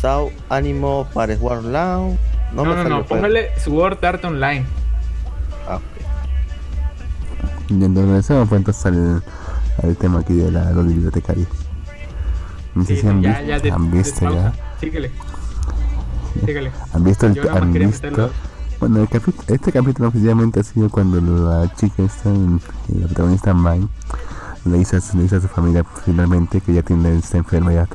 SAO 0.00 0.30
Animo 0.48 1.06
para 1.12 1.34
War 1.34 1.62
Launch. 1.62 2.18
No, 2.54 2.64
No, 2.64 2.70
me 2.70 2.76
no, 2.76 2.82
sale 2.82 2.88
no. 2.88 3.04
Póngale 3.04 3.50
Sword 3.60 4.02
Art 4.06 4.24
Online. 4.24 4.64
Ah, 7.64 7.70
ok. 7.70 7.70
Y 7.70 7.84
entonces 7.84 8.06
regresamos 8.06 8.48
pues 8.48 8.58
entonces 8.60 8.86
al, 8.86 9.22
al 9.82 9.96
tema 9.96 10.20
aquí 10.20 10.34
de 10.34 10.50
la, 10.50 10.70
los 10.72 10.86
bibliotecarios. 10.86 11.48
No 12.74 12.84
sé 12.84 12.96
Sí, 12.96 13.00
si 13.02 13.06
han 13.08 13.22
ya, 13.22 13.28
visto, 13.30 13.44
ya, 13.46 13.58
de- 13.60 13.70
han 13.70 13.90
visto 13.90 14.30
ya, 14.34 14.52
Síguele. 14.80 15.10
Síguele. 16.44 16.70
han 16.92 17.04
visto 17.04 17.26
el, 17.26 17.48
han 17.48 17.72
visto, 17.72 18.30
bueno, 18.80 19.00
el 19.00 19.08
capi- 19.08 19.34
este 19.46 19.70
capítulo 19.72 20.08
oficialmente 20.08 20.60
ha 20.60 20.64
sido 20.64 20.88
cuando 20.90 21.20
la 21.20 21.72
chica 21.76 22.02
está, 22.02 22.28
en- 22.30 22.60
la 22.88 23.06
protagonista 23.06 23.54
Mai, 23.54 23.86
le 24.64 24.78
dice, 24.78 24.96
a 24.96 25.00
su- 25.00 25.16
le 25.16 25.22
dice 25.22 25.36
a 25.36 25.40
su 25.40 25.46
familia 25.48 25.84
finalmente 26.04 26.60
que 26.60 26.74
ya 26.74 26.82
tiene 26.82 27.16
esta 27.16 27.38
enfermedad, 27.38 27.88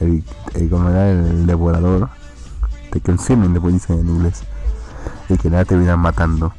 el, 0.00 0.22
el, 0.54 0.70
como 0.70 0.88
era 0.90 1.10
el 1.10 1.44
devorador, 1.46 2.08
de 2.92 3.00
consuming, 3.00 3.52
le 3.52 3.72
dicen 3.72 3.98
en 3.98 4.08
inglés, 4.08 4.44
y 5.28 5.36
que 5.36 5.50
la 5.50 5.64
termina 5.64 5.96
matando, 5.96 6.52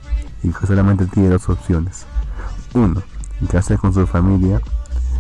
y 0.44 0.50
que 0.50 0.68
solamente 0.68 1.06
tiene 1.06 1.30
dos 1.30 1.48
opciones, 1.48 2.06
uno, 2.78 3.02
quedarse 3.50 3.78
con 3.78 3.94
su 3.94 4.06
familia 4.08 4.62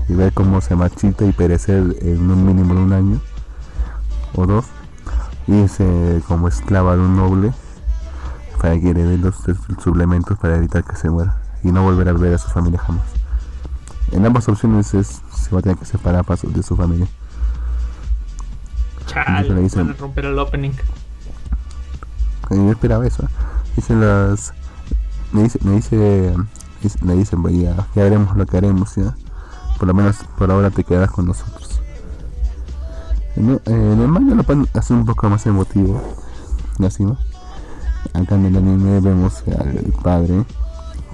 y 0.09 0.13
ver 0.13 0.34
cómo 0.34 0.61
se 0.61 0.75
marchita 0.75 1.25
y 1.25 1.31
perecer 1.34 1.84
en 2.01 2.29
un 2.31 2.45
mínimo 2.45 2.73
de 2.73 2.79
un 2.81 2.93
año, 2.93 3.19
o 4.35 4.45
dos, 4.45 4.65
irse 5.47 6.21
como 6.27 6.47
esclava 6.47 6.95
de 6.95 7.01
un 7.01 7.15
noble 7.17 7.51
para 8.61 8.79
que 8.79 8.89
herede 8.89 9.17
los 9.17 9.35
suplementos 9.84 10.38
para 10.39 10.55
evitar 10.57 10.84
que 10.84 10.95
se 10.95 11.09
muera 11.09 11.41
y 11.63 11.71
no 11.71 11.84
volver 11.84 12.09
a 12.09 12.13
ver 12.13 12.34
a 12.34 12.38
su 12.38 12.49
familia 12.49 12.79
jamás. 12.79 13.05
En 14.11 14.25
ambas 14.25 14.47
opciones 14.47 14.93
es, 14.93 15.21
se 15.35 15.49
va 15.51 15.59
a 15.59 15.61
tener 15.61 15.77
que 15.77 15.85
separar 15.85 16.23
pa- 16.23 16.35
de 16.41 16.63
su 16.63 16.75
familia. 16.77 17.07
Chale, 19.05 19.49
le 19.53 19.61
dicen- 19.61 19.88
van 19.88 19.95
a 19.95 19.99
romper 19.99 20.25
el 20.25 20.39
opening. 20.39 20.71
Y 22.49 22.55
yo 22.55 22.71
esperaba 22.71 23.05
eso. 23.05 23.23
¿eh? 23.23 23.27
Dicen 23.75 23.99
las. 24.01 24.53
Me 25.34 25.43
dice, 25.43 25.59
me 25.63 25.73
dice, 25.73 26.34
me 27.01 27.15
dicen, 27.15 27.41
"Pues 27.41 27.55
ya, 27.59 27.87
haremos 27.95 28.35
lo 28.35 28.45
que 28.45 28.57
haremos, 28.57 28.95
ya. 28.95 29.15
Por 29.77 29.87
lo 29.87 29.93
menos 29.93 30.17
por 30.37 30.51
ahora 30.51 30.69
te 30.69 30.83
quedarás 30.83 31.11
con 31.11 31.27
nosotros. 31.27 31.81
En 33.35 33.49
el, 33.49 33.61
en 33.65 34.09
manga 34.09 34.33
lo 34.33 34.43
pueden 34.43 34.67
hacer 34.73 34.97
un 34.97 35.05
poco 35.05 35.29
más 35.29 35.45
emotivo. 35.45 36.01
Así, 36.85 37.05
¿no? 37.05 37.17
Acá 38.13 38.35
en 38.35 38.45
el 38.45 38.57
anime 38.57 38.99
vemos 38.99 39.43
al 39.47 39.93
padre 40.03 40.45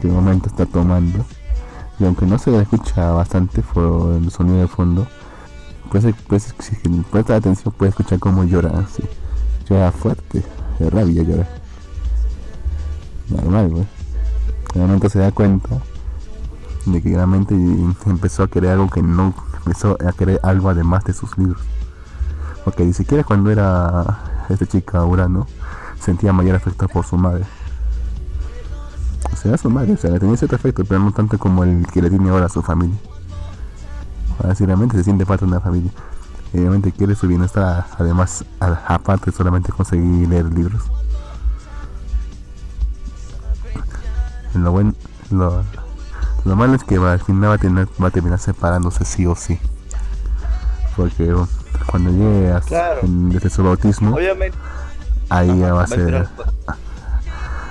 que 0.02 0.08
de 0.08 0.14
momento 0.14 0.48
está 0.48 0.66
tomando. 0.66 1.26
Y 2.00 2.06
aunque 2.06 2.26
no 2.26 2.38
se 2.40 2.52
le 2.52 2.62
escucha 2.62 3.12
bastante 3.12 3.62
por 3.62 4.14
el 4.14 4.32
sonido 4.32 4.60
de 4.60 4.68
fondo, 4.68 5.08
pues, 5.92 6.06
pues 6.28 6.54
si 6.60 6.76
presta 7.12 7.36
atención 7.36 7.74
puede 7.78 7.90
escuchar 7.90 8.20
cómo 8.20 8.44
llora 8.44 8.80
así. 8.80 9.04
Llora 9.70 9.92
fuerte, 9.92 10.44
de 10.80 10.90
rabia 10.90 11.24
llora. 11.24 11.48
Normal, 13.30 13.70
güey. 13.70 14.03
Momento 14.76 15.10
se 15.10 15.20
da 15.20 15.32
cuenta 15.32 15.70
de 16.86 17.02
que 17.02 17.10
realmente 17.16 17.56
empezó 18.06 18.44
a 18.44 18.48
querer 18.48 18.72
algo 18.72 18.90
que 18.90 19.02
no, 19.02 19.34
empezó 19.58 19.98
a 20.06 20.12
querer 20.14 20.40
algo 20.44 20.70
además 20.70 21.04
de 21.06 21.14
sus 21.14 21.38
libros. 21.38 21.62
Porque 22.66 22.84
ni 22.84 22.94
siquiera 22.94 23.24
cuando 23.24 23.52
era 23.52 24.46
esta 24.50 24.66
chica 24.66 25.04
Urano 25.06 25.48
sentía 26.00 26.34
mayor 26.34 26.56
afecto 26.56 26.88
por 26.88 27.06
su 27.06 27.18
madre. 27.18 27.46
O 29.32 29.36
sea, 29.36 29.58
su 29.58 29.70
madre, 29.70 29.94
o 29.94 29.98
sea, 29.98 30.12
le 30.12 30.20
tenía 30.20 30.38
cierto 30.38 30.56
afecto, 30.56 30.84
pero 30.86 31.00
no 31.00 31.12
tanto 31.12 31.38
como 31.38 31.64
el 31.64 31.86
que 31.88 32.02
le 32.02 32.10
tiene 32.10 32.30
ahora 32.30 32.46
a 32.46 32.50
su 32.50 32.62
familia. 32.62 32.98
Ahora 34.40 34.56
sí 34.56 34.66
realmente 34.66 34.98
se 34.98 35.04
siente 35.04 35.26
parte 35.26 35.46
de 35.46 35.52
una 35.52 35.62
familia. 35.62 35.92
y 36.54 36.60
obviamente 36.60 36.92
quiere 36.92 37.16
su 37.16 37.28
bienestar, 37.28 37.86
además, 37.98 38.46
aparte 38.60 39.32
solamente 39.32 39.72
conseguir 39.72 40.28
leer 40.28 40.46
libros. 40.46 40.84
Lo 44.56 44.72
bueno, 44.72 44.94
lo, 45.32 45.64
lo 46.46 46.56
malo 46.56 46.76
es 46.76 46.84
que 46.84 46.98
va, 46.98 47.14
al 47.14 47.20
final 47.20 47.50
va 47.52 47.56
a, 47.56 47.58
tener, 47.58 47.88
va 48.02 48.08
a 48.08 48.12
terminar 48.12 48.40
separándose 48.40 49.06
sí 49.06 49.26
o 49.26 49.36
sí. 49.36 49.60
Porque 50.96 51.34
cuando 51.88 52.12
llegue 52.12 52.52
a, 52.52 52.62
Claro. 52.62 53.00
en- 53.04 53.30
desde 53.30 53.50
su 53.50 53.64
bautismo, 53.64 54.16
Obviamente. 54.16 54.58
ahí 55.30 55.58
ya 55.60 55.74
va 55.74 55.84
a 55.84 55.88
ser, 55.88 56.28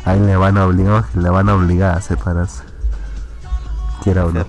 ahí 0.04 0.18
le 0.20 0.36
van 0.36 0.58
a 0.58 0.66
obligar, 0.66 1.04
le 1.14 1.30
van 1.30 1.48
a 1.48 1.54
obligar 1.54 1.96
a 1.96 2.00
separarse. 2.00 2.64
Quiera 4.02 4.26
o 4.26 4.32
no. 4.32 4.44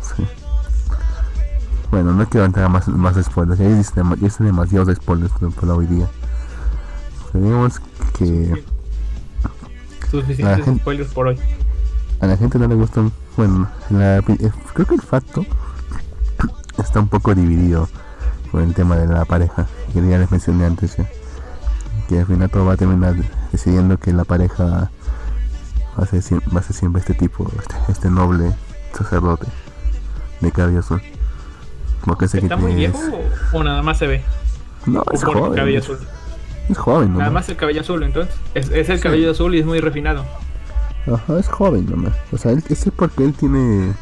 Sí. 0.00 0.24
Bueno, 1.90 2.12
no 2.12 2.24
quiero 2.28 2.46
entrar 2.46 2.68
más, 2.70 2.86
más 2.86 3.16
spoilers, 3.20 3.58
ya 3.58 3.66
dicen, 3.68 4.14
ya 4.20 4.44
demasiados 4.44 4.94
spoilers 4.96 5.32
por, 5.32 5.52
por 5.52 5.68
hoy 5.70 5.86
día. 5.86 6.06
Tenemos 7.32 7.80
que 8.16 8.64
Suficientes 10.10 10.58
La 10.58 10.64
gente- 10.64 10.80
spoilers 10.80 11.12
por 11.12 11.28
hoy. 11.28 11.38
a 12.20 12.26
la 12.26 12.36
gente 12.36 12.58
no 12.58 12.66
le 12.68 12.74
gustan, 12.74 13.12
bueno, 13.36 13.68
la- 13.90 14.18
eh, 14.18 14.50
creo 14.74 14.86
que 14.86 14.94
el 14.94 15.02
facto 15.02 15.44
está 16.78 17.00
un 17.00 17.08
poco 17.08 17.34
dividido 17.34 17.88
con 18.50 18.62
el 18.62 18.74
tema 18.74 18.96
de 18.96 19.06
la 19.06 19.24
pareja, 19.24 19.66
que 19.92 20.06
ya 20.06 20.18
les 20.18 20.30
mencioné 20.30 20.64
antes 20.66 20.96
ya. 20.96 21.06
Que 22.08 22.20
al 22.20 22.26
final 22.26 22.50
todo 22.50 22.64
va 22.64 22.72
a 22.72 22.76
terminar 22.76 23.14
decidiendo 23.52 23.96
que 23.98 24.12
la 24.12 24.24
pareja 24.24 24.90
va 25.98 26.02
a 26.02 26.06
ser, 26.06 26.22
va 26.54 26.60
a 26.60 26.62
ser 26.62 26.74
siempre 26.74 27.00
este 27.00 27.14
tipo, 27.14 27.50
este, 27.58 27.74
este 27.88 28.10
noble 28.10 28.52
sacerdote 28.96 29.46
de 30.40 30.50
cabello 30.50 30.80
azul. 30.80 31.00
Porque 32.04 32.24
ese 32.24 32.38
que 32.40 32.46
¿Está 32.46 32.56
muy 32.56 32.74
viejo 32.74 32.98
o, 33.52 33.58
o 33.58 33.62
nada 33.64 33.82
más 33.82 33.98
se 33.98 34.06
ve? 34.08 34.22
No, 34.86 35.02
¿O 35.02 35.14
es 35.14 35.22
joven. 35.22 35.54
cabello 35.54 35.78
Es, 35.78 35.84
azul? 35.84 35.98
Es 36.70 36.78
joven, 36.78 37.12
Nada 37.12 37.24
nomás. 37.26 37.32
más 37.42 37.48
el 37.48 37.56
cabello 37.56 37.80
azul, 37.80 38.02
entonces. 38.02 38.34
Es, 38.54 38.70
es 38.70 38.88
el 38.88 38.96
Sí. 38.98 39.02
cabello 39.02 39.30
azul 39.32 39.54
y 39.54 39.58
es 39.60 39.66
muy 39.66 39.80
refinado. 39.80 40.24
Ajá, 41.12 41.38
es 41.38 41.48
joven 41.48 41.86
nomás. 41.88 42.12
O 42.32 42.38
sea, 42.38 42.52
él, 42.52 42.62
ese 42.68 42.88
es 42.90 42.94
porque 42.94 43.24
él 43.24 43.32
tiene, 43.34 43.92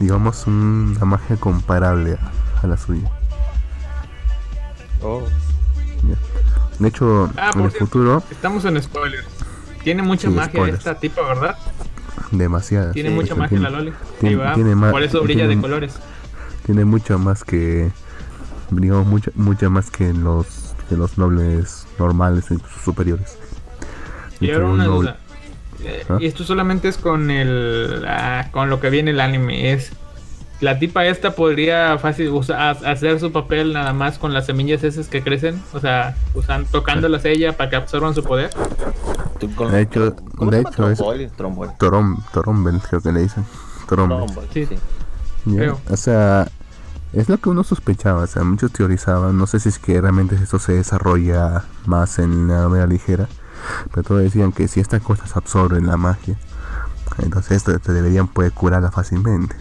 digamos, 0.00 0.46
una 0.46 1.04
magia 1.04 1.36
comparable 1.36 2.14
a, 2.20 2.62
a 2.62 2.66
la 2.66 2.76
suya. 2.76 3.10
Oh. 5.02 5.22
De 6.78 6.88
hecho, 6.88 7.30
Ah, 7.36 7.50
en 7.54 7.60
el 7.62 7.70
futuro, 7.70 8.22
Estamos 8.30 8.64
en 8.64 8.82
spoilers. 8.82 9.26
Tiene 9.84 10.02
mucha 10.02 10.28
Sí, 10.28 10.34
magia 10.34 10.50
spoilers. 10.52 10.78
esta 10.78 10.94
tipa, 10.98 11.22
¿verdad? 11.22 11.56
demasiada. 12.30 12.92
Tiene 12.92 13.10
Sí, 13.10 13.14
mucha 13.14 13.34
magia 13.34 13.58
tiene- 13.58 13.64
la 13.64 13.70
Loli. 13.78 13.92
tiene- 14.20 14.54
tiene 14.54 14.74
ma- 14.74 14.90
Por 14.90 15.02
eso 15.02 15.22
brilla 15.22 15.46
de 15.46 15.60
colores. 15.60 15.94
Tiene 16.64 16.84
mucho 16.84 17.18
más 17.18 17.44
que, 17.44 17.90
digamos, 18.70 19.06
mucha, 19.06 19.30
mucha 19.34 19.68
más 19.68 19.90
que 19.90 20.12
los, 20.14 20.46
que 20.92 20.98
los 20.98 21.16
nobles 21.18 21.86
normales 21.98 22.44
y 22.50 22.58
superiores. 22.84 23.38
De 24.40 24.46
Y 24.46 24.50
ahora 24.50 24.66
una 24.66 24.84
noble- 24.84 25.10
duda. 25.10 25.16
Eh, 25.84 26.04
¿Ah? 26.08 26.16
Y 26.20 26.26
esto 26.26 26.44
solamente 26.44 26.88
es 26.88 26.96
con 26.96 27.30
el 27.30 28.04
ah, 28.06 28.48
con 28.52 28.68
lo 28.70 28.78
que 28.80 28.90
viene 28.90 29.10
el 29.12 29.20
anime. 29.20 29.72
Es 29.72 29.92
la 30.60 30.78
tipa 30.78 31.06
esta 31.06 31.34
podría 31.34 31.98
fácil 31.98 32.28
usa- 32.28 32.68
ha- 32.70 32.90
hacer 32.92 33.18
su 33.18 33.32
papel 33.32 33.72
nada 33.72 33.92
más 33.92 34.18
con 34.18 34.32
las 34.32 34.46
semillas 34.46 34.84
esas 34.84 35.08
que 35.08 35.22
crecen, 35.22 35.60
o 35.72 35.80
sea, 35.80 36.14
usan, 36.34 36.66
tocándolas 36.66 37.24
ella 37.24 37.56
para 37.56 37.70
que 37.70 37.76
absorban 37.76 38.14
su 38.14 38.22
poder. 38.22 38.50
Con- 39.56 39.72
De 39.72 39.80
hecho- 39.80 40.14
¿cómo 40.36 40.50
de 40.52 40.58
se 40.58 40.62
llama? 40.62 40.70
hecho 40.70 40.90
es- 40.90 40.98
creo 42.82 43.00
que 43.00 43.10
le 43.12 43.22
dicen. 43.22 43.44
Tromboli, 43.88 44.46
Sí. 44.52 44.66
sí. 44.66 44.76
O 45.90 45.96
sea, 45.96 46.46
es 47.12 47.28
lo 47.28 47.38
que 47.38 47.48
uno 47.50 47.62
sospechaba, 47.64 48.22
o 48.22 48.26
sea, 48.26 48.42
muchos 48.44 48.72
teorizaban, 48.72 49.36
no 49.36 49.46
sé 49.46 49.60
si 49.60 49.68
es 49.68 49.78
que 49.78 50.00
realmente 50.00 50.34
eso 50.36 50.58
se 50.58 50.72
desarrolla 50.72 51.64
más 51.86 52.18
en 52.18 52.48
la 52.48 52.62
novela 52.62 52.86
ligera, 52.86 53.28
pero 53.90 54.02
todos 54.02 54.22
decían 54.22 54.52
que 54.52 54.66
si 54.68 54.80
estas 54.80 55.02
cosas 55.02 55.36
absorben 55.36 55.86
la 55.86 55.96
magia, 55.96 56.38
entonces 57.18 57.58
esto 57.58 57.78
te 57.78 57.92
deberían 57.92 58.28
poder 58.28 58.52
curarla 58.52 58.90
fácilmente. 58.90 59.54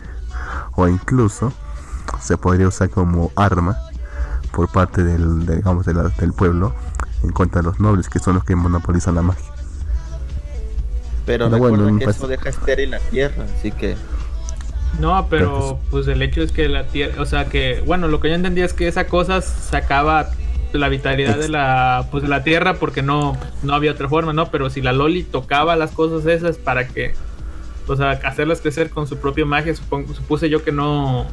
O 0.76 0.88
incluso 0.88 1.52
se 2.22 2.38
podría 2.38 2.68
usar 2.68 2.90
como 2.90 3.32
arma 3.36 3.78
por 4.52 4.70
parte 4.70 5.04
del, 5.04 5.46
de, 5.46 5.58
digamos, 5.58 5.86
de 5.86 5.94
la- 5.94 6.10
del 6.10 6.34
pueblo 6.34 6.74
en 7.24 7.32
contra 7.32 7.62
de 7.62 7.68
los 7.68 7.80
nobles, 7.80 8.08
que 8.10 8.20
son 8.20 8.36
los 8.36 8.44
que 8.46 8.56
monopolizan 8.56 9.16
la 9.16 9.22
magia. 9.22 9.46
Pero 11.26 11.46
Pero 11.46 11.50
recuerda 11.50 11.84
bueno, 11.84 12.00
que 12.00 12.06
pues- 12.06 12.18
eso 12.18 12.28
deja 12.28 12.50
estéril 12.50 12.92
la 12.92 13.00
tierra, 13.00 13.46
así 13.58 13.72
que 13.72 13.96
No, 15.00 15.28
Pero 15.30 15.46
pero 15.48 15.80
pues 15.90 16.08
el 16.08 16.22
hecho 16.22 16.42
es 16.42 16.52
que 16.52 16.68
la 16.68 16.86
tierra, 16.86 17.22
o 17.22 17.26
sea 17.26 17.46
que, 17.46 17.82
bueno, 17.86 18.08
lo 18.08 18.20
que 18.20 18.30
yo 18.30 18.36
entendía 18.36 18.66
es 18.66 18.74
que 18.74 18.88
esa 18.88 19.08
cosa 19.08 19.42
sacaba 19.42 20.30
la 20.74 20.90
vitalidad 20.90 21.38
de 21.38 21.50
la 21.50 22.08
pues 22.12 22.24
de 22.24 22.30
la 22.30 22.44
tierra 22.44 22.76
porque 22.76 23.02
no 23.02 23.38
no 23.64 23.74
había 23.74 23.92
otra 23.92 24.08
forma, 24.08 24.34
¿no? 24.34 24.52
Pero 24.52 24.70
si 24.70 24.82
la 24.82 24.94
Loli 24.94 25.24
tocaba 25.24 25.76
las 25.76 25.92
cosas 25.92 26.26
esas 26.26 26.58
para 26.58 26.88
que 26.88 27.14
o 27.88 27.96
sea, 27.96 28.12
hacerlas 28.12 28.62
crecer 28.62 28.90
con 28.90 29.08
su 29.08 29.18
propia 29.18 29.46
magia, 29.46 29.76
supongo, 29.76 30.14
supuse 30.14 30.50
yo 30.50 30.64
que 30.64 30.72
no 30.72 31.26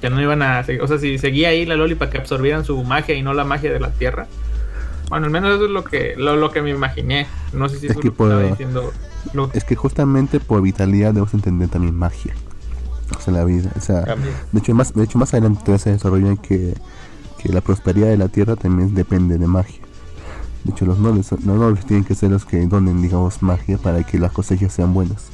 que 0.00 0.10
no 0.10 0.20
iban 0.20 0.42
a 0.42 0.64
o 0.82 0.86
sea, 0.86 0.98
si 0.98 1.18
seguía 1.18 1.48
ahí 1.48 1.64
la 1.66 1.76
Loli 1.76 1.94
para 1.94 2.10
que 2.10 2.18
absorbieran 2.18 2.64
su 2.64 2.82
magia 2.84 3.14
y 3.14 3.22
no 3.22 3.34
la 3.34 3.44
magia 3.44 3.72
de 3.72 3.80
la 3.80 3.90
tierra. 3.90 4.26
Bueno, 5.08 5.26
al 5.26 5.32
menos 5.32 5.56
eso 5.56 5.64
es 5.64 5.70
lo 5.70 5.82
que 5.82 6.14
lo, 6.16 6.36
lo 6.36 6.52
que 6.52 6.62
me 6.62 6.70
imaginé. 6.70 7.26
No 7.52 7.68
sé 7.68 7.78
si 7.78 7.86
Es 7.86 7.92
eso 7.92 8.00
que 8.00 8.08
lo 8.08 8.14
que 8.14 8.22
estaba 8.22 8.42
diciendo. 8.42 8.92
Lu. 9.32 9.50
Es 9.52 9.64
que 9.64 9.74
justamente 9.74 10.38
por 10.38 10.62
vitalidad 10.62 11.08
debemos 11.08 11.34
entender 11.34 11.68
también 11.68 11.94
magia. 11.94 12.34
O 13.16 13.20
sea, 13.20 13.32
la 13.34 13.44
vida. 13.44 13.70
O 13.76 13.80
sea, 13.80 14.02
de 14.02 14.58
hecho, 14.58 14.74
más, 14.74 14.92
de 14.94 15.04
hecho 15.04 15.18
más 15.18 15.32
adelante 15.34 15.78
se 15.78 15.90
desarrolla 15.90 16.36
que, 16.36 16.74
que 17.38 17.48
la 17.50 17.60
prosperidad 17.60 18.08
de 18.08 18.16
la 18.16 18.28
tierra 18.28 18.56
también 18.56 18.94
depende 18.94 19.38
de 19.38 19.46
magia. 19.46 19.80
De 20.64 20.72
hecho, 20.72 20.84
los 20.84 20.98
nobles, 20.98 21.30
los 21.32 21.42
nobles 21.42 21.86
tienen 21.86 22.04
que 22.04 22.14
ser 22.14 22.30
los 22.30 22.44
que 22.44 22.64
donen, 22.66 23.00
digamos, 23.00 23.42
magia 23.42 23.78
para 23.78 24.02
que 24.02 24.18
las 24.18 24.32
cosechas 24.32 24.72
sean 24.72 24.92
buenas. 24.92 25.28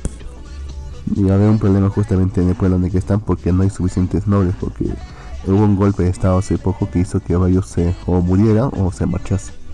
Y 1.14 1.24
va 1.24 1.32
a 1.32 1.34
haber 1.34 1.50
un 1.50 1.58
problema 1.58 1.88
justamente 1.88 2.40
en 2.40 2.48
el 2.48 2.54
pueblo 2.54 2.78
donde 2.78 2.96
están 2.96 3.20
porque 3.20 3.52
no 3.52 3.62
hay 3.62 3.70
suficientes 3.70 4.26
nobles, 4.26 4.54
porque 4.58 4.86
hubo 5.46 5.64
un 5.64 5.76
golpe 5.76 6.04
de 6.04 6.10
estado 6.10 6.38
hace 6.38 6.58
poco 6.58 6.88
que 6.90 7.00
hizo 7.00 7.20
que 7.20 7.36
varios 7.36 7.66
se 7.66 7.94
o 8.06 8.20
murieran 8.20 8.70
o 8.76 8.90
se 8.92 9.06
marchasen. 9.06 9.65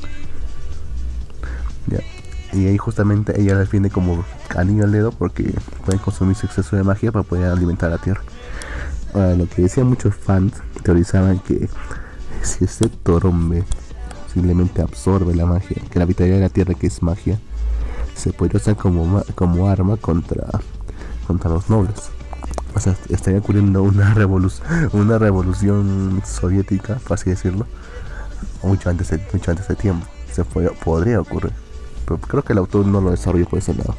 Y 2.52 2.66
ahí 2.66 2.76
justamente 2.76 3.40
ella 3.40 3.54
la 3.54 3.60
defiende 3.60 3.90
como 3.90 4.24
anillo 4.56 4.84
al 4.84 4.92
dedo 4.92 5.10
porque 5.10 5.54
pueden 5.84 6.00
consumir 6.00 6.36
su 6.36 6.46
exceso 6.46 6.76
de 6.76 6.82
magia 6.82 7.10
para 7.10 7.22
poder 7.22 7.50
alimentar 7.50 7.88
a 7.90 7.96
la 7.96 7.98
tierra. 7.98 8.22
Ahora, 9.14 9.34
lo 9.34 9.48
que 9.48 9.62
decían 9.62 9.86
muchos 9.86 10.14
fans 10.14 10.54
teorizaban 10.82 11.38
que 11.38 11.68
si 12.42 12.64
este 12.64 12.88
torombe 12.88 13.64
simplemente 14.32 14.82
absorbe 14.82 15.34
la 15.34 15.46
magia, 15.46 15.76
que 15.90 15.98
la 15.98 16.04
vitalidad 16.04 16.36
de 16.36 16.42
la 16.42 16.48
tierra 16.48 16.74
que 16.74 16.86
es 16.86 17.02
magia, 17.02 17.38
se 18.14 18.32
podría 18.32 18.58
usar 18.58 18.76
como, 18.76 19.22
como 19.34 19.68
arma 19.68 19.96
contra, 19.96 20.46
contra 21.26 21.50
los 21.50 21.68
nobles. 21.68 22.10
O 22.74 22.80
sea, 22.80 22.96
estaría 23.10 23.40
ocurriendo 23.40 23.82
una 23.82 24.14
revolución, 24.14 24.66
una 24.92 25.18
revolución 25.18 26.22
soviética, 26.24 26.96
por 27.06 27.14
así 27.14 27.30
decirlo, 27.30 27.66
mucho 28.62 28.88
antes 28.88 29.10
de, 29.10 29.20
mucho 29.32 29.50
antes 29.50 29.68
de 29.68 29.74
tiempo. 29.74 30.06
Se 30.32 30.44
podría, 30.44 30.70
podría 30.72 31.20
ocurrir. 31.20 31.52
Pero 32.16 32.28
creo 32.28 32.42
que 32.42 32.52
el 32.52 32.58
autor 32.58 32.86
no 32.86 33.00
lo 33.00 33.10
desarrolló 33.10 33.46
por 33.46 33.58
ese 33.58 33.74
lado. 33.74 33.94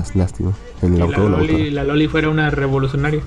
Es 0.00 0.14
lástima. 0.16 0.52
El 0.80 0.94
Y 0.94 0.98
la 0.98 1.04
autor, 1.04 1.30
Loli, 1.30 1.52
autora. 1.52 1.70
la 1.72 1.84
Loli 1.84 2.08
fuera 2.08 2.28
una 2.30 2.50
revolucionaria. 2.50 3.20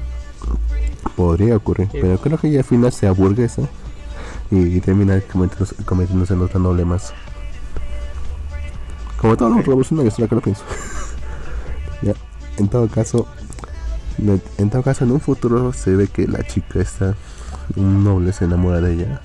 Podría 1.15 1.55
ocurrir, 1.55 1.87
Sí. 1.91 1.99
pero 2.01 2.17
creo 2.17 2.37
que 2.37 2.47
ella 2.47 2.59
al 2.59 2.65
final 2.65 2.91
se 2.91 3.07
aburguesa 3.07 3.63
y 4.51 4.79
termina 4.81 5.19
cometiéndose, 5.21 5.75
cometiéndose 5.85 6.33
en 6.33 6.41
otro 6.41 6.59
noble 6.59 6.85
más. 6.85 7.13
Como 9.17 9.37
todos 9.37 9.55
los 9.55 9.65
revolucionarios, 9.65 10.13
ahora 10.19 10.27
que 10.29 10.35
lo 10.35 10.41
pienso. 10.41 10.63
ya, 12.01 12.13
en 12.57 12.67
todo 12.67 12.87
caso, 12.87 13.27
en 14.57 14.69
todo 14.69 14.83
caso, 14.83 15.03
en 15.05 15.11
un 15.11 15.21
futuro 15.21 15.71
se 15.73 15.95
ve 15.95 16.07
que 16.07 16.27
la 16.27 16.43
chica 16.43 16.79
esta, 16.79 17.15
un 17.75 18.03
noble 18.03 18.33
se 18.33 18.45
enamora 18.45 18.81
de 18.81 18.93
ella. 18.93 19.21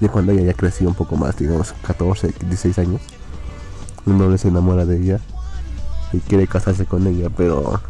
Ya 0.00 0.08
cuando 0.08 0.32
ella 0.32 0.42
ya 0.42 0.54
creció 0.54 0.88
un 0.88 0.94
poco 0.94 1.16
más, 1.16 1.36
digamos 1.36 1.74
14, 1.86 2.32
16 2.40 2.78
años, 2.78 3.00
un 4.10 4.18
noble 4.18 4.38
se 4.38 4.48
enamora 4.48 4.84
de 4.84 4.96
ella 5.00 5.20
y 6.12 6.18
quiere 6.18 6.46
casarse 6.46 6.86
con 6.86 7.06
ella, 7.06 7.28
pero 7.36 7.80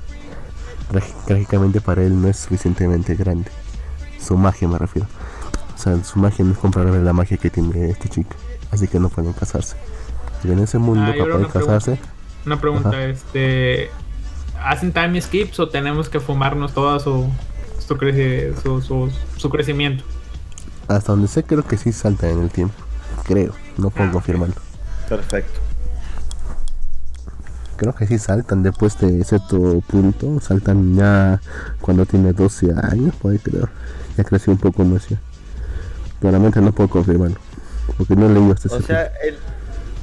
trágicamente 1.27 1.81
para 1.81 2.03
él 2.03 2.21
no 2.21 2.29
es 2.29 2.37
suficientemente 2.39 3.15
grande. 3.15 3.51
Su 4.21 4.37
magia 4.37 4.69
me 4.69 4.79
refiero. 4.79 5.09
O 5.75 5.79
sea, 5.83 6.03
su 6.05 6.19
magia 6.19 6.45
no 6.45 6.53
es 6.53 6.59
comparable 6.59 6.99
a 6.99 7.03
la 7.03 7.13
magia 7.13 7.37
que 7.37 7.49
tiene 7.51 7.91
este 7.91 8.09
chico. 8.09 8.35
Así 8.71 8.87
que 8.89 9.01
no 9.01 9.09
pueden 9.09 9.33
casarse. 9.33 9.77
Y 10.45 10.51
en 10.51 10.59
ese 10.59 10.79
mundo 10.79 11.03
Ah, 11.05 11.13
para 11.13 11.25
poder 11.25 11.37
una 11.37 11.49
casarse, 11.49 11.99
Una 12.47 12.61
pregunta, 12.61 12.89
Ajá. 12.91 13.05
este 13.05 13.91
¿hacen 14.63 14.93
time 14.93 15.21
skips 15.21 15.59
o 15.61 15.69
tenemos 15.69 16.09
que 16.09 16.21
fumarnos 16.21 16.73
todo 16.75 16.99
su 17.01 17.29
su, 17.87 17.97
creci- 17.97 18.55
su, 18.63 18.81
su, 18.83 19.11
su 19.37 19.51
crecimiento? 19.51 20.05
hasta 20.87 21.13
donde 21.13 21.29
sé 21.29 21.45
creo 21.45 21.63
que 21.65 21.77
sí 21.77 21.93
salta 21.93 22.29
en 22.29 22.41
el 22.41 22.51
tiempo. 22.51 22.75
Creo, 23.25 23.53
no 23.79 23.91
puedo 23.91 24.09
Ah, 24.11 24.13
confirmarlo. 24.13 24.55
perfecto. 25.09 25.61
Creo 27.81 27.95
que 27.95 28.07
sí 28.07 28.19
saltan 28.19 28.63
después 28.63 28.99
de 28.99 29.25
cierto 29.25 29.81
punto. 29.87 30.39
Saltan 30.41 30.95
ya 30.95 31.41
cuando 31.81 32.05
tiene 32.05 32.35
12 32.35 32.75
años, 32.75 33.15
puede 33.17 33.39
creo. 33.39 33.71
Ya 34.19 34.25
creció 34.25 34.53
un 34.53 34.59
poco 34.59 34.85
más 34.85 35.09
ya. 35.09 35.17
Claramente 36.21 36.61
no 36.61 36.73
puedo 36.73 36.91
confirmarlo. 36.91 37.39
Porque 37.97 38.15
no 38.17 38.27
he 38.27 38.35
leído 38.35 38.53
este 38.53 38.69
O 38.69 38.83
sea, 38.83 39.05
el- 39.25 39.39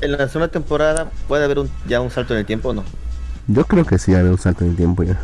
en 0.01 0.11
la 0.11 0.27
segunda 0.27 0.47
temporada 0.47 1.11
puede 1.27 1.43
haber 1.45 1.59
un, 1.59 1.69
ya 1.87 2.01
un 2.01 2.09
salto 2.09 2.33
en 2.33 2.39
el 2.39 2.45
tiempo 2.47 2.69
o 2.69 2.73
no. 2.73 2.83
Yo 3.45 3.63
creo 3.65 3.85
que 3.85 3.99
sí 3.99 4.15
había 4.15 4.31
un 4.31 4.39
salto 4.39 4.63
en 4.63 4.71
el 4.71 4.75
tiempo 4.75 5.03
ya. 5.03 5.19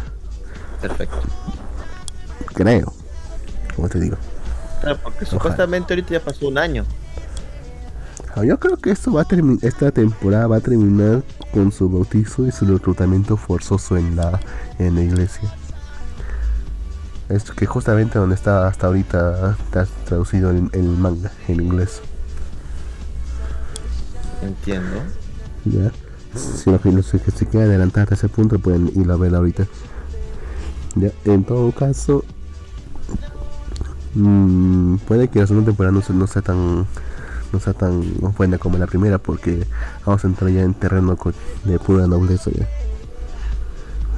Perfecto. 0.79 1.21
Creo. 2.53 2.93
Como 3.75 3.89
te 3.89 3.99
digo. 3.99 4.17
Claro, 4.81 4.99
porque 5.01 5.25
supuestamente 5.25 5.91
ahorita 5.93 6.11
ya 6.11 6.19
pasó 6.19 6.47
un 6.47 6.59
año. 6.59 6.85
Yo 8.41 8.59
creo 8.59 8.77
que 8.77 8.89
esto 8.91 9.11
va 9.13 9.21
a 9.21 9.27
esta 9.61 9.91
temporada 9.91 10.47
va 10.47 10.57
a 10.57 10.59
terminar 10.61 11.23
con 11.53 11.71
su 11.71 11.87
bautizo 11.89 12.47
y 12.47 12.51
su 12.51 12.65
reclutamiento 12.65 13.37
forzoso 13.37 13.95
en 13.95 14.15
la 14.15 14.39
en 14.79 14.95
la 14.95 15.01
iglesia. 15.03 15.53
Es 17.29 17.43
que 17.51 17.65
justamente 17.65 18.17
donde 18.17 18.35
está 18.35 18.67
hasta 18.67 18.87
ahorita 18.87 19.55
está 19.65 19.87
traducido 20.05 20.49
el, 20.49 20.69
el 20.73 20.83
manga 20.83 21.31
en 21.47 21.61
inglés. 21.61 22.01
Entiendo. 24.41 24.97
Ya. 25.65 25.91
Si 26.35 26.69
los 26.71 26.81
que 26.81 27.19
que 27.19 27.31
se 27.31 27.45
quieren 27.45 27.69
adelantar 27.69 28.07
a 28.09 28.15
ese 28.15 28.27
punto 28.29 28.57
pueden 28.59 28.91
ir 28.99 29.09
a 29.11 29.15
ver 29.15 29.35
ahorita. 29.35 29.67
Ya. 30.95 31.11
En 31.25 31.43
todo 31.43 31.71
caso, 31.71 32.25
mm, 34.15 34.95
puede 35.07 35.27
que 35.27 35.39
la 35.39 35.47
segunda 35.47 35.67
temporada 35.67 35.93
no, 35.93 36.01
se- 36.01 36.13
no 36.13 36.27
sea 36.27 36.41
tan 36.41 36.85
no 37.53 37.59
sea 37.59 37.73
tan 37.73 38.03
buena 38.35 38.57
como 38.57 38.77
la 38.77 38.87
primera 38.87 39.19
porque 39.19 39.65
vamos 40.05 40.23
a 40.23 40.27
entrar 40.27 40.49
ya 40.49 40.61
en 40.61 40.73
terreno 40.73 41.15
de 41.63 41.79
pura 41.79 42.07
nobleza 42.07 42.49
ya. 42.51 42.67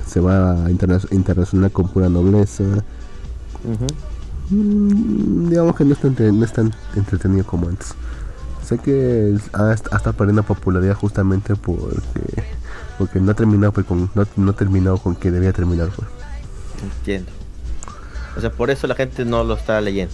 Se 0.07 0.21
va 0.21 0.65
a 0.65 0.71
interna- 0.71 1.01
internacional 1.11 1.71
con 1.71 1.89
pura 1.89 2.07
nobleza. 2.07 2.63
Mm, 4.49 5.49
digamos 5.49 5.75
que 5.75 5.83
no 5.83 5.93
es, 5.93 5.99
tan, 5.99 6.39
no 6.39 6.45
es 6.45 6.53
tan 6.53 6.73
entretenido 6.95 7.45
como 7.45 7.67
antes. 7.67 7.93
Sé 8.63 8.77
que 8.77 9.37
ha, 9.53 9.73
estado 9.73 10.13
perdiendo 10.13 10.43
popularidad 10.43 10.95
justamente 10.95 11.55
porque 11.55 12.43
porque 12.97 13.19
no 13.19 13.31
ha 13.31 13.35
terminado 13.35 13.73
pues, 13.73 13.85
con 13.85 14.09
no, 14.15 14.25
no 14.37 14.51
ha 14.51 14.55
terminado 14.55 14.97
con 14.97 15.15
que 15.15 15.29
debía 15.29 15.51
terminar 15.51 15.89
pues. 15.95 16.07
Entiendo. 16.81 17.31
O 18.37 18.41
sea, 18.41 18.51
por 18.51 18.69
eso 18.69 18.87
la 18.87 18.95
gente 18.95 19.25
no 19.25 19.43
lo 19.43 19.55
está 19.55 19.79
leyendo. 19.81 20.13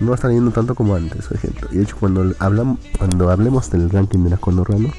No 0.00 0.14
está 0.14 0.28
leyendo 0.28 0.50
tanto 0.50 0.74
como 0.74 0.94
antes, 0.94 1.26
por 1.26 1.36
ejemplo. 1.36 1.68
Y 1.72 1.76
de 1.76 1.82
hecho 1.82 1.96
cuando 1.98 2.34
hablamos 2.38 2.78
cuando 2.98 3.30
hablemos 3.30 3.70
del 3.70 3.90
ranking 3.90 4.20
de 4.20 4.30
la 4.30 4.36
Conorrano, 4.36 4.90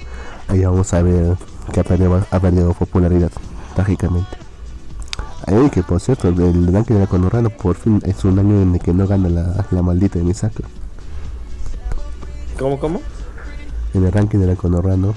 ahí 0.48 0.64
vamos 0.64 0.94
a 0.94 1.02
ver 1.02 1.38
que 1.72 1.80
ha 1.80 1.84
perdido, 1.84 2.26
ha 2.30 2.40
perdido 2.40 2.74
popularidad, 2.74 3.32
trágicamente. 3.76 4.38
Ahí 5.46 5.70
que 5.70 5.84
por 5.84 6.00
cierto, 6.00 6.28
el 6.28 6.74
ranking 6.74 6.96
de 6.96 7.02
la 7.02 7.08
Conorrano 7.08 7.50
por 7.50 7.76
fin 7.76 8.02
es 8.06 8.26
un 8.26 8.40
año 8.40 8.62
en 8.62 8.74
el 8.74 8.82
que 8.82 8.94
no 8.94 9.08
gana 9.08 9.30
la, 9.30 9.66
la 9.72 9.82
maldita 9.82 10.20
de 10.20 10.26
Misaka. 10.26 10.64
¿Cómo, 12.58 12.80
cómo? 12.80 13.02
en 13.94 14.06
el 14.06 14.12
ranking 14.12 14.40
de 14.40 14.48
la 14.48 14.56
Conorrano, 14.56 15.16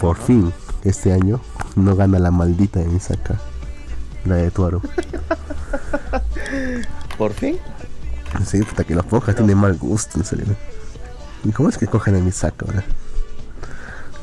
por 0.00 0.16
fin, 0.16 0.52
este 0.84 1.12
año, 1.12 1.40
no 1.74 1.96
gana 1.96 2.18
la 2.18 2.30
maldita 2.30 2.80
de 2.80 2.86
Misaka, 2.86 3.40
la 4.24 4.36
de 4.36 4.50
Tuaro. 4.50 4.82
¿Por 7.18 7.32
fin? 7.32 7.58
Sí, 8.44 8.60
hasta 8.66 8.84
que 8.84 8.94
los 8.94 9.04
pocas 9.06 9.34
tienen 9.34 9.58
mal 9.58 9.74
gusto, 9.76 10.18
en 10.18 10.24
serio. 10.24 10.46
¿Y 11.44 11.52
cómo 11.52 11.68
es 11.68 11.78
que 11.78 11.86
cogen 11.86 12.16
a 12.16 12.18
Misaka 12.18 12.66
ahora? 12.66 12.84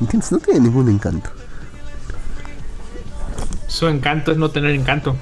¿Entiendes? 0.00 0.30
No 0.32 0.38
tiene 0.38 0.60
ningún 0.60 0.88
encanto. 0.88 1.30
Su 3.66 3.88
encanto 3.88 4.30
es 4.32 4.38
no 4.38 4.50
tener 4.50 4.70
encanto. 4.74 5.16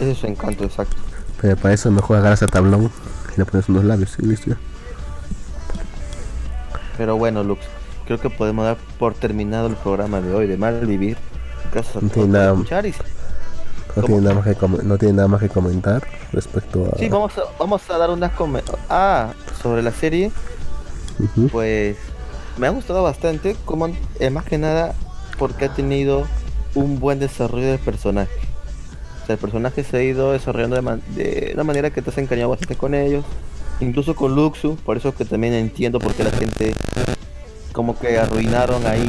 Ese 0.00 0.12
es 0.12 0.18
su 0.18 0.26
encanto, 0.26 0.64
exacto. 0.64 0.96
Pero 1.40 1.56
para 1.56 1.74
eso 1.74 1.90
mejor 1.90 2.18
agarras 2.18 2.42
a 2.42 2.48
tablón 2.48 2.90
y 3.34 3.38
le 3.38 3.44
pones 3.44 3.68
unos 3.68 3.84
labios 3.84 4.14
y 4.18 4.26
listo 4.26 4.50
ya. 4.50 4.56
Pero 6.96 7.16
bueno, 7.16 7.42
Lux, 7.42 7.60
creo 8.06 8.20
que 8.20 8.30
podemos 8.30 8.64
dar 8.64 8.76
por 8.98 9.14
terminado 9.14 9.66
el 9.66 9.74
programa 9.76 10.20
de 10.20 10.32
hoy 10.32 10.46
de 10.46 10.56
Mal 10.56 10.86
Vivir. 10.86 11.18
Gracias 11.72 11.96
a 11.96 12.00
No 12.00 12.08
todos 12.08 12.12
tiene 12.12 12.28
por 12.28 12.38
nada- 12.38 12.52
escuchar 12.52 12.86
y 12.86 12.94
No 13.96 14.02
¿Cómo? 14.02 14.06
tiene, 14.06 14.22
nada 14.22 14.34
más 14.34 14.44
que 14.56 14.66
no 14.82 14.98
tiene 14.98 15.14
nada 15.14 15.28
más 15.28 15.40
que 15.40 15.48
comentar 15.48 16.02
respecto 16.32 16.90
a... 16.92 16.98
Sí, 16.98 17.08
vamos 17.08 17.32
a, 17.38 17.42
vamos 17.58 17.88
a 17.90 17.98
dar 17.98 18.10
unas 18.10 18.32
Ah, 18.88 19.32
sobre 19.62 19.82
la 19.82 19.92
serie, 19.92 20.32
pues 21.52 21.96
me 22.56 22.66
ha 22.66 22.70
gustado 22.70 23.02
bastante, 23.02 23.56
como 23.64 23.88
eh, 24.18 24.30
más 24.30 24.44
que 24.44 24.58
nada 24.58 24.94
porque 25.38 25.66
ha 25.66 25.68
tenido 25.74 26.26
un 26.74 26.98
buen 26.98 27.18
desarrollo 27.20 27.66
del 27.68 27.78
personaje. 27.78 28.32
O 29.22 29.26
sea, 29.26 29.34
el 29.34 29.40
personaje 29.40 29.84
se 29.84 29.96
ha 29.96 30.02
ido 30.02 30.32
desarrollando 30.32 30.76
de, 30.76 30.82
man- 30.82 31.02
de 31.14 31.52
una 31.54 31.64
manera 31.64 31.90
que 31.90 32.02
te 32.02 32.10
has 32.10 32.18
encariñado 32.18 32.50
bastante 32.50 32.76
con 32.76 32.94
ellos, 32.94 33.24
incluso 33.80 34.14
con 34.14 34.34
Luxu, 34.34 34.76
por 34.84 34.96
eso 34.96 35.14
que 35.14 35.24
también 35.24 35.54
entiendo 35.54 35.98
por 35.98 36.12
qué 36.14 36.24
la 36.24 36.30
gente 36.30 36.74
como 37.72 37.98
que 37.98 38.18
arruinaron 38.18 38.86
ahí 38.86 39.08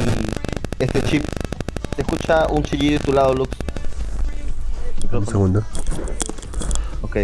este 0.78 1.02
chip. 1.02 1.24
Te 1.94 2.02
escucha 2.02 2.46
un 2.48 2.62
chillido 2.62 2.98
de 2.98 3.04
tu 3.04 3.12
lado, 3.12 3.34
Un 5.12 5.26
segundo. 5.26 5.64
Ok. 7.02 7.16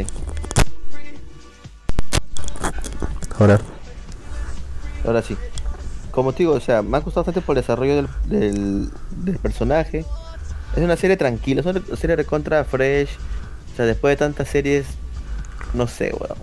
Ahora, 3.38 3.58
Ahora 5.04 5.22
sí. 5.22 5.36
Como 6.10 6.32
te 6.32 6.38
digo, 6.40 6.52
o 6.54 6.60
sea, 6.60 6.82
me 6.82 6.96
ha 6.96 7.00
gustado 7.00 7.22
bastante 7.24 7.40
por 7.40 7.56
el 7.56 7.62
desarrollo 7.62 7.96
del, 7.96 8.08
del, 8.26 8.90
del 9.10 9.38
personaje. 9.38 10.04
Es 10.76 10.82
una 10.82 10.96
serie 10.96 11.16
tranquila, 11.16 11.60
es 11.60 11.66
una 11.66 11.80
serie 11.96 12.16
recontra 12.16 12.64
fresh. 12.64 13.08
O 13.72 13.76
sea, 13.76 13.86
después 13.86 14.12
de 14.12 14.16
tantas 14.16 14.48
series, 14.48 14.86
no 15.74 15.86
sé, 15.88 16.12
weón, 16.12 16.36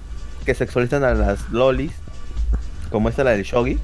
que 0.46 0.56
sexualizan 0.56 1.04
a 1.04 1.14
las 1.14 1.50
lolis, 1.52 1.92
como 2.92 3.08
esta 3.10 3.24
la 3.24 3.32
del 3.32 3.44
Shogi. 3.44 3.78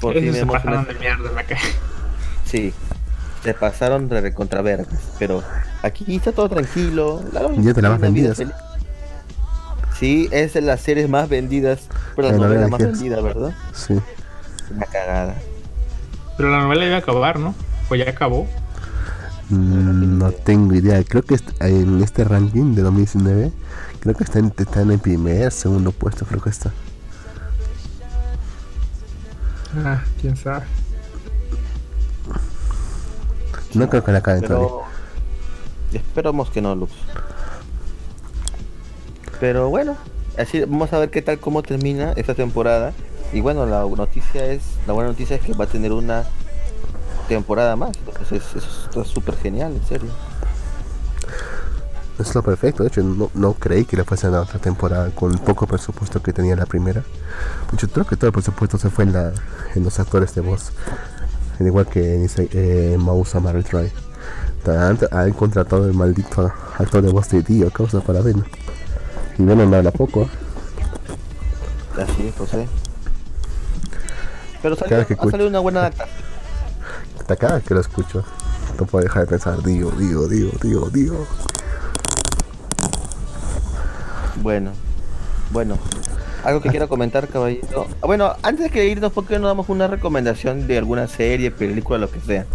Por 0.00 0.14
fin 0.14 0.32
se 0.32 0.42
una- 0.42 0.84
de 0.84 0.94
mierda. 0.94 1.30
Sí, 2.46 2.72
se 3.42 3.54
pasaron 3.54 4.08
de 4.08 4.20
recontra 4.20 4.62
vergas, 4.62 4.88
pero 5.18 5.42
aquí 5.82 6.16
está 6.16 6.32
todo 6.32 6.48
tranquilo. 6.48 7.22
La 7.32 7.42
Loli 7.42 7.62
Y 7.62 7.68
es 7.68 7.74
de 7.74 7.82
las 7.82 7.90
más 7.92 8.00
tiene 8.00 8.08
una 8.08 8.12
vida 8.14 8.34
vendidas. 8.34 8.36
feliz. 8.36 8.54
Sí, 9.98 10.28
es 10.32 10.54
de 10.54 10.60
las 10.62 10.80
series 10.80 11.08
más 11.08 11.28
vendidas, 11.28 11.88
pero 12.16 12.28
la 12.28 12.34
La 12.36 12.38
novela 12.38 12.68
más 12.68 12.80
vendida, 12.80 13.20
¿verdad? 13.20 13.54
sí. 13.72 13.98
Una 14.74 14.86
cagada. 14.86 15.34
Pero 16.36 16.50
la 16.50 16.60
novela 16.62 16.86
iba 16.86 16.96
a 16.96 16.98
acabar, 17.00 17.38
¿no? 17.38 17.54
Pues 17.88 18.04
ya 18.04 18.10
acabó. 18.10 18.48
Mm, 19.50 20.18
No 20.18 20.32
tengo 20.32 20.74
idea. 20.74 21.02
Creo 21.04 21.22
que 21.22 21.36
en 21.60 22.02
este 22.02 22.24
ranking 22.24 22.74
de 22.74 22.82
2019, 22.82 23.52
creo 24.00 24.14
que 24.14 24.24
está 24.24 24.38
en, 24.38 24.52
está 24.56 24.82
en 24.82 24.92
el 24.92 24.98
primer, 24.98 25.52
segundo 25.52 25.92
puesto, 25.92 26.24
creo 26.24 26.40
que 26.40 26.50
está. 26.50 26.72
Ah, 29.84 30.02
quién 30.20 30.36
sabe. 30.36 30.64
No 33.74 33.88
creo 33.88 34.04
que 34.04 34.12
la 34.12 34.18
acaben 34.18 34.42
todavía. 34.42 34.68
Esperamos 35.92 36.50
que 36.50 36.60
no, 36.62 36.74
Lux. 36.74 36.92
Pero 39.40 39.68
bueno, 39.68 39.96
así 40.38 40.60
vamos 40.60 40.92
a 40.92 40.98
ver 40.98 41.10
qué 41.10 41.22
tal 41.22 41.38
cómo 41.38 41.62
termina 41.62 42.12
esta 42.12 42.34
temporada. 42.34 42.92
Y 43.32 43.40
bueno, 43.40 43.66
la 43.66 43.80
noticia 43.84 44.46
es, 44.46 44.62
la 44.86 44.92
buena 44.92 45.10
noticia 45.10 45.36
es 45.36 45.42
que 45.42 45.54
va 45.54 45.64
a 45.64 45.68
tener 45.68 45.92
una 45.92 46.24
temporada 47.28 47.76
más. 47.76 47.92
Entonces 48.06 48.42
eso 48.54 48.84
está 48.84 49.04
súper 49.04 49.36
genial, 49.36 49.72
en 49.72 49.86
serio. 49.86 50.10
Es 52.18 52.34
lo 52.34 52.42
perfecto. 52.42 52.82
De 52.82 52.88
hecho, 52.88 53.02
no, 53.02 53.30
no 53.34 53.54
creí 53.54 53.84
que 53.84 53.96
le 53.96 54.04
fuese 54.04 54.26
a 54.26 54.40
otra 54.40 54.58
temporada 54.58 55.10
con 55.10 55.32
el 55.32 55.38
poco 55.38 55.66
presupuesto 55.66 56.22
que 56.22 56.32
tenía 56.32 56.54
la 56.56 56.66
primera. 56.66 57.02
Yo 57.76 57.88
creo 57.88 58.06
que 58.06 58.16
todo 58.16 58.28
el 58.28 58.32
presupuesto 58.32 58.78
se 58.78 58.90
fue 58.90 59.04
en, 59.04 59.12
la, 59.12 59.32
en 59.74 59.82
los 59.82 59.98
actores 59.98 60.34
de 60.34 60.42
voz. 60.42 60.72
Al 61.62 61.68
igual 61.68 61.86
que 61.86 62.16
en 62.16 62.28
eh, 62.38 62.96
Mausa 62.98 63.38
Maritry. 63.38 63.88
Han, 64.66 64.98
han 65.12 65.32
contratado 65.32 65.86
el 65.86 65.94
maldito 65.94 66.52
actor 66.76 67.02
de 67.02 67.12
voz 67.12 67.28
de 67.28 67.40
Dio, 67.42 67.70
causa 67.70 68.00
para 68.00 68.20
Venom. 68.20 68.42
Y 69.38 69.44
Venom 69.44 69.70
no 69.70 69.76
habla 69.76 69.92
poco. 69.92 70.22
¿eh? 70.22 70.28
Así 72.02 72.26
es, 72.26 72.34
José. 72.34 72.66
Pero 74.60 74.74
salió, 74.74 75.06
que 75.06 75.14
ha 75.14 75.30
salido 75.30 75.48
una 75.48 75.60
buena 75.60 75.80
adaptación. 75.80 76.16
Hasta 77.20 77.36
cada 77.36 77.60
que 77.60 77.74
lo 77.74 77.80
escucho, 77.80 78.24
no 78.80 78.84
puedo 78.86 79.04
dejar 79.04 79.22
de 79.22 79.28
pensar, 79.28 79.62
Dio, 79.62 79.92
Dio, 79.92 80.26
Dio, 80.26 80.50
Dio, 80.60 80.90
Dio. 80.90 81.14
Bueno, 84.42 84.72
bueno. 85.52 85.78
Algo 86.44 86.60
que 86.60 86.70
quiera 86.70 86.86
comentar, 86.88 87.28
caballito. 87.28 87.86
Ah, 88.02 88.06
Bueno, 88.06 88.34
antes 88.42 88.64
de 88.64 88.70
que 88.70 88.86
irnos, 88.86 89.12
¿por 89.12 89.26
qué 89.26 89.38
no 89.38 89.46
damos 89.46 89.68
una 89.68 89.86
recomendación 89.86 90.66
de 90.66 90.78
alguna 90.78 91.06
serie, 91.06 91.50
película, 91.50 91.98
lo 91.98 92.10
que 92.10 92.20
sea? 92.20 92.46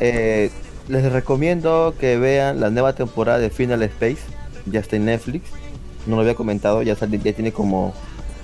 Eh, 0.00 0.50
les 0.88 1.12
recomiendo 1.12 1.94
que 1.98 2.16
vean 2.18 2.60
la 2.60 2.70
nueva 2.70 2.92
temporada 2.94 3.38
de 3.38 3.50
Final 3.50 3.82
Space. 3.84 4.18
Ya 4.66 4.80
está 4.80 4.96
en 4.96 5.06
Netflix. 5.06 5.50
No 6.06 6.16
lo 6.16 6.22
había 6.22 6.34
comentado, 6.34 6.82
ya, 6.82 6.94
sali- 6.96 7.20
ya 7.22 7.32
tiene 7.32 7.52
como... 7.52 7.94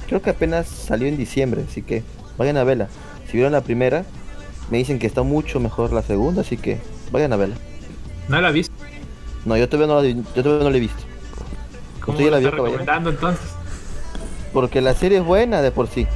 Creo 0.09 0.23
que 0.23 0.31
apenas 0.31 0.67
salió 0.67 1.07
en 1.07 1.17
diciembre, 1.17 1.65
así 1.69 1.83
que 1.83 2.03
vayan 2.37 2.57
a 2.57 2.65
verla. 2.65 2.89
Si 3.27 3.35
vieron 3.35 3.53
la 3.53 3.61
primera, 3.61 4.05
Me 4.71 4.79
dicen 4.79 4.99
que 5.01 5.07
está 5.09 5.23
mucho 5.23 5.59
mejor 5.61 5.93
la 5.93 6.03
segunda, 6.03 6.43
así 6.43 6.57
que 6.57 6.79
vayan 7.11 7.33
a 7.33 7.37
verla. 7.37 7.57
No 8.29 8.41
la 8.41 8.51
he 8.51 8.53
visto. 8.53 8.73
No, 9.45 9.57
yo 9.57 9.69
todavía 9.69 9.93
no 9.95 10.01
la, 10.01 10.09
yo 10.09 10.43
todavía 10.45 10.65
no 10.65 10.71
la 10.71 10.77
he 10.77 10.81
visto. 10.81 11.03
¿Cómo 12.01 12.17
¿Usted 12.17 12.27
ya 12.27 12.31
la 12.31 12.39
vio, 12.39 12.51
caballero? 12.51 12.79
recomendando 12.79 13.11
entonces? 13.11 13.47
Porque 14.53 14.81
la 14.81 14.95
serie 14.95 15.19
es 15.19 15.25
buena 15.25 15.63
de 15.63 15.71
por 15.71 15.89
sí. 15.89 16.07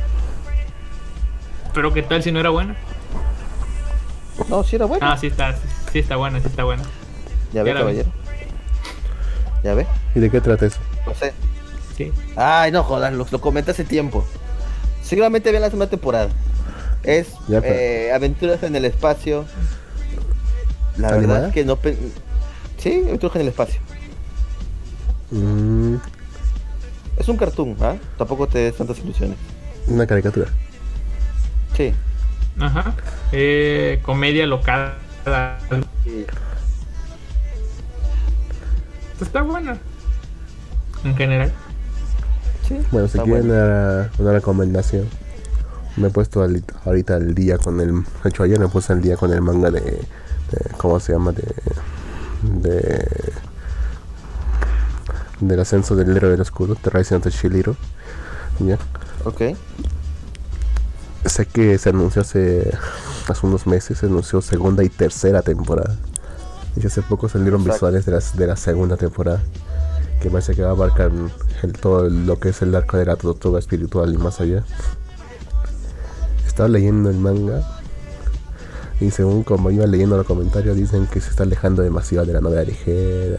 Pero 1.73 1.93
qué 1.93 2.03
tal 2.03 2.23
si 2.23 2.33
no 2.33 2.41
era 2.41 2.51
buena. 2.51 2.77
No, 4.49 4.63
sí 4.65 4.77
era 4.77 4.87
buena. 4.87 5.13
Ah, 5.13 5.17
sí 5.19 5.29
está, 5.29 5.53
sí, 5.55 5.61
sí 5.93 5.99
está 6.01 6.17
buena, 6.17 6.41
sí 6.41 6.47
está 6.49 6.65
buena. 6.65 6.83
ya 7.53 7.63
ve, 7.63 7.69
ya 7.71 7.75
vi. 7.75 7.81
caballero. 7.81 8.09
Ya 9.63 9.75
ve. 9.75 9.87
¿Y 10.15 10.21
de 10.21 10.31
qué 10.31 10.41
trata 10.41 10.67
eso? 10.67 10.79
No 11.07 11.15
sé. 11.15 11.33
Sí. 11.97 12.13
Ay, 12.37 12.73
no 12.73 12.83
jodas, 12.83 13.13
lo, 13.13 13.27
lo 13.31 13.41
comenté 13.41 13.71
hace 13.71 13.85
tiempo. 13.85 14.25
Seguramente 15.03 15.51
vean 15.51 15.63
la 15.63 15.69
segunda 15.69 15.89
temporada. 15.89 16.29
Es 17.05 17.29
Ya, 17.49 17.61
pero- 17.61 17.75
eh, 17.75 18.13
aventuras 18.13 18.63
en 18.63 18.75
el 18.75 18.85
espacio. 18.85 19.45
La 20.97 21.13
verdad 21.13 21.53
que 21.53 21.65
no... 21.65 21.77
pe- 21.77 21.97
Sí, 22.79 23.03
aventuras 23.07 23.37
en 23.37 23.43
el 23.43 23.49
espacio. 23.49 23.81
Mm, 25.31 25.97
Es 27.17 27.29
un 27.29 27.37
cartoon, 27.37 27.77
¿ah? 27.81 27.97
Tampoco 28.19 28.47
te 28.47 28.59
des 28.59 28.77
tantas 28.77 28.99
ilusiones. 28.99 29.37
una 29.87 30.07
caricatura. 30.07 30.47
Sí. 31.77 31.93
Ajá. 32.59 32.95
Eh, 33.33 34.01
comedia 34.05 34.47
local. 34.47 34.95
Está 39.21 39.43
buena. 39.43 39.77
En 41.05 41.17
general. 41.17 41.53
Sí. 42.69 42.79
Bueno, 42.91 43.09
si 43.09 43.19
quieren 43.19 43.47
bueno. 43.49 43.65
una, 43.65 44.11
una 44.19 44.33
recomendación, 44.33 45.07
me 45.97 46.09
he 46.09 46.11
puesto 46.11 46.43
al- 46.43 46.65
ahorita 46.85 47.17
al 47.17 47.35
día 47.35 47.59
con 47.59 47.81
el. 47.81 48.03
De 48.23 48.29
hecho, 48.31 48.43
ayer 48.43 48.59
me 48.59 48.69
puse 48.69 48.93
al 48.93 49.03
día 49.03 49.17
con 49.17 49.33
el 49.33 49.41
manga 49.43 49.71
de. 49.71 49.81
de- 49.81 50.01
¿Cómo 50.79 50.99
se 51.01 51.13
llama? 51.13 51.33
De. 51.33 51.43
de 52.43 53.33
del 55.49 55.61
ascenso 55.61 55.95
del 55.97 56.17
héroe 56.17 56.31
del 56.31 56.41
escudo, 56.41 56.75
The 56.75 56.91
Rising 56.91 57.17
of 57.17 57.23
the 57.23 57.31
Shield 57.31 57.57
Hero. 57.57 57.77
¿Ya? 58.61 58.79
Ok. 59.25 59.57
Sé 61.25 61.47
que 61.47 61.79
se 61.79 61.91
anunció 61.91 62.23
hace, 62.23 62.77
hace 63.29 63.47
unos 63.47 63.67
meses, 63.67 63.99
se 63.99 64.07
anunció 64.07 64.41
segunda 64.41 64.85
y 64.85 64.89
tercera 64.89 65.43
temporada. 65.43 65.97
Y 66.77 66.87
hace 66.87 67.03
poco 67.03 67.29
salieron 67.29 67.61
Exacto. 67.63 67.87
visuales 67.87 68.07
de 68.07 68.13
la, 68.13 68.21
de 68.35 68.47
la 68.47 68.57
segunda 68.57 68.97
temporada. 68.97 69.43
Que 70.21 70.31
parece 70.31 70.55
que 70.55 70.63
va 70.63 70.69
a 70.69 70.73
abarcar 70.73 71.11
el, 71.63 71.73
todo 71.73 72.09
lo 72.09 72.39
que 72.39 72.51
es 72.51 72.63
el 72.63 72.75
arco 72.75 72.97
de 72.97 73.07
la 73.07 73.17
tortuga 73.17 73.59
espiritual 73.59 74.13
y 74.13 74.17
más 74.17 74.41
allá. 74.41 74.65
Estaba 76.47 76.69
leyendo 76.69 77.11
el 77.11 77.17
manga. 77.17 77.63
Y 79.01 79.11
según 79.11 79.43
como 79.43 79.71
iba 79.71 79.87
leyendo 79.87 80.17
los 80.17 80.27
comentarios, 80.27 80.77
dicen 80.77 81.07
que 81.07 81.21
se 81.21 81.31
está 81.31 81.43
alejando 81.43 81.83
demasiado 81.83 82.27
de 82.27 82.33
la 82.33 82.41
novela 82.41 82.63
ligera. 82.63 83.39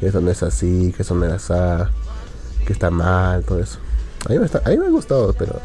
Que 0.00 0.08
eso 0.08 0.20
no 0.20 0.30
es 0.30 0.42
así, 0.42 0.92
que 0.96 1.02
eso 1.02 1.14
no 1.14 1.24
era 1.24 1.36
así. 1.36 1.54
Que 2.66 2.72
está 2.72 2.90
mal, 2.90 3.44
todo 3.44 3.60
eso. 3.60 3.78
A 4.26 4.30
mí 4.30 4.38
me, 4.38 4.44
está- 4.46 4.62
a 4.64 4.70
mí 4.70 4.76
me 4.78 4.86
ha 4.86 4.90
gustado, 4.90 5.32
pero 5.32 5.60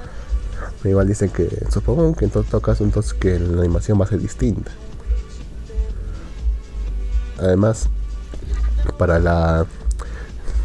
igual 0.84 1.08
dicen 1.08 1.30
que, 1.30 1.49
supongo 1.72 2.14
que 2.16 2.26
en 2.26 2.32
todo, 2.32 2.62
caso 2.62 2.84
entonces 2.84 3.14
que 3.14 3.40
la 3.40 3.60
animación 3.60 3.99
va 3.99 4.06
a 4.06 4.08
ser 4.08 4.20
distinta. 4.20 4.72
Además, 7.40 7.90
para 8.98 9.20
la 9.20 9.66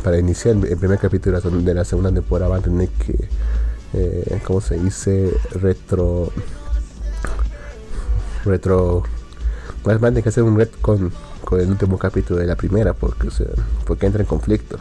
para 0.02 0.18
iniciar 0.18 0.54
el, 0.54 0.76
primer 0.76 1.00
capítulo 1.00 1.40
de 1.40 1.74
la- 1.74 1.84
segunda 1.84 2.12
temporada 2.12 2.48
van 2.48 2.60
a 2.60 2.62
tener 2.62 2.88
que, 2.90 3.28
eh, 3.92 4.40
¿cómo 4.44 4.60
se 4.60 4.78
dice? 4.78 5.32
Retro... 5.50 6.30
Retro... 8.44 9.02
Van 9.82 9.96
a 9.96 9.98
tener 9.98 10.22
que 10.22 10.28
hacer 10.28 10.44
un 10.44 10.56
ret 10.56 10.70
con, 10.80 11.10
con 11.46 11.60
el 11.60 11.70
último 11.70 11.96
capítulo 11.98 12.40
de 12.40 12.46
la 12.46 12.56
primera 12.56 12.92
porque, 12.92 13.28
o 13.28 13.30
sea, 13.30 13.46
porque 13.86 14.04
entra 14.06 14.20
en 14.20 14.26
conflicto. 14.28 14.78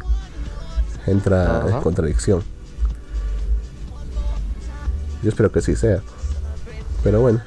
Entra 1.06 1.64
en 1.70 1.82
contradicción. 1.82 2.42
Yo 5.24 5.30
espero 5.30 5.52
que 5.52 5.62
sí 5.62 5.76
sea. 5.76 6.02
Pero 7.04 7.22
bueno. 7.22 7.42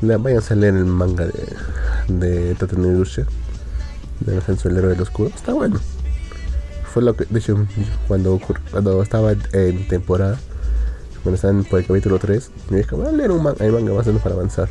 Le- 0.00 0.16
Váyanse 0.16 0.54
a 0.54 0.56
leer 0.56 0.74
el 0.74 0.84
manga 0.84 1.26
de, 1.26 1.56
de 2.08 2.54
Tatanirusha. 2.56 3.24
Del 4.20 4.38
ascenso 4.38 4.68
del 4.68 4.78
héroe 4.78 4.90
del 4.92 5.02
oscuro. 5.02 5.30
Está 5.34 5.52
bueno. 5.52 5.78
Fue 6.92 7.02
lo 7.02 7.14
que, 7.16 7.24
de 7.24 7.38
hecho, 7.38 7.56
cuando, 8.08 8.38
cuando 8.70 9.02
estaba 9.02 9.32
en 9.52 9.88
temporada, 9.88 10.38
cuando 11.22 11.36
estaban 11.36 11.64
por 11.64 11.78
el 11.80 11.86
capítulo 11.86 12.18
3, 12.18 12.50
me 12.70 12.78
dije, 12.78 12.94
voy 12.94 13.06
a 13.06 13.12
leer 13.12 13.30
un 13.30 13.42
manga, 13.44 13.64
el 13.64 13.72
manga 13.72 13.94
más 13.94 14.04
o 14.06 14.10
menos 14.10 14.22
para 14.22 14.34
avanzar. 14.34 14.68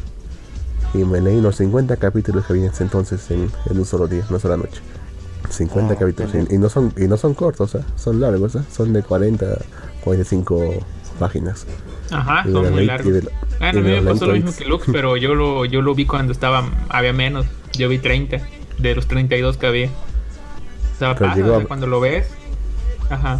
Y 0.93 0.99
me 1.05 1.22
leí 1.22 1.39
los 1.39 1.55
50 1.57 1.95
capítulos 1.97 2.45
que 2.45 2.53
había 2.53 2.65
en 2.65 2.72
ese 2.72 2.84
entonces 2.84 3.30
en, 3.31 3.49
en 3.69 3.80
un 3.80 3.85
solo 3.85 4.07
día, 4.07 4.26
una 4.30 4.39
sola 4.39 4.57
noche. 4.57 4.81
50 5.49 5.93
Ah, 5.93 5.97
capítulos. 5.97 6.31
Y, 6.49 6.55
y 6.55 6.57
no 6.57 6.69
son, 6.69 6.93
y 6.97 7.07
no 7.07 7.18
son 7.18 7.34
cortos, 7.34 7.76
¿eh? 7.76 7.84
son 7.95 8.19
largos, 8.19 8.55
¿eh? 8.55 8.61
son 8.72 8.93
de 8.93 9.01
40, 9.03 9.45
45 10.03 10.73
páginas. 11.19 11.65
Ajá, 12.11 12.43
Y 12.47 12.51
son 12.51 12.72
muy 12.72 12.85
largos. 12.85 13.13
de- 13.13 13.22
Bueno, 13.22 13.31
y 13.61 13.68
a 13.68 13.72
mí 13.99 14.01
me 14.05 14.11
pasó 14.11 14.26
lo 14.27 14.34
mismo 14.34 14.51
que 14.55 14.65
Lux, 14.65 14.85
pero 14.91 15.15
yo 15.18 15.34
lo, 15.34 15.65
yo 15.65 15.81
lo 15.81 15.95
vi 15.95 16.05
cuando 16.05 16.31
estaba, 16.34 16.63
había 16.89 17.13
menos. 17.13 17.45
Yo 17.73 17.88
vi 17.89 17.99
30 17.99 18.39
de 18.80 18.95
los 18.95 19.07
32 19.07 19.57
que 19.57 19.68
había. 19.68 19.88
O 19.88 20.99
sea, 20.99 21.15
pasa, 21.15 21.35
llegó 21.35 21.51
o 21.53 21.55
a- 21.55 21.57
sea, 21.59 21.68
cuando 21.68 21.88
lo 21.88 21.99
ves. 22.01 22.27
Ajá. 23.09 23.39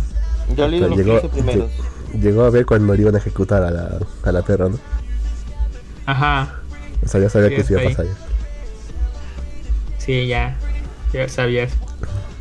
Yo 0.56 0.68
leí 0.68 0.80
los 0.80 0.95
llegó, 0.98 1.19
15 1.22 1.30
primeros. 1.30 1.69
lle- 2.14 2.19
llegó 2.22 2.44
a 2.44 2.49
ver 2.49 2.65
cuando 2.65 2.94
le 2.95 3.02
iban 3.02 3.15
a 3.15 3.18
ejecutar 3.19 3.61
a 3.64 3.72
la, 3.72 3.99
a 4.23 4.32
la 4.32 4.41
perra, 4.41 4.69
¿no? 4.69 4.78
Ajá. 6.06 6.61
O 7.03 7.07
sea, 7.07 7.19
ya 7.22 7.30
sabía 7.30 7.49
Sí, 7.49 7.56
que 7.56 7.64
se 7.64 7.73
iba 7.73 7.82
a 7.82 7.86
pasar. 7.86 8.06
Sí, 9.98 10.28
ya. 10.28 10.57
Ya 11.14 11.28
sabías. 11.30 11.73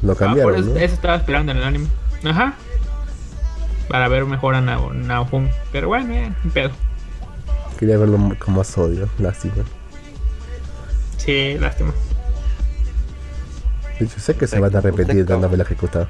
Lo 0.02 0.12
Ah, 0.12 0.14
por 0.14 0.16
cambiaron, 0.16 0.54
eso, 0.56 0.70
¿no? 0.70 0.76
eso 0.76 0.94
estaba 0.94 1.16
esperando 1.16 1.52
en 1.52 1.58
el 1.58 1.64
anime. 1.64 1.86
Ajá. 2.24 2.54
Para 3.88 4.08
ver 4.08 4.24
mejor 4.24 4.54
a 4.54 4.60
Nao- 4.60 4.92
Naofumi. 4.94 5.50
Pero 5.72 5.88
bueno, 5.88 6.14
ya, 6.14 6.34
un 6.44 6.50
pedo. 6.50 6.70
Quería 7.78 7.96
verlo 7.98 8.18
con 8.38 8.54
más 8.54 8.76
odio, 8.78 9.08
lástima. 9.18 9.54
Sí, 11.16 11.56
lástima. 11.58 11.92
De 13.98 14.06
hecho, 14.06 14.20
sé 14.20 14.34
que 14.36 14.46
se 14.46 14.58
van 14.60 14.74
a 14.76 14.80
Perfecto. 14.80 15.24
dando 15.24 15.46
haberla 15.46 15.64
ejecutado. 15.64 16.08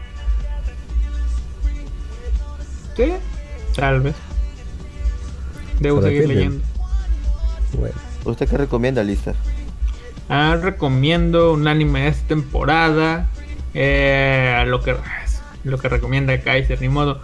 Sí, 2.96 3.12
tal 3.74 4.00
vez. 4.00 4.14
Debo 5.80 6.02
Se 6.02 6.08
seguir 6.08 6.28
leyendo. 6.28 6.64
Bueno, 7.72 7.94
¿Usted 8.24 8.48
qué 8.48 8.56
recomienda, 8.56 9.02
Lister? 9.02 9.34
Ah, 10.28 10.56
recomiendo 10.60 11.52
un 11.52 11.66
anime 11.66 12.02
de 12.02 12.08
esta 12.08 12.28
temporada. 12.28 13.26
Eh, 13.74 14.64
lo 14.66 14.80
que 14.82 14.96
lo 15.64 15.78
que 15.78 15.88
recomienda 15.88 16.38
Kaiser, 16.40 16.80
ni 16.80 16.88
modo. 16.88 17.20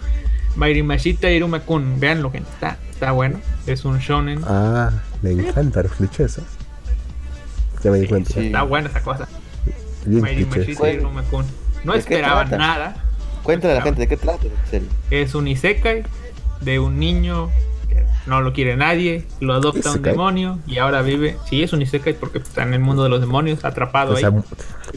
Mairimashita 0.56 1.30
Irumakun, 1.30 2.00
veanlo, 2.00 2.30
gente. 2.30 2.48
Está, 2.50 2.78
está 2.90 3.12
bueno. 3.12 3.40
Es 3.66 3.84
un 3.84 3.98
shonen. 3.98 4.40
ah, 4.46 4.90
le 5.22 5.32
encanta 5.32 5.82
los 5.82 5.92
clichés, 5.92 6.38
¿eh? 6.38 6.42
Ya 7.82 7.90
me 7.90 7.98
di 8.00 8.06
cuenta. 8.06 8.32
sí. 8.32 8.46
Está 8.46 8.62
buena 8.62 8.88
esa 8.88 9.02
cosa. 9.02 9.28
Bien 10.04 10.22
Mairimashita 10.22 10.90
Irumakun. 10.90 11.44
No 11.84 11.92
¿de 11.92 12.02
qué 12.02 12.14
esperaba 12.14 12.44
nada. 12.44 12.96
Cuéntale 13.42 13.74
a 13.74 13.76
la 13.76 13.82
gente 13.82 14.00
de 14.00 14.08
qué 14.08 14.16
trata. 14.16 14.46
Es 15.10 15.34
un 15.34 15.46
isekai 15.46 16.02
de 16.60 16.78
un 16.80 16.98
niño 16.98 17.48
que 17.48 17.75
no 18.26 18.40
lo 18.40 18.52
quiere 18.52 18.76
nadie, 18.76 19.26
lo 19.40 19.54
adopta 19.54 19.90
un 19.90 19.96
¿Isekai? 19.96 20.12
demonio 20.12 20.58
y 20.66 20.78
ahora 20.78 21.02
vive. 21.02 21.36
Sí, 21.48 21.62
es 21.62 21.72
un 21.72 21.82
isekai 21.82 22.14
porque 22.14 22.38
está 22.38 22.62
en 22.62 22.74
el 22.74 22.80
mundo 22.80 23.02
de 23.04 23.08
los 23.08 23.20
demonios, 23.20 23.64
atrapado 23.64 24.14
O 24.14 24.16
sea, 24.16 24.28
ahí. 24.28 24.34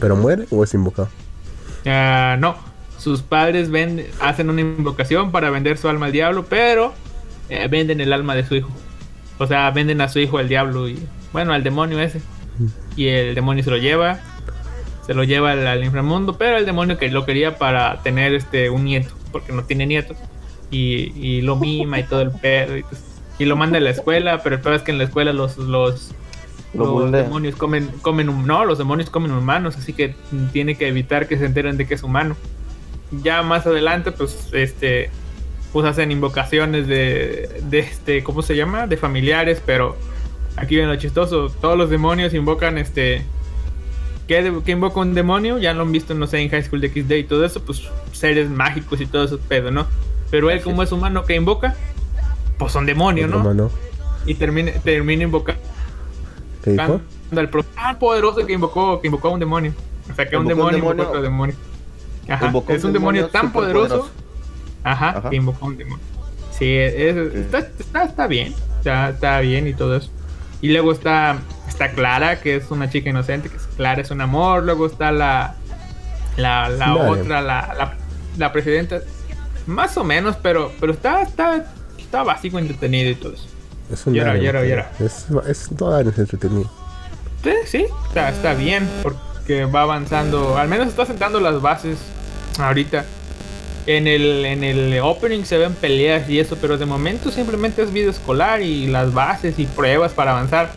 ¿pero 0.00 0.16
muere 0.16 0.46
o 0.50 0.64
es 0.64 0.74
invocado? 0.74 1.08
Ah, 1.86 2.36
no, 2.38 2.56
sus 2.98 3.22
padres 3.22 3.70
venden, 3.70 4.06
hacen 4.20 4.50
una 4.50 4.60
invocación 4.60 5.30
para 5.32 5.50
vender 5.50 5.78
su 5.78 5.88
alma 5.88 6.06
al 6.06 6.12
diablo, 6.12 6.44
pero 6.48 6.92
eh, 7.48 7.66
venden 7.70 8.00
el 8.00 8.12
alma 8.12 8.34
de 8.34 8.44
su 8.46 8.54
hijo. 8.56 8.70
O 9.38 9.46
sea, 9.46 9.70
venden 9.70 10.00
a 10.00 10.08
su 10.08 10.18
hijo 10.18 10.38
al 10.38 10.48
diablo 10.48 10.88
y, 10.88 10.98
bueno, 11.32 11.52
al 11.52 11.62
demonio 11.62 12.00
ese. 12.00 12.20
Y 12.96 13.08
el 13.08 13.34
demonio 13.34 13.64
se 13.64 13.70
lo 13.70 13.78
lleva, 13.78 14.20
se 15.06 15.14
lo 15.14 15.24
lleva 15.24 15.52
al, 15.52 15.66
al 15.66 15.82
inframundo, 15.82 16.36
pero 16.36 16.58
el 16.58 16.66
demonio 16.66 16.98
que 16.98 17.08
lo 17.10 17.24
quería 17.24 17.56
para 17.56 18.02
tener 18.02 18.34
este 18.34 18.68
un 18.68 18.84
nieto, 18.84 19.14
porque 19.32 19.52
no 19.52 19.64
tiene 19.64 19.86
nietos. 19.86 20.18
Y, 20.70 21.12
y 21.18 21.40
lo 21.40 21.56
mima 21.56 21.98
y 21.98 22.04
todo 22.04 22.20
el 22.20 22.30
pedo. 22.32 22.76
Y, 22.76 22.82
pues, 22.82 23.02
y 23.40 23.46
lo 23.46 23.56
manda 23.56 23.78
a 23.78 23.80
la 23.80 23.90
escuela, 23.90 24.42
pero 24.42 24.56
el 24.56 24.60
peor 24.62 24.74
es 24.76 24.82
que 24.82 24.92
en 24.92 24.98
la 24.98 25.04
escuela 25.04 25.32
los, 25.32 25.56
los, 25.58 26.12
Lo 26.74 26.84
los 26.84 26.90
bulea. 26.92 27.22
demonios 27.22 27.56
comen, 27.56 27.88
comen, 28.02 28.46
no, 28.46 28.64
los 28.64 28.78
demonios 28.78 29.10
comen 29.10 29.32
humanos, 29.32 29.76
así 29.76 29.92
que 29.92 30.14
tiene 30.52 30.76
que 30.76 30.86
evitar 30.88 31.26
que 31.26 31.36
se 31.38 31.46
enteren 31.46 31.76
de 31.76 31.86
que 31.86 31.94
es 31.94 32.02
humano. 32.02 32.36
Ya 33.22 33.42
más 33.42 33.66
adelante, 33.66 34.12
pues, 34.12 34.50
este, 34.52 35.10
pues 35.72 35.84
hacen 35.86 36.12
invocaciones 36.12 36.86
de, 36.86 37.60
de 37.64 37.78
este, 37.80 38.22
¿cómo 38.22 38.42
se 38.42 38.54
llama? 38.56 38.86
De 38.86 38.96
familiares, 38.96 39.60
pero 39.64 39.96
aquí 40.56 40.76
viene 40.76 40.92
lo 40.92 40.96
chistoso, 40.98 41.50
todos 41.60 41.76
los 41.76 41.90
demonios 41.90 42.34
invocan, 42.34 42.78
este, 42.78 43.24
¿qué, 44.28 44.42
de- 44.42 44.62
qué 44.64 44.72
invoca 44.72 45.00
un 45.00 45.14
demonio? 45.14 45.58
Ya 45.58 45.72
lo 45.74 45.82
han 45.82 45.92
visto, 45.92 46.14
no 46.14 46.26
sé, 46.26 46.38
en 46.40 46.50
High 46.50 46.62
School 46.64 46.80
de 46.80 46.88
XD 46.90 47.12
y 47.12 47.24
todo 47.24 47.44
eso, 47.44 47.62
pues 47.64 47.82
seres 48.12 48.48
mágicos 48.48 49.00
y 49.00 49.06
todo 49.06 49.24
eso, 49.24 49.38
pedo, 49.40 49.70
¿no? 49.70 49.86
Pero 50.30 50.50
él, 50.50 50.60
como 50.60 50.82
es. 50.82 50.88
es 50.90 50.92
humano, 50.92 51.24
¿qué 51.24 51.34
invoca? 51.34 51.74
Pues 52.60 52.72
son 52.72 52.86
demonios, 52.86 53.28
¿no? 53.30 53.70
y 54.26 54.34
termina, 54.34 54.72
termina 54.84 55.24
invocando 55.24 55.60
¿Qué 56.62 56.72
dijo? 56.72 57.00
al 57.34 57.50
tan 57.74 57.98
poderoso 57.98 58.44
que 58.46 58.52
invocó, 58.52 59.00
que 59.00 59.06
invocó 59.08 59.28
a 59.28 59.30
un 59.32 59.40
demonio. 59.40 59.72
O 60.10 60.14
sea, 60.14 60.28
que 60.28 60.36
un 60.36 60.42
Invocó 60.44 60.66
un 60.66 60.72
demonio 60.72 60.78
invocó 60.78 60.90
demonio. 60.94 61.04
a 61.04 61.08
otro 61.08 61.22
demonio. 61.22 61.54
Ajá, 62.28 62.46
Invocó 62.46 62.72
es 62.74 62.84
un 62.84 62.92
demonio 62.92 63.28
tan 63.28 63.50
poderoso. 63.52 64.10
Ajá, 64.84 65.08
Ajá. 65.18 65.30
que 65.30 65.36
invocó 65.36 65.64
a 65.64 65.68
un 65.68 65.76
demonio. 65.78 66.04
Sí, 66.52 66.66
es- 66.76 67.16
está, 67.34 67.58
está, 67.60 68.04
está 68.04 68.26
bien. 68.26 68.54
Está, 68.78 69.08
está 69.10 69.40
bien 69.40 69.66
y 69.66 69.72
todo 69.74 69.96
eso. 69.96 70.10
Y 70.60 70.70
luego 70.72 70.92
está, 70.92 71.38
está 71.66 71.92
Clara, 71.92 72.40
que 72.40 72.56
es 72.56 72.70
una 72.70 72.90
chica 72.90 73.08
inocente, 73.08 73.48
que 73.48 73.56
es 73.56 73.66
Clara 73.76 74.02
es 74.02 74.10
un 74.10 74.20
amor. 74.20 74.64
Luego 74.64 74.84
está 74.86 75.12
la, 75.12 75.54
la, 76.36 76.68
la 76.68 76.94
otra, 76.94 77.40
la, 77.40 77.74
la, 77.78 77.96
la 78.36 78.52
presidenta. 78.52 79.00
Más 79.66 79.96
o 79.96 80.04
menos, 80.04 80.36
pero, 80.42 80.72
pero 80.78 80.92
está, 80.92 81.22
está, 81.22 81.72
está 82.10 82.24
básico, 82.24 82.58
entretenido 82.58 83.08
y 83.08 83.14
todo 83.14 83.34
eso. 83.34 83.44
Es 83.92 84.04
un 84.04 84.14
Llora, 84.14 84.36
llora, 84.36 84.64
llora. 84.64 84.90
Es, 84.98 85.26
es 85.48 85.68
todo 85.78 85.98
entretenido. 86.00 86.68
Sí, 87.44 87.50
sí, 87.66 87.86
está, 88.08 88.28
está 88.30 88.54
bien, 88.54 88.88
porque 89.02 89.64
va 89.64 89.82
avanzando, 89.82 90.56
al 90.58 90.66
menos 90.68 90.88
está 90.88 91.06
sentando 91.06 91.38
las 91.38 91.62
bases 91.62 91.98
ahorita. 92.58 93.04
En 93.86 94.06
el, 94.08 94.44
en 94.44 94.62
el 94.64 94.98
opening 95.00 95.44
se 95.44 95.56
ven 95.56 95.72
peleas 95.74 96.28
y 96.28 96.38
eso, 96.40 96.56
pero 96.60 96.76
de 96.78 96.84
momento 96.84 97.30
simplemente 97.30 97.82
es 97.82 97.92
video 97.92 98.10
escolar 98.10 98.60
y 98.60 98.88
las 98.88 99.14
bases 99.14 99.58
y 99.58 99.66
pruebas 99.66 100.12
para 100.12 100.32
avanzar. 100.32 100.72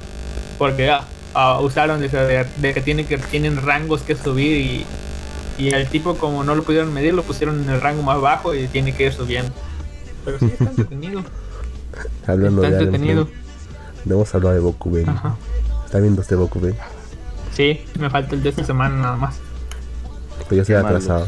Porque 0.59 0.89
ah, 0.89 1.03
ah, 1.33 1.59
usaron 1.61 1.99
de, 1.99 2.07
de- 2.09 2.45
de 2.57 2.73
que, 2.73 2.81
tienen 2.81 3.05
que 3.07 3.17
tienen 3.17 3.61
rangos 3.61 4.01
que 4.03 4.15
subir 4.15 4.57
y, 4.57 4.85
y 5.57 5.73
el 5.73 5.87
tipo 5.87 6.15
como 6.15 6.43
no 6.43 6.53
lo 6.55 6.63
pudieron 6.63 6.93
medir, 6.93 7.13
lo 7.13 7.23
pusieron 7.23 7.61
en 7.63 7.69
el 7.71 7.81
rango 7.81 8.03
más 8.03 8.21
bajo 8.21 8.53
y 8.55 8.67
tiene 8.67 8.93
que 8.95 9.07
ir 9.07 9.13
subiendo. 9.13 9.51
Pero 10.25 10.39
sí 10.39 10.45
está 10.45 10.63
entretenido. 10.65 11.23
Hablando 12.27 12.63
está 12.63 12.77
de 12.77 12.83
entretenido. 12.83 13.21
anime, 13.23 13.37
debemos 14.05 14.35
hablar 14.35 14.53
de 14.53 14.59
Bokuben. 14.59 15.09
Ajá. 15.09 15.35
¿Está 15.85 15.99
viendo 15.99 16.21
este 16.21 16.35
Bokuben? 16.35 16.75
Sí, 17.53 17.81
me 17.99 18.09
falta 18.09 18.35
el 18.35 18.43
de 18.43 18.49
esta 18.49 18.63
semana 18.63 18.95
nada 18.95 19.15
más. 19.15 19.35
Pero 20.49 20.55
yo 20.55 20.61
estoy 20.61 20.75
atrasado. 20.75 21.27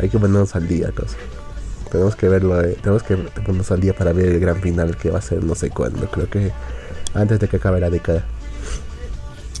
Hay 0.00 0.08
que 0.08 0.18
ponernos 0.18 0.54
al 0.56 0.66
día, 0.68 0.90
cosa. 0.92 1.16
Tenemos 1.90 2.16
que 2.16 2.28
verlo, 2.28 2.60
eh, 2.62 2.76
tenemos 2.82 3.02
que 3.02 3.16
ponernos 3.16 3.70
al 3.70 3.80
día 3.80 3.94
para 3.96 4.12
ver 4.12 4.26
el 4.26 4.40
gran 4.40 4.60
final 4.60 4.96
que 4.96 5.10
va 5.10 5.18
a 5.18 5.22
ser 5.22 5.42
no 5.44 5.54
sé 5.54 5.70
cuándo. 5.70 6.06
Creo 6.10 6.28
que 6.28 6.52
antes 7.14 7.38
de 7.40 7.48
que 7.48 7.56
acabe 7.56 7.80
la 7.80 7.88
década. 7.90 8.24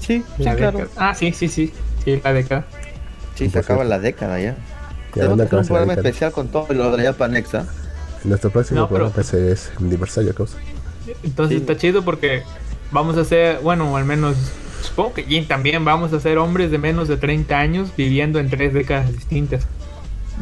Sí, 0.00 0.24
sí, 0.36 0.42
La 0.42 0.54
claro. 0.56 0.78
década. 0.78 1.10
Ah, 1.10 1.14
sí, 1.14 1.32
sí, 1.32 1.48
sí. 1.48 1.72
Sí, 2.04 2.20
la 2.22 2.32
década. 2.32 2.66
Sí, 3.34 3.48
se 3.48 3.58
acaba 3.58 3.84
la 3.84 3.98
década 3.98 4.40
ya. 4.40 4.56
Ya 5.14 5.22
Tenemos 5.22 5.36
que 5.38 5.42
hacer 5.44 5.58
un 5.60 5.66
programa 5.66 5.92
especial 5.94 6.32
con 6.32 6.48
todo 6.48 6.66
lo 6.74 6.90
de 6.90 7.04
la 7.04 7.12
Japanexa. 7.12 7.66
Nuestro 8.24 8.50
próximo 8.50 8.80
No, 8.80 8.88
pero- 8.88 9.10
programa 9.10 9.14
pues, 9.14 9.34
es 9.34 9.72
aniversario, 9.78 10.34
cosa. 10.34 10.58
Entonces 11.22 11.56
Sí. 11.56 11.60
está 11.62 11.76
chido 11.76 12.04
porque 12.04 12.42
vamos 12.90 13.16
a 13.16 13.24
ser, 13.24 13.60
bueno, 13.60 13.96
al 13.96 14.04
menos 14.04 14.36
supongo 14.82 15.14
que 15.14 15.24
Jin 15.24 15.46
también 15.48 15.84
vamos 15.84 16.12
a 16.12 16.20
ser 16.20 16.38
hombres 16.38 16.70
de 16.70 16.78
menos 16.78 17.08
de 17.08 17.16
30 17.16 17.58
años 17.58 17.90
viviendo 17.96 18.38
en 18.38 18.50
tres 18.50 18.74
décadas 18.74 19.12
distintas. 19.12 19.66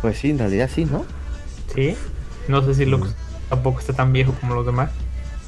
Pues 0.01 0.19
sí, 0.19 0.31
en 0.31 0.39
realidad 0.39 0.69
sí, 0.75 0.85
¿no? 0.85 1.05
¿Sí? 1.75 1.97
No 2.49 2.63
sé 2.63 2.75
si 2.75 2.85
Lux 2.85 3.15
tampoco 3.49 3.81
está 3.81 3.93
tan 3.93 4.13
viejo 4.13 4.35
como 4.41 4.55
los 4.55 4.67
demás. 4.67 4.91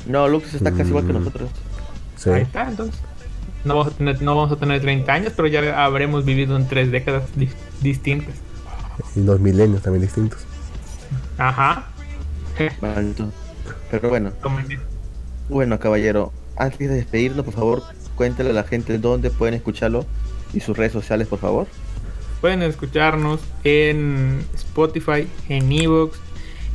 No, 0.07 0.29
Lux 0.29 0.55
está 0.55 0.71
casi 0.73 0.89
igual 0.91 1.07
que 1.07 1.13
Mm. 1.13 1.19
nosotros. 1.19 1.51
Sí. 2.17 2.31
Ahí 2.31 2.43
está, 2.43 2.69
entonces. 2.69 3.01
No 3.65 3.77
vamos, 3.77 3.93
a 3.93 3.97
tener, 3.97 4.23
no 4.23 4.37
vamos 4.37 4.53
a 4.53 4.57
tener 4.57 4.81
30 4.81 5.13
años, 5.13 5.33
pero 5.35 5.49
ya 5.49 5.85
habremos 5.85 6.25
vivido 6.25 6.57
en 6.57 6.69
tres 6.69 6.91
décadas 6.93 7.25
di- 7.35 7.51
distintas. 7.81 8.35
Y 9.17 9.21
dos 9.21 9.41
milenios 9.41 9.83
también 9.83 10.03
distintos. 10.03 10.39
Ajá. 11.37 11.89
Maldito. 12.81 13.31
Pero 13.91 14.09
bueno, 14.09 14.33
bueno, 15.49 15.79
caballero, 15.79 16.33
antes 16.57 16.89
de 16.89 16.97
despedirnos, 16.97 17.45
por 17.45 17.55
favor, 17.55 17.83
cuéntale 18.15 18.51
a 18.51 18.53
la 18.53 18.65
gente 18.65 18.99
dónde 18.99 19.31
pueden 19.31 19.55
escucharlo 19.55 20.05
y 20.53 20.61
sus 20.61 20.77
redes 20.77 20.93
sociales, 20.93 21.29
por 21.29 21.39
favor. 21.39 21.67
Pueden 22.41 22.63
escucharnos 22.63 23.41
en 23.65 24.45
Spotify, 24.55 25.27
en 25.49 25.73
Evox, 25.73 26.19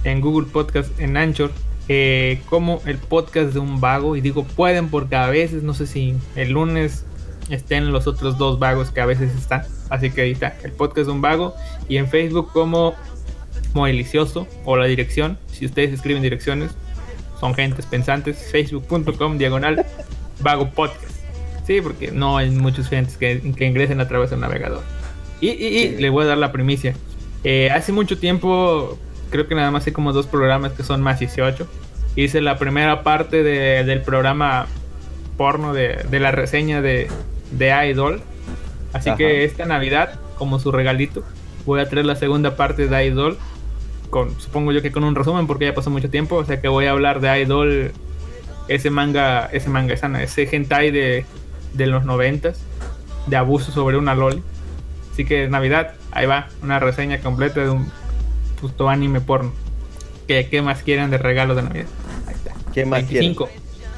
en 0.04 0.22
Google 0.22 0.48
Podcast, 0.52 1.00
en 1.00 1.16
Anchor, 1.18 1.52
eh, 1.88 2.42
como 2.50 2.82
el 2.86 2.98
podcast 2.98 3.54
de 3.54 3.60
un 3.60 3.80
vago. 3.80 4.16
Y 4.16 4.22
digo 4.22 4.44
pueden 4.44 4.90
porque 4.90 5.16
a 5.16 5.28
veces, 5.30 5.64
no 5.64 5.74
sé 5.74 5.88
si 5.88 6.16
el 6.36 6.52
lunes 6.52 7.06
estén 7.50 7.92
los 7.92 8.08
otros 8.08 8.38
dos 8.38 8.60
vagos 8.60 8.92
que 8.92 9.02
a 9.02 9.06
veces 9.06 9.34
están. 9.36 9.64
Así 9.90 10.10
que 10.12 10.22
ahí 10.22 10.32
está, 10.32 10.58
el 10.64 10.72
podcast 10.72 11.08
de 11.08 11.14
un 11.14 11.22
vago. 11.22 11.54
Y 11.88 11.98
en 11.98 12.08
Facebook 12.08 12.52
como 12.52 12.96
Modelicioso 13.74 14.48
o 14.66 14.78
la 14.78 14.86
dirección. 14.86 15.38
Si 15.52 15.66
ustedes 15.66 15.92
escriben 15.94 16.22
direcciones, 16.22 16.72
son 17.40 17.54
gentes 17.56 17.86
pensantes. 17.86 18.50
Facebook.com 18.52 19.38
diagonal 19.38 19.86
vago 20.42 20.70
podcast. 20.72 21.12
Sí, 21.66 21.80
porque 21.82 22.12
no 22.12 22.38
hay 22.38 22.50
muchos 22.52 22.90
gentes 22.90 23.18
que, 23.18 23.42
que 23.56 23.66
ingresen 23.66 24.00
a 24.02 24.08
través 24.08 24.30
del 24.30 24.40
navegador. 24.42 24.82
Y, 25.42 25.50
y- 25.50 25.52
y 25.68 25.80
Sí. 25.90 25.96
le 26.00 26.10
voy 26.10 26.26
a 26.26 26.28
dar 26.28 26.38
la 26.38 26.52
primicia. 26.52 26.94
Eh, 27.44 27.70
hace 27.72 27.92
mucho 27.92 28.18
tiempo, 28.18 28.98
creo 29.30 29.48
que 29.48 29.56
nada 29.56 29.72
más 29.72 29.86
hay 29.88 29.94
como 29.94 30.14
dos 30.14 30.28
programas 30.28 30.74
que 30.74 30.84
son 30.84 31.02
más 31.02 31.20
18. 31.20 31.68
Hice 32.16 32.42
la 32.42 32.58
primera 32.60 33.02
parte 33.04 33.44
de- 33.44 33.84
del 33.84 34.02
programa 34.02 34.68
porno 35.38 35.74
de, 35.74 36.06
de 36.10 36.20
la 36.20 36.32
reseña 36.32 36.82
de, 36.82 37.08
de 37.52 37.90
Idol. 37.90 38.22
Así 38.94 39.10
Ajá. 39.10 39.18
que 39.18 39.44
esta 39.46 39.66
Navidad, 39.66 40.20
como 40.38 40.60
su 40.60 40.72
regalito, 40.72 41.24
voy 41.66 41.80
a 41.80 41.90
traer 41.90 42.06
la 42.06 42.16
segunda 42.16 42.56
parte 42.56 42.88
de 42.88 43.06
Idol. 43.08 43.38
Con, 44.14 44.40
supongo 44.40 44.72
yo 44.72 44.84
que 44.84 44.92
con 44.92 45.04
un 45.04 45.16
resumen 45.16 45.48
porque 45.48 45.66
ya 45.66 45.74
pasó 45.74 45.90
mucho 45.90 46.08
tiempo. 46.08 46.36
O 46.36 46.46
sea 46.46 46.62
que 46.62 46.68
voy 46.68 46.86
a 46.86 46.92
hablar 46.92 47.20
de 47.20 47.42
Idol, 47.42 47.92
ese 48.68 48.92
manga, 48.92 49.50
ese 49.52 49.70
manga, 49.70 49.96
esa- 49.96 50.22
ese 50.22 50.48
hentai 50.56 50.92
de, 50.92 51.26
de 51.74 51.88
los 51.88 52.06
noventas, 52.06 52.60
de 53.26 53.36
abuso 53.38 53.72
sobre 53.72 53.98
una 53.98 54.14
loli. 54.14 54.44
Así 55.12 55.26
que 55.26 55.48
Navidad, 55.48 55.96
ahí 56.12 56.28
va, 56.28 56.48
una 56.62 56.78
reseña 56.80 57.18
completa 57.22 57.62
de 57.62 57.72
un 57.72 57.92
puto 58.62 58.88
anime 58.88 59.20
porno. 59.20 59.52
¿Qué, 60.28 60.48
qué 60.48 60.62
más 60.62 60.84
quieren 60.84 61.10
de 61.10 61.18
regalo 61.18 61.56
de 61.56 61.64
Navidad? 61.64 61.88
Ahí 62.28 62.36
está. 62.36 62.52
¿Qué 62.72 62.86
más 62.86 63.08
25. 63.10 63.50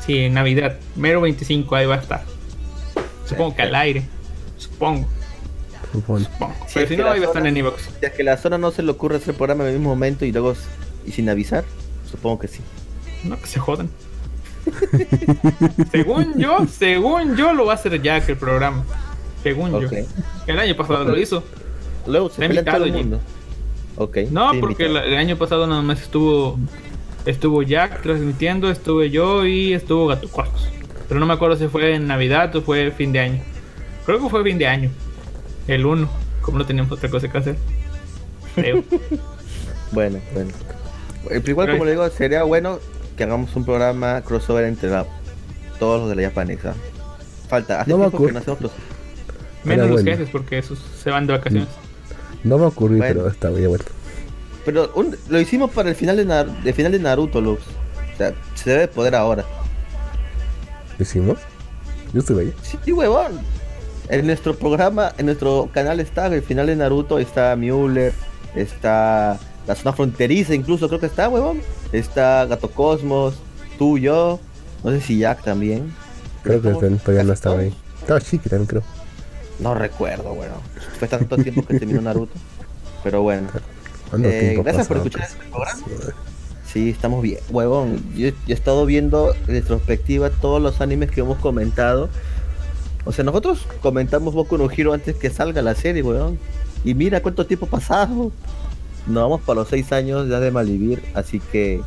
Sí, 0.05 0.29
Navidad. 0.29 0.77
Mero 0.95 1.19
25, 1.19 1.75
ahí 1.75 1.85
va 1.87 1.95
a 1.95 1.99
estar. 1.99 2.23
Supongo 3.25 3.53
que 3.55 3.63
al 3.63 3.75
aire. 3.75 4.03
Supongo. 4.57 5.07
Supongo. 5.95 6.19
Si 6.67 6.73
Pero 6.75 6.87
si 6.87 6.95
que 6.95 6.97
no, 7.01 7.03
la 7.07 7.11
ahí 7.13 7.19
va 7.19 7.25
a 7.25 7.29
estar 7.29 7.41
zona- 7.41 7.49
en 7.49 7.57
Evox. 7.57 7.89
Es 8.01 8.11
que 8.11 8.21
a 8.21 8.25
la 8.25 8.37
zona 8.37 8.57
no 8.57 8.71
se 8.71 8.83
le 8.83 8.91
ocurre 8.91 9.17
hacer 9.17 9.29
el 9.29 9.35
programa 9.35 9.63
en 9.63 9.69
el 9.69 9.75
mismo 9.77 9.89
momento 9.89 10.25
y 10.25 10.31
luego 10.31 10.53
y 11.05 11.11
sin 11.11 11.29
avisar, 11.29 11.63
supongo 12.09 12.39
que 12.39 12.47
sí. 12.47 12.61
No, 13.23 13.39
que 13.39 13.47
se 13.47 13.59
jodan. 13.59 13.89
según 15.91 16.33
yo, 16.37 16.65
según 16.67 17.35
yo 17.35 17.53
lo 17.53 17.65
va 17.65 17.73
a 17.73 17.75
hacer 17.75 18.01
Jack 18.01 18.29
el 18.29 18.37
programa. 18.37 18.83
Según 19.43 19.79
yo. 19.79 19.87
El 20.47 20.59
año 20.59 20.75
pasado 20.75 21.03
lo 21.05 21.17
hizo. 21.17 21.43
Luego 22.07 22.29
se 22.29 22.35
todo 22.35 22.45
el 22.45 22.51
invitado, 22.51 22.87
mundo. 22.87 23.19
Ok. 23.97 24.17
No, 24.31 24.51
porque 24.59 24.85
el 24.85 25.15
año 25.15 25.37
pasado 25.37 25.67
nada 25.67 25.81
más 25.81 26.01
estuvo 26.01 26.59
estuvo 27.25 27.63
Jack 27.63 28.01
transmitiendo, 28.01 28.69
estuve 28.69 29.09
yo 29.09 29.45
y 29.45 29.73
estuvo 29.73 30.07
Gato 30.07 30.27
Cuartos. 30.29 30.67
Pero 31.07 31.19
no 31.19 31.25
me 31.25 31.33
acuerdo 31.33 31.55
si 31.57 31.67
fue 31.67 31.95
en 31.95 32.07
Navidad 32.07 32.55
o 32.55 32.61
fue 32.61 32.91
fin 32.91 33.11
de 33.11 33.19
año. 33.19 33.41
Creo 34.05 34.19
que 34.21 34.29
fue 34.29 34.43
fin 34.43 34.57
de 34.57 34.67
año. 34.67 34.89
El 35.67 35.85
1, 35.85 36.09
como 36.41 36.57
no 36.59 36.65
teníamos 36.65 36.91
otra 36.91 37.09
cosa 37.09 37.27
que 37.31 37.37
hacer. 37.37 37.55
Creo. 38.55 38.83
Bueno, 39.91 40.19
bueno. 40.33 40.49
Eh, 41.29 41.39
pero 41.39 41.49
igual, 41.51 41.67
Pero 41.67 41.77
como 41.77 41.85
le 41.85 41.91
digo, 41.91 42.09
sería 42.09 42.43
bueno 42.43 42.79
que 43.15 43.23
hagamos 43.23 43.55
un 43.55 43.63
programa 43.63 44.21
crossover 44.23 44.65
entre 44.65 44.89
la- 44.89 45.05
todos 45.79 46.01
los 46.01 46.09
de 46.09 46.15
la 46.21 46.29
Japanexa. 46.29 46.73
Falta, 47.47 47.81
hace 47.81 47.91
No 47.91 47.97
me 47.97 48.03
tiempo 48.05 48.17
que 48.17 48.23
ocurre. 48.23 48.33
no 48.33 48.39
hacemos. 48.39 48.59
Menos 49.63 49.83
Era 49.85 49.85
los 49.85 50.01
bueno. 50.03 50.11
jefes 50.11 50.29
porque 50.31 50.57
esos 50.57 50.79
se 51.01 51.11
van 51.11 51.27
de 51.27 51.33
vacaciones. 51.33 51.69
no 52.43 52.57
me 52.57 52.65
ocurrió, 52.65 52.97
Bueno. 52.97 53.13
pero 53.21 53.27
está 53.29 53.49
bien, 53.51 53.69
bueno. 53.69 53.85
Pero 54.65 54.91
un- 54.95 55.15
lo 55.29 55.39
hicimos 55.39 55.71
para 55.71 55.89
el 55.89 55.95
final 55.95 56.17
de, 56.17 56.25
Nar- 56.25 56.49
el 56.65 56.73
final 56.73 56.91
de 56.91 56.99
Naruto, 56.99 57.39
Lux. 57.39 57.61
O 58.13 58.17
sea, 58.17 58.33
se 58.55 58.69
debe 58.71 58.87
poder 58.87 59.15
ahora. 59.15 59.45
¿Lo 60.97 61.03
hicimos? 61.03 61.37
Yo 62.11 62.19
estuve 62.19 62.41
ahí. 62.43 62.53
Sí, 62.83 62.91
huevón. 62.91 63.39
En 64.09 64.27
nuestro 64.27 64.55
programa, 64.55 65.13
en 65.17 65.25
nuestro 65.25 65.69
canal 65.73 65.99
está 65.99 66.27
el 66.27 66.41
final 66.41 66.67
de 66.67 66.75
Naruto, 66.75 67.17
está 67.17 67.55
Müller, 67.55 68.13
está 68.55 69.39
la 69.67 69.75
zona 69.75 69.93
fronteriza, 69.93 70.53
incluso 70.53 70.87
creo 70.87 70.99
que 70.99 71.07
está, 71.07 71.27
huevón. 71.29 71.61
Está 71.91 72.45
Gato 72.45 72.69
Cosmos, 72.69 73.35
tú, 73.77 73.97
yo, 73.97 74.39
no 74.83 74.91
sé 74.91 75.01
si 75.01 75.19
Jack 75.19 75.43
también. 75.43 75.93
Creo 76.43 76.61
que 76.61 76.69
todavía 76.69 77.23
no 77.23 77.33
estaba 77.33 77.59
ahí. 77.59 77.73
Estaba 78.01 78.21
Chiqui 78.21 78.49
también, 78.49 78.67
creo. 78.67 78.83
No 79.59 79.73
recuerdo, 79.73 80.35
bueno. 80.35 80.53
Fue 80.99 81.07
tanto 81.07 81.37
tiempo 81.37 81.65
que 81.65 81.79
terminó 81.79 82.01
Naruto. 82.01 82.33
Pero 83.03 83.21
bueno. 83.23 83.47
¿Cuánto 84.09 84.27
Eh, 84.27 84.59
gracias 84.63 84.87
por 84.87 84.97
escuchar 84.97 85.23
este 85.23 85.43
programa. 85.49 85.81
Sí, 86.71 86.89
estamos 86.89 87.21
bien, 87.21 87.39
huevón. 87.49 88.03
Yo, 88.15 88.27
yo 88.27 88.35
he 88.49 88.53
estado 88.53 88.85
viendo 88.85 89.33
en 89.33 89.47
retrospectiva 89.47 90.29
todos 90.29 90.61
los 90.61 90.81
animes 90.81 91.09
que 91.09 91.21
hemos 91.21 91.37
comentado. 91.39 92.09
O 93.05 93.11
sea, 93.11 93.23
nosotros 93.23 93.65
comentamos 93.81 94.33
Boku 94.33 94.57
no 94.57 94.69
Hero 94.69 94.93
antes 94.93 95.15
que 95.15 95.29
salga 95.29 95.61
la 95.61 95.75
serie, 95.75 96.01
huevón. 96.01 96.39
Y 96.83 96.93
mira 96.93 97.21
cuánto 97.21 97.45
tiempo 97.45 97.67
pasado. 97.67 98.31
Nos 99.07 99.23
vamos 99.23 99.41
para 99.41 99.59
los 99.59 99.69
seis 99.69 99.91
años 99.91 100.27
ya 100.27 100.39
de 100.39 100.51
Malvivir. 100.51 101.03
Así 101.13 101.39
que 101.39 101.81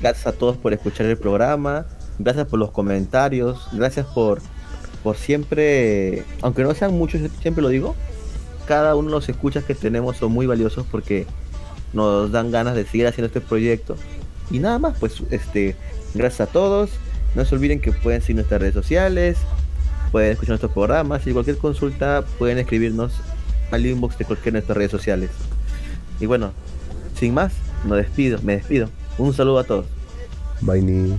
gracias 0.00 0.26
a 0.26 0.32
todos 0.32 0.56
por 0.56 0.72
escuchar 0.72 1.06
el 1.06 1.18
programa. 1.18 1.86
Gracias 2.18 2.46
por 2.46 2.58
los 2.58 2.70
comentarios. 2.70 3.68
Gracias 3.72 4.06
por 4.06 4.40
por 5.02 5.16
siempre, 5.16 6.24
aunque 6.42 6.62
no 6.62 6.74
sean 6.74 6.92
muchos, 6.92 7.20
siempre 7.40 7.62
lo 7.62 7.68
digo, 7.68 7.94
cada 8.66 8.94
uno 8.96 9.08
de 9.08 9.14
los 9.14 9.28
escuchas 9.28 9.64
que 9.64 9.74
tenemos 9.74 10.16
son 10.16 10.32
muy 10.32 10.46
valiosos 10.46 10.84
porque 10.90 11.26
nos 11.92 12.30
dan 12.30 12.50
ganas 12.50 12.74
de 12.74 12.84
seguir 12.84 13.06
haciendo 13.06 13.26
este 13.28 13.40
proyecto. 13.40 13.96
Y 14.50 14.58
nada 14.58 14.78
más, 14.78 14.98
pues 14.98 15.22
este, 15.30 15.76
gracias 16.14 16.48
a 16.48 16.52
todos. 16.52 16.90
No 17.34 17.44
se 17.44 17.54
olviden 17.54 17.80
que 17.80 17.92
pueden 17.92 18.20
seguir 18.20 18.36
nuestras 18.36 18.60
redes 18.60 18.74
sociales, 18.74 19.38
pueden 20.10 20.32
escuchar 20.32 20.50
nuestros 20.50 20.72
programas 20.72 21.26
y 21.26 21.32
cualquier 21.32 21.58
consulta 21.58 22.24
pueden 22.38 22.58
escribirnos 22.58 23.12
al 23.70 23.86
inbox 23.86 24.18
de 24.18 24.24
cualquiera 24.24 24.56
de 24.56 24.60
nuestras 24.60 24.76
redes 24.76 24.90
sociales. 24.90 25.30
Y 26.20 26.26
bueno, 26.26 26.52
sin 27.14 27.34
más, 27.34 27.52
me 27.84 27.96
despido, 27.96 28.40
me 28.42 28.56
despido. 28.56 28.88
Un 29.18 29.34
saludo 29.34 29.58
a 29.58 29.64
todos. 29.64 29.86
Bye. 30.60 31.18